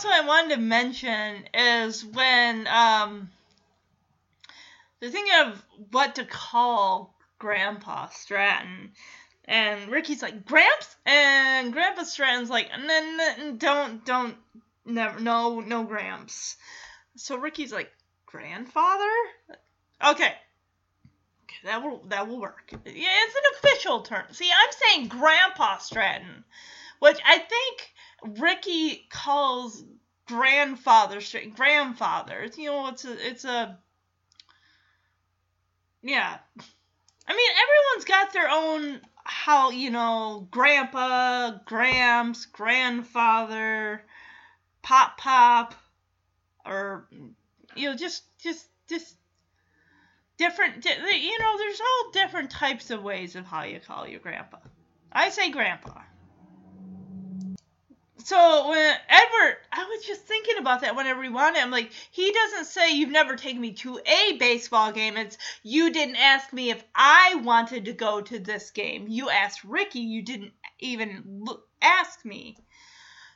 Thing 0.03 0.11
also 0.11 0.23
I 0.23 0.27
wanted 0.27 0.57
to 0.57 0.61
mention 0.61 1.45
is 1.55 2.05
when 2.05 2.67
um 2.67 3.31
they're 5.01 5.11
thinking 5.11 5.35
of 5.47 5.63
what 5.91 6.15
to 6.17 6.25
call 6.25 7.15
Grandpa 7.39 8.09
Stratton. 8.09 8.93
And 9.45 9.91
Ricky's 9.91 10.23
like, 10.23 10.45
Gramps? 10.47 10.97
And 11.05 11.73
Grandpa 11.73 12.03
Stratton's 12.03 12.51
like, 12.51 12.69
"N- 12.73 12.91
n- 12.91 13.59
don't, 13.59 14.05
don't, 14.05 14.37
never, 14.85 15.21
no, 15.21 15.61
no 15.61 15.85
Gramps. 15.85 16.57
So 17.17 17.37
Ricky's 17.37 17.73
like, 17.73 17.93
grandfather? 18.25 19.13
Okay. 20.05 20.35
Okay, 21.45 21.57
that 21.65 21.83
will, 21.83 22.03
that 22.09 22.27
will 22.27 22.41
work. 22.41 22.73
Yeah, 22.73 22.79
it's 22.85 23.35
an 23.37 23.71
official 23.71 24.01
term. 24.01 24.25
See, 24.33 24.51
I'm 24.51 24.73
saying 24.73 25.09
Grandpa 25.09 25.77
Stratton, 25.79 26.43
which 26.99 27.21
I 27.25 27.39
think 27.39 27.95
Ricky 28.25 29.07
calls 29.11 29.85
grandfather 30.27 31.21
Stratton, 31.21 31.51
grandfather. 31.51 32.41
It's, 32.41 32.59
you 32.59 32.71
know, 32.71 32.89
it's 32.89 33.05
a, 33.05 33.29
it's 33.29 33.45
a, 33.45 33.79
yeah. 36.03 36.39
I 37.29 37.35
mean, 37.35 37.51
everyone's 37.63 38.05
got 38.05 38.33
their 38.33 38.49
own 38.49 39.01
how 39.27 39.71
you 39.71 39.91
know 39.91 40.47
grandpa, 40.51 41.59
gramps, 41.65 42.47
grandfather, 42.47 44.03
pop 44.83 45.19
pop, 45.19 45.75
or 46.65 47.09
you 47.75 47.91
know 47.91 47.97
just 47.97 48.23
just 48.39 48.67
just 48.89 49.17
different. 50.39 50.85
You 50.85 51.39
know, 51.39 51.59
there's 51.59 51.81
all 51.81 52.11
different 52.13 52.51
types 52.51 52.91
of 52.91 53.03
ways 53.03 53.35
of 53.37 53.45
how 53.45 53.65
you 53.65 53.81
call 53.81 54.07
your 54.07 54.21
grandpa. 54.21 54.59
I 55.13 55.31
say 55.31 55.51
grandpa. 55.51 56.01
So 58.27 58.71
when 58.71 58.97
Edward, 59.09 59.59
I 59.71 59.85
was 59.85 60.05
just 60.05 60.23
thinking 60.23 60.59
about 60.59 60.81
that 60.81 60.97
when 60.97 61.07
I 61.07 61.13
rewound 61.13 61.57
it. 61.57 61.63
I'm 61.63 61.71
like, 61.71 61.93
he 62.11 62.33
doesn't 62.33 62.65
say 62.65 62.93
you've 62.93 63.13
never 63.13 63.37
taken 63.37 63.61
me 63.61 63.71
to 63.75 64.01
a 64.05 64.37
baseball 64.37 64.91
game. 64.91 65.17
It's 65.17 65.39
you 65.63 65.93
didn't 65.93 66.17
ask 66.17 66.53
me 66.53 66.71
if 66.71 66.83
I 66.93 67.37
wanted 67.45 67.85
to 67.85 67.93
go 67.93 68.21
to 68.21 68.41
this 68.41 68.73
game. 68.73 69.07
You 69.07 69.31
asked 69.31 69.63
Ricky. 69.63 70.01
You 70.01 70.23
didn't 70.23 70.55
even 70.81 71.45
ask 71.81 72.25
me. 72.25 72.57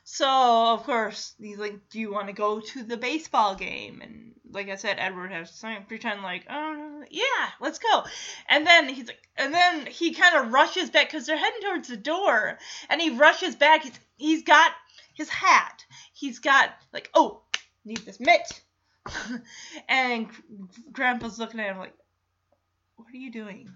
So 0.03 0.27
of 0.27 0.83
course 0.83 1.35
he's 1.39 1.57
like, 1.57 1.87
do 1.89 1.97
you 1.97 2.11
want 2.11 2.27
to 2.27 2.33
go 2.33 2.59
to 2.59 2.83
the 2.83 2.97
baseball 2.97 3.55
game? 3.55 4.01
And 4.01 4.33
like 4.51 4.69
I 4.69 4.75
said, 4.75 4.97
Edward 4.99 5.31
has 5.31 5.59
to 5.59 5.83
pretend 5.87 6.23
like, 6.23 6.45
oh 6.49 7.03
yeah, 7.09 7.49
let's 7.59 7.79
go. 7.79 8.03
And 8.49 8.65
then 8.65 8.89
he's 8.89 9.07
like, 9.07 9.21
and 9.37 9.53
then 9.53 9.85
he 9.85 10.13
kind 10.13 10.35
of 10.35 10.53
rushes 10.53 10.89
back 10.89 11.09
because 11.09 11.25
they're 11.25 11.37
heading 11.37 11.61
towards 11.61 11.87
the 11.87 11.97
door, 11.97 12.57
and 12.89 13.01
he 13.01 13.11
rushes 13.11 13.55
back. 13.55 13.83
He's 13.83 13.99
he's 14.17 14.43
got 14.43 14.71
his 15.13 15.29
hat. 15.29 15.85
He's 16.13 16.39
got 16.39 16.71
like, 16.93 17.09
oh, 17.13 17.41
need 17.85 17.99
this 17.99 18.19
mitt. 18.19 18.61
and 19.89 20.27
Grandpa's 20.91 21.39
looking 21.39 21.59
at 21.59 21.71
him 21.71 21.79
like, 21.79 21.93
what 22.97 23.07
are 23.13 23.17
you 23.17 23.31
doing? 23.31 23.69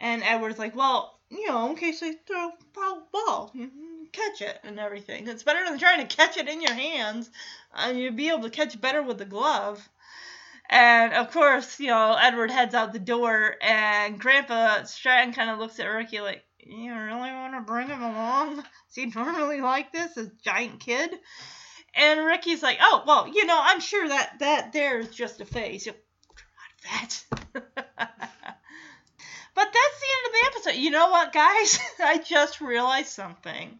And 0.00 0.22
Edward's 0.22 0.58
like, 0.58 0.74
well, 0.74 1.20
you 1.32 1.48
know, 1.48 1.70
in 1.70 1.76
case 1.76 2.00
they 2.00 2.12
throw 2.26 2.48
a 2.48 3.02
ball, 3.10 3.50
you 3.54 3.70
catch 4.12 4.42
it 4.42 4.58
and 4.64 4.78
everything. 4.78 5.26
It's 5.26 5.42
better 5.42 5.64
than 5.64 5.78
trying 5.78 6.06
to 6.06 6.16
catch 6.16 6.36
it 6.36 6.48
in 6.48 6.60
your 6.60 6.74
hands. 6.74 7.30
Uh, 7.72 7.92
you'd 7.94 8.16
be 8.16 8.28
able 8.28 8.42
to 8.42 8.50
catch 8.50 8.78
better 8.80 9.02
with 9.02 9.18
the 9.18 9.24
glove. 9.24 9.88
And 10.68 11.12
of 11.14 11.30
course, 11.30 11.80
you 11.80 11.88
know, 11.88 12.16
Edward 12.20 12.50
heads 12.50 12.74
out 12.74 12.92
the 12.92 12.98
door, 12.98 13.56
and 13.60 14.20
Grandpa 14.20 14.84
Stratton 14.84 15.32
kind 15.34 15.50
of 15.50 15.58
looks 15.58 15.80
at 15.80 15.86
Ricky 15.86 16.20
like, 16.20 16.44
You 16.58 16.94
really 16.94 17.30
want 17.30 17.54
to 17.54 17.60
bring 17.60 17.88
him 17.88 18.02
along? 18.02 18.58
Is 18.58 18.94
he 18.94 19.06
normally 19.06 19.60
like 19.60 19.92
this, 19.92 20.16
a 20.16 20.30
giant 20.44 20.80
kid? 20.80 21.10
And 21.94 22.24
Ricky's 22.24 22.62
like, 22.62 22.78
Oh, 22.80 23.04
well, 23.06 23.28
you 23.28 23.46
know, 23.46 23.58
I'm 23.60 23.80
sure 23.80 24.08
that 24.08 24.38
that 24.38 24.72
there's 24.72 25.10
just 25.10 25.40
a 25.40 25.44
phase. 25.44 25.86
Not 25.86 25.96
fat. 26.78 27.24
But 29.54 29.72
that's 29.72 30.00
the 30.00 30.06
end 30.16 30.26
of 30.26 30.32
the 30.32 30.46
episode. 30.46 30.82
You 30.82 30.90
know 30.90 31.10
what, 31.10 31.32
guys? 31.32 31.78
I 31.98 32.18
just 32.18 32.60
realized 32.60 33.10
something. 33.10 33.78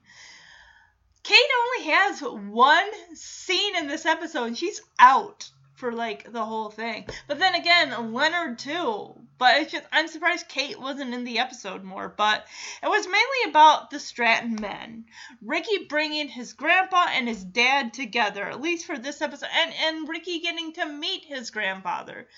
Kate 1.22 1.38
only 1.64 1.90
has 1.90 2.20
one 2.20 2.90
scene 3.14 3.76
in 3.76 3.86
this 3.86 4.06
episode, 4.06 4.44
and 4.44 4.58
she's 4.58 4.80
out 4.98 5.48
for 5.82 5.92
like 5.92 6.32
the 6.32 6.44
whole 6.44 6.70
thing. 6.70 7.06
But 7.26 7.40
then 7.40 7.54
again, 7.56 8.12
Leonard 8.12 8.58
too. 8.58 9.14
But 9.36 9.56
it's 9.56 9.72
just 9.72 9.84
I'm 9.90 10.06
surprised 10.06 10.46
Kate 10.46 10.80
wasn't 10.80 11.12
in 11.12 11.24
the 11.24 11.40
episode 11.40 11.82
more. 11.82 12.08
But 12.08 12.46
it 12.82 12.88
was 12.88 13.06
mainly 13.06 13.50
about 13.50 13.90
the 13.90 13.98
Stratton 13.98 14.56
men. 14.60 15.06
Ricky 15.40 15.86
bringing 15.88 16.28
his 16.28 16.52
grandpa 16.52 17.06
and 17.10 17.26
his 17.26 17.42
dad 17.42 17.94
together, 17.94 18.44
at 18.44 18.60
least 18.60 18.86
for 18.86 18.96
this 18.96 19.20
episode, 19.20 19.48
and 19.52 19.72
and 19.82 20.08
Ricky 20.08 20.38
getting 20.38 20.72
to 20.74 20.86
meet 20.86 21.24
his 21.24 21.50
grandfather. 21.50 22.28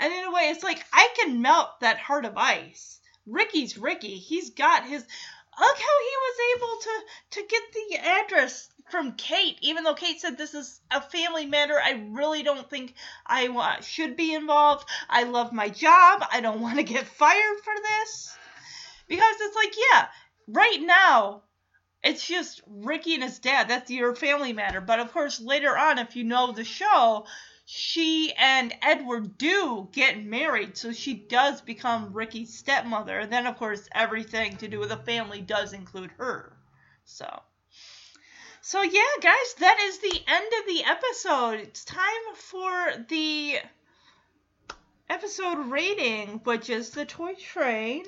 And 0.00 0.12
in 0.12 0.24
a 0.24 0.32
way, 0.32 0.44
it's 0.44 0.64
like 0.64 0.82
I 0.92 1.08
can 1.16 1.42
melt 1.42 1.80
that 1.80 1.98
heart 1.98 2.24
of 2.24 2.36
ice. 2.36 2.98
Ricky's 3.26 3.76
Ricky. 3.76 4.16
He's 4.16 4.50
got 4.50 4.84
his. 4.84 5.02
Look 5.02 5.76
how 5.76 5.98
he 6.00 6.16
was 6.16 6.38
able 6.56 6.80
to 6.80 7.40
to 7.42 7.46
get 7.46 7.62
the 7.74 7.96
address 7.98 8.70
from 8.90 9.12
Kate, 9.12 9.58
even 9.60 9.84
though 9.84 9.94
Kate 9.94 10.18
said 10.18 10.38
this 10.38 10.54
is 10.54 10.80
a 10.90 11.02
family 11.02 11.44
matter. 11.44 11.78
I 11.78 12.06
really 12.08 12.42
don't 12.42 12.68
think 12.68 12.94
I 13.26 13.48
wa- 13.48 13.80
should 13.80 14.16
be 14.16 14.32
involved. 14.34 14.88
I 15.08 15.24
love 15.24 15.52
my 15.52 15.68
job. 15.68 16.24
I 16.32 16.40
don't 16.40 16.60
want 16.62 16.78
to 16.78 16.82
get 16.82 17.06
fired 17.06 17.58
for 17.62 17.74
this 17.74 18.38
because 19.06 19.36
it's 19.38 19.56
like, 19.56 19.74
yeah, 19.92 20.06
right 20.48 20.80
now 20.80 21.42
it's 22.02 22.26
just 22.26 22.62
Ricky 22.66 23.14
and 23.14 23.22
his 23.22 23.38
dad. 23.38 23.68
That's 23.68 23.90
your 23.90 24.14
family 24.14 24.54
matter. 24.54 24.80
But 24.80 25.00
of 25.00 25.12
course, 25.12 25.40
later 25.40 25.76
on, 25.76 25.98
if 25.98 26.16
you 26.16 26.24
know 26.24 26.52
the 26.52 26.64
show, 26.64 27.26
she 27.72 28.32
and 28.36 28.74
Edward 28.82 29.38
do 29.38 29.88
get 29.92 30.24
married, 30.24 30.76
so 30.76 30.92
she 30.92 31.14
does 31.14 31.60
become 31.60 32.12
Ricky's 32.12 32.52
stepmother. 32.52 33.20
And 33.20 33.32
then, 33.32 33.46
of 33.46 33.58
course, 33.58 33.88
everything 33.94 34.56
to 34.56 34.66
do 34.66 34.80
with 34.80 34.88
the 34.88 34.96
family 34.96 35.40
does 35.40 35.72
include 35.72 36.10
her. 36.18 36.52
So. 37.04 37.42
So 38.60 38.82
yeah, 38.82 39.02
guys, 39.22 39.54
that 39.60 39.78
is 39.82 39.98
the 39.98 40.20
end 40.26 40.52
of 40.58 40.66
the 40.66 40.84
episode. 40.84 41.60
It's 41.60 41.84
time 41.84 42.34
for 42.34 43.04
the 43.08 43.58
episode 45.08 45.70
rating, 45.70 46.40
which 46.42 46.70
is 46.70 46.90
the 46.90 47.06
toy 47.06 47.34
train. 47.34 48.04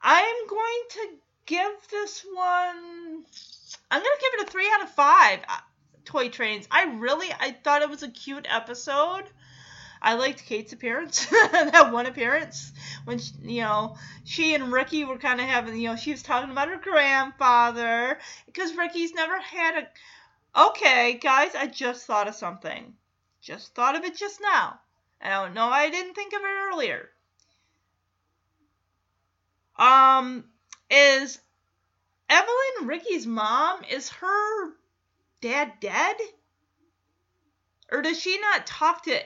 I'm 0.00 0.46
going 0.46 0.82
to 0.90 1.08
give 1.44 1.72
this 1.90 2.24
one 2.32 3.24
I'm 3.90 4.00
going 4.00 4.16
to 4.16 4.22
give 4.22 4.40
it 4.40 4.48
a 4.48 4.50
3 4.50 4.70
out 4.74 4.82
of 4.82 4.90
5. 4.90 5.40
Toy 6.06 6.28
Trains. 6.28 6.66
I 6.70 6.84
really 6.84 7.28
I 7.38 7.52
thought 7.52 7.82
it 7.82 7.90
was 7.90 8.02
a 8.02 8.08
cute 8.08 8.46
episode. 8.48 9.24
I 10.00 10.14
liked 10.14 10.44
Kate's 10.44 10.72
appearance, 10.72 11.26
that 11.30 11.92
one 11.92 12.06
appearance 12.06 12.72
when 13.04 13.18
she, 13.18 13.32
you 13.42 13.62
know 13.62 13.96
she 14.24 14.54
and 14.54 14.72
Ricky 14.72 15.04
were 15.04 15.18
kind 15.18 15.40
of 15.40 15.46
having, 15.46 15.76
you 15.76 15.88
know, 15.88 15.96
she 15.96 16.10
was 16.10 16.22
talking 16.22 16.50
about 16.50 16.68
her 16.68 16.76
grandfather 16.76 18.18
because 18.46 18.76
Ricky's 18.76 19.12
never 19.12 19.38
had 19.38 19.84
a. 19.84 19.88
Okay, 20.68 21.14
guys, 21.14 21.54
I 21.54 21.66
just 21.66 22.06
thought 22.06 22.28
of 22.28 22.34
something. 22.34 22.94
Just 23.42 23.74
thought 23.74 23.94
of 23.94 24.04
it 24.04 24.16
just 24.16 24.40
now. 24.40 24.80
I 25.20 25.30
don't 25.30 25.54
know. 25.54 25.66
I 25.66 25.90
didn't 25.90 26.14
think 26.14 26.32
of 26.32 26.40
it 26.40 26.72
earlier. 26.72 27.08
Um, 29.76 30.44
is 30.90 31.38
Evelyn 32.28 32.88
Ricky's 32.88 33.26
mom? 33.26 33.84
Is 33.90 34.08
her 34.08 34.72
dad 35.46 35.72
dead? 35.80 36.16
Or 37.92 38.02
does 38.02 38.20
she 38.20 38.38
not 38.40 38.66
talk 38.66 39.04
to 39.04 39.16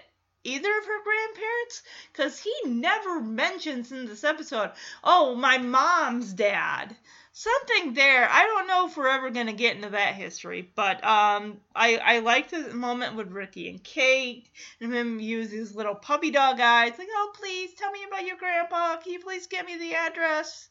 either 0.45 0.79
of 0.79 0.85
her 0.85 1.03
grandparents? 1.03 1.83
Because 2.13 2.39
he 2.39 2.53
never 2.67 3.21
mentions 3.21 3.91
in 3.91 4.05
this 4.05 4.23
episode, 4.23 4.73
oh, 5.03 5.35
my 5.35 5.57
mom's 5.57 6.33
dad. 6.35 6.95
Something 7.33 7.95
there. 7.95 8.29
I 8.31 8.43
don't 8.43 8.67
know 8.67 8.87
if 8.87 8.97
we're 8.97 9.09
ever 9.09 9.31
going 9.31 9.47
to 9.47 9.55
get 9.55 9.77
into 9.77 9.91
that 9.91 10.15
history, 10.15 10.71
but 10.75 11.03
um, 11.03 11.59
I, 11.75 11.97
I 11.97 12.19
like 12.19 12.51
the 12.51 12.75
moment 12.75 13.17
with 13.17 13.33
Ricky 13.33 13.71
and 13.71 13.83
Kate 13.83 14.49
and 14.81 14.93
him 14.93 15.21
use 15.21 15.51
his 15.51 15.75
little 15.75 15.95
puppy 15.95 16.33
dog 16.33 16.61
eyes, 16.61 16.99
like, 16.99 17.09
oh, 17.11 17.33
please 17.35 17.73
tell 17.75 17.93
me 17.93 18.01
about 18.07 18.27
your 18.27 18.37
grandpa. 18.37 18.97
Can 18.97 19.13
you 19.13 19.21
please 19.21 19.47
get 19.47 19.65
me 19.65 19.79
the 19.79 19.95
address? 19.95 20.69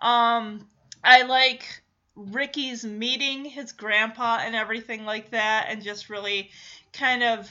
Um, 0.00 0.68
I 1.02 1.22
like 1.22 1.82
Ricky's 2.16 2.84
meeting 2.84 3.44
his 3.44 3.72
grandpa 3.72 4.38
and 4.40 4.56
everything 4.56 5.04
like 5.04 5.30
that, 5.30 5.66
and 5.68 5.82
just 5.82 6.08
really 6.08 6.50
kind 6.92 7.22
of 7.22 7.50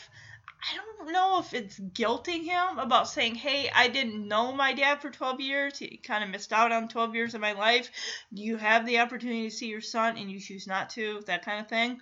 I 0.72 0.76
don't 0.78 1.12
know 1.12 1.40
if 1.40 1.54
it's 1.54 1.80
guilting 1.80 2.44
him 2.46 2.80
about 2.80 3.08
saying, 3.08 3.36
"Hey, 3.36 3.70
I 3.70 3.88
didn't 3.88 4.28
know 4.28 4.52
my 4.52 4.74
dad 4.74 5.00
for 5.00 5.12
12 5.12 5.40
years. 5.40 5.78
He 5.78 5.98
kind 5.98 6.24
of 6.24 6.32
missed 6.32 6.52
out 6.52 6.72
on 6.72 6.88
12 6.88 7.14
years 7.14 7.36
of 7.36 7.42
my 7.42 7.52
life. 7.52 7.92
You 8.32 8.58
have 8.58 8.86
the 8.88 9.00
opportunity 9.00 9.50
to 9.50 9.56
see 9.56 9.68
your 9.68 9.82
son, 9.82 10.18
and 10.18 10.32
you 10.32 10.40
choose 10.40 10.66
not 10.66 10.90
to." 10.92 11.22
That 11.28 11.46
kind 11.46 11.62
of 11.62 11.68
thing. 11.68 12.02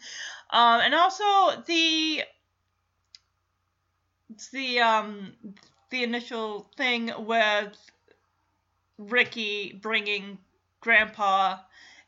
Um, 0.50 0.80
and 0.82 0.96
also 0.96 1.62
the 1.68 2.24
the 4.52 4.80
um 4.80 5.34
the 5.90 6.04
initial 6.04 6.72
thing 6.78 7.12
with 7.18 7.78
Ricky 8.98 9.74
bringing 9.74 10.38
Grandpa 10.80 11.58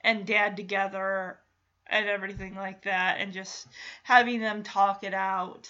and 0.05 0.25
Dad 0.25 0.55
together 0.55 1.39
and 1.87 2.07
everything 2.07 2.55
like 2.55 2.83
that, 2.83 3.17
and 3.19 3.33
just 3.33 3.67
having 4.03 4.39
them 4.39 4.63
talk 4.63 5.03
it 5.03 5.13
out 5.13 5.69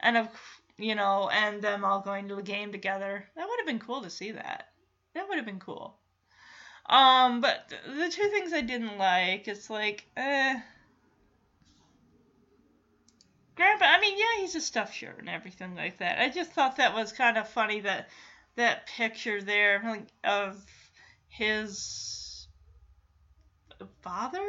and 0.00 0.16
of 0.16 0.28
you 0.78 0.94
know, 0.94 1.28
and 1.32 1.60
them 1.60 1.84
all 1.84 2.00
going 2.00 2.28
to 2.28 2.36
the 2.36 2.42
game 2.42 2.72
together. 2.72 3.28
That 3.36 3.48
would 3.48 3.58
have 3.58 3.66
been 3.66 3.80
cool 3.80 4.02
to 4.02 4.10
see 4.10 4.30
that. 4.30 4.68
That 5.14 5.28
would 5.28 5.36
have 5.36 5.46
been 5.46 5.58
cool. 5.58 5.96
Um, 6.86 7.40
but 7.40 7.72
the 7.84 8.08
two 8.08 8.28
things 8.28 8.52
I 8.52 8.60
didn't 8.60 8.96
like, 8.96 9.48
it's 9.48 9.68
like, 9.68 10.06
eh. 10.16 10.60
Grandpa, 13.56 13.86
I 13.86 14.00
mean, 14.00 14.16
yeah, 14.16 14.40
he's 14.40 14.54
a 14.54 14.60
stuffed 14.60 14.94
shirt 14.94 15.18
and 15.18 15.28
everything 15.28 15.74
like 15.74 15.98
that. 15.98 16.20
I 16.20 16.28
just 16.28 16.52
thought 16.52 16.76
that 16.76 16.94
was 16.94 17.12
kind 17.12 17.36
of 17.36 17.48
funny 17.48 17.80
that 17.80 18.08
that 18.54 18.86
picture 18.86 19.42
there 19.42 20.04
of 20.22 20.64
his 21.28 22.27
father 24.02 24.44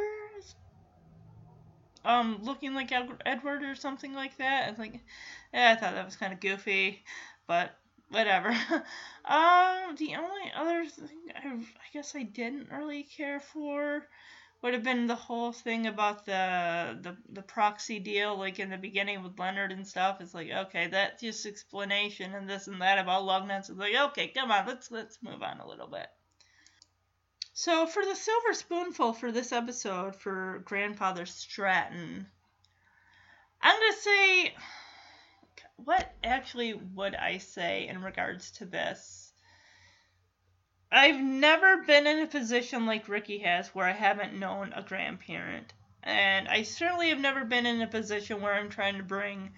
um 2.04 2.38
looking 2.42 2.74
like 2.74 2.92
Edward 2.92 3.62
or 3.62 3.74
something 3.74 4.14
like 4.14 4.36
that. 4.38 4.68
I 4.68 4.72
think 4.72 5.00
yeah, 5.52 5.72
I 5.72 5.80
thought 5.80 5.94
that 5.94 6.04
was 6.04 6.16
kind 6.16 6.32
of 6.32 6.40
goofy, 6.40 7.02
but 7.46 7.72
whatever. 8.08 8.48
um, 9.24 9.96
the 9.96 10.16
only 10.16 10.52
other 10.54 10.86
thing 10.86 11.18
I, 11.34 11.48
I 11.48 11.88
guess 11.92 12.14
I 12.14 12.22
didn't 12.22 12.70
really 12.70 13.02
care 13.02 13.40
for 13.40 14.06
would 14.62 14.74
have 14.74 14.82
been 14.82 15.06
the 15.06 15.14
whole 15.14 15.52
thing 15.52 15.86
about 15.86 16.26
the, 16.26 16.98
the 17.00 17.16
the 17.30 17.42
proxy 17.42 17.98
deal, 17.98 18.38
like 18.38 18.58
in 18.58 18.70
the 18.70 18.76
beginning 18.76 19.22
with 19.22 19.38
Leonard 19.38 19.72
and 19.72 19.86
stuff. 19.86 20.20
It's 20.20 20.34
like, 20.34 20.50
okay, 20.50 20.88
that's 20.88 21.20
just 21.20 21.46
explanation 21.46 22.34
and 22.34 22.48
this 22.48 22.66
and 22.66 22.80
that 22.80 22.98
about 22.98 23.24
Lugnuts. 23.24 23.70
It's 23.70 23.78
like, 23.78 23.94
okay, 24.10 24.28
come 24.28 24.50
on, 24.50 24.66
let's 24.66 24.90
let's 24.90 25.18
move 25.22 25.42
on 25.42 25.60
a 25.60 25.68
little 25.68 25.88
bit. 25.88 26.06
So 27.62 27.86
for 27.86 28.02
the 28.02 28.16
silver 28.16 28.54
spoonful 28.54 29.12
for 29.12 29.30
this 29.30 29.52
episode 29.52 30.16
for 30.16 30.62
Grandfather 30.64 31.26
Stratton, 31.26 32.26
I'm 33.60 33.78
gonna 33.78 33.92
say 33.92 34.54
what 35.76 36.10
actually 36.24 36.72
would 36.72 37.14
I 37.14 37.36
say 37.36 37.86
in 37.86 38.00
regards 38.00 38.52
to 38.52 38.64
this? 38.64 39.34
I've 40.90 41.20
never 41.20 41.82
been 41.82 42.06
in 42.06 42.20
a 42.20 42.26
position 42.26 42.86
like 42.86 43.10
Ricky 43.10 43.40
has 43.40 43.68
where 43.74 43.86
I 43.86 43.92
haven't 43.92 44.38
known 44.38 44.72
a 44.72 44.80
grandparent. 44.80 45.74
And 46.02 46.48
I 46.48 46.62
certainly 46.62 47.10
have 47.10 47.20
never 47.20 47.44
been 47.44 47.66
in 47.66 47.82
a 47.82 47.86
position 47.86 48.40
where 48.40 48.54
I'm 48.54 48.70
trying 48.70 48.96
to 48.96 49.02
bring 49.02 49.52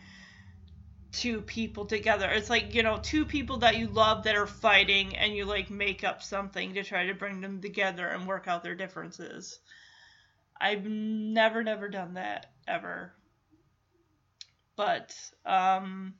two 1.13 1.43
people 1.43 1.85
together. 1.85 2.29
It's 2.31 2.51
like, 2.51 2.75
you 2.75 2.83
know, 2.83 2.99
two 3.03 3.27
people 3.27 3.59
that 3.59 3.77
you 3.77 3.87
love 3.89 4.25
that 4.25 4.37
are 4.37 4.47
fighting 4.47 5.15
and 5.17 5.35
you 5.35 5.45
like 5.45 5.71
make 5.71 6.05
up 6.05 6.23
something 6.23 6.75
to 6.75 6.83
try 6.83 7.07
to 7.07 7.15
bring 7.15 7.41
them 7.41 7.61
together 7.61 8.09
and 8.09 8.27
work 8.27 8.49
out 8.49 8.65
their 8.65 8.75
differences. 8.75 9.59
I've 10.61 10.85
never 10.85 11.63
never 11.63 11.89
done 11.89 12.15
that 12.15 12.47
ever. 12.67 13.13
But 14.77 15.15
um 15.45 16.15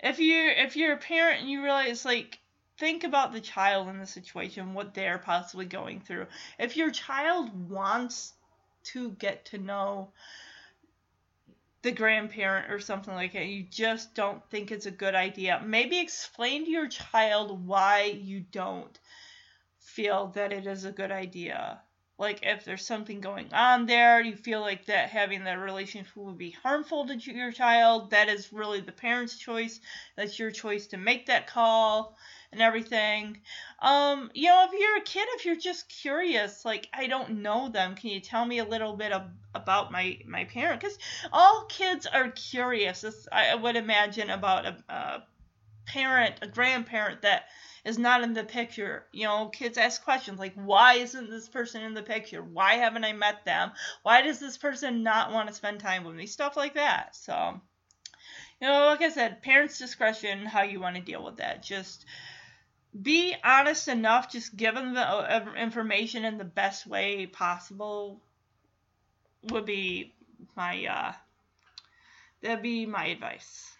if 0.00 0.18
you're 0.18 0.50
if 0.50 0.76
you're 0.76 0.94
a 0.94 0.98
parent 0.98 1.40
and 1.40 1.50
you 1.50 1.62
realize 1.62 2.04
like 2.04 2.38
think 2.78 3.04
about 3.04 3.32
the 3.32 3.40
child 3.40 3.88
in 3.88 3.98
the 3.98 4.06
situation, 4.06 4.74
what 4.74 4.94
they're 4.94 5.18
possibly 5.18 5.66
going 5.66 6.00
through. 6.00 6.26
If 6.58 6.76
your 6.76 6.90
child 6.90 7.70
wants 7.70 8.34
to 8.84 9.10
get 9.12 9.46
to 9.46 9.58
know 9.58 10.12
the 11.88 11.94
grandparent 11.94 12.70
or 12.70 12.78
something 12.78 13.14
like 13.14 13.32
that, 13.32 13.46
you 13.46 13.62
just 13.62 14.14
don't 14.14 14.44
think 14.50 14.70
it's 14.70 14.84
a 14.84 14.90
good 14.90 15.14
idea. 15.14 15.62
Maybe 15.64 15.98
explain 15.98 16.66
to 16.66 16.70
your 16.70 16.88
child 16.88 17.66
why 17.66 18.02
you 18.20 18.44
don't 18.52 18.98
feel 19.78 20.26
that 20.34 20.52
it 20.52 20.66
is 20.66 20.84
a 20.84 20.92
good 20.92 21.10
idea. 21.10 21.80
Like 22.18 22.40
if 22.42 22.66
there's 22.66 22.84
something 22.84 23.22
going 23.22 23.54
on 23.54 23.86
there, 23.86 24.20
you 24.20 24.36
feel 24.36 24.60
like 24.60 24.84
that 24.84 25.08
having 25.08 25.44
that 25.44 25.58
relationship 25.58 26.14
would 26.14 26.36
be 26.36 26.50
harmful 26.50 27.06
to 27.06 27.16
your 27.32 27.52
child, 27.52 28.10
that 28.10 28.28
is 28.28 28.52
really 28.52 28.80
the 28.80 28.92
parent's 28.92 29.38
choice. 29.38 29.80
That's 30.14 30.38
your 30.38 30.50
choice 30.50 30.88
to 30.88 30.98
make 30.98 31.24
that 31.26 31.46
call 31.46 32.18
and 32.52 32.62
everything. 32.62 33.40
Um, 33.80 34.30
you 34.34 34.48
know, 34.48 34.66
if 34.66 34.78
you're 34.78 34.96
a 34.96 35.02
kid, 35.02 35.26
if 35.36 35.44
you're 35.44 35.56
just 35.56 35.88
curious, 35.88 36.64
like 36.64 36.88
I 36.92 37.06
don't 37.06 37.42
know 37.42 37.68
them, 37.68 37.94
can 37.94 38.10
you 38.10 38.20
tell 38.20 38.44
me 38.44 38.58
a 38.58 38.64
little 38.64 38.96
bit 38.96 39.12
of, 39.12 39.22
about 39.54 39.92
my 39.92 40.18
my 40.26 40.44
parent? 40.44 40.80
Because 40.80 40.98
all 41.32 41.66
kids 41.68 42.06
are 42.06 42.30
curious. 42.30 43.02
This, 43.02 43.28
I 43.30 43.54
would 43.54 43.76
imagine 43.76 44.30
about 44.30 44.66
a, 44.66 44.76
a 44.88 45.24
parent, 45.86 46.36
a 46.42 46.46
grandparent 46.46 47.22
that 47.22 47.46
is 47.84 47.98
not 47.98 48.22
in 48.22 48.34
the 48.34 48.44
picture. 48.44 49.06
You 49.12 49.24
know, 49.24 49.48
kids 49.48 49.78
ask 49.78 50.02
questions 50.04 50.38
like, 50.38 50.54
why 50.54 50.94
isn't 50.94 51.30
this 51.30 51.48
person 51.48 51.82
in 51.82 51.94
the 51.94 52.02
picture? 52.02 52.42
Why 52.42 52.74
haven't 52.74 53.04
I 53.04 53.12
met 53.12 53.44
them? 53.44 53.72
Why 54.02 54.22
does 54.22 54.38
this 54.38 54.58
person 54.58 55.02
not 55.02 55.32
want 55.32 55.48
to 55.48 55.54
spend 55.54 55.80
time 55.80 56.04
with 56.04 56.14
me? 56.14 56.26
Stuff 56.26 56.56
like 56.56 56.74
that. 56.74 57.16
So, 57.16 57.60
you 58.60 58.68
know, 58.68 58.86
like 58.86 59.02
I 59.02 59.08
said, 59.08 59.42
parents' 59.42 59.78
discretion, 59.78 60.44
how 60.44 60.62
you 60.62 60.80
want 60.80 60.96
to 60.96 61.02
deal 61.02 61.24
with 61.24 61.36
that. 61.36 61.62
Just 61.62 62.04
be 63.00 63.34
honest 63.44 63.88
enough, 63.88 64.30
just 64.30 64.56
give 64.56 64.74
them 64.74 64.94
the 64.94 65.00
uh, 65.00 65.46
information 65.56 66.24
in 66.24 66.38
the 66.38 66.44
best 66.44 66.86
way 66.86 67.26
possible 67.26 68.20
would 69.42 69.64
be 69.64 70.12
my 70.56 70.84
uh 70.86 71.12
that'd 72.42 72.62
be 72.62 72.86
my 72.86 73.06
advice. 73.06 73.70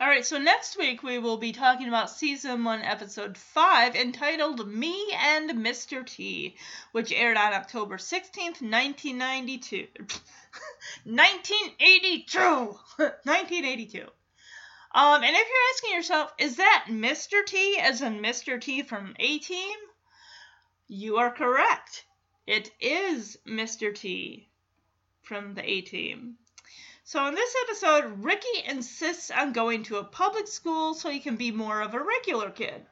All 0.00 0.08
right, 0.08 0.26
so 0.26 0.38
next 0.38 0.76
week 0.76 1.04
we 1.04 1.18
will 1.18 1.36
be 1.36 1.52
talking 1.52 1.86
about 1.86 2.10
season 2.10 2.64
1 2.64 2.82
episode 2.82 3.38
5 3.38 3.94
entitled 3.94 4.66
Me 4.66 5.12
and 5.16 5.50
Mr. 5.50 6.04
T, 6.04 6.56
which 6.90 7.12
aired 7.12 7.36
on 7.36 7.52
October 7.52 7.98
16th, 7.98 8.60
1992. 8.62 9.86
1982. 11.04 12.38
1982. 12.98 14.06
Um, 14.94 15.22
and 15.22 15.34
if 15.34 15.48
you're 15.48 15.70
asking 15.74 15.94
yourself, 15.94 16.32
is 16.38 16.56
that 16.56 16.86
Mr. 16.88 17.44
T 17.46 17.78
as 17.78 18.02
in 18.02 18.20
Mr. 18.20 18.60
T 18.60 18.82
from 18.82 19.14
A 19.18 19.38
Team? 19.38 19.76
You 20.86 21.16
are 21.16 21.30
correct. 21.30 22.04
It 22.46 22.70
is 22.80 23.38
Mr. 23.46 23.94
T 23.94 24.48
from 25.22 25.54
the 25.54 25.68
A 25.68 25.80
Team. 25.80 26.36
So 27.04 27.26
in 27.26 27.34
this 27.34 27.54
episode, 27.64 28.22
Ricky 28.22 28.64
insists 28.66 29.30
on 29.30 29.52
going 29.52 29.82
to 29.84 29.96
a 29.96 30.04
public 30.04 30.46
school 30.46 30.94
so 30.94 31.08
he 31.08 31.20
can 31.20 31.36
be 31.36 31.50
more 31.50 31.80
of 31.80 31.94
a 31.94 32.02
regular 32.02 32.50
kid. 32.50 32.84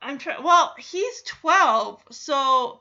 I'm 0.00 0.18
trying. 0.18 0.42
Well, 0.42 0.74
he's 0.78 1.22
12, 1.22 2.02
so 2.10 2.80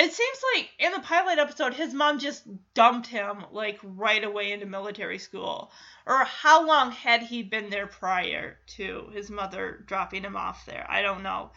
it 0.00 0.14
seems 0.14 0.38
like 0.54 0.70
in 0.78 0.92
the 0.92 1.00
pilot 1.00 1.38
episode, 1.38 1.74
his 1.74 1.92
mom 1.92 2.18
just 2.18 2.44
dumped 2.72 3.06
him 3.06 3.44
like 3.52 3.78
right 3.82 4.24
away 4.24 4.50
into 4.50 4.64
military 4.64 5.18
school. 5.18 5.70
Or 6.06 6.24
how 6.24 6.66
long 6.66 6.90
had 6.90 7.22
he 7.22 7.42
been 7.42 7.68
there 7.68 7.86
prior 7.86 8.56
to 8.78 9.10
his 9.12 9.28
mother 9.28 9.84
dropping 9.86 10.22
him 10.22 10.36
off 10.36 10.64
there? 10.64 10.86
I 10.88 11.02
don't 11.02 11.22
know. 11.22 11.50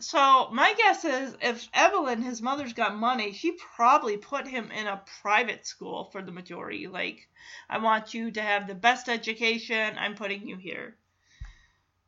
So 0.00 0.48
my 0.50 0.74
guess 0.74 1.04
is 1.04 1.36
if 1.40 1.68
Evelyn, 1.72 2.20
his 2.20 2.42
mother's 2.42 2.72
got 2.72 2.96
money, 2.96 3.32
she 3.32 3.52
probably 3.52 4.16
put 4.16 4.48
him 4.48 4.72
in 4.72 4.88
a 4.88 5.02
private 5.22 5.64
school 5.64 6.08
for 6.10 6.20
the 6.20 6.32
majority. 6.32 6.88
Like, 6.88 7.28
I 7.70 7.78
want 7.78 8.12
you 8.12 8.32
to 8.32 8.42
have 8.42 8.66
the 8.66 8.74
best 8.74 9.08
education. 9.08 9.96
I'm 9.96 10.16
putting 10.16 10.48
you 10.48 10.56
here. 10.56 10.96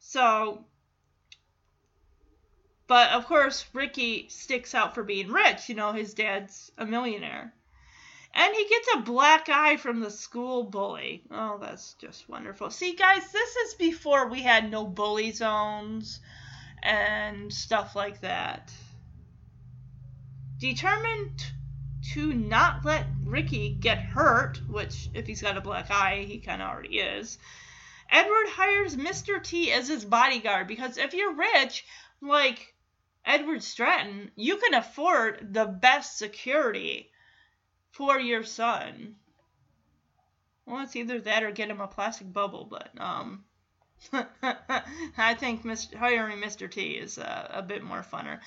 So 0.01 0.65
but 2.91 3.13
of 3.13 3.25
course, 3.27 3.67
Ricky 3.73 4.29
sticks 4.31 4.75
out 4.75 4.97
for 4.97 5.05
being 5.05 5.31
rich. 5.31 5.69
You 5.69 5.77
know, 5.77 5.93
his 5.93 6.13
dad's 6.13 6.73
a 6.77 6.85
millionaire. 6.85 7.55
And 8.35 8.53
he 8.53 8.69
gets 8.69 8.89
a 8.97 9.03
black 9.03 9.49
eye 9.49 9.77
from 9.77 10.01
the 10.01 10.11
school 10.11 10.65
bully. 10.65 11.23
Oh, 11.31 11.59
that's 11.61 11.95
just 12.01 12.29
wonderful. 12.29 12.69
See, 12.69 12.97
guys, 12.97 13.31
this 13.31 13.55
is 13.55 13.75
before 13.75 14.27
we 14.27 14.43
had 14.43 14.69
no 14.69 14.85
bully 14.85 15.31
zones 15.31 16.19
and 16.83 17.55
stuff 17.55 17.95
like 17.95 18.23
that. 18.23 18.73
Determined 20.59 21.45
to 22.15 22.33
not 22.33 22.85
let 22.85 23.07
Ricky 23.23 23.71
get 23.71 24.01
hurt, 24.01 24.61
which, 24.69 25.11
if 25.15 25.29
he's 25.29 25.43
got 25.43 25.57
a 25.57 25.61
black 25.61 25.93
eye, 25.93 26.25
he 26.27 26.39
kind 26.39 26.61
of 26.61 26.69
already 26.69 26.99
is, 26.99 27.39
Edward 28.11 28.49
hires 28.49 28.97
Mr. 28.97 29.41
T 29.41 29.71
as 29.71 29.87
his 29.87 30.05
bodyguard 30.05 30.67
because 30.67 30.99
if 30.99 31.15
you're 31.15 31.37
rich, 31.37 31.85
like 32.21 32.75
Edward 33.25 33.63
Stratton, 33.63 34.31
you 34.37 34.57
can 34.57 34.75
afford 34.75 35.53
the 35.53 35.67
best 35.67 36.19
security 36.19 37.11
for 37.91 38.19
your 38.19 38.45
son. 38.45 39.17
Well, 40.67 40.83
it's 40.83 40.97
either 40.97 41.21
that 41.21 41.43
or 41.43 41.51
get 41.51 41.71
him 41.71 41.81
a 41.81 41.87
plastic 41.89 42.33
bubble, 42.33 42.65
but 42.65 42.91
um, 43.01 43.45
I 44.13 45.35
think 45.35 45.65
Mr. 45.65 45.95
hiring 45.95 46.39
Mr. 46.39 46.71
T 46.71 46.93
is 46.93 47.19
uh, 47.19 47.49
a 47.51 47.63
bit 47.63 47.83
more 47.83 48.03
funner. 48.03 48.39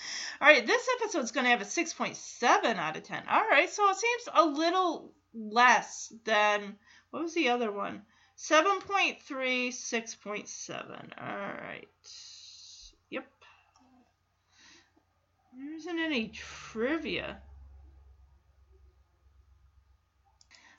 All 0.42 0.48
right, 0.48 0.66
this 0.66 0.88
episode's 1.00 1.32
going 1.32 1.44
to 1.46 1.52
have 1.52 1.62
a 1.62 1.66
6.7 1.66 2.76
out 2.76 2.98
of 2.98 3.04
10. 3.04 3.24
All 3.30 3.48
right, 3.48 3.70
so 3.70 3.90
it 3.90 3.98
seems 3.98 4.30
a 4.34 4.46
little 4.46 5.14
less 5.34 6.14
than 6.24 6.78
what 7.12 7.24
was 7.24 7.34
the 7.34 7.50
other 7.50 7.72
one? 7.72 8.02
7.3, 8.38 9.20
6.7. 9.70 11.22
All 11.22 11.38
right. 11.38 11.88
There 15.56 15.74
isn't 15.76 16.00
any 16.00 16.30
trivia. 16.30 17.42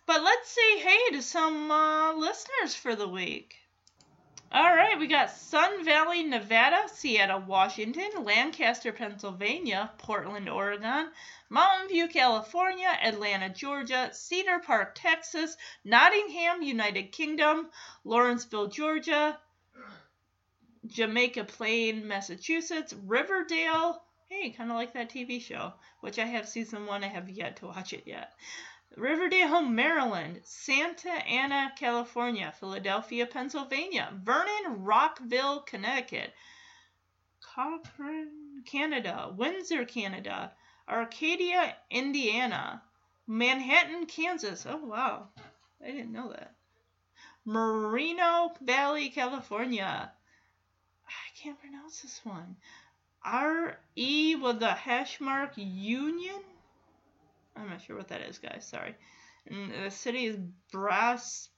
But 0.07 0.23
let's 0.23 0.51
say 0.51 0.79
hey 0.79 1.11
to 1.13 1.23
some 1.23 1.71
uh, 1.71 2.13
listeners 2.15 2.75
for 2.75 2.95
the 2.95 3.09
week. 3.09 3.57
All 4.53 4.77
right, 4.77 4.97
we 4.99 5.09
got 5.09 5.31
Sun 5.33 5.85
Valley, 5.85 6.23
Nevada, 6.23 6.89
Seattle, 6.89 7.41
Washington, 7.41 8.23
Lancaster, 8.23 8.93
Pennsylvania, 8.93 9.91
Portland, 9.99 10.49
Oregon, 10.49 11.11
Mountain 11.49 11.89
View, 11.89 12.07
California, 12.07 12.87
Atlanta, 13.03 13.49
Georgia, 13.49 14.11
Cedar 14.13 14.61
Park, 14.61 14.95
Texas, 14.95 15.57
Nottingham, 15.85 16.63
United 16.63 17.11
Kingdom, 17.11 17.69
Lawrenceville, 18.05 18.69
Georgia, 18.69 19.41
Jamaica 20.87 21.45
Plain, 21.45 22.07
Massachusetts, 22.07 22.93
Riverdale, 22.93 24.04
hey, 24.29 24.51
kind 24.51 24.71
of 24.71 24.77
like 24.77 24.95
that 24.95 25.11
TV 25.11 25.41
show, 25.41 25.73
which 26.01 26.19
I 26.19 26.25
have 26.25 26.49
season 26.49 26.87
one. 26.87 27.05
I 27.05 27.09
have 27.09 27.29
yet 27.29 27.57
to 27.57 27.67
watch 27.67 27.93
it 27.93 28.05
yet. 28.07 28.33
Riverdale, 28.97 29.63
Maryland, 29.63 30.41
Santa 30.45 31.11
Ana, 31.11 31.73
California, 31.77 32.53
Philadelphia, 32.61 33.27
Pennsylvania, 33.27 34.09
Vernon, 34.23 34.85
Rockville, 34.85 35.61
Connecticut, 35.61 36.33
Cochrane, 37.41 38.63
Canada, 38.65 39.33
Windsor, 39.37 39.85
Canada, 39.85 40.53
Arcadia, 40.89 41.77
Indiana, 41.91 42.83
Manhattan, 43.27 44.07
Kansas. 44.07 44.67
Oh, 44.69 44.77
wow. 44.77 45.29
I 45.83 45.87
didn't 45.91 46.13
know 46.13 46.31
that. 46.31 46.55
Moreno 47.45 48.55
Valley, 48.61 49.09
California. 49.11 50.13
I 51.07 51.39
can't 51.43 51.61
pronounce 51.61 52.01
this 52.01 52.21
one. 52.25 52.57
R 53.25 53.79
E 53.97 54.37
with 54.37 54.61
the 54.61 54.73
hash 54.73 55.21
mark 55.21 55.53
Union. 55.57 56.41
I'm 57.57 57.69
not 57.69 57.83
sure 57.83 57.97
what 57.97 58.09
that 58.09 58.23
is, 58.23 58.39
guys. 58.39 58.67
Sorry. 58.67 58.95
And 59.47 59.73
the 59.85 59.91
city 59.91 60.27
is 60.27 60.39
Brass 60.73 61.49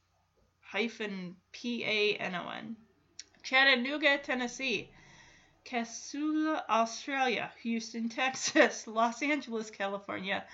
hyphen 0.60 1.36
P 1.52 1.84
A 1.84 2.16
N 2.16 2.34
O 2.34 2.48
N. 2.48 2.76
Chattanooga, 3.42 4.18
Tennessee. 4.18 4.90
Casula, 5.64 6.62
Australia. 6.68 7.50
Houston, 7.62 8.08
Texas. 8.10 8.86
Los 8.86 9.22
Angeles, 9.22 9.70
California. 9.70 10.44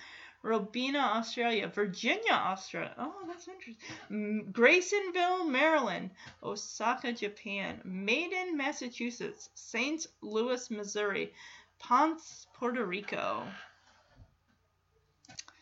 Robina, 0.43 0.99
Australia, 0.99 1.69
Virginia, 1.69 2.33
Australia. 2.33 2.93
Oh, 2.97 3.13
that's 3.27 3.47
interesting. 3.47 4.51
Grasonville, 4.51 5.45
Maryland, 5.45 6.11
Osaka, 6.43 7.13
Japan, 7.13 7.79
Malden, 7.85 8.57
Massachusetts, 8.57 9.49
St. 9.55 10.05
Louis, 10.21 10.69
Missouri, 10.69 11.33
Ponce, 11.79 12.45
Puerto 12.53 12.85
Rico. 12.85 13.47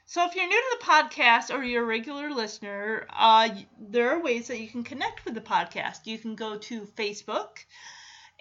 So, 0.08 0.26
if 0.26 0.36
you're 0.36 0.48
new 0.48 0.62
to 0.62 0.78
the 0.78 0.86
podcast 0.86 1.56
or 1.56 1.64
you're 1.64 1.84
a 1.84 1.86
regular 1.86 2.32
listener, 2.32 3.08
uh, 3.12 3.49
there 3.80 4.10
are 4.10 4.20
ways 4.20 4.48
that 4.48 4.60
you 4.60 4.68
can 4.68 4.84
connect 4.84 5.24
with 5.26 5.36
the 5.36 5.41
podcast. 5.41 6.06
You 6.06 6.18
can 6.18 6.36
go 6.36 6.58
to 6.58 6.82
Facebook 6.98 7.60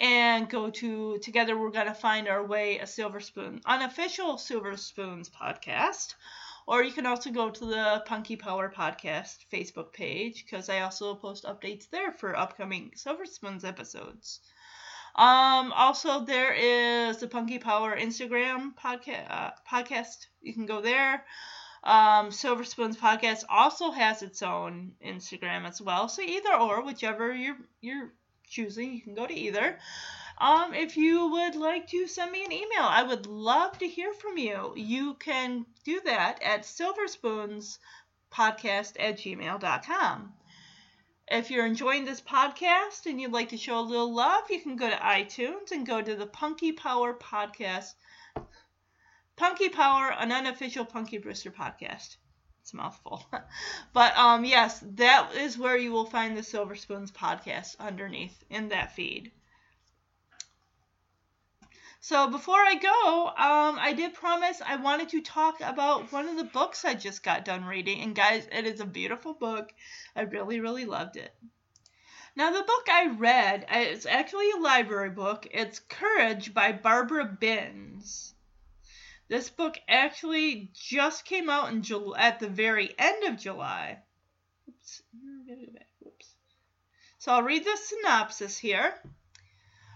and 0.00 0.48
go 0.48 0.70
to 0.70 1.18
Together 1.18 1.58
We're 1.58 1.70
Gonna 1.70 1.94
Find 1.94 2.26
Our 2.26 2.42
Way, 2.42 2.78
a 2.78 2.86
Silver 2.86 3.20
Spoon, 3.20 3.60
unofficial 3.66 4.38
Silver 4.38 4.76
Spoons 4.78 5.28
podcast. 5.28 6.14
Or 6.66 6.82
you 6.82 6.92
can 6.92 7.04
also 7.04 7.30
go 7.30 7.50
to 7.50 7.66
the 7.66 8.02
Punky 8.06 8.36
Power 8.36 8.72
Podcast 8.74 9.44
Facebook 9.52 9.92
page 9.92 10.44
because 10.44 10.68
I 10.70 10.80
also 10.80 11.14
post 11.14 11.44
updates 11.44 11.90
there 11.90 12.12
for 12.12 12.36
upcoming 12.36 12.92
Silver 12.94 13.26
Spoons 13.26 13.64
episodes. 13.64 14.40
Um, 15.16 15.72
also, 15.72 16.24
there 16.24 16.54
is 16.54 17.18
the 17.18 17.28
Punky 17.28 17.58
Power 17.58 17.94
Instagram 17.96 18.74
podca- 18.76 19.30
uh, 19.30 19.50
podcast. 19.70 20.28
You 20.40 20.54
can 20.54 20.64
go 20.64 20.80
there. 20.80 21.24
Um, 21.82 22.30
Silver 22.30 22.64
Spoons 22.64 22.96
podcast 22.96 23.44
also 23.48 23.90
has 23.90 24.22
its 24.22 24.42
own 24.42 24.92
Instagram 25.04 25.66
as 25.66 25.80
well. 25.80 26.08
So 26.08 26.22
either 26.22 26.54
or, 26.54 26.84
whichever 26.84 27.34
you're 27.34 27.56
you're 27.80 28.12
choosing. 28.50 28.92
You 28.92 29.00
can 29.00 29.14
go 29.14 29.26
to 29.26 29.34
either. 29.34 29.78
Um, 30.36 30.74
if 30.74 30.96
you 30.96 31.30
would 31.30 31.54
like 31.54 31.86
to 31.88 32.06
send 32.06 32.32
me 32.32 32.44
an 32.44 32.52
email, 32.52 32.82
I 32.82 33.02
would 33.02 33.26
love 33.26 33.78
to 33.78 33.86
hear 33.86 34.12
from 34.14 34.38
you. 34.38 34.72
You 34.74 35.14
can 35.14 35.66
do 35.84 36.00
that 36.04 36.42
at 36.42 36.62
silverspoonspodcast 36.62 37.78
at 38.98 39.18
gmail.com. 39.18 40.32
If 41.28 41.50
you're 41.50 41.66
enjoying 41.66 42.04
this 42.06 42.20
podcast 42.20 43.06
and 43.06 43.20
you'd 43.20 43.32
like 43.32 43.50
to 43.50 43.56
show 43.56 43.78
a 43.78 43.82
little 43.82 44.12
love, 44.12 44.50
you 44.50 44.60
can 44.60 44.76
go 44.76 44.90
to 44.90 44.96
iTunes 44.96 45.70
and 45.70 45.86
go 45.86 46.02
to 46.02 46.16
the 46.16 46.26
Punky 46.26 46.72
Power 46.72 47.14
Podcast. 47.14 47.94
Punky 49.36 49.68
Power, 49.68 50.12
an 50.12 50.32
unofficial 50.32 50.84
Punky 50.84 51.18
Brewster 51.18 51.50
podcast. 51.50 52.16
It's 52.62 52.72
a 52.72 52.76
mouthful. 52.76 53.24
but 53.92 54.16
um, 54.16 54.44
yes, 54.44 54.84
that 54.96 55.34
is 55.34 55.58
where 55.58 55.76
you 55.76 55.92
will 55.92 56.04
find 56.04 56.36
the 56.36 56.42
Silver 56.42 56.76
Spoons 56.76 57.10
podcast 57.10 57.78
underneath 57.78 58.44
in 58.50 58.68
that 58.68 58.94
feed. 58.94 59.32
So 62.02 62.28
before 62.28 62.58
I 62.58 62.76
go, 62.76 63.26
um, 63.28 63.78
I 63.78 63.92
did 63.92 64.14
promise 64.14 64.62
I 64.64 64.76
wanted 64.76 65.10
to 65.10 65.20
talk 65.20 65.60
about 65.60 66.10
one 66.12 66.28
of 66.28 66.36
the 66.36 66.44
books 66.44 66.84
I 66.84 66.94
just 66.94 67.22
got 67.22 67.44
done 67.44 67.64
reading. 67.64 68.00
And 68.00 68.14
guys, 68.14 68.48
it 68.50 68.66
is 68.66 68.80
a 68.80 68.86
beautiful 68.86 69.34
book. 69.34 69.70
I 70.16 70.22
really, 70.22 70.60
really 70.60 70.86
loved 70.86 71.16
it. 71.16 71.34
Now, 72.36 72.52
the 72.52 72.62
book 72.62 72.86
I 72.88 73.08
read, 73.08 73.66
it's 73.68 74.06
actually 74.06 74.50
a 74.50 74.56
library 74.56 75.10
book. 75.10 75.46
It's 75.50 75.78
Courage 75.78 76.54
by 76.54 76.72
Barbara 76.72 77.24
Binns. 77.26 78.34
This 79.30 79.48
book 79.48 79.78
actually 79.86 80.72
just 80.74 81.24
came 81.24 81.48
out 81.48 81.70
in 81.70 81.84
at 82.16 82.40
the 82.40 82.48
very 82.48 82.92
end 82.98 83.22
of 83.22 83.38
July. 83.38 84.02
Oops, 84.68 85.02
Oops. 86.04 86.34
So 87.18 87.32
I'll 87.32 87.44
read 87.44 87.64
the 87.64 87.76
synopsis 87.76 88.58
here. 88.58 88.92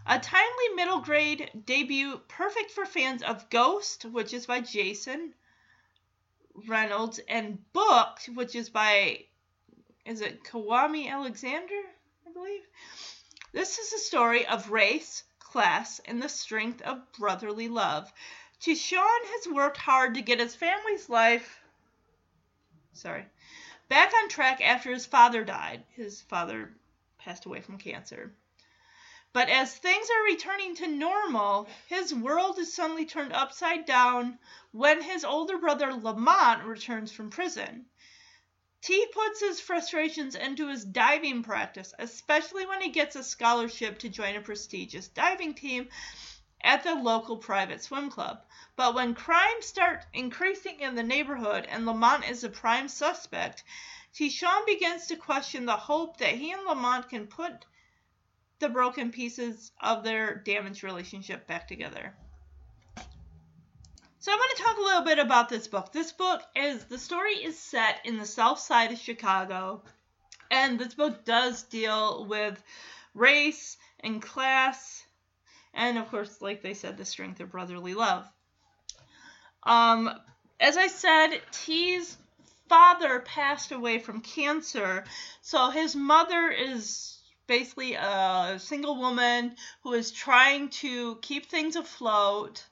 A 0.06 0.20
timely 0.20 0.68
middle 0.76 1.00
grade 1.00 1.50
debut, 1.66 2.20
perfect 2.28 2.70
for 2.70 2.86
fans 2.86 3.24
of 3.24 3.50
Ghost, 3.50 4.04
which 4.04 4.32
is 4.32 4.46
by 4.46 4.60
Jason 4.60 5.34
Reynolds, 6.68 7.18
and 7.28 7.58
Booked, 7.72 8.26
which 8.34 8.54
is 8.54 8.70
by, 8.70 9.24
is 10.06 10.20
it 10.20 10.44
Kwame 10.44 11.10
Alexander, 11.10 11.82
I 12.24 12.32
believe? 12.32 12.62
This 13.50 13.80
is 13.80 13.92
a 13.94 13.98
story 13.98 14.46
of 14.46 14.70
race, 14.70 15.24
class, 15.40 15.98
and 16.04 16.22
the 16.22 16.28
strength 16.28 16.82
of 16.82 17.10
brotherly 17.18 17.66
love 17.66 18.12
Tishon 18.64 19.24
has 19.26 19.46
worked 19.46 19.76
hard 19.76 20.14
to 20.14 20.22
get 20.22 20.40
his 20.40 20.54
family's 20.54 21.10
life 21.10 21.60
sorry 22.94 23.26
back 23.90 24.10
on 24.14 24.30
track 24.30 24.62
after 24.62 24.90
his 24.90 25.04
father 25.04 25.44
died. 25.44 25.84
His 25.90 26.22
father 26.22 26.74
passed 27.18 27.44
away 27.44 27.60
from 27.60 27.76
cancer. 27.76 28.34
But 29.34 29.50
as 29.50 29.76
things 29.76 30.08
are 30.08 30.32
returning 30.32 30.76
to 30.76 30.86
normal, 30.86 31.68
his 31.88 32.14
world 32.14 32.58
is 32.58 32.72
suddenly 32.72 33.04
turned 33.04 33.34
upside 33.34 33.84
down 33.84 34.38
when 34.72 35.02
his 35.02 35.26
older 35.26 35.58
brother 35.58 35.92
Lamont 35.92 36.64
returns 36.64 37.12
from 37.12 37.28
prison. 37.28 37.84
T 38.80 39.06
puts 39.12 39.40
his 39.40 39.60
frustrations 39.60 40.34
into 40.34 40.68
his 40.68 40.86
diving 40.86 41.42
practice, 41.42 41.92
especially 41.98 42.64
when 42.64 42.80
he 42.80 42.88
gets 42.88 43.14
a 43.14 43.24
scholarship 43.24 43.98
to 43.98 44.08
join 44.08 44.36
a 44.36 44.40
prestigious 44.40 45.08
diving 45.08 45.52
team 45.52 45.88
at 46.64 46.82
the 46.82 46.94
local 46.94 47.36
private 47.36 47.82
swim 47.82 48.10
club. 48.10 48.42
But 48.74 48.94
when 48.94 49.14
crimes 49.14 49.66
start 49.66 50.04
increasing 50.12 50.80
in 50.80 50.96
the 50.96 51.02
neighborhood 51.02 51.66
and 51.70 51.86
Lamont 51.86 52.28
is 52.28 52.42
a 52.42 52.48
prime 52.48 52.88
suspect, 52.88 53.62
Tishon 54.14 54.66
begins 54.66 55.06
to 55.06 55.16
question 55.16 55.66
the 55.66 55.76
hope 55.76 56.16
that 56.18 56.34
he 56.34 56.50
and 56.50 56.64
Lamont 56.64 57.08
can 57.08 57.26
put 57.26 57.66
the 58.60 58.68
broken 58.68 59.12
pieces 59.12 59.72
of 59.80 60.02
their 60.02 60.36
damaged 60.36 60.82
relationship 60.82 61.46
back 61.46 61.68
together. 61.68 62.14
So 64.18 64.32
I'm 64.32 64.38
going 64.38 64.50
to 64.56 64.62
talk 64.62 64.78
a 64.78 64.82
little 64.82 65.02
bit 65.02 65.18
about 65.18 65.50
this 65.50 65.68
book. 65.68 65.92
This 65.92 66.12
book 66.12 66.40
is 66.56 66.84
the 66.84 66.96
story 66.96 67.34
is 67.34 67.58
set 67.58 68.00
in 68.06 68.16
the 68.16 68.24
south 68.24 68.58
side 68.58 68.90
of 68.90 68.98
Chicago, 68.98 69.82
and 70.50 70.78
this 70.78 70.94
book 70.94 71.26
does 71.26 71.64
deal 71.64 72.24
with 72.24 72.62
race 73.12 73.76
and 74.00 74.22
class, 74.22 75.03
and 75.74 75.98
of 75.98 76.08
course, 76.10 76.40
like 76.40 76.62
they 76.62 76.74
said, 76.74 76.96
the 76.96 77.04
strength 77.04 77.40
of 77.40 77.50
brotherly 77.50 77.94
love. 77.94 78.28
Um, 79.62 80.10
as 80.60 80.76
I 80.76 80.86
said, 80.86 81.40
T's 81.50 82.16
father 82.68 83.20
passed 83.20 83.72
away 83.72 83.98
from 83.98 84.20
cancer, 84.20 85.04
so 85.40 85.70
his 85.70 85.96
mother 85.96 86.50
is 86.50 87.18
basically 87.46 87.94
a 87.94 88.56
single 88.58 88.96
woman 88.98 89.56
who 89.82 89.92
is 89.92 90.10
trying 90.10 90.68
to 90.70 91.16
keep 91.16 91.46
things 91.46 91.76
afloat. 91.76 92.64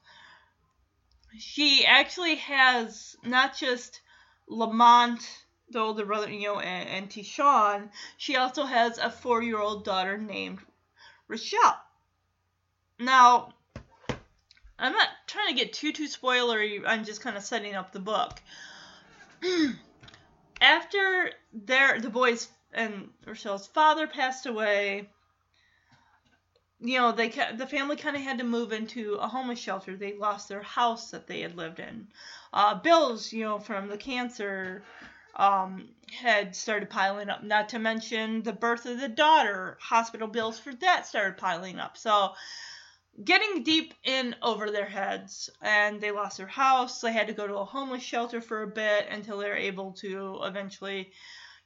She 1.39 1.85
actually 1.85 2.37
has 2.37 3.17
not 3.25 3.57
just 3.57 4.01
Lamont, 4.49 5.23
the 5.71 5.79
older 5.79 6.05
brother, 6.05 6.31
you 6.31 6.49
know, 6.49 6.61
and, 6.61 6.89
and 6.89 7.11
Tishon, 7.11 7.91
she 8.17 8.37
also 8.37 8.65
has 8.65 8.99
a 8.99 9.11
four 9.11 9.43
year 9.43 9.59
old 9.59 9.85
daughter 9.85 10.19
named 10.19 10.59
Rochelle. 11.29 11.81
Now, 13.05 13.53
I'm 14.79 14.93
not 14.93 15.09
trying 15.27 15.49
to 15.49 15.55
get 15.55 15.73
too 15.73 15.93
too 15.93 16.09
spoilery. 16.09 16.83
I'm 16.87 17.05
just 17.05 17.21
kind 17.21 17.37
of 17.37 17.43
setting 17.43 17.75
up 17.75 17.93
the 17.93 18.01
book. 18.01 18.41
After 20.61 21.33
their 21.53 22.01
the 22.01 22.11
boys 22.11 22.49
and 22.73 23.11
Rochelle's 23.27 23.67
father 23.67 24.07
passed 24.07 24.47
away, 24.47 25.09
you 26.81 26.99
know, 26.99 27.13
they 27.13 27.29
the 27.29 27.67
family 27.67 27.97
kind 27.97 28.17
of 28.17 28.23
had 28.23 28.39
to 28.39 28.45
move 28.45 28.73
into 28.73 29.15
a 29.15 29.27
homeless 29.27 29.59
shelter. 29.59 29.97
They 29.97 30.15
lost 30.15 30.49
their 30.49 30.63
house 30.63 31.11
that 31.11 31.27
they 31.27 31.41
had 31.41 31.57
lived 31.57 31.81
in. 31.81 32.07
Uh, 32.53 32.77
bills, 32.77 33.33
you 33.33 33.45
know, 33.45 33.59
from 33.59 33.89
the 33.89 33.97
cancer 33.97 34.83
um, 35.37 35.89
had 36.13 36.55
started 36.55 36.91
piling 36.91 37.31
up. 37.31 37.43
Not 37.43 37.71
to 37.71 37.79
mention 37.79 38.43
the 38.43 38.53
birth 38.53 38.87
of 38.87 39.01
the 39.01 39.09
daughter, 39.09 39.79
hospital 39.81 40.29
bills 40.29 40.59
for 40.59 40.75
that 40.75 41.07
started 41.07 41.37
piling 41.37 41.79
up. 41.79 41.97
So 41.97 42.33
getting 43.23 43.63
deep 43.63 43.95
in 44.05 44.35
over 44.43 44.71
their 44.71 44.87
heads 44.87 45.51
and 45.61 46.01
they 46.01 46.11
lost 46.11 46.39
their 46.39 46.47
house. 46.47 47.01
They 47.01 47.13
had 47.13 47.27
to 47.29 47.33
go 47.33 47.47
to 47.47 47.59
a 47.59 47.65
homeless 47.65 48.03
shelter 48.03 48.41
for 48.41 48.63
a 48.63 48.67
bit 48.67 49.07
until 49.11 49.39
they 49.39 49.49
were 49.49 49.57
able 49.57 49.93
to 50.01 50.41
eventually 50.43 51.13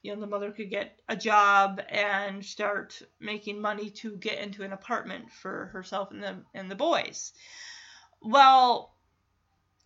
you 0.03 0.15
know 0.15 0.21
the 0.21 0.27
mother 0.27 0.53
could 0.53 0.71
get 0.71 1.01
a 1.09 1.17
job 1.17 1.81
and 1.89 2.45
start 2.45 3.03
making 3.19 3.61
money 3.61 3.91
to 3.91 4.17
get 4.17 4.39
into 4.39 4.63
an 4.63 4.73
apartment 4.73 5.33
for 5.33 5.67
herself 5.73 6.11
and 6.13 6.23
the 6.23 6.37
and 6.55 6.71
the 6.71 6.77
boys. 6.77 7.33
Well 8.23 8.95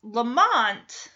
lamont 0.03 1.09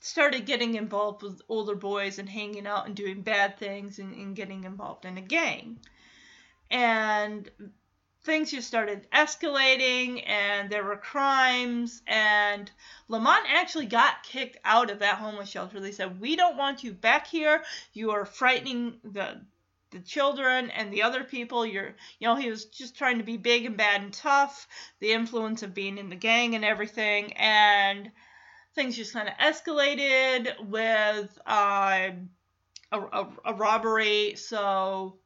started 0.00 0.44
getting 0.44 0.74
involved 0.74 1.22
with 1.22 1.40
older 1.48 1.74
boys 1.74 2.18
and 2.18 2.28
hanging 2.28 2.66
out 2.66 2.86
and 2.86 2.94
doing 2.94 3.22
bad 3.22 3.58
things 3.58 3.98
and, 3.98 4.14
and 4.14 4.36
getting 4.36 4.64
involved 4.64 5.06
in 5.06 5.16
a 5.16 5.22
gang. 5.22 5.78
And 6.70 7.50
things 8.24 8.50
just 8.50 8.66
started 8.66 9.06
escalating 9.12 10.26
and 10.26 10.70
there 10.70 10.82
were 10.82 10.96
crimes 10.96 12.02
and 12.06 12.70
Lamont 13.08 13.44
actually 13.48 13.86
got 13.86 14.22
kicked 14.22 14.56
out 14.64 14.90
of 14.90 15.00
that 15.00 15.18
homeless 15.18 15.50
shelter. 15.50 15.78
They 15.78 15.92
said, 15.92 16.20
"We 16.20 16.34
don't 16.34 16.56
want 16.56 16.82
you 16.82 16.92
back 16.92 17.26
here. 17.26 17.62
You 17.92 18.12
are 18.12 18.24
frightening 18.24 18.98
the 19.04 19.40
the 19.90 20.00
children 20.00 20.70
and 20.70 20.92
the 20.92 21.02
other 21.02 21.22
people. 21.22 21.64
You're, 21.64 21.94
you 22.18 22.26
know, 22.26 22.34
he 22.34 22.50
was 22.50 22.64
just 22.64 22.96
trying 22.96 23.18
to 23.18 23.24
be 23.24 23.36
big 23.36 23.64
and 23.64 23.76
bad 23.76 24.02
and 24.02 24.12
tough. 24.12 24.66
The 25.00 25.12
influence 25.12 25.62
of 25.62 25.72
being 25.72 25.98
in 25.98 26.08
the 26.08 26.16
gang 26.16 26.54
and 26.54 26.64
everything, 26.64 27.32
and 27.34 28.10
things 28.74 28.96
just 28.96 29.12
kind 29.12 29.28
of 29.28 29.34
escalated 29.34 30.66
with 30.68 31.38
uh, 31.46 32.10
a, 32.90 33.00
a, 33.00 33.28
a 33.44 33.54
robbery. 33.54 34.34
So 34.36 35.18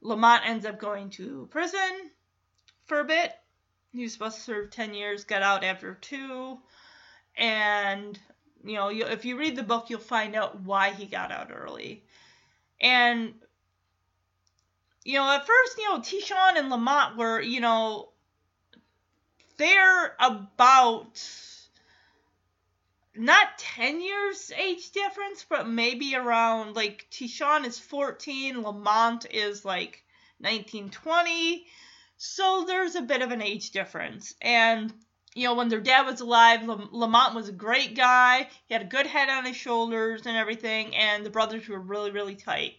Lamont 0.00 0.42
ends 0.46 0.66
up 0.66 0.78
going 0.78 1.10
to 1.10 1.48
prison 1.50 2.10
for 2.86 3.00
a 3.00 3.04
bit. 3.04 3.32
He 3.92 4.02
was 4.02 4.12
supposed 4.12 4.36
to 4.36 4.42
serve 4.42 4.70
10 4.70 4.94
years, 4.94 5.24
got 5.24 5.42
out 5.42 5.64
after 5.64 5.94
two. 5.94 6.58
And, 7.36 8.18
you 8.64 8.74
know, 8.74 8.88
you, 8.88 9.04
if 9.06 9.24
you 9.24 9.36
read 9.36 9.56
the 9.56 9.62
book, 9.62 9.90
you'll 9.90 10.00
find 10.00 10.34
out 10.34 10.60
why 10.60 10.90
he 10.90 11.06
got 11.06 11.32
out 11.32 11.50
early. 11.52 12.04
And, 12.80 13.34
you 15.04 15.18
know, 15.18 15.30
at 15.30 15.46
first, 15.46 15.78
you 15.78 15.88
know, 15.88 15.98
Tishon 15.98 16.58
and 16.58 16.70
Lamont 16.70 17.16
were, 17.16 17.40
you 17.40 17.60
know, 17.60 18.10
they're 19.56 20.16
about 20.18 21.18
not 23.16 23.58
10 23.58 24.00
years 24.00 24.52
age 24.56 24.90
difference, 24.92 25.44
but 25.48 25.68
maybe 25.68 26.14
around 26.14 26.76
like 26.76 27.06
Tishon 27.10 27.66
is 27.66 27.78
14, 27.78 28.62
Lamont 28.62 29.26
is 29.30 29.64
like 29.64 30.04
1920. 30.38 31.66
So 32.16 32.64
there's 32.66 32.94
a 32.94 33.02
bit 33.02 33.22
of 33.22 33.30
an 33.30 33.42
age 33.42 33.70
difference. 33.70 34.34
And, 34.40 34.92
you 35.34 35.44
know, 35.44 35.54
when 35.54 35.68
their 35.68 35.80
dad 35.80 36.02
was 36.06 36.20
alive, 36.20 36.62
Lamont 36.66 37.34
was 37.34 37.48
a 37.48 37.52
great 37.52 37.96
guy. 37.96 38.48
He 38.66 38.74
had 38.74 38.82
a 38.82 38.86
good 38.86 39.06
head 39.06 39.28
on 39.28 39.44
his 39.44 39.56
shoulders 39.56 40.26
and 40.26 40.36
everything, 40.36 40.94
and 40.94 41.24
the 41.24 41.30
brothers 41.30 41.68
were 41.68 41.80
really, 41.80 42.10
really 42.10 42.36
tight. 42.36 42.74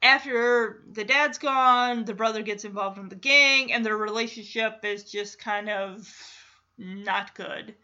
After 0.00 0.82
the 0.90 1.04
dad's 1.04 1.38
gone, 1.38 2.04
the 2.04 2.14
brother 2.14 2.42
gets 2.42 2.64
involved 2.64 2.98
in 2.98 3.08
the 3.08 3.14
gang, 3.14 3.72
and 3.72 3.84
their 3.84 3.96
relationship 3.96 4.84
is 4.84 5.10
just 5.10 5.38
kind 5.38 5.68
of 5.68 6.08
not 6.78 7.34
good. 7.34 7.74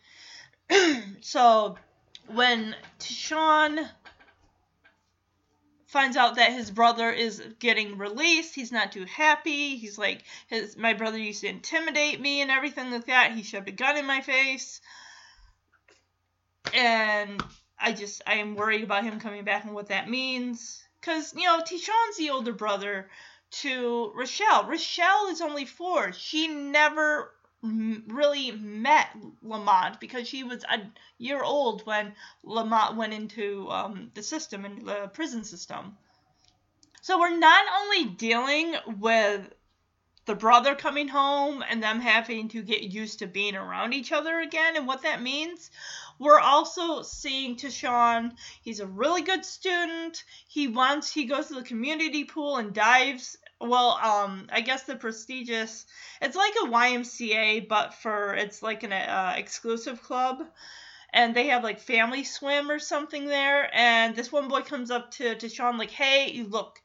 so 1.20 1.76
when 2.26 2.74
Tishon 2.98 3.88
finds 5.86 6.16
out 6.16 6.36
that 6.36 6.52
his 6.52 6.70
brother 6.70 7.10
is 7.10 7.42
getting 7.58 7.96
released, 7.96 8.54
he's 8.54 8.70
not 8.70 8.92
too 8.92 9.06
happy. 9.06 9.76
He's 9.76 9.98
like, 9.98 10.22
his 10.46 10.76
my 10.76 10.92
brother 10.92 11.18
used 11.18 11.40
to 11.40 11.48
intimidate 11.48 12.20
me 12.20 12.42
and 12.42 12.50
everything 12.50 12.90
like 12.90 13.06
that. 13.06 13.32
He 13.32 13.42
shoved 13.42 13.68
a 13.68 13.72
gun 13.72 13.96
in 13.96 14.06
my 14.06 14.20
face, 14.20 14.80
and 16.74 17.42
I 17.80 17.92
just 17.92 18.22
I 18.26 18.34
am 18.34 18.54
worried 18.54 18.84
about 18.84 19.04
him 19.04 19.18
coming 19.18 19.44
back 19.44 19.64
and 19.64 19.74
what 19.74 19.88
that 19.88 20.10
means. 20.10 20.82
Cause 21.00 21.32
you 21.34 21.44
know 21.44 21.60
Tishon's 21.62 22.16
the 22.18 22.30
older 22.30 22.52
brother 22.52 23.08
to 23.50 24.12
Rochelle. 24.14 24.64
Rochelle 24.64 25.28
is 25.28 25.40
only 25.40 25.64
four. 25.64 26.12
She 26.12 26.48
never 26.48 27.32
really 27.62 28.52
met 28.52 29.08
Lamont 29.42 30.00
because 30.00 30.28
she 30.28 30.44
was 30.44 30.64
a 30.64 30.80
year 31.18 31.42
old 31.42 31.84
when 31.86 32.14
Lamont 32.42 32.96
went 32.96 33.12
into 33.12 33.68
um, 33.70 34.10
the 34.14 34.22
system 34.22 34.64
and 34.64 34.86
the 34.86 35.10
prison 35.12 35.44
system. 35.44 35.96
So 37.02 37.18
we're 37.18 37.36
not 37.36 37.64
only 37.80 38.04
dealing 38.04 38.74
with 38.98 39.52
the 40.26 40.34
brother 40.34 40.74
coming 40.74 41.08
home 41.08 41.64
and 41.68 41.82
them 41.82 42.00
having 42.00 42.48
to 42.48 42.62
get 42.62 42.82
used 42.82 43.20
to 43.20 43.26
being 43.26 43.56
around 43.56 43.94
each 43.94 44.12
other 44.12 44.40
again 44.40 44.76
and 44.76 44.86
what 44.86 45.02
that 45.02 45.22
means. 45.22 45.70
We're 46.18 46.38
also 46.38 47.02
seeing 47.02 47.56
Tishon. 47.56 48.32
He's 48.60 48.80
a 48.80 48.86
really 48.86 49.22
good 49.22 49.44
student. 49.44 50.22
He 50.46 50.68
wants 50.68 51.10
he 51.10 51.24
goes 51.24 51.46
to 51.46 51.54
the 51.54 51.62
community 51.62 52.24
pool 52.24 52.58
and 52.58 52.74
dives 52.74 53.38
well, 53.60 53.98
um, 54.02 54.46
I 54.52 54.60
guess 54.60 54.84
the 54.84 54.96
prestigious. 54.96 55.86
It's 56.22 56.36
like 56.36 56.54
a 56.62 56.68
YMCA, 56.68 57.68
but 57.68 57.94
for 57.94 58.34
it's 58.34 58.62
like 58.62 58.82
an 58.82 58.92
uh, 58.92 59.34
exclusive 59.36 60.02
club, 60.02 60.42
and 61.12 61.34
they 61.34 61.48
have 61.48 61.64
like 61.64 61.80
family 61.80 62.24
swim 62.24 62.70
or 62.70 62.78
something 62.78 63.26
there. 63.26 63.70
And 63.74 64.14
this 64.14 64.30
one 64.32 64.48
boy 64.48 64.62
comes 64.62 64.90
up 64.90 65.10
to 65.12 65.34
to 65.36 65.48
Sean 65.48 65.78
like, 65.78 65.90
"Hey, 65.90 66.30
you 66.30 66.44
look, 66.44 66.80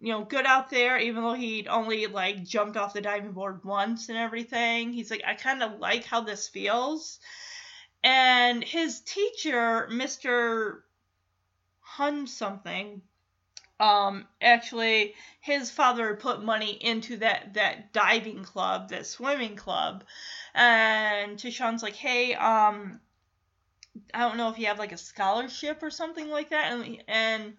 you 0.00 0.12
know, 0.12 0.24
good 0.24 0.46
out 0.46 0.70
there, 0.70 0.98
even 0.98 1.22
though 1.22 1.34
he'd 1.34 1.68
only 1.68 2.06
like 2.06 2.44
jumped 2.44 2.76
off 2.76 2.94
the 2.94 3.02
diving 3.02 3.32
board 3.32 3.62
once 3.64 4.08
and 4.08 4.16
everything. 4.16 4.92
He's 4.92 5.10
like, 5.10 5.22
I 5.26 5.34
kind 5.34 5.62
of 5.62 5.78
like 5.78 6.04
how 6.04 6.22
this 6.22 6.48
feels. 6.48 7.20
And 8.02 8.64
his 8.64 9.00
teacher, 9.00 9.88
Mr. 9.92 10.80
Hun 11.80 12.26
something, 12.26 13.02
um, 13.80 14.26
actually, 14.42 15.14
his 15.40 15.70
father 15.70 16.14
put 16.14 16.44
money 16.44 16.72
into 16.72 17.16
that 17.16 17.54
that 17.54 17.92
diving 17.94 18.44
club, 18.44 18.90
that 18.90 19.06
swimming 19.06 19.56
club, 19.56 20.04
and 20.54 21.38
Tishon's 21.38 21.82
like, 21.82 21.96
hey, 21.96 22.34
um, 22.34 23.00
I 24.12 24.20
don't 24.20 24.36
know 24.36 24.50
if 24.50 24.58
you 24.58 24.66
have 24.66 24.78
like 24.78 24.92
a 24.92 24.98
scholarship 24.98 25.82
or 25.82 25.90
something 25.90 26.28
like 26.28 26.50
that, 26.50 26.72
and 26.72 27.02
and 27.08 27.54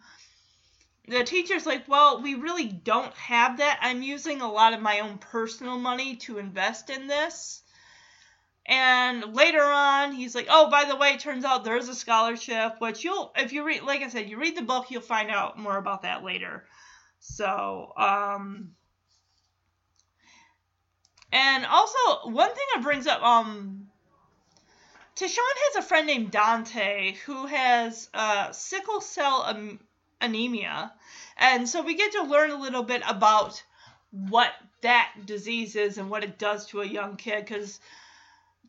the 1.08 1.24
teacher's 1.24 1.66
like, 1.66 1.88
well, 1.88 2.22
we 2.22 2.36
really 2.36 2.68
don't 2.68 3.14
have 3.16 3.58
that. 3.58 3.80
I'm 3.82 4.04
using 4.04 4.42
a 4.42 4.52
lot 4.52 4.74
of 4.74 4.82
my 4.82 5.00
own 5.00 5.18
personal 5.18 5.80
money 5.80 6.18
to 6.18 6.38
invest 6.38 6.92
in 6.92 7.08
this. 7.08 7.64
And 8.72 9.36
later 9.36 9.62
on, 9.62 10.14
he's 10.14 10.34
like, 10.34 10.48
oh, 10.50 10.70
by 10.70 10.86
the 10.86 10.96
way, 10.96 11.10
it 11.10 11.20
turns 11.20 11.44
out 11.44 11.66
there's 11.66 11.90
a 11.90 11.94
scholarship, 11.94 12.80
which 12.80 13.04
you'll, 13.04 13.34
if 13.36 13.52
you 13.52 13.66
read, 13.66 13.84
like 13.84 14.02
I 14.02 14.08
said, 14.08 14.30
you 14.30 14.40
read 14.40 14.56
the 14.56 14.62
book, 14.62 14.90
you'll 14.90 15.02
find 15.02 15.30
out 15.30 15.60
more 15.60 15.76
about 15.76 16.04
that 16.04 16.24
later. 16.24 16.64
So, 17.20 17.92
um, 17.98 18.72
and 21.34 21.66
also, 21.66 22.30
one 22.30 22.48
thing 22.48 22.66
that 22.74 22.82
brings 22.82 23.08
up, 23.08 23.22
um, 23.22 23.88
Tishon 25.18 25.38
has 25.38 25.84
a 25.84 25.88
friend 25.88 26.08
named 26.08 26.32
Dante 26.32 27.16
who 27.26 27.48
has 27.48 28.10
uh, 28.14 28.54
sickle 28.54 29.02
cell 29.02 29.54
anemia. 30.22 30.94
And 31.36 31.68
so 31.68 31.82
we 31.82 31.96
get 31.96 32.14
to 32.14 32.24
learn 32.24 32.52
a 32.52 32.62
little 32.62 32.84
bit 32.84 33.04
about 33.06 33.62
what 34.12 34.54
that 34.82 35.12
disease 35.26 35.76
is 35.76 35.98
and 35.98 36.10
what 36.10 36.24
it 36.24 36.40
does 36.40 36.68
to 36.68 36.80
a 36.80 36.88
young 36.88 37.18
kid 37.18 37.46
because 37.46 37.82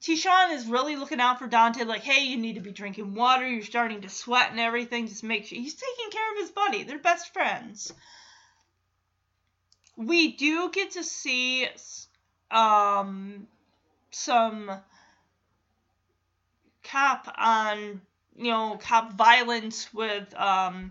Tishon 0.02 0.52
is 0.52 0.66
really 0.66 0.96
looking 0.96 1.20
out 1.20 1.38
for 1.38 1.46
Dante, 1.46 1.84
like, 1.84 2.02
hey, 2.02 2.24
you 2.24 2.36
need 2.36 2.54
to 2.54 2.60
be 2.60 2.72
drinking 2.72 3.14
water, 3.14 3.48
you're 3.48 3.62
starting 3.62 4.00
to 4.00 4.08
sweat 4.08 4.50
and 4.50 4.58
everything. 4.58 5.06
Just 5.06 5.22
make 5.22 5.46
sure 5.46 5.58
he's 5.58 5.74
taking 5.74 6.10
care 6.10 6.32
of 6.32 6.38
his 6.40 6.50
buddy. 6.50 6.82
They're 6.82 6.98
best 6.98 7.32
friends. 7.32 7.92
We 9.96 10.32
do 10.32 10.70
get 10.72 10.92
to 10.92 11.04
see 11.04 11.68
um, 12.50 13.46
some 14.10 14.72
cop 16.82 17.32
on, 17.38 18.00
you 18.34 18.50
know, 18.50 18.78
cop 18.82 19.12
violence 19.12 19.92
with 19.94 20.34
um, 20.34 20.90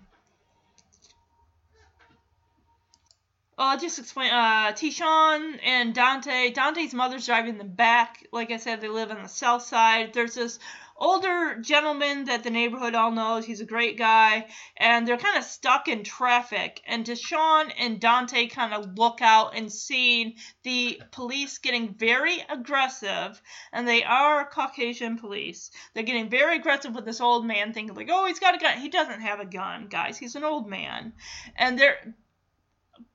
I'll 3.61 3.77
just 3.77 3.99
explain. 3.99 4.31
Uh, 4.31 4.71
Tishon 4.71 5.59
and 5.63 5.93
Dante. 5.93 6.49
Dante's 6.49 6.95
mother's 6.95 7.27
driving 7.27 7.59
them 7.59 7.69
back. 7.69 8.25
Like 8.31 8.49
I 8.49 8.57
said, 8.57 8.81
they 8.81 8.87
live 8.87 9.11
on 9.11 9.21
the 9.21 9.29
south 9.29 9.61
side. 9.61 10.13
There's 10.13 10.33
this 10.33 10.57
older 10.97 11.57
gentleman 11.61 12.25
that 12.25 12.43
the 12.43 12.49
neighborhood 12.49 12.95
all 12.95 13.11
knows. 13.11 13.45
He's 13.45 13.61
a 13.61 13.65
great 13.65 13.99
guy, 13.99 14.47
and 14.77 15.07
they're 15.07 15.17
kind 15.17 15.37
of 15.37 15.43
stuck 15.43 15.87
in 15.87 16.03
traffic. 16.03 16.81
And 16.87 17.05
Tishon 17.05 17.71
and 17.77 17.99
Dante 17.99 18.47
kind 18.47 18.73
of 18.73 18.97
look 18.97 19.21
out 19.21 19.55
and 19.55 19.71
see 19.71 20.37
the 20.63 20.99
police 21.11 21.59
getting 21.59 21.93
very 21.93 22.43
aggressive, 22.49 23.39
and 23.71 23.87
they 23.87 24.03
are 24.03 24.49
Caucasian 24.49 25.19
police. 25.19 25.69
They're 25.93 26.01
getting 26.01 26.31
very 26.31 26.55
aggressive 26.55 26.95
with 26.95 27.05
this 27.05 27.21
old 27.21 27.45
man, 27.45 27.73
thinking 27.73 27.95
like, 27.95 28.09
"Oh, 28.11 28.25
he's 28.25 28.39
got 28.39 28.55
a 28.55 28.57
gun." 28.57 28.79
He 28.79 28.89
doesn't 28.89 29.21
have 29.21 29.39
a 29.39 29.45
gun, 29.45 29.87
guys. 29.87 30.17
He's 30.17 30.35
an 30.35 30.43
old 30.43 30.67
man, 30.67 31.13
and 31.55 31.77
they're 31.77 32.15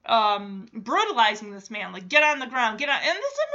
um, 0.08 0.68
brutalizing 0.72 1.50
this 1.50 1.70
man. 1.70 1.92
Like, 1.92 2.08
get 2.08 2.22
on 2.22 2.38
the 2.38 2.46
ground, 2.46 2.78
get 2.78 2.88
on. 2.88 2.98
And 3.02 3.16
this 3.16 3.32
is 3.32 3.46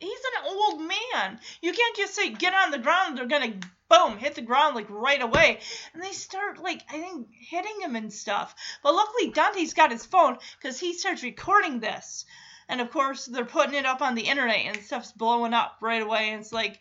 he's 0.00 0.20
an 0.36 0.54
old 0.54 0.80
man. 0.80 1.38
You 1.60 1.72
can't 1.72 1.96
just 1.96 2.14
say 2.14 2.30
get 2.30 2.54
on 2.54 2.70
the 2.70 2.78
ground. 2.78 3.16
They're 3.16 3.26
gonna 3.26 3.54
boom 3.88 4.18
hit 4.18 4.34
the 4.34 4.42
ground 4.42 4.74
like 4.74 4.88
right 4.90 5.20
away. 5.20 5.60
And 5.92 6.02
they 6.02 6.12
start 6.12 6.58
like 6.58 6.82
I 6.88 6.98
think 6.98 7.28
hitting 7.32 7.80
him 7.80 7.96
and 7.96 8.12
stuff. 8.12 8.54
But 8.82 8.94
luckily 8.94 9.30
Dante's 9.30 9.74
got 9.74 9.92
his 9.92 10.06
phone 10.06 10.38
because 10.60 10.78
he 10.78 10.94
starts 10.94 11.22
recording 11.22 11.80
this. 11.80 12.24
And 12.68 12.80
of 12.80 12.90
course 12.90 13.26
they're 13.26 13.44
putting 13.44 13.74
it 13.74 13.86
up 13.86 14.02
on 14.02 14.14
the 14.14 14.22
internet 14.22 14.66
and 14.66 14.76
stuff's 14.78 15.12
blowing 15.12 15.54
up 15.54 15.76
right 15.80 16.02
away. 16.02 16.30
And 16.30 16.40
it's 16.40 16.52
like 16.52 16.80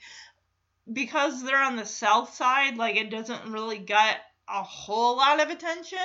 because 0.92 1.44
they're 1.44 1.62
on 1.62 1.76
the 1.76 1.86
south 1.86 2.34
side, 2.34 2.78
like 2.78 2.96
it 2.96 3.10
doesn't 3.10 3.52
really 3.52 3.80
get 3.80 4.18
a 4.48 4.64
whole 4.64 5.18
lot 5.18 5.42
of 5.42 5.50
attention, 5.50 5.98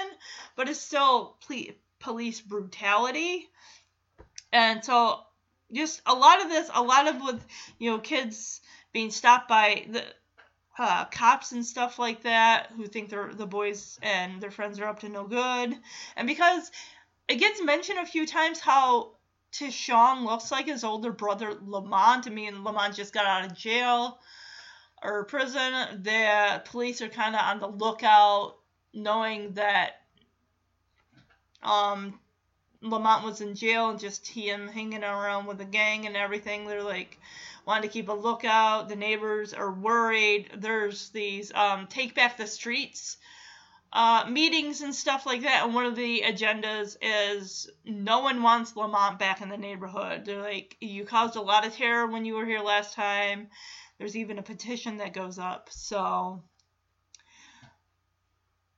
but 0.56 0.68
it's 0.68 0.80
still 0.80 1.36
ple- 1.46 1.74
police 2.00 2.40
brutality. 2.40 3.48
And 4.52 4.84
so 4.84 5.20
just 5.72 6.00
a 6.06 6.14
lot 6.14 6.42
of 6.42 6.48
this, 6.48 6.70
a 6.74 6.82
lot 6.82 7.08
of 7.08 7.22
with 7.22 7.46
you 7.78 7.90
know 7.90 7.98
kids 7.98 8.60
being 8.92 9.10
stopped 9.10 9.48
by 9.48 9.86
the 9.90 10.02
uh, 10.78 11.04
cops 11.06 11.52
and 11.52 11.66
stuff 11.66 11.98
like 11.98 12.22
that 12.22 12.68
who 12.76 12.86
think 12.86 13.10
they're 13.10 13.34
the 13.34 13.46
boys 13.46 13.98
and 14.02 14.40
their 14.40 14.50
friends 14.50 14.78
are 14.80 14.86
up 14.86 15.00
to 15.00 15.08
no 15.08 15.24
good, 15.24 15.76
and 16.16 16.26
because 16.26 16.70
it 17.28 17.36
gets 17.36 17.62
mentioned 17.62 17.98
a 17.98 18.06
few 18.06 18.26
times 18.26 18.58
how 18.58 19.12
Tishon 19.52 20.24
looks 20.24 20.50
like 20.50 20.66
his 20.66 20.84
older 20.84 21.12
brother 21.12 21.54
Lamont. 21.60 22.26
I 22.26 22.30
mean, 22.30 22.64
Lamont 22.64 22.94
just 22.94 23.12
got 23.12 23.26
out 23.26 23.50
of 23.50 23.56
jail 23.56 24.18
or 25.02 25.24
prison. 25.24 26.02
The 26.02 26.62
police 26.66 27.02
are 27.02 27.08
kind 27.08 27.34
of 27.34 27.40
on 27.42 27.60
the 27.60 27.68
lookout, 27.68 28.56
knowing 28.94 29.54
that 29.54 29.97
um, 31.62 32.18
Lamont 32.80 33.24
was 33.24 33.40
in 33.40 33.54
jail 33.54 33.90
and 33.90 33.98
just 33.98 34.26
him 34.26 34.68
hanging 34.68 35.04
around 35.04 35.46
with 35.46 35.58
the 35.58 35.64
gang 35.64 36.06
and 36.06 36.16
everything. 36.16 36.66
They're 36.66 36.82
like 36.82 37.18
wanting 37.66 37.88
to 37.88 37.92
keep 37.92 38.08
a 38.08 38.12
lookout. 38.12 38.88
The 38.88 38.96
neighbors 38.96 39.52
are 39.54 39.72
worried. 39.72 40.50
There's 40.56 41.10
these 41.10 41.52
um, 41.54 41.86
take 41.88 42.14
back 42.14 42.36
the 42.36 42.46
streets 42.46 43.16
uh, 43.92 44.26
meetings 44.28 44.82
and 44.82 44.94
stuff 44.94 45.26
like 45.26 45.42
that. 45.42 45.64
And 45.64 45.74
one 45.74 45.86
of 45.86 45.96
the 45.96 46.22
agendas 46.26 46.96
is 47.00 47.70
no 47.84 48.20
one 48.20 48.42
wants 48.42 48.76
Lamont 48.76 49.18
back 49.18 49.40
in 49.40 49.48
the 49.48 49.56
neighborhood. 49.56 50.24
They're 50.24 50.42
like, 50.42 50.76
you 50.80 51.04
caused 51.04 51.36
a 51.36 51.40
lot 51.40 51.66
of 51.66 51.74
terror 51.74 52.06
when 52.06 52.24
you 52.24 52.34
were 52.34 52.46
here 52.46 52.60
last 52.60 52.94
time. 52.94 53.48
There's 53.98 54.16
even 54.16 54.38
a 54.38 54.42
petition 54.42 54.98
that 54.98 55.14
goes 55.14 55.38
up. 55.38 55.68
So 55.70 56.42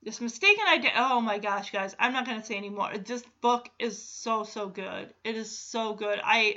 this 0.02 0.20
mistaken 0.20 0.64
idea. 0.68 0.92
Oh 0.96 1.20
my 1.20 1.38
gosh, 1.38 1.70
guys, 1.70 1.94
I'm 1.98 2.12
not 2.12 2.26
gonna 2.26 2.44
say 2.44 2.56
anymore. 2.56 2.96
This 2.98 3.22
book 3.40 3.68
is 3.78 4.00
so 4.00 4.44
so 4.44 4.68
good. 4.68 5.12
It 5.24 5.36
is 5.36 5.56
so 5.56 5.94
good. 5.94 6.20
I 6.22 6.56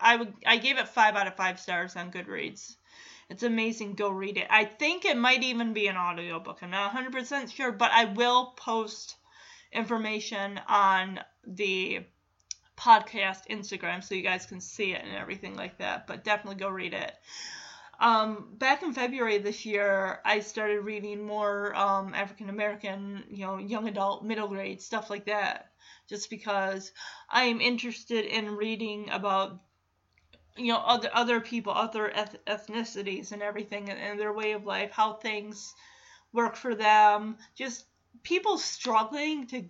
I 0.00 0.16
would 0.16 0.32
I 0.46 0.56
gave 0.58 0.78
it 0.78 0.88
five 0.88 1.16
out 1.16 1.26
of 1.26 1.36
five 1.36 1.60
stars 1.60 1.96
on 1.96 2.10
Goodreads. 2.10 2.76
It's 3.28 3.44
amazing. 3.44 3.94
Go 3.94 4.10
read 4.10 4.38
it. 4.38 4.48
I 4.50 4.64
think 4.64 5.04
it 5.04 5.16
might 5.16 5.44
even 5.44 5.72
be 5.72 5.86
an 5.86 5.96
audiobook. 5.96 6.58
I'm 6.62 6.70
not 6.70 6.92
100% 6.92 7.52
sure, 7.52 7.70
but 7.70 7.92
I 7.92 8.06
will 8.06 8.54
post 8.56 9.16
information 9.72 10.60
on 10.68 11.20
the 11.46 12.00
podcast 12.76 13.46
Instagram 13.48 14.02
so 14.02 14.16
you 14.16 14.22
guys 14.22 14.46
can 14.46 14.60
see 14.60 14.92
it 14.92 15.04
and 15.04 15.14
everything 15.14 15.54
like 15.54 15.78
that. 15.78 16.08
But 16.08 16.24
definitely 16.24 16.58
go 16.58 16.70
read 16.70 16.92
it. 16.92 17.12
Um, 18.00 18.54
back 18.56 18.82
in 18.82 18.94
February 18.94 19.38
this 19.38 19.66
year, 19.66 20.20
I 20.24 20.40
started 20.40 20.80
reading 20.80 21.22
more 21.22 21.74
um, 21.76 22.14
African 22.14 22.48
American, 22.48 23.24
you 23.28 23.44
know, 23.44 23.58
young 23.58 23.88
adult, 23.88 24.24
middle 24.24 24.48
grade 24.48 24.80
stuff 24.80 25.10
like 25.10 25.26
that, 25.26 25.72
just 26.08 26.30
because 26.30 26.92
I 27.28 27.44
am 27.44 27.60
interested 27.60 28.24
in 28.24 28.56
reading 28.56 29.10
about, 29.10 29.60
you 30.56 30.72
know, 30.72 30.78
other 30.78 31.10
other 31.12 31.40
people, 31.40 31.74
other 31.74 32.10
eth- 32.10 32.42
ethnicities, 32.46 33.32
and 33.32 33.42
everything, 33.42 33.90
and, 33.90 34.00
and 34.00 34.18
their 34.18 34.32
way 34.32 34.52
of 34.52 34.64
life, 34.64 34.90
how 34.92 35.12
things 35.12 35.74
work 36.32 36.56
for 36.56 36.74
them, 36.74 37.36
just 37.54 37.84
people 38.22 38.56
struggling 38.56 39.46
to 39.48 39.68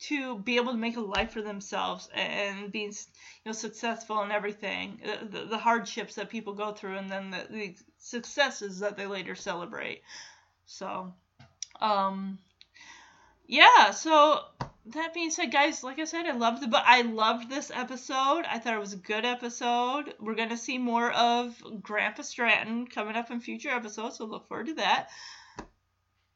to 0.00 0.38
be 0.38 0.56
able 0.56 0.72
to 0.72 0.78
make 0.78 0.96
a 0.96 1.00
life 1.00 1.32
for 1.32 1.42
themselves 1.42 2.08
and 2.14 2.70
being 2.70 2.90
you 2.90 3.46
know 3.46 3.52
successful 3.52 4.20
and 4.22 4.32
everything 4.32 5.00
uh, 5.04 5.24
the, 5.28 5.44
the 5.44 5.58
hardships 5.58 6.14
that 6.14 6.28
people 6.28 6.54
go 6.54 6.72
through 6.72 6.96
and 6.96 7.10
then 7.10 7.30
the, 7.30 7.46
the 7.50 7.76
successes 7.98 8.80
that 8.80 8.96
they 8.96 9.06
later 9.06 9.34
celebrate. 9.34 10.02
So 10.66 11.14
um 11.80 12.38
yeah 13.46 13.92
so 13.92 14.40
that 14.86 15.14
being 15.14 15.30
said 15.30 15.52
guys 15.52 15.84
like 15.84 15.98
i 16.00 16.04
said 16.04 16.26
i 16.26 16.32
loved 16.32 16.60
the 16.60 16.66
but 16.66 16.82
i 16.86 17.02
loved 17.02 17.48
this 17.48 17.70
episode. 17.72 18.44
I 18.48 18.58
thought 18.58 18.74
it 18.74 18.80
was 18.80 18.92
a 18.92 18.98
good 18.98 19.24
episode. 19.24 20.14
We're 20.20 20.34
gonna 20.34 20.56
see 20.56 20.78
more 20.78 21.10
of 21.10 21.56
grandpa 21.82 22.22
stratton 22.22 22.86
coming 22.86 23.16
up 23.16 23.30
in 23.30 23.40
future 23.40 23.70
episodes 23.70 24.18
so 24.18 24.24
look 24.24 24.48
forward 24.48 24.66
to 24.66 24.74
that 24.74 25.08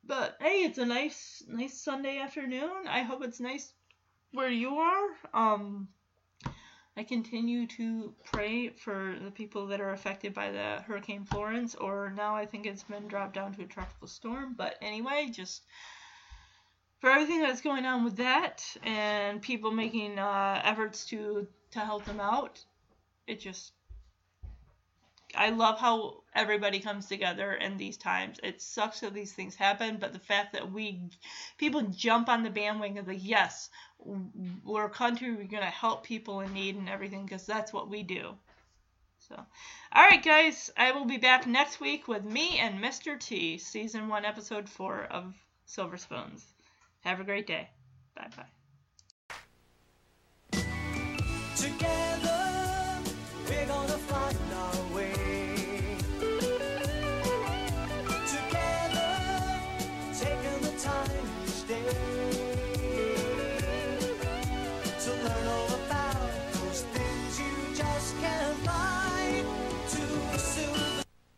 but 0.05 0.37
hey, 0.41 0.65
it's 0.65 0.79
a 0.79 0.87
nice 0.87 1.43
nice 1.49 1.79
Sunday 1.79 2.19
afternoon. 2.19 2.87
I 2.89 3.03
hope 3.03 3.23
it's 3.23 3.41
nice 3.41 3.73
where 4.33 4.51
you 4.51 4.77
are. 4.77 5.09
Um 5.33 5.89
I 6.97 7.05
continue 7.05 7.67
to 7.69 8.15
pray 8.25 8.69
for 8.69 9.17
the 9.25 9.31
people 9.31 9.67
that 9.69 9.81
are 9.81 9.93
affected 9.93 10.35
by 10.35 10.51
the 10.51 10.83
Hurricane 10.87 11.25
Florence, 11.25 11.75
or 11.75 12.13
now 12.15 12.37
I 12.37 12.45
think 12.45 12.67
it's 12.67 12.83
been 12.83 13.09
dropped 13.09 13.35
down 13.35 13.55
to 13.55 13.63
a 13.63 13.67
tropical 13.67 14.09
storm. 14.09 14.55
But 14.59 14.77
anyway, 14.83 15.31
just 15.33 15.63
for 17.01 17.11
everything 17.11 17.41
that's 17.41 17.63
going 17.63 17.87
on 17.87 18.05
with 18.05 18.17
that 18.17 18.65
and 18.83 19.41
people 19.41 19.71
making 19.71 20.19
uh, 20.19 20.61
efforts 20.65 21.07
to 21.07 21.47
to 21.71 21.81
help 21.81 22.05
them 22.05 22.21
out. 22.21 22.63
It 23.27 23.41
just 23.41 23.73
I 25.37 25.51
love 25.51 25.79
how 25.79 26.23
everybody 26.35 26.81
comes 26.81 27.07
together 27.07 27.53
in 27.53 27.77
these 27.77 27.97
times. 27.97 28.39
It 28.43 28.61
sucks 28.63 29.01
that 29.01 29.15
these 29.15 29.33
things 29.33 29.55
happen, 29.55 29.99
but 29.99 30.13
the 30.13 30.19
fact 30.19 30.53
that 30.53 30.73
we 30.73 31.11
people 31.59 31.83
jump 31.83 32.29
on 32.29 32.43
the 32.43 32.51
bandwagon 32.51 33.05
like, 33.07 33.19
yes, 33.21 33.71
we're 33.99 34.87
a 34.87 34.91
country, 34.91 35.33
we're 35.35 35.45
gonna 35.45 35.67
help 35.67 36.05
people 36.05 36.41
in 36.41 36.53
need 36.53 36.77
and 36.77 36.89
everything 36.89 37.25
because 37.25 37.47
that's 37.47 37.73
what 37.73 37.89
we 37.89 38.03
do. 38.03 38.35
So, 39.29 39.37
all 39.93 40.03
right, 40.09 40.23
guys, 40.23 40.71
I 40.77 40.93
will 40.93 41.05
be 41.05 41.17
back 41.17 41.47
next 41.47 41.81
week 41.81 42.09
with 42.09 42.25
me 42.25 42.59
and 42.59 42.83
Mr. 42.83 43.19
T, 43.19 43.59
season 43.59 44.09
one, 44.09 44.25
episode 44.25 44.69
four 44.69 45.05
of 45.05 45.33
Silver 45.65 45.97
Spoons. 45.97 46.45
Have 47.03 47.21
a 47.21 47.25
great 47.25 47.47
day. 47.47 47.69
Bye 48.15 48.29
bye. 48.37 48.47
Together, 51.57 53.01